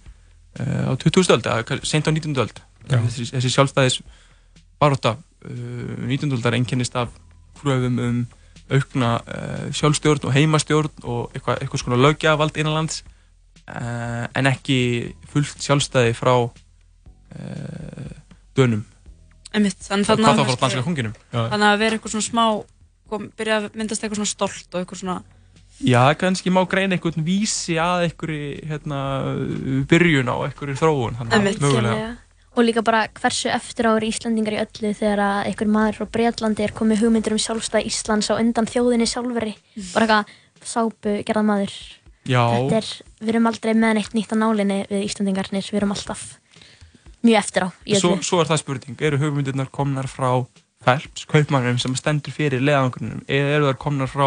uh, 0.61 0.91
á 0.91 0.93
20. 0.95 1.33
öld 1.35 1.51
eða 1.51 1.81
seint 1.83 2.07
á 2.07 2.13
19. 2.15 2.37
öld 2.39 2.63
Já. 2.89 3.01
þessi, 3.03 3.31
þessi 3.35 3.55
sjálfstæðis 3.57 4.01
baróta 4.81 5.17
uh, 5.19 6.07
19. 6.07 6.31
öldar 6.39 6.57
einkennist 6.59 6.97
af 6.97 7.11
kröfum 7.59 7.99
um 7.99 8.27
aukna 8.69 9.19
uh, 9.25 9.69
sjálfstjórn 9.73 10.29
og 10.29 10.35
heimastjórn 10.37 11.05
og 11.09 11.33
eitthvað, 11.33 11.63
eitthvað 11.63 11.83
svona 11.83 12.01
lögjavald 12.05 12.59
innanlands 12.61 13.03
uh, 13.67 14.29
en 14.37 14.51
ekki 14.51 14.81
fullt 15.33 15.65
sjálfstæði 15.65 16.15
frá 16.19 16.35
uh, 16.37 16.51
dönum 18.59 18.85
Einmitt, 19.55 19.81
þannig 19.81 20.11
Hvað 20.11 20.39
þá 20.39 20.45
frá 20.45 20.61
danska 20.61 20.85
konginum? 20.85 21.17
Já. 21.33 21.41
Þannig 21.55 21.69
að 21.71 21.81
vera 21.81 21.97
eitthvað 21.97 22.15
svona 22.15 22.27
smá, 22.27 22.45
kom, 23.09 23.29
byrja 23.39 23.59
að 23.63 23.69
myndast 23.81 24.03
eitthvað 24.05 24.21
svona 24.21 24.33
stolt 24.35 24.75
og 24.75 24.83
eitthvað 24.83 25.01
svona, 25.01 25.19
Já, 25.79 26.11
kannski 26.19 26.51
má 26.51 26.65
greina 26.67 26.97
einhvern 26.97 27.23
vísi 27.23 27.77
að 27.79 28.09
einhverju 28.09 28.47
hérna, 28.67 29.03
byrjun 29.89 30.31
á 30.31 30.37
einhverju 30.49 30.75
þróun 30.81 31.19
þannig 31.21 31.37
að 31.37 31.45
mögulega 31.47 31.69
Algjörlega. 31.69 32.09
Og 32.59 32.65
líka 32.67 32.83
bara 32.83 33.05
hversu 33.15 33.51
eftir 33.55 33.87
ári 33.87 34.09
Íslandingar 34.11 34.57
í 34.57 34.59
öllu 34.65 34.91
þegar 34.99 35.23
að 35.23 35.39
einhver 35.53 35.71
maður 35.71 36.01
frá 36.01 36.09
Breitlandi 36.17 36.65
er 36.67 36.75
komið 36.75 37.05
hugmyndir 37.05 37.37
um 37.37 37.39
sjálfstæð 37.45 37.87
Íslands 37.87 38.31
á 38.33 38.35
undan 38.35 38.67
þjóðinni 38.67 39.07
sjálfveri. 39.07 39.55
Bara 39.93 40.09
eitthvað 40.09 40.67
sápu 40.67 41.15
gerðan 41.29 41.49
maður. 41.53 41.77
Já. 42.27 42.43
Þetta 42.43 42.81
er, 42.81 42.91
við 43.23 43.33
erum 43.37 43.49
aldrei 43.53 43.73
með 43.79 43.95
neitt 44.01 44.19
nýtt 44.19 44.35
á 44.35 44.37
nálinni 44.43 44.81
við 44.91 45.07
Íslandingarnir, 45.07 45.71
við 45.71 45.79
erum 45.79 45.95
alltaf 45.95 46.25
mjög 47.27 47.41
eftir 47.41 47.67
á 47.67 47.69
svo, 48.01 48.15
svo 48.23 48.41
er 48.43 48.51
það 48.51 48.63
spurning, 48.63 48.99
eru 49.01 49.21
hugmyndirnar 49.23 49.71
komnar 49.75 50.09
frá 50.11 50.31
Phelps, 50.85 51.25
kaupmannum 51.27 51.79
sem 51.83 51.95
stendur 51.99 52.33
fyrir 52.33 52.63
leðangurinnum, 52.63 53.25
eða 53.27 53.57
eru 53.57 53.71
þær 53.73 53.81
komnar 53.83 54.11
frá 54.11 54.27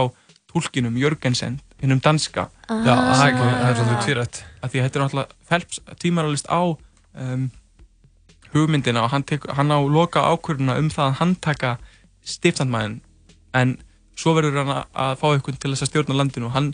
tólkinum 0.52 0.98
Jörgensen 1.00 1.62
hinnum 1.82 2.02
danska? 2.04 2.50
Ah. 2.68 2.84
Já, 2.86 2.94
það 2.96 3.26
er 3.28 3.70
er 3.70 3.76
svolítið 3.80 4.04
tvírætt. 4.06 4.44
að 4.62 4.70
því 4.70 4.80
að 4.80 4.86
þetta 4.86 5.00
er 5.00 5.04
náttúrulega 5.06 5.48
Phelps 5.48 5.80
tímaralist 6.00 6.52
á 6.52 6.62
um, 6.62 7.50
hugmyndina 8.54 9.06
og 9.06 9.10
hann, 9.14 9.24
tek, 9.24 9.48
hann 9.48 9.72
á 9.72 9.80
loka 9.80 10.22
ákvörðuna 10.22 10.78
um 10.78 10.90
það 10.92 11.08
að 11.08 11.18
hann 11.22 11.36
taka 11.36 11.78
stiftandmæðin 12.28 13.00
en 13.56 13.78
svo 14.16 14.36
verður 14.36 14.62
hann 14.62 14.74
að, 14.76 14.86
að 14.94 15.14
fá 15.22 15.28
einhvern 15.32 15.58
til 15.58 15.72
þess 15.72 15.88
að 15.88 15.92
stjórna 15.92 16.20
landinu. 16.20 16.52
Og 16.52 16.56
hann 16.56 16.74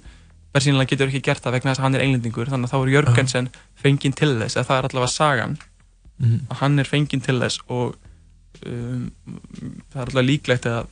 versýnilega 0.56 0.94
getur 0.94 1.11
ekki 1.11 1.23
gert 1.30 1.45
það 1.45 1.57
vegna 1.57 1.72
þess 1.72 1.81
að 1.81 1.88
hann 1.88 1.98
er 1.98 2.06
englendingur 2.06 2.52
þannig 2.52 2.69
að 2.69 2.73
þá 2.73 2.80
er 2.80 2.94
Jörgensen 2.95 3.49
fenginn 3.77 4.18
til 4.18 4.34
þess 4.41 4.57
eða 4.57 4.69
það 4.69 4.80
er 4.80 4.89
allavega 4.89 5.14
sagan 5.14 5.57
Að 6.49 6.57
hann 6.61 6.80
er 6.80 6.89
fenginn 6.89 7.22
til 7.22 7.38
þess 7.39 7.61
og 7.68 7.95
um, 8.65 9.11
það 9.91 10.02
er 10.02 10.07
allavega 10.07 10.26
líklegt 10.27 10.65
eða 10.65 10.85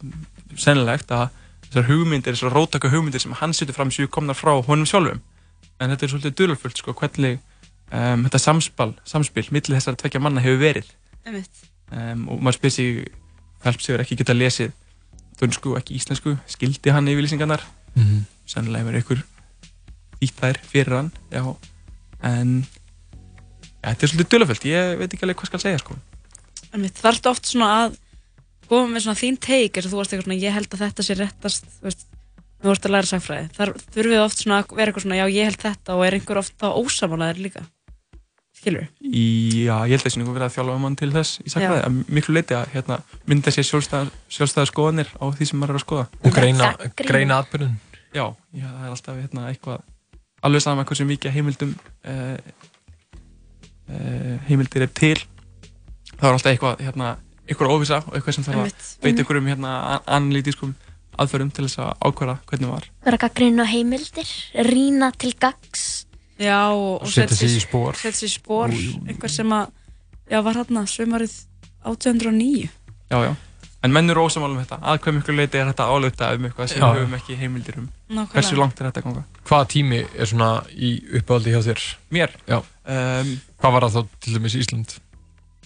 sennilegt 0.55 1.11
að 1.11 1.29
þessar 1.65 1.89
hugmyndir, 1.89 2.35
þessar 2.35 2.53
róttaka 2.53 2.91
hugmyndir 2.93 3.23
sem 3.23 3.33
hann 3.33 3.53
setur 3.53 3.73
fram 3.73 3.91
séu 3.91 4.07
komnar 4.07 4.37
frá 4.37 4.53
honum 4.67 4.85
sjálfum. 4.85 5.21
En 5.81 5.89
þetta 5.91 6.05
er 6.05 6.13
svolítið 6.13 6.35
dulafullt 6.39 6.77
sko, 6.77 6.93
hvernig 6.93 7.39
um, 7.91 8.23
þetta 8.27 8.39
samspil, 8.39 8.93
samspil 9.03 9.47
millir 9.51 9.75
þessara 9.79 9.99
tvekja 9.99 10.21
manna 10.23 10.43
hefur 10.45 10.61
verið. 10.61 10.91
Um, 11.91 12.27
og 12.29 12.41
maður 12.41 12.59
spyr 12.59 12.75
sig 12.75 13.05
Phelps 13.65 13.87
hefur 13.89 14.03
ekki 14.03 14.19
getað 14.21 14.39
lesið 14.43 14.73
dönsku 15.41 15.73
og 15.73 15.79
ekki 15.81 15.97
íslensku, 15.97 16.35
skildi 16.47 16.93
hann 16.93 17.09
yfirlýsingarnar? 17.11 17.63
Mhm. 17.95 18.25
sennilega 18.45 18.85
hefur 18.85 18.99
ykkur 19.01 19.21
þýtt 20.21 20.41
þær 20.41 20.59
fyrir 20.69 20.95
hann 20.95 21.11
já, 21.31 21.43
en 22.21 22.65
þetta 23.85 24.07
er 24.07 24.11
svolítið 24.11 24.31
dulafullt, 24.35 24.65
ég 24.71 24.97
veit 24.99 25.13
ekki 25.13 25.27
alveg 25.27 25.39
hvað 25.41 25.51
skal 25.51 25.63
segja 25.65 25.83
sko. 25.83 25.95
einmitt, 26.75 26.97
þarftu 26.99 27.31
oft 27.31 27.47
svona 27.51 27.69
að 27.85 27.95
koma 28.69 28.89
með 28.95 29.05
svona 29.05 29.19
þín 29.21 29.37
teik, 29.39 29.77
eins 29.77 29.85
og 29.87 29.93
þú 29.93 30.01
varst 30.01 30.13
eitthvað 30.15 30.27
svona, 30.27 30.41
ég 30.41 30.55
held 30.55 30.73
að 30.73 30.83
þetta 30.85 31.05
sé 31.05 31.15
réttast, 31.19 31.69
þú 31.77 31.87
veist, 31.89 32.03
þú 32.61 32.71
varst 32.71 32.87
að 32.87 32.93
læra 32.95 33.09
sagfræði. 33.11 33.47
Þar 33.55 33.71
þurfum 33.93 34.13
við 34.15 34.23
oft 34.25 34.41
svona 34.41 34.59
að 34.63 34.75
vera 34.79 34.89
eitthvað 34.91 35.05
svona, 35.05 35.19
já, 35.21 35.25
ég 35.35 35.49
held 35.51 35.61
þetta 35.61 35.95
og 35.95 36.05
er 36.07 36.17
einhver 36.17 36.41
oft 36.41 36.55
þá 36.57 36.67
ósamálaðir 36.81 37.41
líka. 37.45 37.65
Skilur? 38.55 38.85
í, 39.03 39.25
já, 39.67 39.75
ég 39.85 39.99
held 39.99 40.07
að 40.07 40.13
það 40.15 40.29
verið 40.33 40.45
að 40.47 40.53
þjálfa 40.55 40.77
mann 40.81 40.95
til 40.97 41.11
þess 41.13 41.39
í 41.43 41.51
sakfræði, 41.53 41.81
Já. 41.81 41.85
að 41.85 42.13
miklu 42.17 42.33
leiti 42.37 42.55
að 42.57 42.69
hérna, 42.73 42.97
mynda 43.29 43.51
sér 43.53 43.67
sjálfstæða, 43.67 44.07
sjálfstæða 44.31 44.69
skoðanir 44.71 45.11
á 45.21 45.25
því 45.35 45.47
sem 45.49 45.59
maður 45.61 45.75
er 45.75 45.79
að 45.79 45.83
skoða 45.83 46.05
Og 46.23 46.33
greina, 46.33 46.69
greina 46.97 47.37
atbyrðun. 47.43 47.75
Já, 48.15 48.25
já, 48.55 48.65
það 48.65 48.87
er 48.87 48.93
alltaf 48.95 49.19
hérna, 49.19 49.43
eitthvað 49.51 49.83
alveg 50.47 50.63
sama 50.63 50.85
hversu 50.87 51.05
mikið 51.09 51.35
heimildum 51.35 51.75
uh, 52.07 52.37
heimildir 54.49 54.81
er 54.87 54.91
til 54.97 55.15
það 56.15 56.27
er 56.29 56.33
alltaf 56.33 56.51
eitthvað 56.53 56.83
hérna, 56.85 57.11
eitthvað 57.47 57.73
óvisa 57.75 57.99
og 58.07 58.15
eitthvað 58.17 58.37
sem 58.39 58.43
þarf 58.47 58.63
að 58.65 58.89
beita 59.03 59.21
ykkur 59.25 59.37
um 59.41 59.47
hérna, 59.51 59.73
an- 59.95 60.05
analítískum 60.17 60.73
aðferðum 61.19 61.51
til 61.55 61.65
þess 61.67 61.79
að 61.79 61.91
ákvæða 62.09 62.37
hvernig 62.49 62.71
var 62.73 62.87
Vera 63.05 63.17
gaggrinn 63.21 63.61
á 63.61 63.65
heimildir, 63.69 64.27
rýna 64.67 65.11
til 65.17 65.31
gags. 65.39 66.05
Já, 66.39 66.67
og, 66.75 67.01
og 67.01 67.07
Setja 67.07 67.35
sig 67.37 67.47
í 67.47 67.61
jú. 68.75 69.07
einhver 69.07 69.31
sem 69.31 69.47
að, 69.55 69.69
já, 70.27 70.41
var 70.43 70.57
hérna 70.59 70.83
sömarið 70.91 71.35
1809. 71.85 72.67
Já, 73.13 73.17
já, 73.23 73.35
en 73.85 73.93
menn 73.93 74.09
eru 74.09 74.25
ósamálum 74.25 74.59
þetta 74.59 74.81
að 74.81 74.99
hvað 75.05 75.15
miklu 75.19 75.35
leiti 75.37 75.59
er 75.61 75.69
þetta 75.69 75.85
álauta 75.87 76.33
um 76.35 76.47
eitthvað 76.49 76.67
sem 76.73 76.81
Já. 76.81 76.87
við 76.91 76.99
höfum 77.05 77.17
ekki 77.19 77.37
heimildir 77.39 77.77
um 77.79 77.85
Nákvæmlega. 78.09 78.31
hversu 78.33 78.57
langt 78.59 78.81
er 78.81 78.89
þetta 78.89 79.03
ganga 79.05 79.23
Hvaða 79.45 79.67
tími 79.75 79.99
er 80.17 80.25
svona 80.31 80.49
í 80.73 80.89
uppáhaldi 81.21 81.53
hjá 81.53 81.61
þér? 81.69 81.83
Mér? 82.11 82.33
Já. 82.49 82.59
Um, 82.85 83.29
Hvað 83.61 83.73
var 83.73 83.85
það 83.87 83.95
þá 83.95 84.19
til 84.21 84.33
dæmis 84.35 84.55
Ísland? 84.59 84.91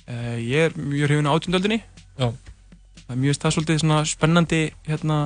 Uh, 0.08 0.38
ég 0.40 0.70
er 0.70 0.76
mjög 0.80 1.10
hrifin 1.10 1.28
á 1.28 1.36
átjöndöldinni 1.36 1.80
Já. 2.20 2.30
Það 2.30 3.12
er 3.16 3.20
mjög 3.26 3.36
stað 3.36 3.54
svolítið 3.58 3.82
svona 3.82 3.98
spennandi 4.08 4.60
hérna 4.88 5.18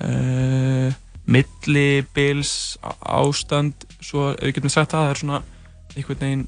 uh, 0.00 0.94
millibils 1.28 2.52
ástand 3.04 3.86
svo 4.02 4.30
ef 4.32 4.42
við 4.48 4.56
getum 4.58 4.72
sagt 4.72 4.94
það 4.94 5.04
það 5.06 5.12
er 5.14 5.20
svona 5.20 5.40
einhvern 5.92 6.22
veginn 6.24 6.46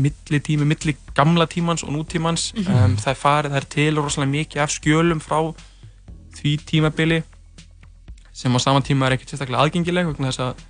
milli 0.00 0.38
tími, 0.46 0.64
milli 0.68 0.94
gamla 1.16 1.46
tímans 1.50 1.82
og 1.84 1.90
nútímans 1.96 2.50
Mhm. 2.54 2.68
um, 2.84 2.96
það 2.96 3.10
er 3.14 3.18
farið, 3.18 3.50
það 3.50 3.60
er 3.62 3.68
til 3.74 3.96
rosalega 3.98 4.30
mikið 4.36 4.62
af 4.62 4.70
skjölum 4.76 5.20
frá 5.24 5.40
því 6.36 6.52
tímabili 6.68 7.22
sem 8.32 8.54
á 8.54 8.58
sama 8.62 8.80
tíma 8.80 9.06
er 9.08 9.16
ekkert 9.16 9.32
sérstaklega 9.34 9.64
aðgengileg 9.64 10.06
vegna 10.06 10.30
þess 10.30 10.40
að 10.40 10.62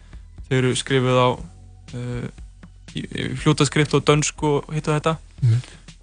þau 0.48 0.56
eru 0.58 0.72
skrifuð 0.74 1.18
á 1.20 1.28
uh, 1.30 2.28
í 2.96 3.02
fljótaskrift 3.42 3.94
og 3.98 4.04
dönsku 4.08 4.46
og 4.60 4.72
hitt 4.74 4.88
og 4.88 4.96
þetta 5.00 5.16
Mhm. 5.42 5.60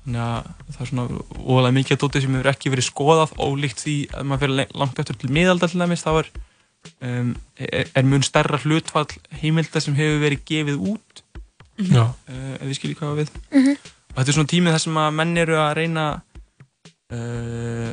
þannig 0.08 0.22
að 0.24 0.44
það 0.72 0.82
er 0.82 0.88
svona 0.90 1.08
óalega 1.46 1.76
mikið 1.78 1.96
að 1.98 2.02
dóti 2.04 2.22
sem 2.24 2.34
hefur 2.38 2.52
ekki 2.54 2.72
verið 2.74 2.88
skoðað 2.88 3.34
ólíkt 3.38 3.82
því 3.84 3.96
að 4.16 4.24
maður 4.26 4.40
fyrir 4.46 4.76
langt 4.82 5.00
eftir 5.04 5.18
til 5.20 5.30
miðalda 5.36 5.68
til 5.70 5.80
dæmis 5.84 6.04
þá 6.06 6.12
er, 6.24 6.30
um, 7.02 7.36
er, 7.60 7.88
er 7.96 8.04
mun 8.08 8.24
stærra 8.24 8.58
hlutfall 8.64 9.08
heimilda 9.42 9.82
sem 9.84 9.96
hefur 10.00 10.22
verið 10.24 10.46
gefið 10.48 10.78
út 10.94 11.22
Já. 11.78 12.08
uh, 12.08 12.56
ef 12.58 12.66
við 12.66 12.78
skiljum 12.80 12.98
hvað 13.02 13.20
við 13.22 13.30
Mhm. 13.52 13.76
og 14.16 14.16
þetta 14.24 14.30
er 14.30 14.38
svona 14.38 14.54
tímið 14.54 14.72
þar 14.78 14.80
sem 14.88 14.98
að 15.04 15.14
menn 15.14 15.38
eru 15.38 15.56
að 15.62 15.76
reyna 15.78 16.06
uh, 17.12 17.92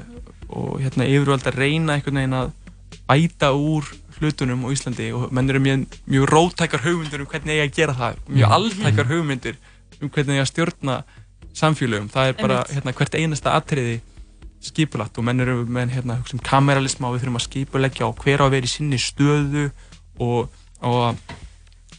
og 0.48 0.80
hérna 0.82 1.06
yfirvöld 1.08 1.46
að 1.50 1.58
reyna 1.58 1.96
einhvern 1.98 2.18
veginn 2.20 2.38
að 2.38 2.52
bæta 3.08 3.50
úr 3.52 3.84
hlutunum 4.20 4.64
á 4.64 4.68
Íslandi 4.74 5.10
og 5.16 5.32
menn 5.32 5.50
eru 5.50 5.60
mjög, 5.60 5.84
mjög 6.08 6.26
róttækar 6.30 6.82
hugmyndir 6.86 7.20
um 7.20 7.26
hvernig 7.30 7.54
eiga 7.56 7.66
að 7.68 7.76
gera 7.76 7.94
það 7.94 8.16
mjög 8.28 8.48
Mhm. 8.48 8.52
altækar 8.58 9.06
hugmyndir 9.12 9.56
um 10.00 10.08
hvernig 10.10 10.34
eiga 10.36 10.42
að 10.46 10.50
stjórna 10.52 10.96
samfélögum 11.54 12.10
það 12.10 12.28
er 12.28 12.32
bara 12.40 12.64
hérna, 12.70 12.92
hvert 12.92 13.14
einasta 13.14 13.54
atriði 13.58 14.00
skipulagt 14.64 15.18
og 15.18 15.24
menn 15.24 15.40
eru 15.40 15.64
með 15.66 15.90
hérna, 15.92 16.16
um 16.32 16.38
kameralisma 16.40 17.08
og 17.08 17.14
við 17.18 17.24
þurfum 17.26 17.36
að 17.40 17.46
skipuleggja 17.48 18.06
og 18.08 18.16
hver 18.24 18.40
á 18.40 18.44
að 18.48 18.54
vera 18.56 18.64
í 18.66 18.72
sinni 18.72 18.96
stöðu 18.98 19.70
og, 20.18 20.48
og 20.80 21.00
að 21.10 21.16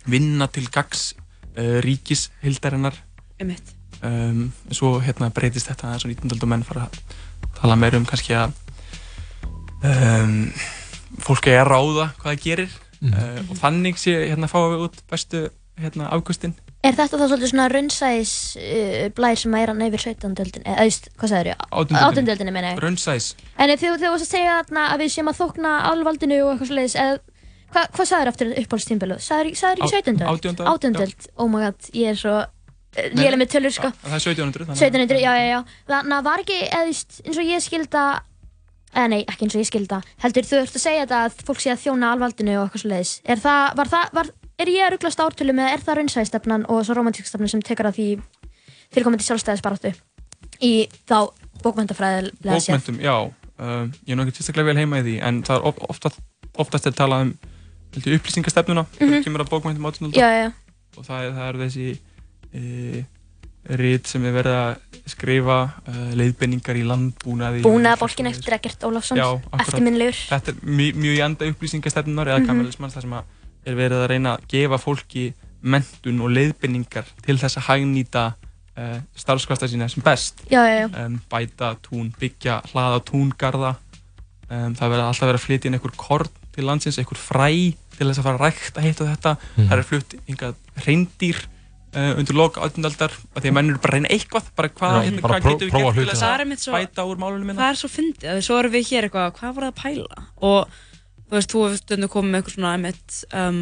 vinna 0.08 0.48
til 0.48 0.66
gags 0.74 1.14
uh, 1.58 1.80
ríkis 1.86 2.30
hildarinnar 2.44 2.94
Einmitt. 3.40 3.74
um, 4.02 4.52
svo 4.72 5.00
hérna 5.00 5.30
breytist 5.34 5.68
þetta 5.70 5.88
aðeins 5.94 6.06
og 6.06 6.12
19. 6.26 6.48
menn 6.50 6.64
fara 6.64 6.88
að 6.90 7.00
tala 7.62 7.76
meira 7.76 7.98
um 7.98 8.06
kannski 8.06 8.34
að 8.34 8.52
um, 9.84 10.52
fólk 11.24 11.48
er 11.52 11.62
að 11.64 11.72
ráða 11.72 12.10
hvað 12.20 12.32
það 12.32 12.44
gerir 12.46 12.72
uh, 12.76 13.42
og 13.50 13.58
þannig 13.62 13.98
sé 14.02 14.16
hérna 14.30 14.50
fáum 14.52 14.72
við 14.76 14.86
út 14.90 15.02
bestu 15.12 15.48
hérna 15.82 16.12
afgustin 16.16 16.56
Er 16.86 16.94
þetta 16.94 17.18
þá 17.18 17.24
svolítið 17.32 17.50
svona 17.50 17.66
raunsæs 17.74 18.32
uh, 18.62 19.06
blær 19.18 19.40
sem 19.42 19.56
er 19.58 19.72
hann 19.72 19.82
yfir 19.88 20.04
17. 20.14 20.36
öldin, 20.44 20.66
eða, 20.70 20.84
eða, 20.86 21.14
hvað 21.18 21.32
sagður 21.32 21.50
ég? 21.50 21.64
Átjándu 21.74 22.34
öldinni, 22.36 22.54
meina 22.54 22.74
ég. 22.76 22.82
raunsæs 22.84 23.30
En 23.58 23.74
ef 23.74 23.82
þú, 23.82 23.96
þú 23.98 24.12
varst 24.14 24.28
að 24.28 24.34
segja 24.36 24.58
þarna 24.60 24.84
að 24.94 25.02
við 25.02 25.14
séum 25.16 25.32
að 25.32 25.40
þókna 25.40 25.72
alvaldinu 25.90 26.38
og 26.44 26.52
eitthvað 26.52 26.70
svoleiðis, 26.70 26.98
eða, 27.02 27.16
hva, 27.74 27.86
hvað 27.96 28.10
sagður 28.12 28.32
eftir 28.34 28.52
uppáhaldstímbilu? 28.62 29.18
Sagður 29.18 29.58
sagður 29.58 29.82
ekki 29.82 29.90
Á- 29.90 29.96
17. 29.98 30.14
öld? 30.14 30.30
átjándu 30.36 30.62
öld, 30.62 30.70
18. 30.76 30.94
já. 30.94 31.08
öld, 31.08 31.28
oh 31.42 31.50
my 31.50 31.64
god, 31.66 31.90
ég 31.98 32.14
er 32.14 32.22
svo 32.22 32.36
lélega 33.18 33.42
með 33.42 33.50
tölur, 33.56 33.74
sko. 33.76 33.90
það 34.06 34.14
er 34.14 34.22
1700 34.30 34.70
þannig 34.70 34.78
að- 34.78 34.86
1700, 34.86 35.24
já, 35.26 35.32
já, 35.42 35.48
já. 35.50 35.60
Þannig 35.90 36.18
að 36.20 36.28
var 36.30 36.46
ekki, 36.46 36.60
veist, 36.86 37.18
eins 37.26 37.42
og 37.42 37.50
ég 37.50 37.66
skilda, 37.66 38.04
eða 38.96 39.08
nei, 39.12 39.22
ekki 39.28 39.46
eins 39.46 39.56
og 39.58 39.62
ég 39.62 39.70
skilda, 39.70 40.02
heldur 40.24 40.48
þú 40.48 40.60
ert 40.64 40.76
að 40.80 40.84
segja 40.86 41.04
þetta 41.06 41.22
að 41.28 41.38
fólk 41.50 41.62
sé 41.62 41.72
að 41.74 41.82
þjóna 41.84 42.12
alvaldinu 42.16 42.56
og 42.58 42.66
eitthvað 42.68 42.84
svoleiðis. 42.86 43.14
Er 43.26 43.42
það, 43.44 43.64
var 43.80 43.92
það, 43.94 44.10
var, 44.20 44.30
er 44.64 44.72
ég 44.72 44.86
að 44.88 44.94
rugglast 44.96 45.24
ártölum 45.26 45.60
eða 45.60 45.74
er 45.76 45.84
það 45.86 45.98
raunsæðistefnan 46.00 46.66
og 46.72 46.84
svo 46.88 46.96
romantíkstefnan 47.00 47.52
sem 47.52 47.64
tekur 47.66 47.90
að 47.92 47.98
því 48.00 48.08
tilkomandi 48.96 49.28
sjálfstæðisbaráttu 49.28 49.92
í 50.64 50.74
þá 51.10 51.18
bókmyndafræðilega 51.66 52.60
séð? 52.64 52.78
bókmentum, 52.80 53.00
já 53.04 53.16
um, 53.60 53.92
ég 54.06 54.14
er 54.14 54.20
náttúrulega 54.20 54.38
sérstaklega 54.40 54.70
vel 54.72 54.80
heima 54.80 55.02
í 55.02 55.06
því 55.10 55.16
en 55.28 55.42
það 55.48 55.60
er 55.60 55.68
of, 55.72 55.82
oftast, 55.90 56.22
oftast 56.64 56.88
er 56.90 56.96
talað 56.96 57.28
um 57.28 57.34
upplýsingastefnuna 57.96 58.86
Mhm. 58.86 59.00
þegar 59.00 59.24
kemur 59.24 59.44
að 59.46 59.52
já, 60.16 60.28
já. 60.44 60.48
og 60.98 61.06
það 61.06 61.26
er, 61.26 61.32
það 61.36 61.48
er 61.50 61.60
þessi 61.64 61.86
e, 62.56 63.06
rít 63.70 64.08
sem 64.08 64.26
er 64.26 64.34
verið 64.36 64.56
að 64.60 64.76
skrifa 65.10 65.56
uh, 65.88 66.12
leiðbenningar 66.18 66.78
í 66.78 66.84
landbúnaði 66.86 67.62
Búnaðabolkin 67.66 68.28
eftir 68.30 68.54
Egert 68.58 68.84
Ólafsson, 68.86 69.20
eftirminnilegur. 69.60 70.18
Þetta 70.30 70.54
er 70.54 70.60
mjög, 70.66 70.96
mjög 71.02 71.18
í 71.18 71.22
anda 71.26 71.50
upplýsingastefnunar 71.52 72.28
eða 72.32 72.40
Mhm. 72.40 72.48
kapitalismans 72.50 72.94
þar 72.98 73.02
sem 73.02 73.14
að 73.14 73.24
er 73.66 73.76
verið 73.76 74.04
að 74.04 74.10
reyna 74.10 74.36
að 74.38 74.48
gefa 74.48 74.78
fólki 74.82 75.34
mentun 75.66 76.22
og 76.22 76.30
leiðbenningar 76.30 77.06
til 77.26 77.38
þess 77.42 77.58
að 77.58 77.68
hagnýta 77.70 78.26
uh, 78.78 79.00
starfskvasta 79.18 79.68
sína 79.72 79.90
sem 79.90 80.04
best 80.06 80.44
Já, 80.52 80.62
já, 80.68 80.86
já. 80.86 81.06
Um, 81.06 81.20
bæta 81.32 81.76
tún, 81.82 82.12
byggja, 82.20 82.62
hlaða 82.74 83.00
túngarða 83.08 83.76
um, 84.50 84.76
það 84.78 84.90
verður 84.94 85.08
alltaf 85.10 85.26
verið 85.30 85.40
að 85.42 85.46
flytja 85.48 85.70
inn 85.72 85.78
einhver 85.80 85.96
korn 85.98 86.30
til 86.56 86.66
landsins, 86.70 86.98
einhver 87.02 87.18
fræ 87.18 87.50
til 87.98 88.08
þess 88.10 88.20
að 88.22 88.28
fara 88.28 88.38
að 88.38 88.46
rækta 88.46 88.82
hitt 88.86 89.02
og 89.02 89.08
þetta 89.10 89.38
Mhm. 89.56 89.68
það 89.70 89.78
er 89.78 89.84
flutt 89.90 90.16
einhver 90.30 90.54
reyndýr 90.86 91.42
uh, 91.96 92.12
undir 92.20 92.36
loka 92.38 92.62
átundaldar 92.66 93.14
að 93.36 93.46
því 93.46 93.52
að 93.52 93.56
menn 93.58 93.72
eru 93.72 93.82
bara 93.84 93.94
að 93.94 93.98
reyna 94.00 94.12
eitthvað 94.16 94.50
bara 94.60 94.70
hvað, 94.70 94.96
Já, 94.96 95.06
hérna, 95.08 95.24
hvað 95.26 95.48
getum 95.48 95.70
við 95.70 95.78
gert 95.80 95.96
til 96.00 96.08
þess 96.10 96.22
Það 96.26 96.34
er 96.34 96.36
að 96.36 96.46
einmitt 96.46 96.66
svo- 96.66 96.76
bæta 96.76 97.06
úr 97.10 97.22
málunum 97.24 97.48
minna 97.50 97.62
það 97.62 97.72
er 97.74 97.80
svo 97.82 97.90
fyndið, 97.96 98.30
að 98.36 98.42
svo 98.48 98.60
erum 98.60 98.76
við 98.76 98.90
hér 98.92 99.08
eitthvað 99.10 99.32
hvað 99.40 99.56
var 99.56 99.68
það 99.68 99.74
að 99.74 99.82
pæla? 99.82 100.26
Og 100.50 100.78
þú 101.26 101.38
veist, 101.40 101.52
þú 101.56 101.64
hefur 101.66 101.82
stundu 101.82 102.12
komið 102.16 102.32
með 102.32 102.42
eitthvað 102.42 102.56
svona 102.58 102.74
einmitt, 102.76 103.20
um, 103.34 103.62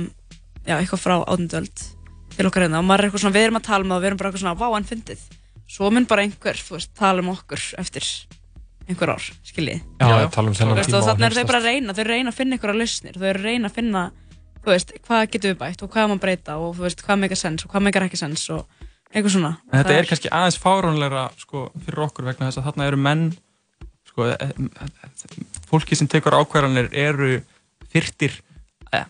já, 0.68 0.76
eitthvað 0.80 1.04
frá 1.06 1.16
átundöld 1.24 1.86
til 2.34 2.48
okkar 2.50 2.66
hérna. 2.66 2.82
Og 2.82 2.88
maður 2.90 3.04
er 3.06 3.10
eitthvað 3.10 3.24
svona, 3.24 3.38
við 3.38 3.48
erum 3.48 3.60
að 3.60 3.68
tala 3.70 3.88
með 3.88 3.96
og 3.96 4.02
við 4.04 4.10
erum 4.10 4.20
bara 4.20 4.30
eitthvað 4.32 4.44
svona, 4.44 4.60
vá, 4.60 4.68
en 4.78 4.88
fyndið. 4.90 5.26
Svo 5.74 5.90
mun 5.94 6.08
bara 6.10 6.26
einhver, 6.26 6.60
þú 6.60 6.76
veist, 6.76 6.92
tala 6.98 7.24
um 7.24 7.30
okkur 7.34 7.62
eftir 7.82 8.08
einhver 8.90 9.14
ár, 9.16 9.28
skiljið. 9.48 9.80
Já, 10.02 10.08
já, 10.12 10.28
tala 10.34 10.52
um 10.52 10.58
þennan 10.58 10.82
tíma 10.84 11.00
og 11.00 11.08
þannig 11.08 11.28
eru 11.30 11.38
þau 11.40 11.50
bara 11.54 11.62
að 11.62 11.68
reyna, 11.70 11.96
þau 11.96 12.04
reyna 12.10 12.34
að 12.34 12.40
finna 12.40 12.58
einhverja 12.58 12.80
lausnir, 12.82 13.20
þau 13.22 13.30
reyna 13.38 13.70
að 13.70 13.78
finna, 13.78 14.02
þú 14.64 14.72
veist, 14.72 14.94
hvað 15.08 15.26
getum 15.34 15.52
við 15.54 15.58
bætt 15.60 15.84
og 15.84 15.92
hvað 15.94 16.10
má 16.14 16.20
breyta 16.20 16.58
og 16.58 16.76
þú 16.78 16.86
veist, 16.88 17.04
hvað 17.06 17.20
meikar 17.24 17.38
sens 17.40 17.66
og 17.66 17.72
hvað 17.74 17.84
meikar 17.88 18.06
ekki 18.08 18.18
sens 18.20 18.46
og 18.50 18.66
eitthvað 19.14 19.34
svona. 19.36 19.52
En 19.72 19.80
þetta 19.80 19.90
Það 19.94 20.00
er 20.00 20.10
kannski 20.10 20.30
aðeins 20.32 20.60
fáránleira 20.64 21.24
sko, 21.38 21.72
fyrir 21.86 22.04
okkur 22.08 22.26
vegna 22.26 22.48
þess 22.50 22.58
að 22.62 22.68
þarna 22.72 22.88
eru 22.88 22.98
menn 22.98 23.26
sko, 24.10 24.26
e- 24.30 24.38
e- 24.40 25.46
fólki 25.70 25.96
sem 25.98 26.08
tekur 26.08 26.34
ákvarðanir 26.40 26.90
eru 26.94 27.42
þyrtir 27.94 28.40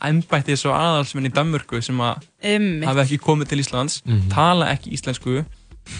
embættis 0.07 0.63
og 0.65 0.75
aðalsmenn 0.77 1.27
í 1.27 1.33
Danmörku 1.35 1.81
sem 1.83 1.97
að 1.99 2.23
hafa 2.87 3.03
ekki 3.03 3.17
komið 3.19 3.49
til 3.51 3.59
Íslands 3.59 4.01
Mhm. 4.05 4.29
tala 4.31 4.69
ekki 4.71 4.93
íslensku 4.95 5.43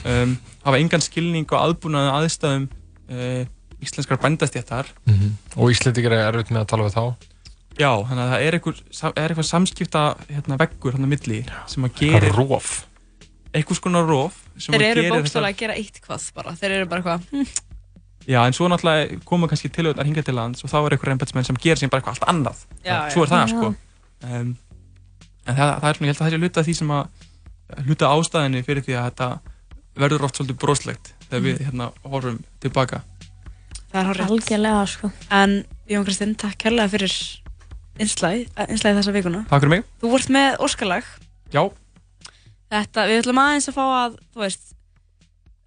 um, 0.06 0.38
hafa 0.64 0.80
engan 0.80 1.02
skilning 1.04 1.44
og 1.52 1.60
aðbúnaði 1.60 2.14
aðstæðum 2.16 2.68
uh, 3.12 3.44
íslenskar 3.84 4.18
bændastjættar 4.24 4.86
Mhm. 5.06 5.34
Og 5.58 5.72
Íslendingar 5.72 6.12
er 6.16 6.32
erfitt 6.32 6.52
með 6.52 6.62
að 6.64 6.68
tala 6.72 6.84
við 6.88 6.96
þá 6.96 7.16
Já, 7.80 7.90
þannig 8.06 8.24
að 8.24 8.32
það 8.32 8.44
er 8.46 8.54
er 8.54 9.34
eitthvað 9.34 9.50
samskipta 9.50 10.02
hérna, 10.30 10.58
veggur 10.62 10.94
hann 10.98 11.08
á 11.08 11.10
milli 11.10 11.44
sem 11.68 11.86
að 11.88 11.96
gerir 12.00 12.28
Eitthvað 12.30 12.42
rof 12.42 12.74
einhvers 13.54 13.82
konar 13.82 14.10
rof 14.10 14.40
sem 14.58 14.74
Þeir 14.76 14.86
eru 14.88 15.06
gerir 15.06 15.16
bókstálega 15.16 15.56
að 15.56 15.62
gera 15.62 15.78
eitt 15.78 16.02
hvað 16.04 16.28
bara, 16.38 16.54
þeir 16.58 16.76
eru 16.78 16.90
bara 16.90 17.02
eitthvað, 17.02 17.30
hm, 17.32 17.72
Já, 18.24 18.40
en 18.48 18.56
svo 18.56 18.70
náttúrulega 18.72 19.20
koma 19.28 19.50
kannski 19.52 19.72
tilhjóðnar 19.74 20.08
hingað 20.08 20.30
til 20.30 20.36
lands 20.38 20.64
og 20.64 20.72
þá 20.72 20.78
er 20.80 20.96
einhver 20.96 21.12
embætismenn 21.12 21.48
sem 21.48 21.58
gerir 21.60 21.82
sem 21.82 21.92
bara 21.92 22.00
eitthvað 22.00 22.22
allt 22.22 22.30
annað. 22.32 22.62
Já, 22.86 22.96
svo 23.12 23.26
er 23.26 23.28
já. 23.28 23.34
það, 23.34 23.42
Já. 23.42 23.52
sko. 23.52 23.72
Um, 24.24 24.54
en 25.44 25.58
það, 25.58 25.74
það 25.82 25.90
er 25.90 25.98
svona, 25.98 26.08
ég 26.08 26.14
held 26.14 26.22
að 26.22 26.24
það 26.24 26.32
sé 26.32 26.40
hluta 26.40 26.62
af 26.62 26.70
því 26.70 26.76
sem 26.80 26.94
að 26.96 27.84
hluta 27.90 28.08
af 28.08 28.24
ástæðinni 28.24 28.64
fyrir 28.64 28.86
því 28.86 28.96
að 28.96 29.10
þetta 29.10 29.30
verður 30.04 30.26
oft 30.30 30.40
svolítið 30.40 30.60
broslegt 30.64 31.14
þegar 31.28 31.46
við 31.50 31.64
hérna 31.68 31.90
horfum 32.08 32.40
tilbaka. 32.64 33.02
það 33.92 34.00
er 34.00 34.10
horrið. 34.12 34.32
Algjörlega, 34.38 34.86
sko. 34.94 35.12
En 35.42 35.60
Jón 35.92 36.08
Kristinn, 36.08 36.38
takk 36.40 36.62
kærlega 36.64 36.94
fyrir 36.96 37.18
einslæði, 38.02 38.46
einslæði 38.66 39.00
þessa 39.00 39.16
vikuna. 39.16 39.42
Takk 39.50 39.64
fyrir 39.64 39.74
mig. 39.76 39.88
Þú 40.02 40.12
vart 40.14 40.30
með 40.34 40.62
Óskalag. 40.66 41.10
Já. 41.54 41.64
Þetta, 42.74 43.08
við 43.10 43.20
ætlum 43.22 43.42
aðeins 43.44 43.70
að 43.70 43.78
fá 43.78 43.84
að, 43.86 44.16
þú 44.34 44.44
veist, 44.44 44.64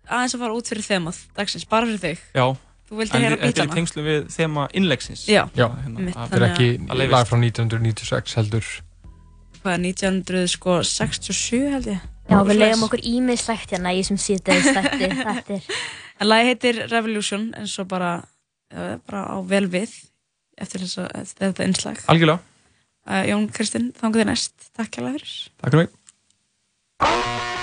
aðeins 0.07 0.35
að 0.37 0.43
fara 0.45 0.57
út 0.59 0.71
fyrir 0.73 0.87
þemað 0.87 1.21
dagsins, 1.39 1.69
bara 1.71 1.91
fyrir 1.91 2.03
þig. 2.03 2.25
Já. 2.35 2.47
Þú 2.87 2.99
vildi 3.01 3.17
En 3.19 3.25
heyra 3.25 3.37
Þetta 3.37 3.47
er 3.47 3.51
í 3.51 3.55
bítana. 3.55 3.75
tengslu 3.75 4.03
við 4.07 4.27
þema 4.31 4.67
innlegsins. 4.79 5.23
Já. 5.27 5.43
Já, 5.59 5.67
Einmitt, 5.83 6.15
þetta 6.15 6.37
er 6.39 6.45
ekki 6.51 6.69
að 6.87 7.01
lag 7.11 7.27
frá 7.27 7.39
1996 7.43 8.37
heldur 8.39 8.69
Hvað 9.57 9.73
er 9.73 9.81
1967 9.83 11.73
held 11.73 11.89
ég? 11.91 12.05
Já, 12.27 12.39
við 12.47 12.59
leiðum 12.61 12.85
okkur 12.87 13.03
ímiðslegt 13.07 13.73
hérna 13.75 13.93
í 13.95 14.03
þætti. 14.07 15.09
Þetta 15.27 15.57
er 15.57 15.67
En 16.17 16.31
lagi 16.31 16.49
heitir 16.49 16.79
Revolution 16.91 17.49
eins 17.59 17.75
og 17.83 17.89
bara, 17.91 18.13
uh, 18.73 18.95
bara 19.07 19.25
á 19.31 19.37
vel 19.47 19.67
við 19.71 19.93
eftir, 20.57 20.85
þessa, 20.85 21.09
eftir 21.23 21.51
þetta 21.51 21.67
einslag. 21.67 22.01
Algjörlega. 22.13 22.41
Uh, 23.07 23.23
Jón 23.31 23.47
Kristinn, 23.55 23.93
þangu 23.99 24.23
þið 24.23 24.33
næst. 24.33 24.71
Takk 24.75 24.97
kærlega 24.97 25.21
fyrir. 25.21 25.37
Takk 25.61 25.77
fyrir 25.77 25.87
mig. 25.87 27.55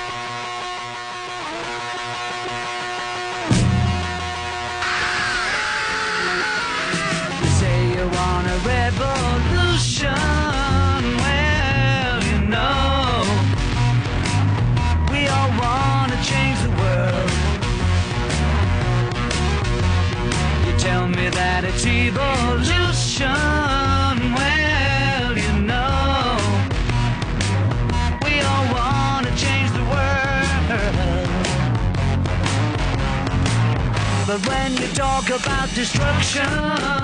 Destruction, 35.83 37.02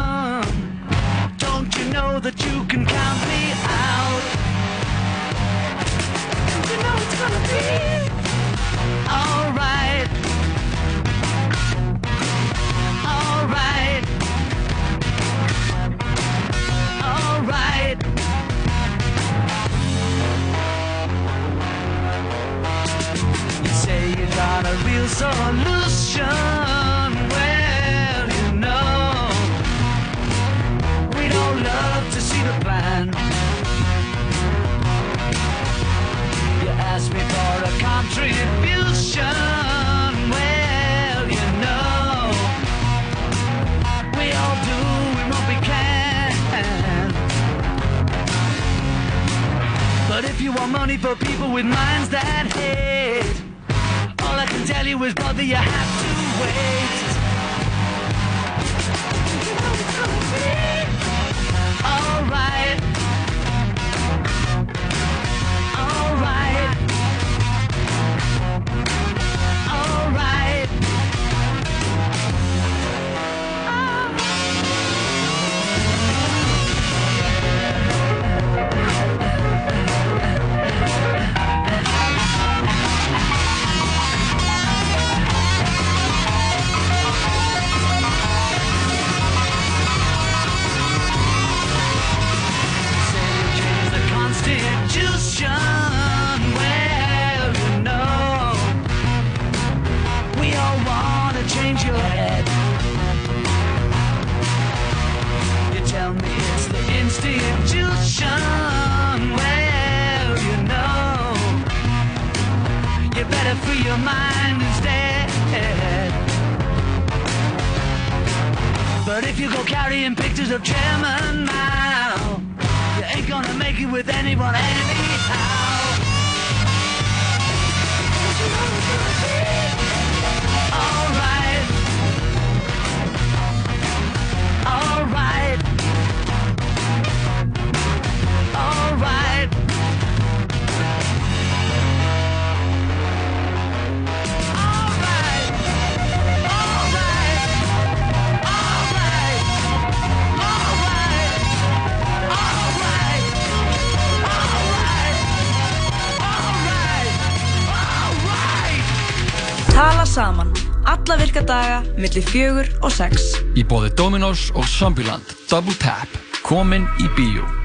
millir 161.99 162.25
fjögur 162.25 162.69
og 162.81 162.91
sex. 162.95 163.33
Í 163.59 163.65
bóði 163.67 163.93
Dominós 163.99 164.49
og 164.55 164.67
Zombieland 164.67 165.35
Double 165.51 165.75
Tap. 165.83 166.19
Komin 166.45 166.87
í 167.03 167.11
bíu. 167.19 167.58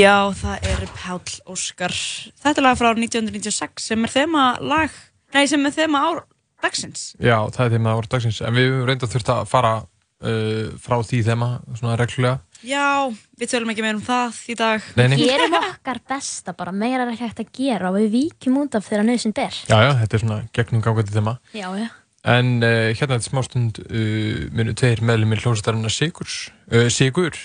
Já, 0.00 0.32
það 0.32 0.62
er 0.64 0.84
Páll 0.96 1.32
Óskar. 1.50 1.92
Þetta 2.40 2.60
er 2.60 2.64
lag 2.64 2.76
frá 2.78 2.88
1996 2.94 3.88
sem 3.90 4.04
er 4.06 4.12
þema 4.12 4.44
lag, 4.64 4.92
nei 5.36 5.42
sem 5.50 5.66
er 5.68 5.74
þema 5.76 6.00
ár 6.08 6.20
dagsins. 6.64 7.02
Já, 7.20 7.36
það 7.52 7.66
er 7.66 7.74
þema 7.74 7.92
ár 7.98 8.08
dagsins, 8.08 8.38
en 8.46 8.56
við 8.56 8.78
reynda 8.88 9.08
þurft 9.10 9.32
að 9.34 9.42
fara 9.50 9.72
uh, 9.82 10.70
frá 10.80 10.96
því 11.04 11.20
þema, 11.26 11.48
svona 11.74 11.98
reglulega. 12.00 12.38
Já, 12.64 13.10
við 13.40 13.52
tölum 13.52 13.74
ekki 13.74 13.84
meira 13.84 13.98
um 13.98 14.06
það 14.06 14.40
í 14.54 14.56
dag. 14.62 14.88
Við 14.96 15.16
gerum 15.20 15.58
okkar 15.60 16.00
besta 16.14 16.56
bara, 16.56 16.72
meira 16.72 17.04
er 17.04 17.12
ekki 17.12 17.26
hægt 17.26 17.44
að 17.44 17.52
gera 17.60 17.92
og 17.92 17.98
við 17.98 18.08
víkjum 18.16 18.58
út 18.62 18.80
af 18.80 18.88
þeirra 18.88 19.04
nöðsinn 19.10 19.36
ber. 19.36 19.60
Já, 19.68 19.76
já, 19.84 19.90
þetta 20.00 20.16
er 20.16 20.24
svona 20.24 20.40
gegnum 20.56 20.84
gangandi 20.86 21.16
þema. 21.18 21.36
Já, 21.52 21.68
já. 21.76 21.90
En 22.30 22.56
uh, 22.60 22.88
hérna 22.94 23.18
er 23.18 23.20
þetta 23.20 23.28
smástund 23.28 23.84
uh, 23.84 24.48
minu 24.56 24.72
tveir 24.76 25.04
meðlumir 25.04 25.44
hljómsættarinn 25.44 25.88
að 25.88 25.96
Sigur, 25.98 26.40
uh, 26.72 26.88
Sigur, 26.92 27.36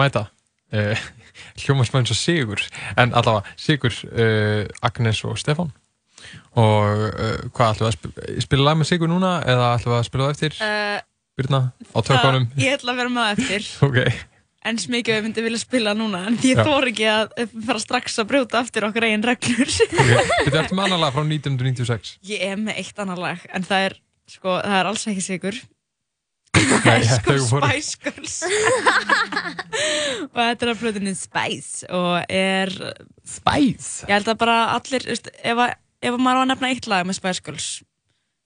mæta. 0.00 0.26
Uh, 0.72 0.96
uh, 1.32 1.62
hljómasmæðins 1.64 2.14
og 2.14 2.20
Sigur, 2.20 2.64
en 2.96 3.14
allavega 3.18 3.56
Sigur, 3.60 3.96
uh, 4.12 4.66
Agnes 4.84 5.22
og 5.28 5.38
Stefán. 5.40 5.72
Og 6.56 7.06
uh, 7.08 7.38
hvað 7.54 7.72
ætlum 7.74 7.86
við 7.86 7.88
að 7.90 7.96
spila, 7.96 8.42
spila 8.46 8.68
lag 8.68 8.78
með 8.82 8.92
Sigur 8.92 9.10
núna 9.10 9.38
eða 9.42 9.72
ætlum 9.76 9.94
við 9.96 10.00
að 10.00 10.10
spila 10.10 10.28
það 10.28 10.36
eftir? 10.36 10.60
Uh, 10.62 11.00
Birna, 11.40 11.62
á 11.72 11.98
tökunum. 12.04 12.50
Ég 12.60 12.76
ætla 12.76 12.92
að 12.92 13.02
vera 13.02 13.14
með 13.16 13.24
það 13.24 13.40
eftir. 13.40 13.72
Ok, 13.88 14.28
En 14.62 14.76
smikið 14.78 15.16
við 15.16 15.24
myndum 15.26 15.46
vilja 15.48 15.58
spila 15.58 15.92
núna, 15.98 16.20
en 16.30 16.36
ég 16.46 16.60
þór 16.62 16.84
ekki 16.92 17.06
að 17.10 17.32
fara 17.66 17.80
strax 17.82 18.20
að 18.22 18.28
brjóta 18.30 18.60
eftir 18.62 18.84
okkar 18.86 19.08
eigin 19.08 19.24
reglur. 19.26 19.66
ok. 19.66 20.12
Þetta 20.12 20.52
er 20.52 20.58
eftir 20.60 20.78
með 20.78 20.84
annar 20.86 21.00
lag 21.02 21.16
frá 21.16 21.24
1996. 21.24 22.12
Ég 22.30 22.44
er 22.46 22.60
með 22.62 22.78
eitt 22.78 23.02
annar 23.02 23.18
lag, 23.18 23.42
en 23.50 23.66
það 23.66 23.86
er, 23.88 23.96
sko, 24.30 24.54
það 24.62 24.76
er 24.78 24.90
alls 24.92 25.06
ekki 25.10 25.24
sigur. 25.26 25.58
Sko. 26.52 27.36
Spice 27.38 27.96
Girls. 28.02 28.34
og 30.32 30.36
þetta 30.36 30.66
er 30.66 30.70
að 30.72 30.80
plötunni 30.82 31.14
Spice 31.16 31.86
og 31.92 32.26
er... 32.32 32.72
Spice? 33.24 34.04
Ég 34.08 34.12
held 34.16 34.28
að 34.32 34.38
bara 34.42 34.56
allir, 34.74 35.04
veist, 35.08 35.28
ef, 35.32 35.60
að, 35.62 35.72
ef 36.02 36.16
að 36.16 36.22
maður 36.24 36.40
á 36.40 36.42
að 36.42 36.50
nefna 36.52 36.70
eitt 36.74 36.88
lag 36.90 37.06
með 37.08 37.18
Spice 37.20 37.44
Girls, 37.46 37.68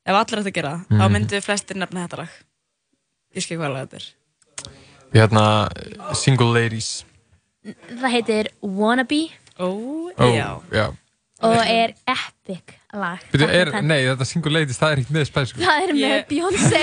ef 0.06 0.18
allir 0.18 0.42
ætti 0.42 0.52
að 0.52 0.58
gera 0.60 0.72
það, 0.76 0.84
þá 0.92 1.02
Mhm. 1.06 1.14
myndu 1.16 1.40
flestir 1.42 1.80
nefna 1.80 2.04
þetta 2.06 2.20
lag. 2.22 2.36
Ég 3.36 3.42
skil 3.46 3.58
hvað 3.60 3.72
lag 3.74 3.88
þetta 3.88 3.96
er. 4.00 4.06
Við 5.12 5.20
hérna 5.22 5.44
Single 6.16 6.50
Ladies. 6.54 6.90
Það 7.66 8.10
heitir 8.12 8.48
Wannabe 8.62 9.22
Ó, 9.58 9.66
Ó, 10.14 10.26
já. 10.70 10.86
og 11.42 11.56
er 11.66 11.94
epic 12.06 12.76
lag. 13.02 13.18
Byrju, 13.32 13.48
er, 13.60 13.70
nei, 13.82 14.00
þetta 14.08 14.26
Single 14.30 14.52
Ladies, 14.56 14.78
það 14.80 14.92
er 14.96 15.02
ekki 15.04 15.16
með 15.16 15.24
Spice 15.30 15.52
Girls. 15.56 15.66
Það 15.68 15.78
er 15.86 15.92
með 15.92 16.00
Ég- 16.06 16.26
Beyoncé 16.32 16.82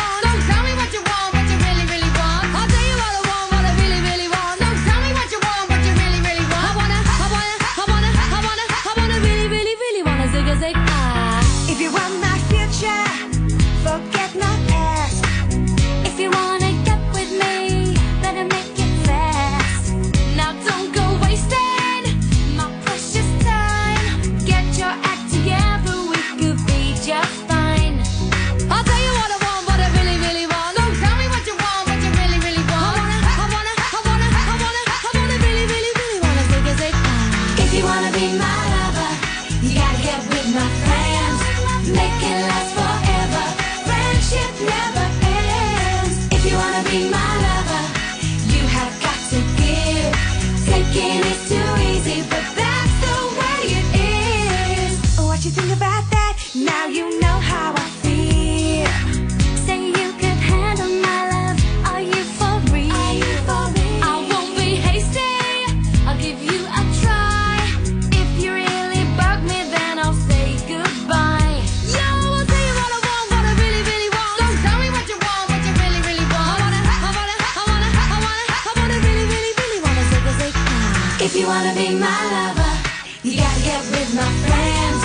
be 81.76 81.94
my 82.00 82.22
lover, 82.32 82.74
you 83.22 83.36
gotta 83.36 83.62
get 83.68 83.84
with 83.92 84.12
my 84.16 84.32
friends. 84.48 85.02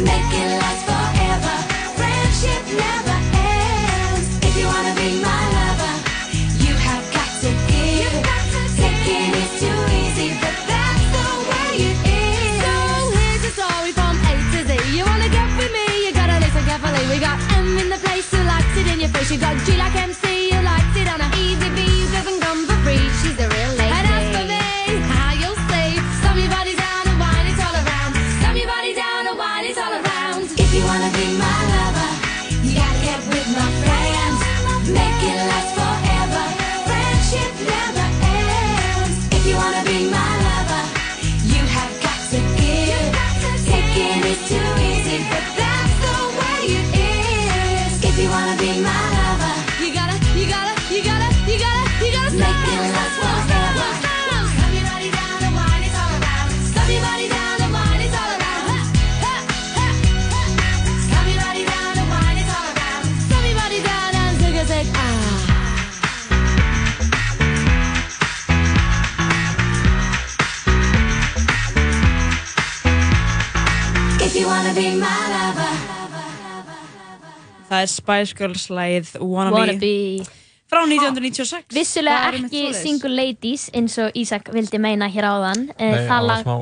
Make 0.00 0.32
it 0.40 0.50
last 0.56 0.82
forever. 0.88 1.54
Friendship 2.00 2.64
never 2.72 3.16
ends. 3.52 4.26
If 4.40 4.56
you 4.56 4.64
wanna 4.64 4.94
be 4.96 5.20
my 5.20 5.42
lover, 5.58 5.94
you 6.64 6.72
have 6.88 7.04
got 7.12 7.30
to 7.44 7.50
give. 7.68 8.14
Taking 8.72 9.36
is 9.36 9.52
too 9.60 9.80
easy, 10.00 10.28
but 10.40 10.56
that's 10.64 11.06
the 11.12 11.28
way 11.50 11.92
it 11.92 11.98
is. 12.08 12.56
So 12.64 12.72
here's 13.20 13.42
the 13.44 13.52
story 13.60 13.92
from 13.92 14.16
A 14.24 14.32
to 14.52 14.60
Z. 14.64 14.72
You 14.96 15.04
wanna 15.04 15.28
get 15.28 15.48
with 15.60 15.72
me, 15.76 15.86
you 16.08 16.10
gotta 16.16 16.40
listen 16.40 16.64
carefully. 16.64 17.04
We 17.12 17.20
got 17.20 17.36
M 17.52 17.76
in 17.76 17.88
the 17.92 18.00
place 18.00 18.26
who 18.32 18.40
likes 18.48 18.74
it 18.80 18.86
in 18.88 18.98
your 19.04 19.12
face. 19.12 19.30
You 19.30 19.38
got 19.38 19.60
G 19.66 19.76
like 19.76 19.94
Það 77.68 77.80
er 77.80 77.90
Spice 77.90 78.34
Girls 78.38 78.66
lagið 78.72 79.12
Wannabe, 79.22 79.56
Wannabe. 79.56 79.92
frá 80.70 80.80
1996. 80.84 81.68
Vissulega 81.74 82.28
er 82.32 82.38
ekki. 82.42 82.62
Single 82.76 83.12
Ladies 83.14 83.68
eins 83.74 83.96
og 84.02 84.16
Ísak 84.18 84.50
vildi 84.54 84.80
meina 84.82 85.08
hér 85.12 85.28
áðan. 85.30 85.68
Eh, 85.78 85.90
Nei, 85.94 86.00
það 86.08 86.14
var 86.14 86.26
lag, 86.30 86.44
smá 86.44 86.56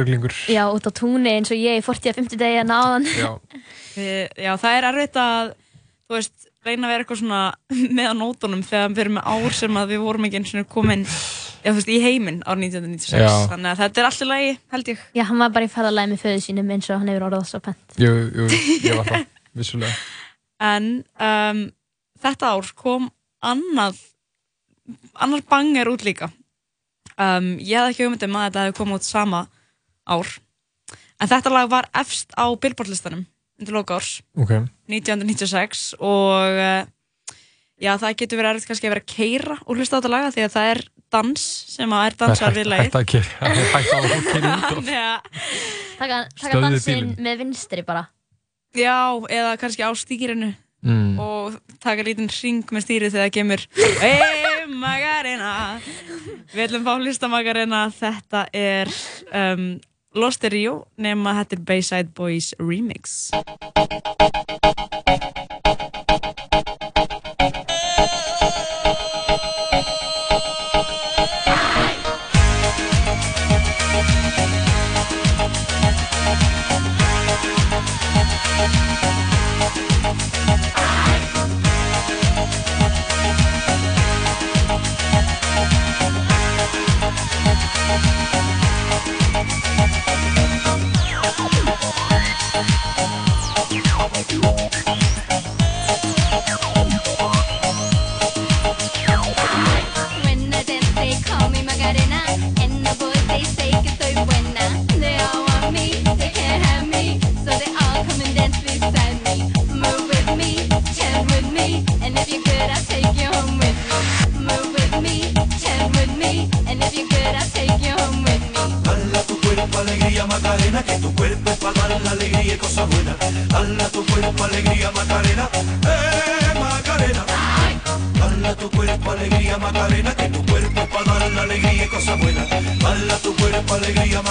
ruglingur. 0.00 0.34
já, 0.48 0.62
út 0.72 0.86
á 0.88 0.92
túnni 0.94 1.30
eins 1.36 1.50
og 1.52 1.58
ég 1.60 1.80
í 1.80 1.84
40-50 1.84 2.40
degi 2.40 2.60
en 2.64 2.72
áðan. 2.74 3.06
Já. 3.18 3.30
Við- 3.94 4.28
Já, 4.40 4.52
það 4.56 4.76
er 4.80 4.88
erfitt 4.92 5.20
að, 5.20 5.52
þú 6.08 6.16
veist, 6.16 6.49
reyna 6.66 6.86
að 6.86 6.92
vera 6.92 7.04
eitthvað 7.04 7.20
svona 7.22 7.40
með 7.96 8.10
á 8.10 8.14
nótunum 8.18 8.64
þegar 8.66 8.90
við 8.92 9.02
erum 9.04 9.16
með 9.18 9.30
ár 9.34 9.56
sem 9.60 9.78
að 9.80 9.94
við 9.94 10.02
vorum 10.04 10.26
ekki 10.28 10.40
eins 10.40 10.52
og 10.60 10.68
komin 10.74 11.04
já, 11.06 11.70
þú 11.70 11.76
veist, 11.78 11.90
í 11.92 11.98
heiminn 12.04 12.40
árið 12.44 12.66
1996. 12.68 13.20
Já. 13.20 13.48
Þannig 13.52 13.70
að 13.70 13.82
þetta 13.82 14.02
er 14.02 14.08
alltaf 14.10 14.30
lagi, 14.30 14.52
held 14.74 14.90
ég. 14.92 15.04
Já, 15.16 15.24
hann 15.30 15.42
var 15.44 15.54
bara 15.56 15.68
í 15.68 15.72
ferðalagi 15.72 16.12
með 16.12 16.22
föðu 16.24 16.42
sínum 16.46 16.72
eins 16.74 16.90
og 16.90 17.00
hann 17.02 17.12
hefur 17.12 17.26
orðað 17.28 17.46
svo 17.50 17.62
pent. 17.64 17.96
Jú, 18.00 18.12
jú, 18.28 18.48
ég 18.86 19.00
var 19.00 19.10
það, 19.10 19.26
vissulega. 19.60 19.94
En 20.70 20.90
um, 21.28 21.64
þetta 22.20 22.52
ár 22.54 22.70
kom 22.76 23.08
annað, 23.50 23.98
annar 25.16 25.44
banger 25.48 25.92
út 25.92 26.04
líka. 26.04 26.30
Um, 27.20 27.54
ég 27.60 27.76
hafði 27.76 27.94
ekki 27.94 28.06
hugmyndum 28.06 28.38
að 28.40 28.46
þetta 28.48 28.64
hefði 28.66 28.78
komið 28.80 29.00
út 29.00 29.08
sama 29.08 29.42
ár. 30.08 30.32
En 31.20 31.28
þetta 31.28 31.52
lag 31.52 31.68
var 31.72 31.88
efst 32.00 32.32
á 32.32 32.48
Billboard 32.56 32.88
listanum 32.92 33.26
undir 33.60 33.76
loka 33.76 33.98
árs. 33.98 34.20
Ok. 34.40 34.54
1996 34.96 35.82
og 36.00 36.60
uh, 36.60 36.82
já, 37.80 37.92
það 38.02 38.16
getur 38.22 38.40
verið 38.40 38.50
erfitt 38.56 38.70
kannski 38.70 38.88
að 38.90 38.94
vera 38.96 39.04
að 39.04 39.12
keira 39.14 39.58
og 39.66 39.76
hlusta 39.78 39.96
á 39.96 39.98
þetta 40.00 40.12
laga 40.14 40.32
því 40.36 40.46
að 40.46 40.54
það 40.56 40.70
er 40.74 40.82
dans 41.10 41.44
sem 41.74 41.90
að 41.96 42.06
er 42.06 42.16
dansar 42.20 42.54
við 42.54 42.68
lagið. 42.70 42.86
Hætt 42.86 42.98
að 43.00 43.06
kera, 43.10 43.28
hætt 43.50 43.74
að 43.74 43.88
að, 46.14 46.26
Stöðvið 46.54 46.66
dansinn 46.68 46.98
bílinn. 47.00 47.14
með 47.26 47.40
vinstri 47.44 47.82
bara. 47.86 48.04
já, 48.78 48.98
eða 49.30 49.54
kannski 49.60 49.82
á 49.86 49.90
stýrinu 49.98 50.52
Mm. 50.80 51.18
og 51.20 51.58
taka 51.84 52.00
lítinn 52.00 52.30
hring 52.32 52.62
með 52.72 52.86
stýrið 52.86 53.10
þegar 53.12 53.26
það 53.26 53.32
kemur 53.34 53.64
Hey 54.00 54.62
Magarena 54.80 55.50
Við 56.54 56.62
ætlum 56.64 56.80
að 56.80 56.86
fá 56.88 57.02
hlista 57.04 57.28
Magarena 57.28 57.80
Þetta 57.92 58.40
er 58.56 58.88
um, 59.28 59.66
Lost 60.14 60.42
in 60.42 60.50
Rio 60.50 60.72
nema 60.98 61.36
þetta 61.36 61.54
er 61.54 61.60
Bayside 61.68 62.10
Boys 62.18 62.50
Remix 62.58 63.30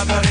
Margarita. 0.06 0.29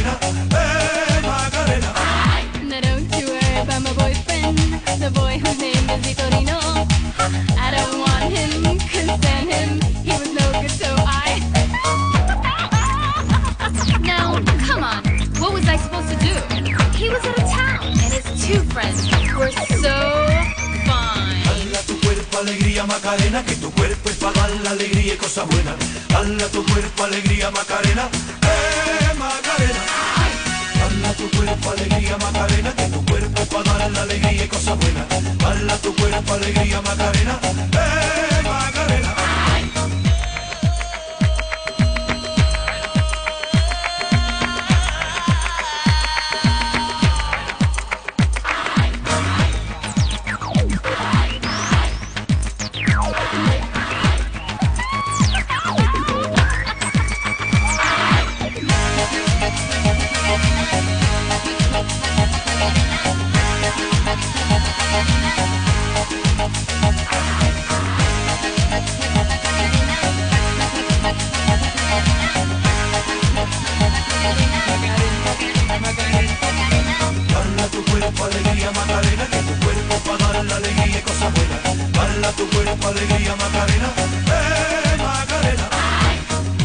Cuerpo 78.11 78.25
alegría 78.25 78.71
Macarena, 78.71 79.27
que 79.27 79.37
tu 79.39 79.65
cuerpo 79.65 79.95
para 80.07 80.33
dar 80.33 80.45
la 80.45 80.57
alegría 80.57 80.99
y 80.99 81.03
cosas 81.03 81.33
buenas. 81.35 81.61
Hala 81.99 82.33
tu 82.33 82.49
cuerpo 82.49 82.89
alegría 82.89 83.37
Macarena, 83.37 83.89
eh 84.27 84.97
Macarena. 84.99 85.69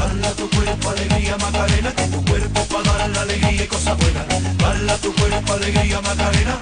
Hala 0.02 0.30
tu 0.36 0.50
cuerpo 0.50 0.90
alegría 0.90 1.38
Macarena, 1.38 1.92
que 1.92 2.08
tu 2.08 2.26
cuerpo 2.26 2.66
para 2.66 2.98
dar 2.98 3.10
la 3.10 3.22
alegría 3.22 3.64
y 3.64 3.68
cosas 3.68 3.98
buenas. 3.98 4.26
Hala 4.64 4.98
tu 4.98 5.14
cuerpo 5.16 5.54
alegría 5.54 6.02
Macarena, 6.02 6.56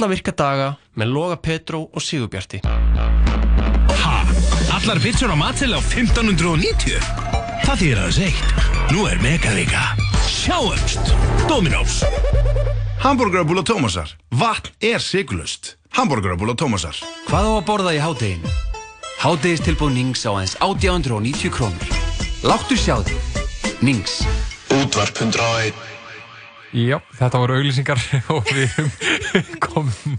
alla 0.00 0.14
virka 0.14 0.32
daga 0.32 0.68
með 0.96 1.10
Loga 1.12 1.36
Petró 1.36 1.82
og 1.84 2.00
Sigurbjarti. 2.00 2.62
Ha? 2.64 4.14
Allar 4.78 5.00
pizzur 5.02 5.28
á 5.28 5.36
matseil 5.36 5.74
á 5.76 5.80
1590? 5.82 6.96
Það 7.66 7.82
þýr 7.82 8.00
aðeins 8.00 8.20
eitt. 8.24 8.62
Nú 8.94 9.04
er 9.10 9.20
megavika. 9.20 9.82
Sjáumst! 10.24 11.12
Dominós. 11.50 11.98
Hamburgerabúla 13.04 13.60
Tómasar. 13.60 14.16
Vatn 14.32 14.72
er 14.80 15.04
sigurlust. 15.04 15.74
Hamburgerabúla 15.92 16.56
Tómasar. 16.56 16.96
Hvað 17.28 17.44
á 17.44 17.52
að 17.58 17.68
borða 17.68 17.92
í 17.92 18.00
hádeginu? 18.00 18.56
Hádegistilbúð 19.20 19.92
Nings 19.98 20.24
á 20.24 20.32
aðeins 20.32 20.56
1890 20.64 21.52
krónur. 21.52 21.92
Láttu 22.40 22.80
sjá 22.80 22.96
þig. 23.04 23.20
Nings. 23.84 24.22
Útvarp 24.80 25.12
101 25.28 25.90
Já, 26.70 27.00
þetta 27.18 27.38
voru 27.42 27.56
auglýsingar 27.58 27.98
og 28.34 28.46
við 28.46 28.68
erum 28.68 28.90
komin 29.72 30.18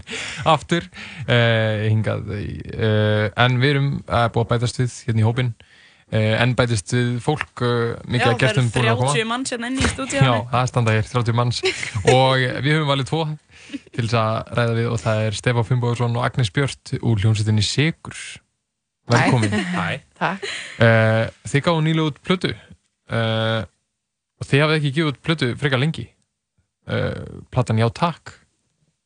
aftur 0.54 0.86
uh, 0.88 1.84
hingað 1.88 2.32
uh, 2.32 3.28
en 3.44 3.60
við 3.62 3.74
erum 3.76 3.92
að 4.08 4.40
bætast 4.50 4.80
við 4.82 4.96
hérna 5.06 5.22
í 5.22 5.26
hópin 5.28 5.52
uh, 5.54 6.34
en 6.42 6.54
bætast 6.58 6.92
við 6.96 7.14
fólk 7.24 7.62
uh, 7.64 7.94
mikið 8.06 8.26
Já, 8.26 8.32
að 8.34 8.42
gestum 8.42 8.68
það 8.68 8.76
búin 8.76 8.84
eru 8.84 8.94
að 8.94 9.00
koma. 9.02 9.14
30 9.16 9.30
manns 9.32 9.54
hérna 9.54 9.70
inn 9.72 9.80
í 9.80 9.84
Já, 9.86 9.90
stúdíónu. 9.94 10.36
það 10.52 10.70
standa 10.72 10.96
hér 10.98 11.10
30 11.14 11.38
manns. 11.40 11.62
Og 12.12 12.46
við 12.64 12.70
höfum 12.76 12.92
valið 12.92 13.10
tvo 13.12 13.22
til 13.72 14.04
þess 14.04 14.16
að 14.20 14.54
ræða 14.58 14.78
við 14.78 14.88
og 14.92 14.98
það 15.00 15.20
er 15.26 15.36
Stefán 15.38 15.68
Fimboðursson 15.68 16.16
og 16.18 16.24
Agnes 16.26 16.50
Björt 16.52 16.92
úr 17.00 17.22
hljómsveitinni 17.22 17.64
Sigur 17.64 18.18
Velkomin. 19.12 19.50
Hæ. 19.50 19.86
Takk. 20.18 20.44
uh, 20.78 21.24
Þið 21.50 21.64
gáðu 21.66 21.84
nýlega 21.86 22.10
út 22.12 22.20
plötu. 22.24 22.52
Uh, 23.12 23.64
og 24.40 24.46
þið 24.48 24.62
hafið 24.62 24.76
ekki 24.78 24.92
gefið 24.98 25.10
út 25.10 25.18
plötu 25.26 25.48
frekar 25.60 25.80
lengi. 25.82 26.04
Uh, 26.86 27.42
Platan 27.54 27.80
Já 27.82 27.88
Takk 27.94 28.36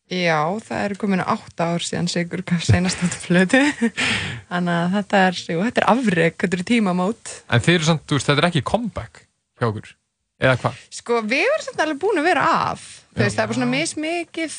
Já, 0.07 0.39
það 0.63 0.83
er 0.85 0.93
komin 1.01 1.23
átta 1.25 1.73
ár 1.75 1.83
síðan 1.83 2.07
Sigur 2.07 2.45
gaf 2.47 2.63
seinast 2.63 3.01
áttu 3.03 3.19
flötu. 3.25 3.59
Þannig 4.53 4.77
að 4.77 4.93
þetta 4.95 5.23
er, 5.27 5.41
jú, 5.51 5.57
þetta 5.65 5.83
er 5.83 5.87
afreg, 5.91 6.37
þetta 6.45 6.59
er 6.61 6.63
tímamót. 6.69 7.33
En 7.51 7.65
þið 7.65 7.79
eru 7.81 7.89
samt, 7.89 8.05
þú 8.07 8.19
veist, 8.19 8.29
þetta 8.31 8.45
er 8.45 8.49
ekki 8.53 8.63
comeback 8.71 9.25
hjá 9.59 9.67
okkur 9.67 9.91
eða 10.37 10.55
hvað? 10.63 10.79
Sko, 10.95 11.19
við 11.27 11.43
erum 11.49 11.65
samt 11.65 11.83
alveg 11.83 12.01
búin 12.05 12.23
að 12.23 12.29
vera 12.29 12.47
af. 12.69 12.87
Þú 13.17 13.25
veist, 13.25 13.35
það 13.35 13.43
er 13.43 13.51
bara 13.51 13.59
svona 13.59 13.71
mismikið. 13.73 14.57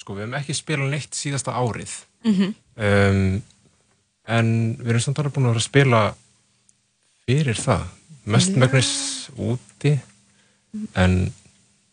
Sko, 0.00 0.16
við 0.16 0.24
hefum 0.24 0.38
ekki 0.40 0.56
spilað 0.56 0.92
neitt 0.94 1.20
síðasta 1.20 1.56
árið. 1.60 1.94
Mhm. 2.24 2.50
um, 2.88 3.22
en 4.30 4.50
við 4.80 4.92
erum 4.94 5.02
samt 5.04 5.20
alveg 5.20 5.36
búin 5.36 5.48
að 5.48 5.54
vera 5.56 5.64
að 5.64 5.68
spila 5.68 6.02
fyrir 7.26 7.60
það. 7.60 7.86
Mest 8.30 8.52
Já. 8.54 8.60
megnis 8.62 8.92
úti, 9.36 9.94
en 10.96 11.20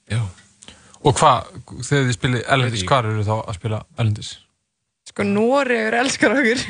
já. 0.08 0.22
Og 1.06 1.16
hvað, 1.18 1.54
þegar 1.86 2.06
þið 2.08 2.14
spilið 2.18 2.44
Erlendis, 2.56 2.84
hvað 2.90 3.10
eru 3.12 3.26
þá 3.28 3.34
að 3.38 3.58
spila 3.60 3.82
Erlendis? 3.98 4.32
Sko, 5.08 5.24
Noregur 5.24 5.96
elskar 6.02 6.34
okkur. 6.36 6.64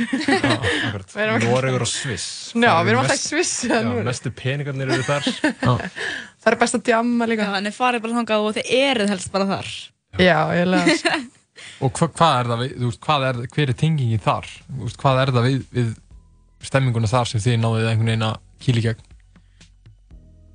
Erum- 1.24 1.46
Noregur 1.48 1.86
og 1.88 1.90
Sviss. 1.90 2.28
Já, 2.54 2.70
við 2.86 2.92
eru 2.92 2.92
erum 2.92 3.02
alltaf 3.02 3.18
í 3.18 3.24
Sviss. 3.24 3.54
Já, 3.66 3.80
mestu 4.06 4.32
peningarnir 4.36 4.92
eru 4.94 5.06
þar. 5.08 5.26
Það 6.44 6.52
er 6.52 6.58
best 6.62 6.78
að 6.78 6.84
djamma 6.92 7.28
líka. 7.28 7.48
Já, 7.48 7.56
þannig 7.58 7.76
farið 7.76 8.04
bara 8.06 8.20
þangað 8.20 8.46
og 8.46 8.54
þið 8.60 8.70
eruð 8.78 9.10
helst 9.16 9.32
bara 9.34 9.48
þar. 9.50 9.72
Já, 10.22 10.38
ég 10.56 10.70
lega. 10.70 11.18
Og 11.84 11.90
hva, 11.98 12.08
hvað 12.14 12.36
er 12.40 12.50
það 12.52 12.62
við, 12.62 12.74
þú 12.78 12.88
veist, 12.92 13.00
hvað 13.08 13.24
er, 13.28 13.40
hver 13.56 13.72
er 13.72 13.78
tengingin 13.82 14.22
þar? 14.22 14.48
Þú 14.68 14.84
veist, 14.86 15.00
hvað 15.02 15.22
er 15.24 15.32
það 15.34 15.48
við, 15.48 15.58
við 15.74 15.90
stemminguna 16.70 17.10
þar 17.10 17.30
sem 17.32 17.42
þið 17.42 17.58
náðuð 17.64 17.88
einhvern 17.90 18.12
veginn 18.12 18.26
að 18.28 18.38
kýla 18.64 18.82
í 18.82 18.86
gegn? 18.86 19.04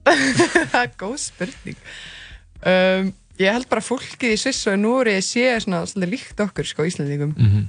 það 0.07 0.79
er 0.85 0.95
góð 1.03 1.17
spurning. 1.23 1.83
Um, 2.63 3.11
ég 3.41 3.53
held 3.53 3.69
bara 3.71 3.81
fólkið 3.85 4.35
í 4.35 4.39
Sviss 4.41 4.67
og 4.69 4.77
í 4.77 4.81
Nóri 4.83 5.17
sé 5.25 5.49
svona 5.65 5.85
svolítið 5.89 6.13
líkt 6.13 6.41
okkur, 6.45 6.69
sko, 6.69 6.85
Íslandingum. 6.89 7.35
Mhm. 7.39 7.67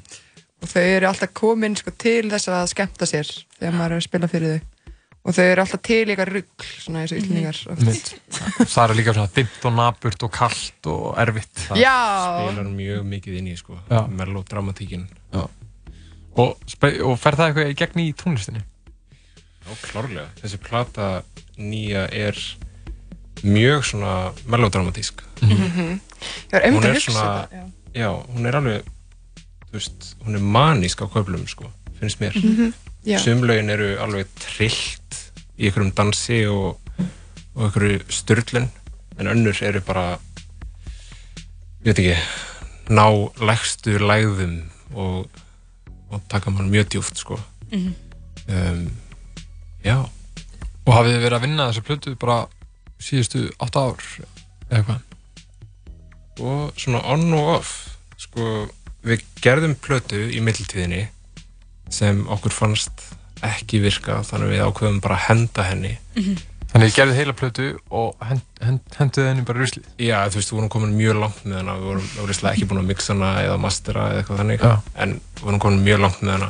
Og 0.64 0.70
þau 0.72 0.82
eru 0.84 1.08
alltaf 1.10 1.34
komin, 1.36 1.76
sko, 1.76 1.92
til 2.00 2.30
þess 2.32 2.48
að 2.48 2.70
skemmta 2.72 3.06
sér 3.10 3.28
þegar 3.60 3.74
maður 3.76 3.92
er 3.92 4.00
að 4.00 4.06
spila 4.08 4.28
fyrir 4.32 4.54
þau. 4.54 4.70
Og 5.24 5.36
þau 5.36 5.44
eru 5.44 5.62
alltaf 5.64 5.82
til 5.88 6.06
ykkar 6.12 6.30
rugg, 6.36 6.64
svona 6.84 7.02
eins 7.04 7.12
og 7.12 7.18
Íslandingar. 7.20 7.60
oft. 7.72 7.82
Mitt. 7.88 8.14
Það 8.72 8.90
er 8.90 8.96
líka 9.00 9.14
svona 9.16 9.32
dimmt 9.36 9.66
og 9.68 9.74
naburt 9.76 10.24
og 10.24 10.32
kallt 10.32 10.88
og 10.92 11.18
erfitt. 11.18 11.54
Það 11.68 11.82
Já. 11.86 11.96
spilar 12.48 12.72
mjög 12.72 13.04
mikið 13.12 13.38
inn 13.40 13.48
í, 13.48 13.56
sko, 13.60 13.78
melodramatíkin. 14.20 15.08
Já. 15.34 15.44
Og, 16.36 16.58
og 17.06 17.20
fer 17.22 17.36
það 17.40 17.48
eitthvað 17.52 17.72
í 17.72 17.78
gegn 17.84 18.00
í 18.04 18.08
tónlistinni? 18.20 18.64
Já, 19.64 19.76
klárlega. 19.84 20.28
Þessi 20.42 20.60
plata 20.64 21.10
nýja 21.60 22.08
er 22.12 22.40
mjög 23.44 23.86
svona 23.86 24.32
melodramatísk. 24.48 25.22
Var 25.42 26.62
einmitt 26.64 26.84
Hún 26.84 26.90
er 26.90 27.00
svona, 27.02 27.24
þetta, 27.50 27.64
já. 27.98 28.10
hún 28.34 28.46
er 28.48 28.56
alveg, 28.60 28.86
veist, 29.74 30.14
hún 30.24 30.38
er 30.38 30.46
manísk 30.56 31.02
á 31.04 31.08
köflum, 31.12 31.44
sko, 31.50 31.68
finnst 32.00 32.22
mér. 32.22 32.36
Mhm, 32.38 32.74
já. 33.06 33.18
Sumlaugin 33.20 33.70
eru 33.74 33.90
alveg 34.00 34.28
trillt 34.40 35.20
í 35.58 35.68
einhverjum 35.68 35.92
dansi 35.98 36.44
og, 36.48 36.80
og 37.56 37.66
einhverju 37.68 38.00
styrlun, 38.10 38.70
en 39.20 39.28
önnur 39.34 39.60
eru 39.64 39.82
bara, 39.86 40.20
ég 41.84 41.92
veit 41.92 42.00
ekki, 42.00 42.16
ná 42.94 43.06
lægstu 43.44 43.98
lægðum 44.00 44.56
og, 44.96 45.28
og 46.12 46.22
taka 46.32 46.52
mann 46.54 46.72
mjög 46.72 46.90
djúft, 46.96 47.18
sko. 47.20 47.40
Mhm. 47.72 47.94
Um, 48.44 48.88
já. 49.86 50.02
Og 50.84 50.92
hafið 50.92 51.14
þið 51.16 51.22
verið 51.24 51.38
að 51.38 51.44
vinna 51.46 51.68
þessa 51.70 51.84
plötu 51.88 52.12
bara 52.20 52.42
síðustu 53.04 53.48
8 53.64 53.84
ár 53.84 54.06
eða 54.70 54.86
hvað? 54.88 55.02
og 56.44 56.80
svona 56.80 57.04
on 57.14 57.28
og 57.38 57.52
off 57.60 57.74
sko, 58.18 58.66
við 59.06 59.26
gerðum 59.44 59.76
plötu 59.78 60.24
í 60.34 60.40
mittiltíðinni 60.44 61.04
sem 61.94 62.24
okkur 62.32 62.56
fannst 62.56 63.06
ekki 63.44 63.84
virka 63.84 64.22
þannig 64.26 64.48
að 64.48 64.56
við 64.56 64.66
ákveðum 64.66 65.00
bara 65.04 65.20
að 65.20 65.28
henda 65.28 65.68
henni 65.68 65.94
Þannig 66.74 66.90
þið 66.90 66.96
gerðið 66.98 67.18
heila 67.20 67.34
plötu 67.38 67.66
og 67.94 68.24
hend, 68.26 68.46
hend, 68.66 68.96
henduð 68.98 69.28
henni 69.30 69.44
bara 69.46 69.60
í 69.60 69.62
ruslið? 69.62 69.90
Já, 70.02 70.16
þú 70.26 70.40
veist, 70.40 70.50
við 70.50 70.58
vorum 70.58 70.72
komin 70.74 70.96
mjög 70.98 71.20
langt 71.22 71.44
með 71.46 71.60
hana 71.60 71.76
við 71.78 71.90
vorum 71.92 72.08
örugglega 72.24 72.54
ekki 72.56 72.68
búin 72.72 72.82
að 72.82 72.88
mixa 72.90 73.14
hana 73.14 73.30
eða 73.44 73.58
mastera 73.62 74.06
eða 74.10 74.24
eitthvað 74.24 74.40
þannig 74.42 74.64
Já. 74.64 74.72
en 75.04 75.14
við 75.20 75.44
vorum 75.44 75.62
komin 75.68 75.84
mjög 75.86 76.02
langt 76.02 76.24
með 76.24 76.34
hana 76.34 76.50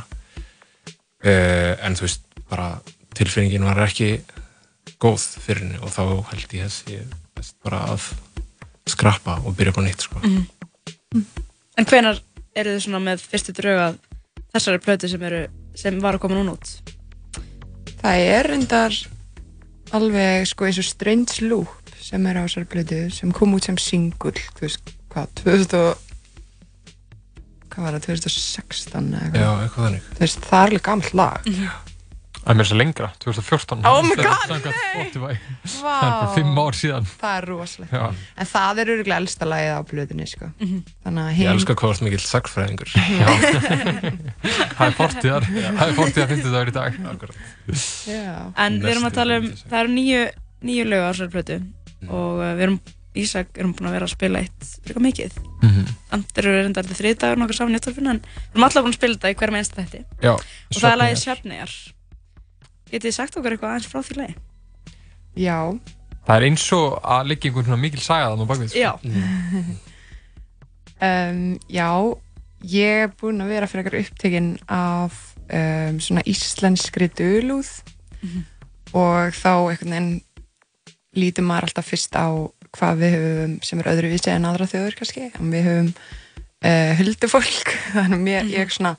uh, 1.27 1.73
en 1.83 1.99
þú 1.99 2.05
veist, 2.05 2.23
bara 2.53 2.69
tilfinningin 3.19 3.67
var 3.67 3.83
ekki 3.83 4.09
góð 5.03 5.25
fyrir 5.43 5.65
henni 5.65 5.81
og 5.83 5.91
þá 5.93 6.03
held 6.31 6.55
ég 6.55 6.69
þessi 6.69 6.99
best 7.35 7.57
bara 7.65 7.81
að 7.93 8.07
skrappa 8.89 9.39
og 9.43 9.55
byrja 9.57 9.73
upp 9.73 9.81
á 9.81 9.83
nýtt 9.85 10.05
sko. 10.07 10.21
Mhm. 10.23 11.25
En 11.77 11.87
hvenar 11.89 12.19
eru 12.55 12.75
þið 12.75 12.83
svona 12.85 13.01
með 13.01 13.23
fyrstu 13.31 13.53
drauga 13.57 13.93
þessari 14.53 14.81
plötu 14.83 15.09
sem, 15.09 15.23
eru, 15.25 15.47
sem 15.75 15.99
var 16.01 16.17
að 16.17 16.23
koma 16.25 16.37
núna 16.37 16.53
út? 16.53 16.73
Það 18.03 18.25
er 18.29 18.49
reyndar 18.51 18.97
alveg 19.95 20.47
sko 20.49 20.67
eins 20.67 20.79
og 20.81 20.87
Strange 20.87 21.47
Loop 21.47 21.93
sem 22.03 22.25
er 22.29 22.41
á 22.41 22.45
þessari 22.45 22.69
blödu 22.69 22.99
sem 23.15 23.31
kom 23.33 23.55
út 23.57 23.65
sem 23.69 23.77
singull, 23.81 24.35
þú 24.57 24.65
veist, 24.65 24.93
hvað, 25.13 25.31
2000 25.41 25.77
og 25.79 26.09
hvað 27.73 27.87
var 27.87 27.97
það, 27.97 28.05
2016 28.11 29.09
eða 29.17 29.41
Já, 29.41 29.49
eitthvað 29.63 29.87
þannig 29.87 30.11
Þú 30.11 30.23
veist, 30.25 30.45
það 30.49 30.59
er 30.59 30.67
alveg 30.67 30.85
gamalt 30.89 31.17
lag 31.17 31.49
Það 32.43 32.51
er 32.51 32.57
mér 32.59 32.67
svo 32.67 32.77
lengra, 32.77 33.07
2014 33.23 33.85
Oh 33.87 34.01
my 34.03 34.15
god, 34.19 34.49
nei! 34.65 35.35
Vá. 35.79 35.93
Það 35.95 36.03
er 36.03 36.11
bara 36.11 36.31
5 36.35 36.57
ár 36.59 36.75
síðan 36.75 37.05
Það 37.11 37.35
er 37.37 37.47
rosalegt 37.47 37.93
Já. 37.95 38.01
En 38.35 38.49
það 38.49 38.81
er 38.83 38.91
öruglega 38.93 39.19
elsta 39.23 39.47
lagið 39.47 39.71
á 39.71 39.81
blöðunni, 39.87 40.27
sko 40.27 40.49
Þannig 40.59 41.21
að 41.23 41.29
Ég 41.29 41.37
hin 41.39 41.51
elska 41.53 41.75
hvað 41.79 41.87
þú 41.87 41.93
ert 41.95 42.03
mikill 42.07 42.25
sagfræðingur 42.25 42.91
Það 44.73 44.83
er 44.87 44.97
fortíðar 44.97 45.47
Það 45.53 45.85
er 45.87 45.95
fortíðar 46.01 46.33
50 46.33 46.51
dagur 46.57 46.73
í 46.73 46.75
dag. 46.75 46.99
En 48.65 48.79
við 48.83 48.91
erum 48.91 49.07
að 49.07 49.17
tala 49.21 49.39
um, 49.39 49.47
það 49.63 49.79
eru 49.79 49.93
nýju, 49.95 50.21
nýju 50.67 50.89
lög 50.91 51.03
á 51.03 51.09
þessari 51.13 51.33
plötu 51.37 51.59
og 52.11 52.43
uh, 52.43 52.51
við 52.57 52.67
erum, 52.67 52.77
Ísak, 53.13 53.51
erum 53.61 53.75
búin 53.77 53.87
að 53.91 53.93
vera 53.99 54.07
að 54.09 54.15
spila 54.15 54.39
eitt 54.41 54.69
frekar 54.83 55.03
mikið. 55.05 55.35
Mhm. 55.61 55.83
Þannig 56.09 56.39
erum 56.41 56.55
við 56.55 56.63
reyndar 56.65 56.87
til 56.89 56.97
þriðdagur 56.97 57.41
nokkuð 57.43 57.59
saman 57.59 57.75
í 57.75 57.79
útvarfinu 57.79 58.09
en 58.15 58.21
við 58.25 58.55
erum 58.55 58.65
alltaf 58.67 58.87
búin 58.87 58.95
að 58.95 58.97
spila 58.97 59.17
þetta 59.19 59.33
í 59.33 59.37
hverjum 59.37 59.59
einsta 59.59 59.83
þætti. 59.83 60.01
Getið 62.91 63.07
þið 63.07 63.15
sagt 63.17 63.37
okkur 63.39 63.55
eitthvað 63.55 63.75
aðeins 63.75 63.89
frá 63.91 64.01
því 64.03 64.17
lagi? 64.19 64.35
Já. 65.43 65.59
Það 66.23 66.35
er 66.35 66.47
eins 66.47 66.65
og 66.77 66.97
að 67.01 67.29
liggja 67.31 67.49
einhvern 67.49 67.67
svona 67.69 67.83
mikil 67.83 68.03
saga 68.03 68.29
þannig 68.31 68.47
á 68.47 68.51
bakvið 68.51 68.75
Já. 68.79 68.91
um, 71.09 71.41
Já, 71.67 71.89
ég 72.73 73.05
er 73.05 73.15
búin 73.19 73.43
að 73.43 73.53
vera 73.55 73.69
frekar 73.71 73.99
upptekinn 73.99 74.51
af 74.71 75.17
um, 75.47 75.99
svona 75.99 76.23
íslenskri 76.29 77.09
dölúð 77.17 77.71
og 78.93 79.33
þá 79.35 79.51
einhvern 79.53 79.95
veginn 79.95 80.11
lítur 81.17 81.45
maður 81.45 81.69
alltaf 81.69 81.89
fyrst 81.91 82.15
á 82.17 82.29
hvað 82.73 83.01
við 83.01 83.15
höfum 83.17 83.57
sem 83.65 83.81
er 83.81 83.89
öðruvísi 83.91 84.31
en 84.33 84.47
aðra 84.49 84.69
þjóður 84.69 84.95
kannski 84.97 85.27
en 85.29 85.51
við 85.53 85.67
höfum 85.67 85.89
uh, 85.93 86.93
huldufólk 87.01 87.73
þannig 87.97 88.17
að 88.17 88.25
mér, 88.29 88.49
ég 88.53 88.73
svona 88.73 88.95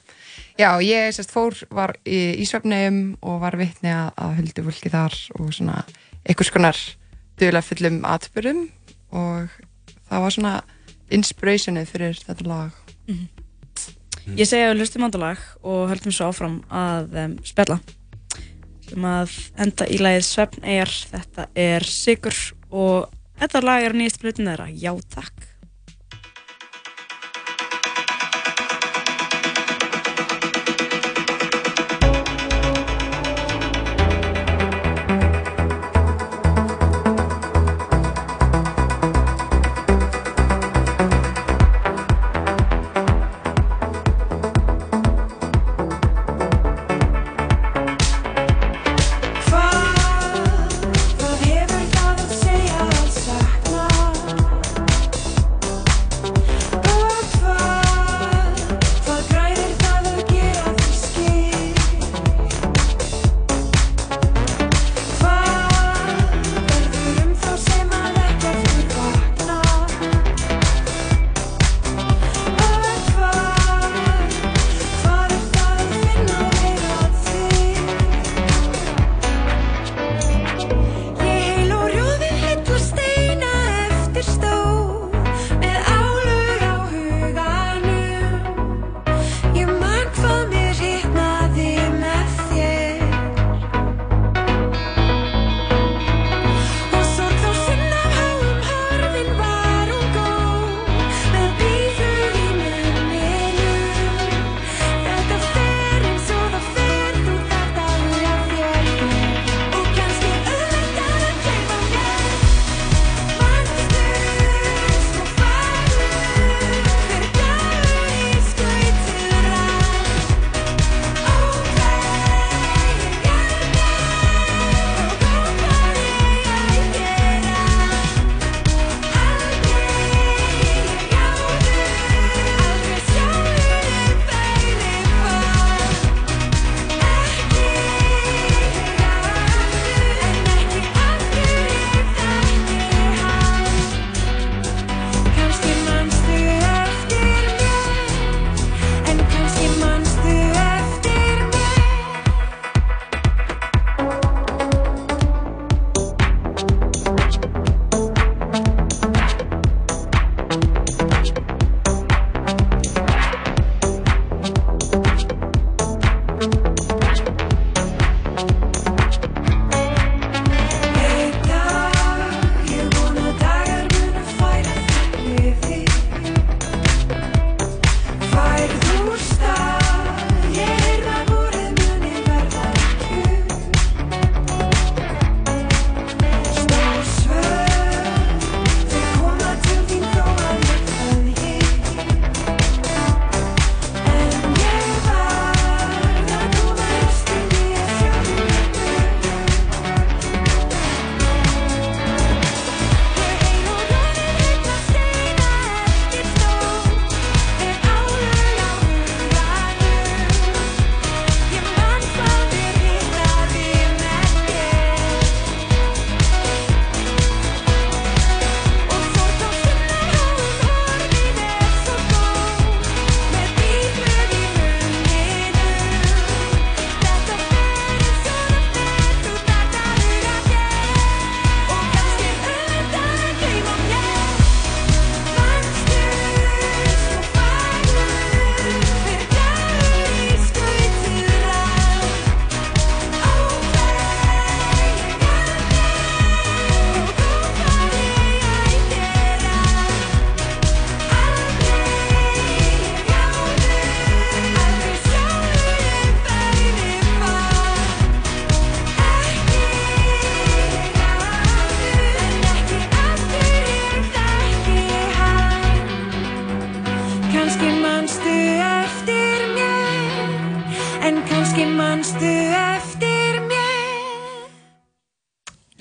já, 0.59 0.71
ég 0.83 1.13
sérst 1.15 1.33
fór, 1.35 1.57
var 1.75 1.95
í 2.07 2.41
Ísvefnum 2.43 3.17
og 3.25 3.41
var 3.43 3.57
vitni 3.59 3.93
að, 3.93 4.13
að 4.21 4.37
huldufólki 4.41 4.93
þar 4.93 5.17
og 5.39 5.53
svona 5.55 5.81
einhvers 6.25 6.53
konar 6.55 6.79
duðlega 7.41 7.67
fullum 7.67 8.03
atbyrðum 8.09 8.67
og 9.15 9.57
það 10.09 10.25
var 10.25 10.37
svona 10.37 10.55
inspirationið 11.15 11.91
fyrir 11.91 12.21
þetta 12.27 12.49
lag. 12.49 12.77
Ég 14.35 14.49
segi 14.49 14.65
að 14.65 14.73
við 14.73 14.81
hlustum 14.83 15.05
andalag 15.05 15.41
og 15.61 15.91
höldum 15.91 16.15
svo 16.15 16.31
áfram 16.31 16.61
að 16.73 17.19
um, 17.25 17.35
spjalla. 17.45 17.81
Sem 18.85 19.05
að 19.09 19.35
enda 19.61 19.89
í 19.89 19.99
lagið 20.01 20.27
Svefneyjar 20.29 20.95
þetta 21.11 21.49
er 21.59 21.85
Sigur 21.89 22.39
og 22.71 23.13
þetta 23.41 23.65
lag 23.65 23.85
er 23.85 23.97
nýjast 23.97 24.23
plötun 24.23 24.49
þeirra. 24.49 24.71
Já 24.73 24.93
takk 25.13 25.54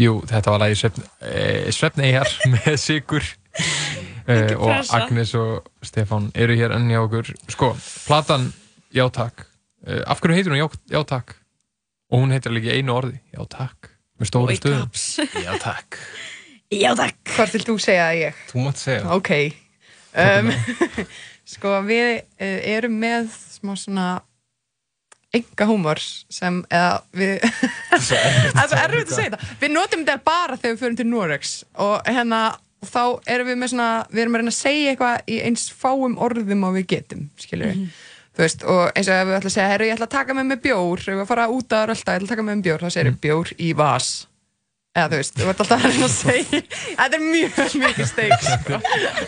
Jú, 0.04 0.18
þetta 0.30 0.54
var 0.54 0.64
lagi 0.66 0.78
Svefn, 0.80 1.06
e, 1.24 1.72
Svefneyjar 1.74 2.34
með 2.54 2.76
Sigur 2.82 3.24
e, 4.28 4.38
og. 4.58 4.74
Agnes 4.98 5.34
og 5.40 5.70
Stefán 5.86 6.30
eru 6.36 6.58
hér 6.60 6.76
enn 6.78 6.92
hjá 6.92 7.02
okkur 7.06 7.34
sko, 7.54 7.74
platan 8.08 8.52
Já 8.94 9.08
takk 9.14 9.46
e, 9.86 10.02
af 10.04 10.22
hverju 10.22 10.38
heitir 10.38 10.56
hún 10.56 10.64
Já, 10.64 10.70
já 10.98 11.02
takk 11.16 11.38
og 12.14 12.22
hún 12.22 12.36
heitir 12.36 12.54
líka 12.54 12.76
einu 12.76 12.98
orði 12.98 13.18
Já 13.34 13.44
takk, 13.50 13.94
með 14.20 14.32
stóru 14.32 14.60
stöðum 14.60 14.88
caps. 14.88 15.08
Já 15.48 15.54
takk 15.62 16.00
Já, 16.74 16.94
takk. 16.98 17.20
Hvort 17.36 17.54
vilt 17.54 17.68
þú 17.70 17.76
segja 17.82 18.08
að 18.10 18.20
ég? 18.20 18.38
Þú 18.50 18.64
mátt 18.64 18.80
segja 18.82 19.04
Ok. 19.14 19.32
Um, 20.14 20.50
sko, 21.54 21.74
við 21.86 22.24
uh, 22.24 22.60
erum 22.74 22.96
með 23.02 23.30
smá 23.58 23.74
svona 23.78 24.08
enga 25.34 25.68
húmor 25.70 26.02
sem, 26.02 26.60
eða 26.70 27.02
við 27.16 27.42
það 28.58 28.76
er 28.78 28.84
erfitt 28.84 29.12
að 29.12 29.18
segja 29.18 29.34
þetta. 29.34 29.52
við 29.62 29.74
notum 29.74 30.06
þetta 30.06 30.26
bara 30.28 30.58
þegar 30.60 30.76
við 30.76 30.84
förum 30.84 31.00
til 31.00 31.10
Norex 31.10 31.54
og 31.82 32.10
hérna 32.10 32.42
þá 32.84 33.04
erum 33.32 33.50
við 33.50 33.60
með 33.62 33.74
svona 33.74 33.92
við 34.12 34.24
erum 34.24 34.36
að 34.36 34.44
reyna 34.44 34.54
að 34.54 34.60
segja 34.60 34.94
eitthvað 34.94 35.32
í 35.34 35.40
eins 35.48 35.68
fáum 35.72 36.18
orðum 36.22 36.68
og 36.68 36.76
við 36.78 36.90
getum, 36.96 37.30
við 37.40 37.88
þú 38.34 38.42
veist, 38.42 38.64
og 38.66 38.84
eins 38.98 39.10
og 39.10 39.16
ef 39.16 39.28
við 39.30 39.38
ætla 39.38 39.50
að 39.50 39.56
segja 39.56 39.70
herru, 39.70 39.88
ég 39.88 39.98
ætla 39.98 40.10
að 40.10 40.16
taka 40.16 40.36
með 40.38 40.48
mig 40.50 40.62
bjór, 40.64 41.04
ef 41.06 41.20
við 41.20 41.28
fara 41.30 41.50
út 41.54 41.76
að 41.78 41.84
rölda 41.92 42.16
ég 42.16 42.22
ætla 42.22 42.26
að 42.26 42.32
taka 42.34 42.46
með 42.46 42.56
mig 42.58 42.68
bjór, 42.68 42.86
þá 42.86 42.96
segir 42.96 43.10
við 43.12 43.20
bjór 43.28 43.52
í 43.62 43.74
vas 43.78 44.10
eða 44.94 45.08
þú 45.10 45.18
veist, 45.20 45.38
þú 45.40 45.48
ert 45.50 45.62
alltaf 45.64 45.86
að 45.90 46.04
segja 46.14 46.60
þetta 47.00 47.18
er 47.18 47.24
mjög 47.26 47.78
mikið 47.84 48.10
steik 48.12 48.36
sko. 48.46 48.80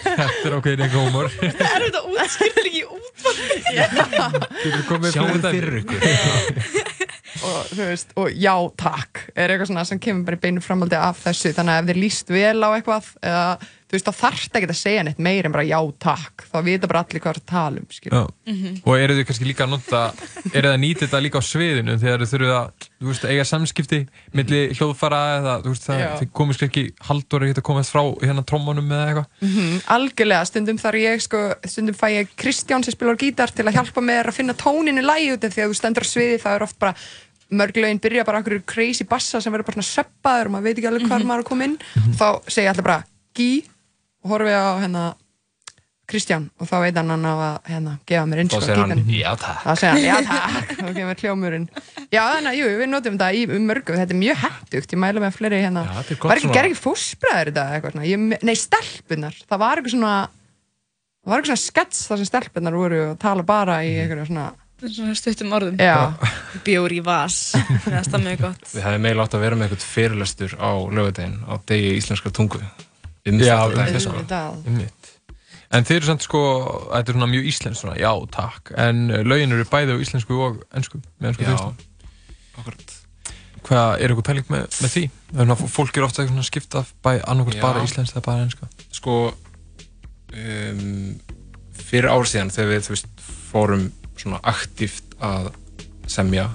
Þetta 0.06 0.46
er 0.50 0.58
okkur 0.60 0.84
einhver 0.86 1.00
humor 1.00 1.30
Er 1.42 1.86
þetta 1.88 2.02
líka 2.46 2.66
í 2.70 2.84
útvarpi? 2.86 3.58
Getur 4.62 4.84
komið 4.92 5.16
Sjáum 5.16 5.42
dæmi? 5.42 5.54
fyrir 5.56 5.80
ykkur 5.82 6.00
og 7.46 7.72
þú 7.76 7.82
veist, 7.90 8.14
og 8.18 8.30
já 8.32 8.54
takk 8.80 9.26
er 9.36 9.52
eitthvað 9.52 9.70
svona 9.70 9.84
sem 9.90 10.00
kemur 10.02 10.24
bara 10.30 10.38
í 10.40 10.44
beinu 10.46 10.62
framhaldi 10.64 10.98
af 10.98 11.20
þessu, 11.26 11.52
þannig 11.58 11.74
að 11.74 11.82
ef 11.82 11.90
þið 11.90 12.00
líst 12.06 12.32
vel 12.32 12.62
á 12.64 12.70
eitthvað 12.78 13.10
eða 13.22 13.44
þú 13.86 13.94
veist, 13.94 14.07
þá 14.07 14.18
þarft 14.18 14.57
ekki 14.57 14.68
að 14.68 14.80
segja 14.80 15.03
neitt 15.06 15.20
meir 15.22 15.45
en 15.45 15.53
bara 15.53 15.66
já 15.68 15.78
takk, 16.02 16.45
þá 16.49 16.56
vita 16.66 16.90
bara 16.90 17.03
allir 17.06 17.22
hvað 17.22 17.36
er 17.36 17.40
að 17.40 17.48
tala 17.52 17.82
um, 17.82 17.88
skilur 17.94 18.16
Já. 18.18 18.72
og 18.82 18.95
eru 18.98 19.18
þið 19.18 19.28
kannski 19.30 19.45
líka 19.45 19.66
að 19.66 19.74
nota 19.76 19.99
eru 20.49 20.64
þið 20.66 20.72
að 20.72 20.80
nýta 20.82 21.03
þetta 21.03 21.22
líka 21.22 21.41
á 21.41 21.44
sviðinu 21.45 21.98
þegar 22.02 22.24
þið 22.24 22.32
þurfið 22.34 22.53
að 22.56 22.88
þú 22.95 23.10
veist, 23.12 23.28
eiga 23.30 23.45
samskipti 23.45 23.99
milli 24.40 24.62
hljóðfara 24.74 25.20
eða 25.36 25.53
þú 25.62 25.74
veist, 25.76 25.86
það, 25.86 26.06
þið 26.22 26.32
komist 26.41 26.66
ekki 26.66 26.86
haldur 27.10 27.45
að 27.45 27.62
komast 27.70 27.94
frá 27.94 28.02
hérna 28.24 28.45
trommunum 28.49 28.90
eða 28.90 29.06
eitthvað? 29.12 29.30
Mhm, 29.45 29.78
algjörlega, 29.98 30.49
stundum 30.49 30.82
þar 30.82 30.99
ég 31.03 31.22
sko, 31.28 31.44
stundum 31.70 31.99
fæ 31.99 32.07
ég 32.16 32.34
Kristján 32.41 32.88
sem 32.88 32.95
spilar 32.95 33.22
gítar 33.22 33.53
til 33.53 33.68
að 33.68 33.78
hjálpa 33.78 34.02
mér 34.02 34.32
að 34.32 34.40
finna 34.40 34.57
tónin 34.57 34.98
í 34.98 35.06
lægi 35.06 35.38
því 35.45 35.62
að 35.62 35.70
þú 35.70 35.78
stendur 35.78 36.07
á 36.07 36.10
sviði 36.10 36.41
það 36.41 36.57
er 36.57 36.66
oft 36.66 36.80
bara 36.82 36.95
mörg 37.53 37.78
lögin 37.78 38.02
byrja 38.02 38.26
bara 38.26 38.41
okkur 38.41 38.64
crazy 38.66 39.06
bassa 39.06 39.41
sem 39.41 39.53
verður 39.53 39.70
bara 39.70 39.78
svona 39.78 39.91
söppaður 39.91 40.49
og 40.49 40.56
maður 40.56 40.66
veit 40.66 40.80
ekki 40.80 40.90
alveg 40.90 41.10
hvar 41.10 41.26
maður 41.26 41.41
er 41.41 41.45
að 41.45 41.49
koma 41.52 41.68
inn. 41.68 41.76
Þá 42.18 42.28
segja 42.49 42.74
allir 42.74 42.88
bara 42.88 43.03
gí 43.38 43.49
horfi 44.31 44.53
á 44.56 44.76
hérna 44.84 45.06
Kristján 46.06 46.43
og 46.61 46.68
þá 46.69 46.76
veit 46.84 46.97
hann 46.99 47.10
hann 47.10 47.23
að 47.26 47.39
hérna, 47.65 47.93
gefa 48.06 48.26
mér 48.30 48.41
inn 48.43 48.49
Þá 48.52 48.56
sko, 48.56 48.65
segir 48.68 48.81
hann, 48.91 48.99
já 49.10 49.31
takk. 49.41 49.61
þá 49.65 49.72
segir 49.81 49.89
hann 49.89 50.03
já 50.06 50.18
takk 50.27 50.73
þá 50.77 50.89
kemur 50.99 51.22
hljómurinn 51.23 51.65
já 52.14 52.22
þannig 52.30 52.49
að 52.52 52.57
jú, 52.60 52.68
við 52.77 52.89
notum 52.91 53.15
þetta 53.18 53.30
í 53.34 53.60
mörgu 53.65 53.95
þetta 53.97 54.14
er 54.14 54.19
mjög 54.22 54.38
hættugt, 54.43 54.93
ég 54.93 55.02
mæla 55.02 55.23
með 55.23 55.34
fleiri 55.39 55.61
hérna 55.64 55.81
þetta 55.89 56.14
er 56.14 56.19
gott 56.22 56.30
var 56.30 56.38
ekki, 56.38 56.45
svona- 56.45 56.57
gerði 56.60 56.76
ekki 56.76 56.84
fósbræður 56.84 57.49
þetta 57.49 57.65
eitthvað 57.80 57.95
svona, 57.95 58.06
ég, 58.11 58.27
nei 58.45 58.53
stelpunar 58.61 59.39
það 59.49 59.64
var 59.65 59.81
eitthvað 59.81 59.95
svona 59.95 60.14
það 61.26 61.34
var 61.34 61.41
eitthvað 61.41 61.49
svona 61.56 61.65
skets 61.65 62.03
þar 62.11 62.22
sem 62.22 62.30
stelpunar 62.30 62.77
voru 62.77 63.02
og 63.10 63.18
tala 63.26 63.47
bara 63.49 63.80
í 63.81 63.95
eitthvað 64.03 64.30
svona 64.30 64.52
Svona 64.85 65.14
stuttum 65.18 65.53
orðum. 65.56 65.77
Já. 65.80 66.11
Bjór 66.68 66.91
í 66.93 66.97
vas. 67.02 67.38
Það 67.56 67.95
er 68.18 68.19
mjög 68.26 68.41
gott. 68.43 68.65
Við 68.76 68.84
um 73.26 73.39
þetta 73.41 74.03
sko. 74.03 74.23
En 75.76 75.88
þeir 75.88 75.97
eru 75.97 76.07
samt 76.07 76.23
sko, 76.23 76.41
þetta 76.91 77.11
er 77.11 77.18
svona 77.18 77.30
mjög 77.31 77.47
íslenskt 77.49 77.81
svona, 77.81 77.95
já, 77.99 78.11
takk, 78.31 78.69
en 78.80 79.07
uh, 79.10 79.23
lögin 79.26 79.56
eru 79.56 79.65
bæði 79.68 79.97
á 79.97 80.03
íslensku 80.03 80.38
og 80.45 80.61
ennsku, 80.77 81.02
með 81.19 81.41
ennsku. 81.41 81.72
Akkurat. 82.61 82.93
Hvað, 83.65 83.95
er 83.97 84.14
eitthvað 84.14 84.27
pæling 84.30 84.52
með, 84.53 84.68
með 84.85 84.93
því? 84.93 85.03
Þannig 85.31 85.56
að 85.56 85.73
fólk 85.73 85.97
er 85.97 86.06
ofta 86.06 86.22
eitthvað 86.22 86.35
svona 86.35 86.47
skipta 86.52 86.84
bæ, 87.02 87.11
annarkvæmt 87.26 87.57
Já. 87.57 87.64
bara 87.65 87.84
íslenskt 87.88 88.15
eða 88.15 88.26
bara 88.27 88.45
ennska. 88.45 88.69
Sko 88.93 89.15
um, 90.35 91.15
fyrir 91.81 92.11
ár 92.14 92.30
síðan 92.30 92.53
þegar 92.53 92.72
við 92.76 92.91
veist, 92.93 93.10
fórum 93.49 93.88
svona 94.15 94.39
aktíft 94.47 95.18
að 95.23 95.49
semja 96.11 96.45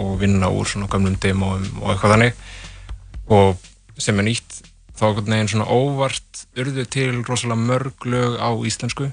og 0.00 0.16
vinna 0.20 0.50
úr 0.52 0.68
svona 0.68 0.88
gamlum 0.90 1.16
demóum 1.22 1.66
og 1.82 1.94
eitthvað 1.94 2.16
þannig 2.16 2.44
og 3.30 4.00
sem 4.00 4.18
er 4.20 4.26
nýtt 4.26 4.60
þá 5.00 5.06
veginn 5.16 5.48
svona 5.48 5.66
óvart 5.72 6.44
urðu 6.60 6.84
til 6.92 7.24
rosalega 7.24 7.56
mörg 7.58 8.06
lög 8.06 8.36
á 8.36 8.50
íslensku. 8.68 9.10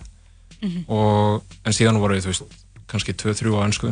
Mhm. 0.58 0.86
og 0.90 1.44
en 1.66 1.74
síðan 1.74 2.00
voru 2.02 2.18
þú 2.18 2.32
veist 2.32 2.56
kannski 2.90 3.14
2-3 3.14 3.54
á 3.54 3.62
ennsku 3.62 3.92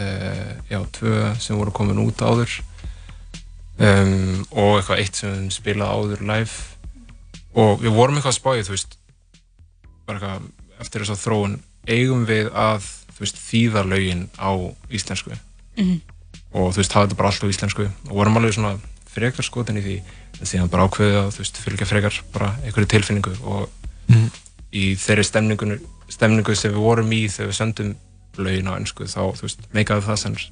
uh, 0.00 0.52
já, 0.68 0.80
2 1.00 1.40
sem 1.40 1.56
voru 1.56 1.72
komin 1.72 2.02
út 2.02 2.20
áður. 2.20 2.60
Um, 3.80 4.44
og 4.52 4.76
eitthvað 4.76 5.00
eitt 5.00 5.16
sem 5.16 5.30
við 5.30 5.36
höfum 5.38 5.52
spilað 5.54 5.92
áður 5.96 6.24
live. 6.28 6.52
Og 7.56 7.80
við 7.80 7.94
vorum 7.96 8.18
eitthvað 8.18 8.34
að 8.34 8.40
spáði 8.40 8.66
þú 8.66 8.74
veist 8.74 8.96
bara 10.04 10.18
eitthvað 10.18 10.84
eftir 10.84 11.04
þess 11.04 11.14
að 11.14 11.24
þróun 11.24 11.56
eigum 11.88 12.26
við 12.28 12.50
að 12.52 12.84
þú 13.14 13.24
veist 13.24 13.40
þýða 13.40 13.86
lögin 13.88 14.26
á 14.36 14.50
íslensku? 14.92 15.36
Mhm. 15.78 16.00
og 16.52 16.72
þú 16.74 16.82
veist 16.82 16.92
hafa 16.92 17.06
þetta 17.06 17.16
bara 17.16 17.28
allt 17.30 17.44
á 17.46 17.52
íslensku? 17.52 17.84
Og 18.10 18.14
vorum 18.18 18.36
alveg 18.36 18.56
svona 18.58 18.76
frekar 19.08 19.46
skotin 19.46 19.78
í 19.78 19.84
því 19.84 19.96
síðan 20.48 20.70
bara 20.72 20.86
ákveðið 20.88 21.16
að 21.20 21.30
þú 21.34 21.42
veist 21.44 21.60
fylgja 21.64 21.86
frekar 21.90 22.20
bara 22.32 22.50
einhverju 22.64 22.88
tilfinningu 22.94 23.34
og 23.44 23.68
Mhm. 24.10 24.30
í 24.72 24.84
þeirri 24.96 25.24
stemningu, 25.24 25.78
stemningu 26.08 26.54
sem 26.56 26.72
við 26.72 26.78
vorum 26.82 27.10
í 27.12 27.28
þegar 27.30 27.50
við 27.50 27.58
sendum 27.58 27.96
lögin 28.38 28.68
á 28.70 28.74
ennsku 28.78 29.04
þá 29.06 29.20
þú 29.36 29.42
veist 29.42 29.60
meikaði 29.74 30.02
það 30.06 30.50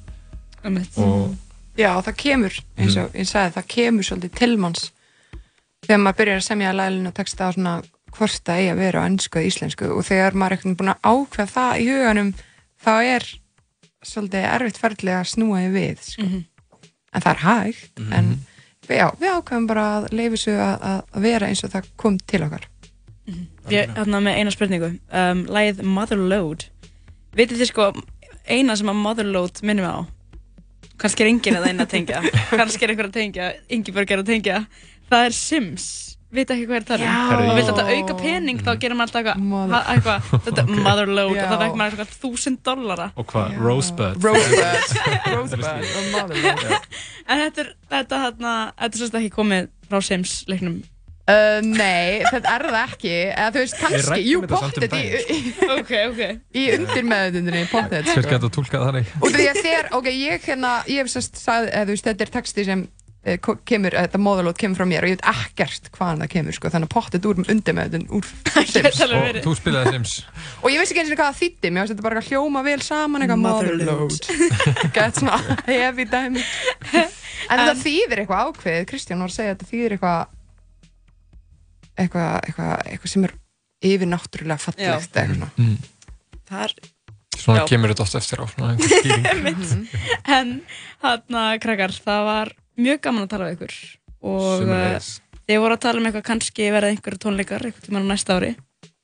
Einmitt. 0.63 0.97
og 0.97 1.35
já 1.77 1.91
það 2.03 2.15
kemur, 2.17 2.55
eins 2.77 2.97
og 2.97 3.13
ég 3.15 3.27
sagði 3.27 3.53
það 3.55 3.67
kemur 3.67 4.03
svolítið 4.03 4.33
tilmanns 4.35 4.91
þegar 5.85 6.01
maður 6.03 6.17
byrjar 6.19 6.41
að 6.41 6.47
semja 6.49 6.73
lælinu 6.75 7.07
og 7.07 7.13
texta 7.15 7.47
á 7.47 7.55
svona 7.55 7.83
hvort 8.11 8.43
það 8.43 8.59
eigi 8.59 8.71
að 8.73 8.81
vera 8.83 8.99
á 9.03 9.07
ennsku 9.07 9.39
eða 9.39 9.49
íslensku 9.51 9.89
og 9.95 10.03
þegar 10.05 10.33
maður 10.35 10.51
er 10.51 10.57
eitthvað 10.57 10.77
búin 10.81 10.93
að 10.93 11.03
ákveða 11.13 11.53
það 11.55 11.79
í 11.79 11.87
huganum 11.89 12.31
þá 12.83 12.91
er 13.15 13.27
svolítið 14.03 14.47
erfitt 14.53 14.79
ferðlega 14.81 15.19
að 15.23 15.31
snúa 15.33 15.61
því 15.63 15.71
við 15.75 16.03
sko. 16.03 16.27
en 17.13 17.21
það 17.21 17.31
er 17.31 17.43
hægt 17.45 18.03
en 18.11 18.29
já, 18.97 19.07
við 19.21 19.33
ákveðum 19.37 19.67
bara 19.69 19.85
að 19.99 20.07
leifa 20.15 20.37
svo 20.41 20.53
að, 20.57 20.85
að- 20.89 21.21
vera 21.23 21.47
eins 21.47 21.63
og 21.63 21.71
það 21.75 21.89
kom 21.97 22.17
til 22.27 22.43
okkar 22.47 22.67
Ég 23.69 23.83
er 23.85 23.91
hérna 23.93 24.17
með 24.25 24.37
eina 24.41 24.49
spurningu. 24.49 24.87
Um, 25.13 25.43
Lægið 25.53 25.83
Motherload. 25.85 26.63
Vitið 27.37 27.59
þið 27.61 27.67
sko, 27.69 27.83
eina 28.49 28.73
sem 28.79 28.89
að 28.89 28.97
Motherload 29.03 29.59
minnum 29.61 29.85
á? 29.85 29.97
Kannski 30.97 31.21
er 31.21 31.29
enginn 31.29 31.59
að 31.59 31.67
eina 31.69 31.85
að 31.85 31.91
tengja. 31.91 32.23
Kannski 32.59 32.87
er 32.87 32.95
einhver 32.95 33.11
að 33.11 33.19
tengja. 33.19 33.51
Ingeborg 33.69 34.09
er 34.15 34.23
að 34.23 34.31
tengja. 34.31 34.63
Það 35.11 35.25
er 35.27 35.37
Sims. 35.37 35.85
Vitið 36.29 36.51
ekki 36.59 36.65
hvað 36.69 36.77
er 36.77 36.83
það 36.85 37.01
Já. 37.01 37.13
um? 37.33 37.47
Og 37.49 37.55
vill 37.57 37.65
þetta 37.65 37.85
auka 37.89 38.15
pening, 38.19 38.59
þá 38.61 38.67
maður 38.69 39.05
alltaf 39.05 39.29
eitthvað, 39.95 40.27
þetta 40.45 40.65
Ok. 40.67 40.75
Motherload, 40.85 41.31
og 41.31 41.39
það 41.39 41.63
vekk 41.63 41.79
maður 41.79 41.95
eitthvað 41.95 42.11
þúsund 42.21 42.59
dollara. 42.69 43.07
og 43.17 43.25
hvað, 43.31 43.55
Rosebud 43.65 44.21
Rosebud 44.27 44.93
Rosebud 45.33 45.89
og 45.89 46.07
Motherlode 46.13 46.79
En 47.25 47.41
þetta 47.47 47.65
er, 47.65 47.73
þetta 47.95 48.21
hérna, 48.27 48.53
þetta 48.77 48.93
er 48.93 49.01
svolítið 49.01 49.19
ekki 49.23 49.35
komið 49.39 49.69
frá 49.89 50.01
Sims 50.05 50.35
leiknum. 50.49 50.77
Uh, 51.29 51.59
nei, 51.61 52.21
þetta 52.25 52.53
er 52.55 52.63
það 52.65 52.77
ekki 52.87 53.11
eða 53.29 53.49
þú 53.53 53.61
veist, 53.61 53.75
kannski, 53.83 54.21
jú, 54.25 54.39
um 54.39 54.47
pottet 54.49 54.95
í, 54.97 55.01
Ok, 55.77 55.91
ok. 56.09 56.21
í 56.57 56.63
undirmeðundinni, 56.73 57.65
pottet 57.69 58.09
Hver 58.09 58.29
getur 58.31 58.53
tólkað 58.55 58.85
þannig? 58.87 59.11
út 59.19 59.27
af 59.29 59.37
því 59.37 59.45
að 59.51 59.59
þér, 59.65 59.89
ok, 59.99 60.07
ég 60.09 60.47
hérna 60.49 60.71
ég 60.89 61.03
hef 61.03 61.11
sérst 61.13 61.37
þú 61.45 61.91
veist, 61.91 62.07
þetta 62.09 62.25
er 62.25 62.33
texti 62.33 62.65
sem 62.65 62.81
kemur, 63.19 63.93
eh, 63.93 64.05
þetta 64.07 64.19
móðalót 64.23 64.57
kemur 64.61 64.79
frá 64.79 64.85
mér 64.87 65.03
og 65.03 65.11
ég 65.11 65.17
veit 65.19 65.25
ekkert 65.27 65.89
hvaðan 65.97 66.21
það 66.23 66.29
kemur, 66.33 66.55
sko, 66.55 66.69
þannig 66.71 66.87
að 66.89 66.93
pottet 66.95 67.25
úr 67.27 67.41
undirmeðundin, 67.43 68.05
úr 68.15 68.29
Sims 68.71 69.01
Og 69.03 69.39
þú 69.43 69.55
spilaði 69.59 69.93
Sims. 69.97 70.13
og 70.63 70.69
ég 70.71 70.79
vissi 70.79 70.95
ekki 70.95 71.03
eins 71.03 71.11
og 71.13 71.19
hvað 71.19 71.31
það 71.33 71.41
þýtti, 71.43 71.71
mér 71.75 71.91
þetta 71.91 72.05
bara 72.07 72.21
að 72.23 72.29
hljóma 72.31 72.63
vel 72.63 72.79
saman, 72.85 73.25
eitthvað 73.25 73.43
motherload 73.43 74.29
gett 74.95 75.19
svona 75.19 75.39
heavy 75.67 76.05
dæmi 76.09 76.43
en 76.95 77.59
þetta 77.59 77.75
þýðir 77.83 78.23
eitthvað 78.23 78.45
ákveðið, 78.53 78.87
Kristján 78.93 79.23
var 79.25 79.33
að 79.33 79.35
segja 79.35 79.51
að 79.51 79.57
þetta 79.57 79.71
þýðir 79.73 79.97
eitthvað 79.97 80.35
eitthvað, 81.99 82.31
eitthvað, 82.47 82.73
eitthvað 82.93 83.13
sem 83.13 83.27
er 83.27 83.35
yfirnáttúrulega 83.89 84.63
fallegt 84.63 85.19
eitthvað 85.19 85.35
svona 85.35 85.51
Mm. 85.59 85.75
Það 86.49 86.63
er, 86.65 86.73
Svona 87.39 87.61
Já. 87.61 87.67
kemur 87.69 87.91
þetta 87.93 88.03
oft 88.03 88.15
eftir 88.19 88.41
á. 88.43 88.45
Einmitt. 88.59 89.69
en 90.27 90.49
hérna 91.03 91.43
krakkar, 91.63 91.93
það 92.03 92.23
var 92.27 92.49
mjög 92.79 93.03
gaman 93.05 93.25
að 93.27 93.33
tala 93.35 93.49
við 93.49 93.57
ykkur 93.59 93.75
og 94.29 94.47
Sömuleiðis. 94.63 95.11
þið 95.49 95.61
voru 95.65 95.77
að 95.77 95.83
tala 95.85 96.01
um 96.01 96.09
eitthvað 96.09 96.27
kannski 96.31 96.71
verða 96.73 96.91
einhverju 96.93 97.21
tónleikar 97.25 97.67
einhvern 97.69 97.85
tímann 97.87 98.07
á 98.07 98.11
næsta 98.15 98.39
ári 98.39 98.55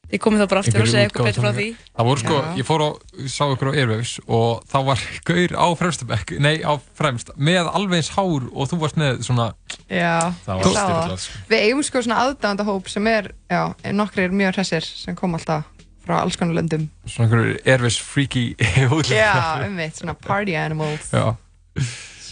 Þið 0.06 0.20
komið 0.22 0.42
þá 0.44 0.50
bara 0.52 0.62
aftur 0.62 0.84
og 0.84 0.90
segja 0.92 1.06
eitthvað 1.08 1.26
betur 1.26 1.42
frá 1.42 1.52
því. 1.58 1.64
Það 1.98 2.06
voru 2.06 2.22
sko, 2.22 2.36
Já. 2.38 2.50
ég 2.60 2.66
fór 2.68 2.82
og 2.86 3.24
sá 3.34 3.42
ykkur 3.50 3.70
á 3.74 3.78
Airwaves 3.82 4.12
og 4.38 4.60
þá 4.70 4.76
var 4.86 5.02
gaur 5.30 5.54
á 5.58 5.66
fremstabekk, 5.80 6.34
nei 6.46 6.54
á 6.62 6.74
fremst, 7.00 7.32
með 7.42 7.70
alveg 7.72 8.04
eins 8.04 8.12
hár 8.14 8.46
og 8.54 8.70
þú 8.70 8.80
varst 8.84 9.00
með 9.02 9.24
svona 9.26 9.48
Já, 9.90 10.30
Það 10.46 10.62
var 10.62 10.70
sá 10.70 10.78
styrlað, 10.78 11.18
sko. 11.26 11.42
Við 11.50 11.66
eigum 11.66 11.84
sko 11.90 12.04
svona 12.06 12.20
aðdándahóp 12.22 12.92
sem 12.94 13.10
er, 13.10 13.32
já, 13.50 13.62
nokkrir 13.98 14.38
mjög 14.38 14.60
hressir 14.60 14.86
sem 14.86 15.18
kom 15.18 15.34
alltaf 15.40 15.66
frá 16.06 16.20
alls 16.22 16.38
konar 16.38 16.60
löndum. 16.62 16.86
svona 17.10 17.26
einhverjur 17.26 17.58
Airwaves 17.66 17.98
freaky. 17.98 18.46
Já, 19.10 19.66
um 19.66 19.80
eitt, 19.82 19.98
svona 19.98 20.14
party 20.14 20.54
animals. 20.54 21.10
Já. 21.10 21.34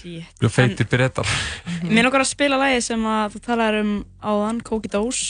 Shit. 0.03 0.35
Þú 0.41 0.49
feitir 0.51 0.87
brettar. 0.91 1.29
Mér 1.87 2.09
langar 2.09 2.25
að 2.25 2.33
spila 2.33 2.59
lagi 2.59 2.81
sem 2.83 3.03
að 3.07 3.37
þú 3.37 3.43
talaðir 3.45 3.81
um 3.85 3.91
áðan, 4.19 4.61
Kóki 4.67 4.91
Dós. 4.91 5.21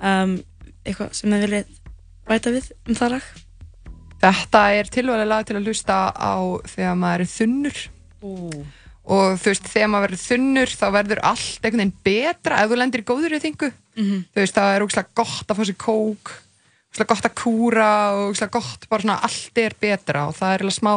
Um, 0.00 0.38
eitthvað 0.82 1.12
sem 1.18 1.32
þið 1.32 1.42
viljið 1.44 1.74
bæta 2.28 2.52
við 2.54 2.70
um 2.88 2.96
það 2.98 3.16
lag? 3.16 3.26
Þetta 4.22 4.62
er 4.78 4.92
tilvæglega 4.94 5.28
lag 5.28 5.46
til 5.46 5.58
að 5.58 5.68
hlusta 5.68 5.98
á 6.14 6.34
þegar 6.72 6.96
maður 7.02 7.24
er 7.24 7.30
þunnur. 7.32 7.82
Ú. 8.22 8.32
Og 9.12 9.40
þú 9.42 9.50
veist, 9.50 9.68
þegar 9.72 9.90
maður 9.90 10.06
verður 10.06 10.22
þunnur 10.22 10.74
þá 10.78 10.84
verður 10.94 11.20
allt 11.32 11.66
einhvern 11.66 11.82
veginn 11.82 11.94
betra 12.06 12.60
ef 12.62 12.70
þú 12.70 12.78
lendir 12.78 13.02
í 13.02 13.06
góður 13.08 13.34
í 13.36 13.42
þingu. 13.42 13.72
Mhm. 13.98 14.20
Þú 14.30 14.44
veist, 14.44 14.56
það 14.56 14.76
er 14.76 14.86
ógslag 14.86 15.12
gott 15.18 15.50
að 15.50 15.58
fá 15.58 15.64
sér 15.68 15.78
kók, 15.84 16.32
ógslag 16.92 17.10
gott 17.10 17.28
að 17.28 17.34
kúra 17.42 17.90
og 18.14 18.30
ógslag 18.30 18.54
gott 18.54 18.88
bara 18.88 19.02
svona 19.04 19.18
allt 19.26 19.58
er 19.58 19.74
betra 19.80 20.28
og 20.30 20.38
það 20.38 20.54
er 20.54 20.62
eiginlega 20.62 20.78
smá, 20.78 20.94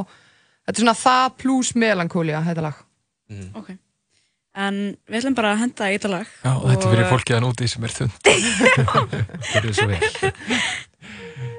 þetta 0.66 0.78
er 0.78 0.84
svona 0.86 0.98
það 1.02 1.38
pluss 1.42 1.74
melankólia, 1.76 2.44
þetta 2.46 2.68
lag. 2.70 2.85
Ok. 3.56 3.74
En 4.56 4.76
við 5.12 5.20
ætlum 5.20 5.36
bara 5.36 5.52
að 5.52 5.62
henda 5.66 5.88
í 5.92 5.98
þetta 5.98 6.12
lag. 6.14 6.34
Já, 6.46 6.52
og 6.56 6.68
þetta 6.70 6.86
er 6.86 6.94
fyrir 6.94 7.10
fólkið 7.12 7.36
að 7.36 7.42
núti 7.44 7.68
sem 7.68 7.88
er 7.88 7.96
þund. 7.96 8.14
Þetta 9.52 9.66
er 9.66 9.74
svo 9.76 9.88
vel. 9.92 10.00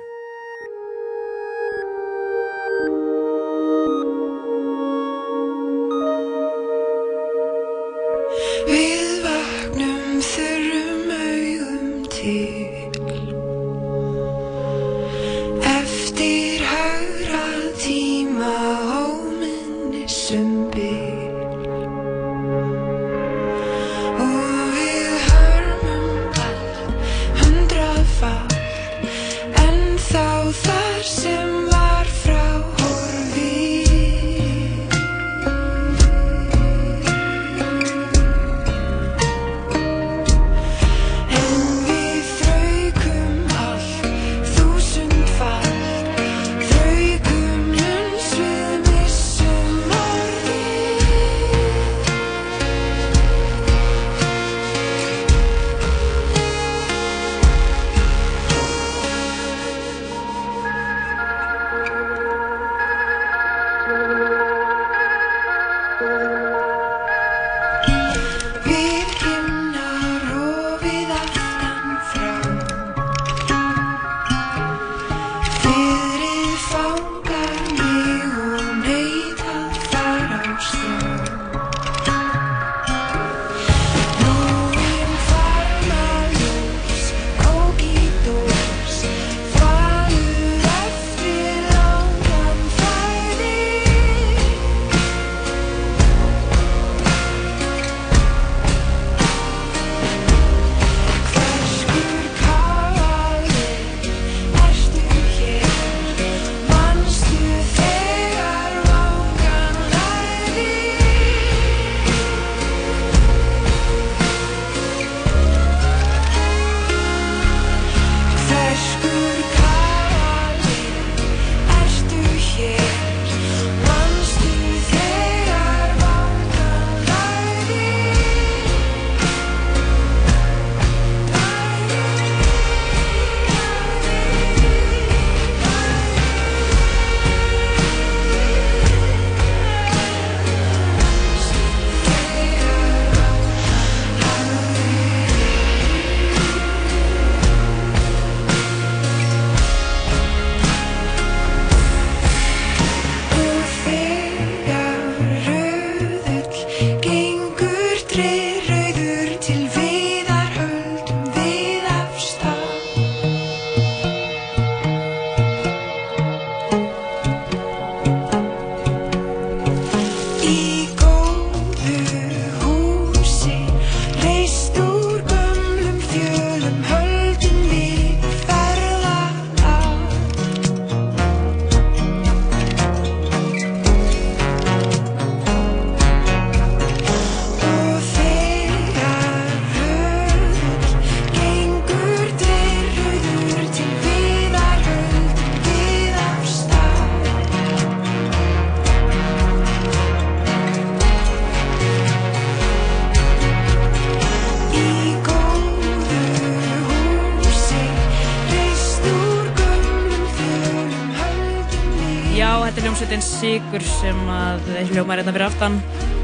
Sigur 213.77 213.93
sem 214.01 214.21
að 214.33 214.69
hljómar 214.89 215.21
hérna 215.21 215.33
fyrir 215.35 215.45
aftan. 215.51 215.75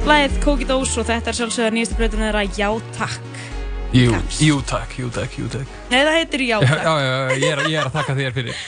Lagið 0.09 0.37
Kóki 0.41 0.65
Dós 0.65 0.95
og 0.97 1.05
þetta 1.05 1.29
er 1.29 1.37
sjálfsögðar 1.37 1.75
nýjastu 1.77 1.97
blöðun 1.99 2.23
þeirra 2.25 2.43
Já 2.57 2.69
Takk. 2.97 3.41
Jú, 3.93 4.15
jú 4.41 4.55
takk, 4.65 4.95
jú 4.97 5.09
takk, 5.13 5.35
jú 5.37 5.49
takk. 5.53 5.75
Nei, 5.91 5.99
það 6.01 6.15
heitir 6.17 6.45
Já 6.47 6.55
Já, 6.55 6.71
Takk. 6.71 6.87
já, 6.87 6.95
já, 7.03 7.35
ég 7.43 7.45
er, 7.51 7.61
ég 7.69 7.77
er 7.83 7.91
að 7.91 7.99
þakka 7.99 8.15
þér 8.17 8.33
fyrir. 8.39 8.63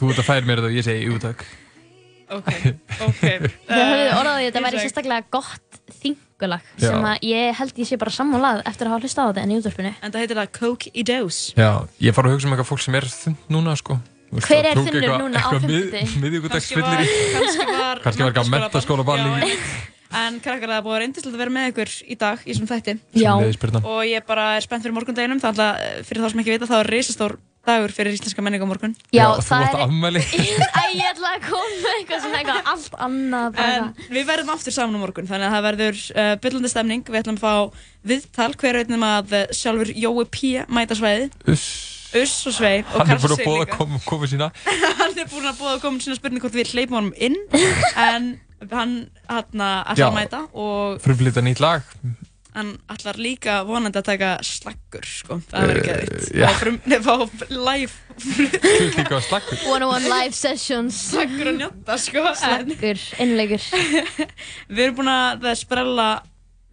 Þú 0.00 0.08
ert 0.14 0.22
að 0.22 0.28
færa 0.30 0.46
mér 0.48 0.62
þetta 0.62 0.70
og 0.70 0.78
ég 0.78 0.86
segi 0.86 1.02
jú 1.10 1.18
takk. 1.20 1.44
Ok, 2.38 2.48
ok. 3.04 3.20
Þau 3.68 3.82
höfðu 3.82 4.14
orðað 4.16 4.38
því 4.38 4.46
að 4.46 4.46
þetta 4.48 4.62
væri 4.64 4.80
sérstaklega 4.86 5.28
gott 5.36 5.82
þing 6.00 6.16
jókalag 6.16 6.64
Já. 6.80 6.86
sem 6.86 7.04
að 7.10 7.26
ég 7.28 7.58
held 7.60 7.82
ég 7.84 7.90
sé 7.90 7.98
bara 8.00 8.14
sammálað 8.16 8.62
eftir 8.64 8.88
að 8.88 8.94
hafa 8.94 9.04
hlustað 9.04 9.20
á 9.20 9.30
þetta 9.34 9.44
en 9.44 9.52
í 9.52 9.58
útvarpinu 9.60 9.92
En 10.00 10.14
það 10.14 10.22
heitir 10.24 10.40
það 10.40 10.54
Coke 10.56 10.94
í 10.96 11.04
dose 11.04 11.52
Já, 11.58 11.70
ég 12.00 12.16
fara 12.16 12.30
að 12.30 12.38
hugsa 12.38 12.48
um 12.48 12.54
eitthvað 12.56 12.70
fólk 12.70 12.84
sem 12.86 12.96
er 12.96 13.08
þund 13.12 13.52
núna 13.52 13.74
sko 13.76 13.98
Hver 14.30 14.64
að 14.64 14.70
er 14.70 14.78
þunnur 14.78 15.14
núna 15.24 15.40
á 15.42 15.50
eitthvað 15.50 15.64
mið- 15.66 15.90
fimmtudag? 15.90 16.16
Miðvikudagsfyllir 16.22 17.00
í 17.02 17.14
Kannski 17.34 17.66
var 17.70 18.02
Kannski 18.04 18.22
var 18.22 18.30
eitthvað 18.34 18.52
mentaskóla 18.54 19.06
balli 19.08 19.54
En 20.10 20.40
krakkar 20.42 20.66
það 20.72 20.80
búið 20.86 20.94
að 20.96 21.00
reyndislegt 21.04 21.34
að 21.36 21.38
vera 21.44 21.52
með 21.54 21.66
ykkur 21.70 21.90
í 22.10 22.14
dag 22.18 22.40
í 22.42 22.50
þessum 22.50 22.66
þætti. 22.66 22.94
Já. 23.14 23.30
Og 23.86 24.00
ég 24.10 24.24
bara 24.26 24.46
er 24.56 24.64
spennt 24.64 24.82
fyrir 24.82 24.96
morgundeginum 24.96 25.38
Það 25.38 25.52
er 25.52 25.68
alltaf, 25.70 26.08
fyrir 26.08 26.24
þá 26.24 26.30
sem 26.32 26.40
ekki 26.42 26.50
vita, 26.56 26.66
þá 26.66 26.74
er 26.80 26.88
risastór 26.90 27.34
dagur 27.70 27.92
fyrir 27.94 28.16
íslenska 28.16 28.42
menningu 28.42 28.66
á 28.66 28.70
morgun. 28.72 28.96
Já, 29.14 29.28
þú 29.38 29.44
það 29.46 29.66
er- 29.68 29.84
afmæli. 29.84 30.22
Ég 30.98 31.06
ætla 31.12 31.30
að 31.36 31.44
koma 31.46 31.76
með 31.84 31.94
eitthvað 32.00 32.24
svona 32.24 32.40
eitthvað 32.40 32.72
allt 32.72 32.98
annað 33.06 33.54
bara 33.60 33.76
En 33.76 34.10
við 34.16 34.26
verðum 34.32 34.50
aftur 34.56 34.74
saman 34.74 34.98
á 34.98 35.02
morgun 35.04 35.30
Þannig 35.30 35.46
að 35.46 35.54
það 35.54 35.66
verður 35.68 36.00
uh, 36.10 36.32
byllandi 36.42 36.72
stemning. 36.74 37.04
Við 37.06 37.20
ætlum 37.22 37.38
að 37.38 37.44
fá 37.46 37.54
viðtal 38.10 38.50
Hver 38.58 38.80
veitnum 38.80 39.06
að 39.06 39.36
uh, 39.38 39.44
sjálfur 39.54 39.94
Jói 39.94 40.26
P. 40.26 40.40
mæta 40.74 40.98
svæði 40.98 41.30
Uss 41.54 41.68
Uss 42.18 42.46
og 42.50 42.54
svei 42.56 42.80
og 42.82 42.96
Hann 43.06 43.12
er 43.14 43.20
búin 43.22 43.30
Karl 43.30 43.36
að 43.36 43.44
bóða 43.46 43.66
að 43.66 44.06
koma 44.08 44.26
sína. 44.30 44.48
Hann 45.00 45.18
er 45.20 45.28
búin 45.30 45.46
að 45.46 45.60
búið 45.60 45.74
að 45.76 45.82
koma 45.84 46.02
sína 46.02 46.16
spurning 46.18 46.42
hvort 46.42 46.56
við 46.58 46.72
hleypum 46.74 46.96
honum 46.98 47.12
inn 47.22 47.36
En 47.94 48.30
hann 48.70 48.96
hann 49.30 49.62
ætlar 49.62 49.94
að 50.10 50.16
mæta 50.18 50.40
Og 50.58 50.98
Frumflýta 51.04 51.40
nýtt 51.46 51.62
lag. 51.64 51.86
hann 52.50 52.72
ætlar 52.90 53.14
líka 53.22 53.60
vonandi 53.64 54.00
að 54.00 54.08
taka 54.10 54.30
slaggur 54.42 55.04
sko. 55.06 55.36
Það 55.52 55.68
verður 55.70 55.86
Eh. 56.34 56.42
Fá 56.42 56.54
frum- 56.58 56.80
nei, 56.90 56.98
Fá 56.98 57.14
live 57.46 57.92
Líka 58.98 59.16
á 59.16 59.22
slaggur. 59.22 59.60
101 59.70 60.08
live 60.10 60.34
sessions. 60.34 60.98
Slaggur 61.12 61.52
og 61.52 61.60
njóta 61.60 61.96
sko 62.02 62.24
Slaggur, 62.42 62.98
innlegur 63.22 63.62
Við 64.74 64.82
erum 64.88 64.98
búin 64.98 65.12
að 65.14 65.46
það 65.46 65.56
sprella 65.62 66.08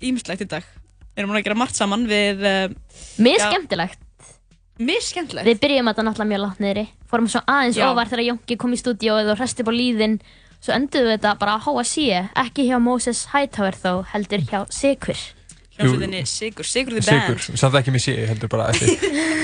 ímislegt 0.02 0.44
í 0.44 0.50
dag. 0.50 0.66
Við 1.14 1.22
erum 1.24 1.32
búin 1.32 1.40
að 1.44 1.48
gera 1.48 1.60
margt 1.62 1.78
saman 1.80 2.04
við 2.10 2.42
uh, 2.42 2.76
Mér 3.22 3.46
skemmtilegt 3.46 4.02
Mér 4.78 5.02
skemmtilegt 5.02 5.48
Við 5.48 5.62
byrjum 5.64 5.90
þetta 5.90 6.04
náttúrulega 6.06 6.32
mjög 6.32 6.44
látt 6.44 6.60
niðri. 6.62 6.84
Fórum 7.10 7.30
svo 7.32 7.42
aðeins 7.50 7.78
Já. 7.80 7.88
ofar 7.92 8.12
þegar 8.12 8.26
Jónki 8.28 8.58
kom 8.62 8.76
í 8.76 8.82
stúdíóið 8.82 9.32
og 9.34 9.40
hresti 9.40 9.64
upp 9.64 9.72
á 9.72 9.76
líðin. 9.78 10.20
Svo 10.62 10.74
enduðum 10.74 11.10
við 11.12 11.18
þetta 11.18 11.32
bara 11.38 11.56
á 11.58 11.60
HSC 11.62 12.06
Ekki 12.44 12.64
hjá 12.70 12.78
Moses 12.82 13.26
Hightower 13.34 13.76
þó, 13.78 13.92
heldur 14.10 14.42
hjá 14.42 14.64
Sigur 14.74 15.20
Hljómsveitinni 15.78 16.24
Sigur, 16.26 16.66
Sigur 16.66 16.96
the 16.98 17.04
Sigur, 17.06 17.38
Band. 17.38 17.60
samt 17.62 17.78
ekki 17.78 17.94
mér 17.94 18.02
sé, 18.02 18.16
heldur 18.26 18.50
bara 18.50 18.72
eftir. 18.74 18.98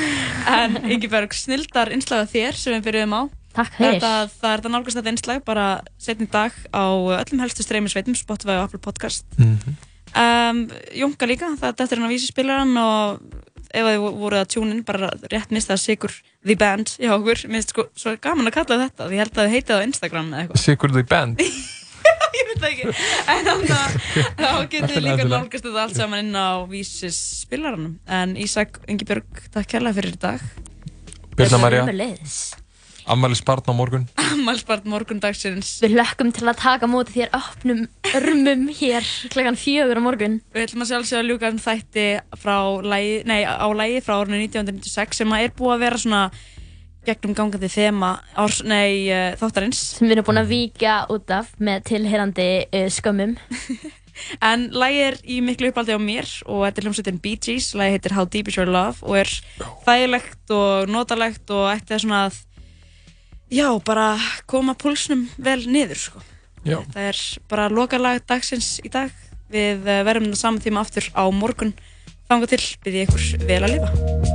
En 0.54 0.76
Ingeberg, 0.92 1.32
snildar 1.38 1.92
innslag 1.94 2.26
af 2.26 2.34
þér 2.34 2.58
sem 2.58 2.74
við 2.76 2.88
byrjuðum 2.90 3.14
á. 3.16 3.22
Takk 3.54 3.76
fyrir. 3.78 4.00
þetta, 4.02 4.12
Það 4.42 4.50
er 4.50 4.58
þetta 4.64 4.72
nálgast 4.74 4.98
þetta 4.98 5.12
innslag 5.14 5.44
bara 5.46 5.66
setni 6.02 6.26
dag 6.34 6.58
á 6.74 6.84
öllum 7.22 7.44
helstu 7.46 7.64
streymisveitum 7.64 8.18
Spotify 8.18 8.58
og 8.58 8.66
Apple 8.66 8.82
Podcast. 8.82 9.28
Mhm. 9.38 9.78
um, 10.18 10.64
Jónka 10.98 11.30
líka, 11.30 11.54
það 11.62 11.86
er 11.86 11.96
hann 12.02 12.10
að 12.10 12.16
vísi 12.18 12.32
spilaran 12.34 12.74
og 12.82 13.22
ef 13.74 13.88
þið 13.90 14.08
voruð 14.22 14.40
að 14.40 14.50
tjúnin 14.54 14.82
bara 14.88 15.12
rétt 15.32 15.54
mista 15.56 15.78
Sigur 15.82 16.14
the 16.46 16.56
Band 16.60 16.96
hjá 16.96 17.14
okkur, 17.18 17.46
mér 17.50 17.62
finnst 17.62 17.74
sko 17.74 17.88
svo 17.98 18.16
gaman 18.22 18.50
að 18.52 18.58
kalla 18.60 18.80
þetta 18.86 19.08
því 19.10 19.18
ég 19.18 19.24
held 19.24 19.38
að 19.38 19.48
þið 19.48 19.56
heitið 19.58 19.76
á 19.76 19.86
Instagram 19.88 20.34
eða 20.34 20.44
eitthvað. 20.44 20.64
Sigur 20.64 20.94
the 20.94 21.06
Band. 21.14 21.44
Ég 22.34 22.48
veit 22.50 22.64
það 22.64 22.72
ekki. 22.72 22.94
En 23.30 23.46
þannig 23.46 23.72
að 23.78 23.92
þá 24.40 24.48
þið 24.72 24.88
lagi, 24.88 25.04
líka 25.06 25.28
nálgast 25.30 25.68
þetta 25.68 25.84
allt 25.84 26.00
saman 26.00 26.24
inn 26.24 26.34
á 26.34 26.66
vísis 26.70 27.20
spilaranum. 27.44 27.94
En 28.10 28.34
Ísak 28.42 28.82
Ingibjörg, 28.90 29.46
takk 29.54 29.70
kærlega 29.76 30.00
fyrir 30.00 30.18
í 30.18 30.20
dag. 30.26 30.44
Birna 31.38 31.62
María. 31.62 31.86
Sömuleiðis. 31.86 32.42
Ammæli 33.06 33.36
spartn 33.36 33.70
á 33.70 33.74
morgun. 33.76 34.06
Ammælspart 34.32 34.86
morgundagsins. 34.88 35.76
Við 35.84 35.98
lökkum 36.00 36.32
til 36.36 36.48
að 36.48 36.62
taka 36.62 36.88
móti 36.90 37.18
þér 37.18 37.34
öfnum 37.36 37.86
örmum 38.18 38.68
hér 38.78 39.06
klokkan 39.34 39.58
fjögur 39.58 39.98
á 39.98 40.04
morgun. 40.04 40.40
Við 40.54 40.68
ætlum 40.68 40.84
að 40.86 40.92
sjálfsögja 40.92 41.22
að 41.24 41.30
ljúka 41.32 41.50
um 41.52 41.60
þætti 41.62 42.06
lægi, 42.94 43.16
nei, 43.30 43.42
á 43.46 43.68
lægi 43.74 44.04
frá 44.06 44.16
árinu 44.20 44.40
1996 44.44 45.22
sem 45.22 45.34
er 45.38 45.56
búið 45.58 45.74
að 45.76 45.84
vera 45.86 46.02
svona 46.04 46.22
gegnum 47.04 47.36
gangandi 47.36 47.70
þema 47.72 48.14
árs, 48.40 48.62
nei, 48.64 49.10
uh, 49.12 49.34
þáttarins. 49.40 49.82
Sem 49.98 50.08
við 50.08 50.18
erum 50.18 50.28
búin 50.30 50.44
að 50.44 50.54
víkja 50.54 50.94
út 51.12 51.34
af 51.36 51.52
með 51.60 51.84
tilheyrandi 51.90 52.50
uh, 52.70 52.88
skömmum. 52.94 53.36
En 54.46 54.68
lægi 54.70 55.00
er 55.02 55.16
í 55.26 55.40
miklu 55.42 55.72
uppaldi 55.72 55.96
á 55.98 55.98
mér 55.98 56.30
og 56.46 56.68
þetta 56.68 56.80
er 56.80 56.86
hljómsveitin 56.86 57.22
Bee 57.24 57.40
Gees, 57.42 57.72
lægi 57.74 57.96
heitir 57.96 58.14
How 58.14 58.28
Deep 58.30 58.52
Is 58.52 58.60
Your 58.60 58.70
Love 58.70 59.02
og 59.02 59.18
er 59.24 59.32
þægilegt 59.88 60.54
og 60.54 60.92
notalegt 60.94 61.50
og 61.50 61.72
að 61.72 61.96
svona 62.04 62.20
að 62.28 62.38
já, 63.50 63.68
bara 63.82 64.14
koma 64.46 64.78
púlsnum 64.78 65.26
vel 65.42 65.64
niður 65.66 66.04
sko. 66.06 66.24
Já. 66.64 66.80
Það 66.94 67.10
er 67.10 67.22
bara 67.52 67.70
lokalag 67.72 68.24
dagsins 68.28 68.78
í 68.84 68.92
dag 68.92 69.12
við 69.54 69.84
eh, 69.88 70.04
verðum 70.08 70.32
það 70.32 70.40
saman 70.40 70.64
tíma 70.64 70.84
aftur 70.86 71.10
á 71.12 71.24
morgun 71.28 71.76
þanga 72.30 72.54
til 72.54 72.64
byrði 72.86 73.04
ég 73.04 73.12
ykkur 73.12 73.48
vel 73.50 73.62
að 73.64 73.76
lifa 73.76 74.32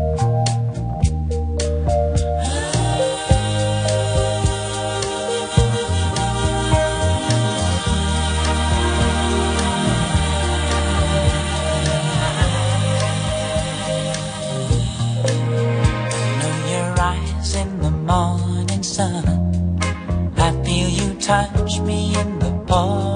morning 18.09 18.83
sun. 18.83 19.25
I 20.39 20.51
feel 20.65 20.89
you 20.89 21.15
touch 21.21 21.81
me 21.81 22.08
in 22.79 23.08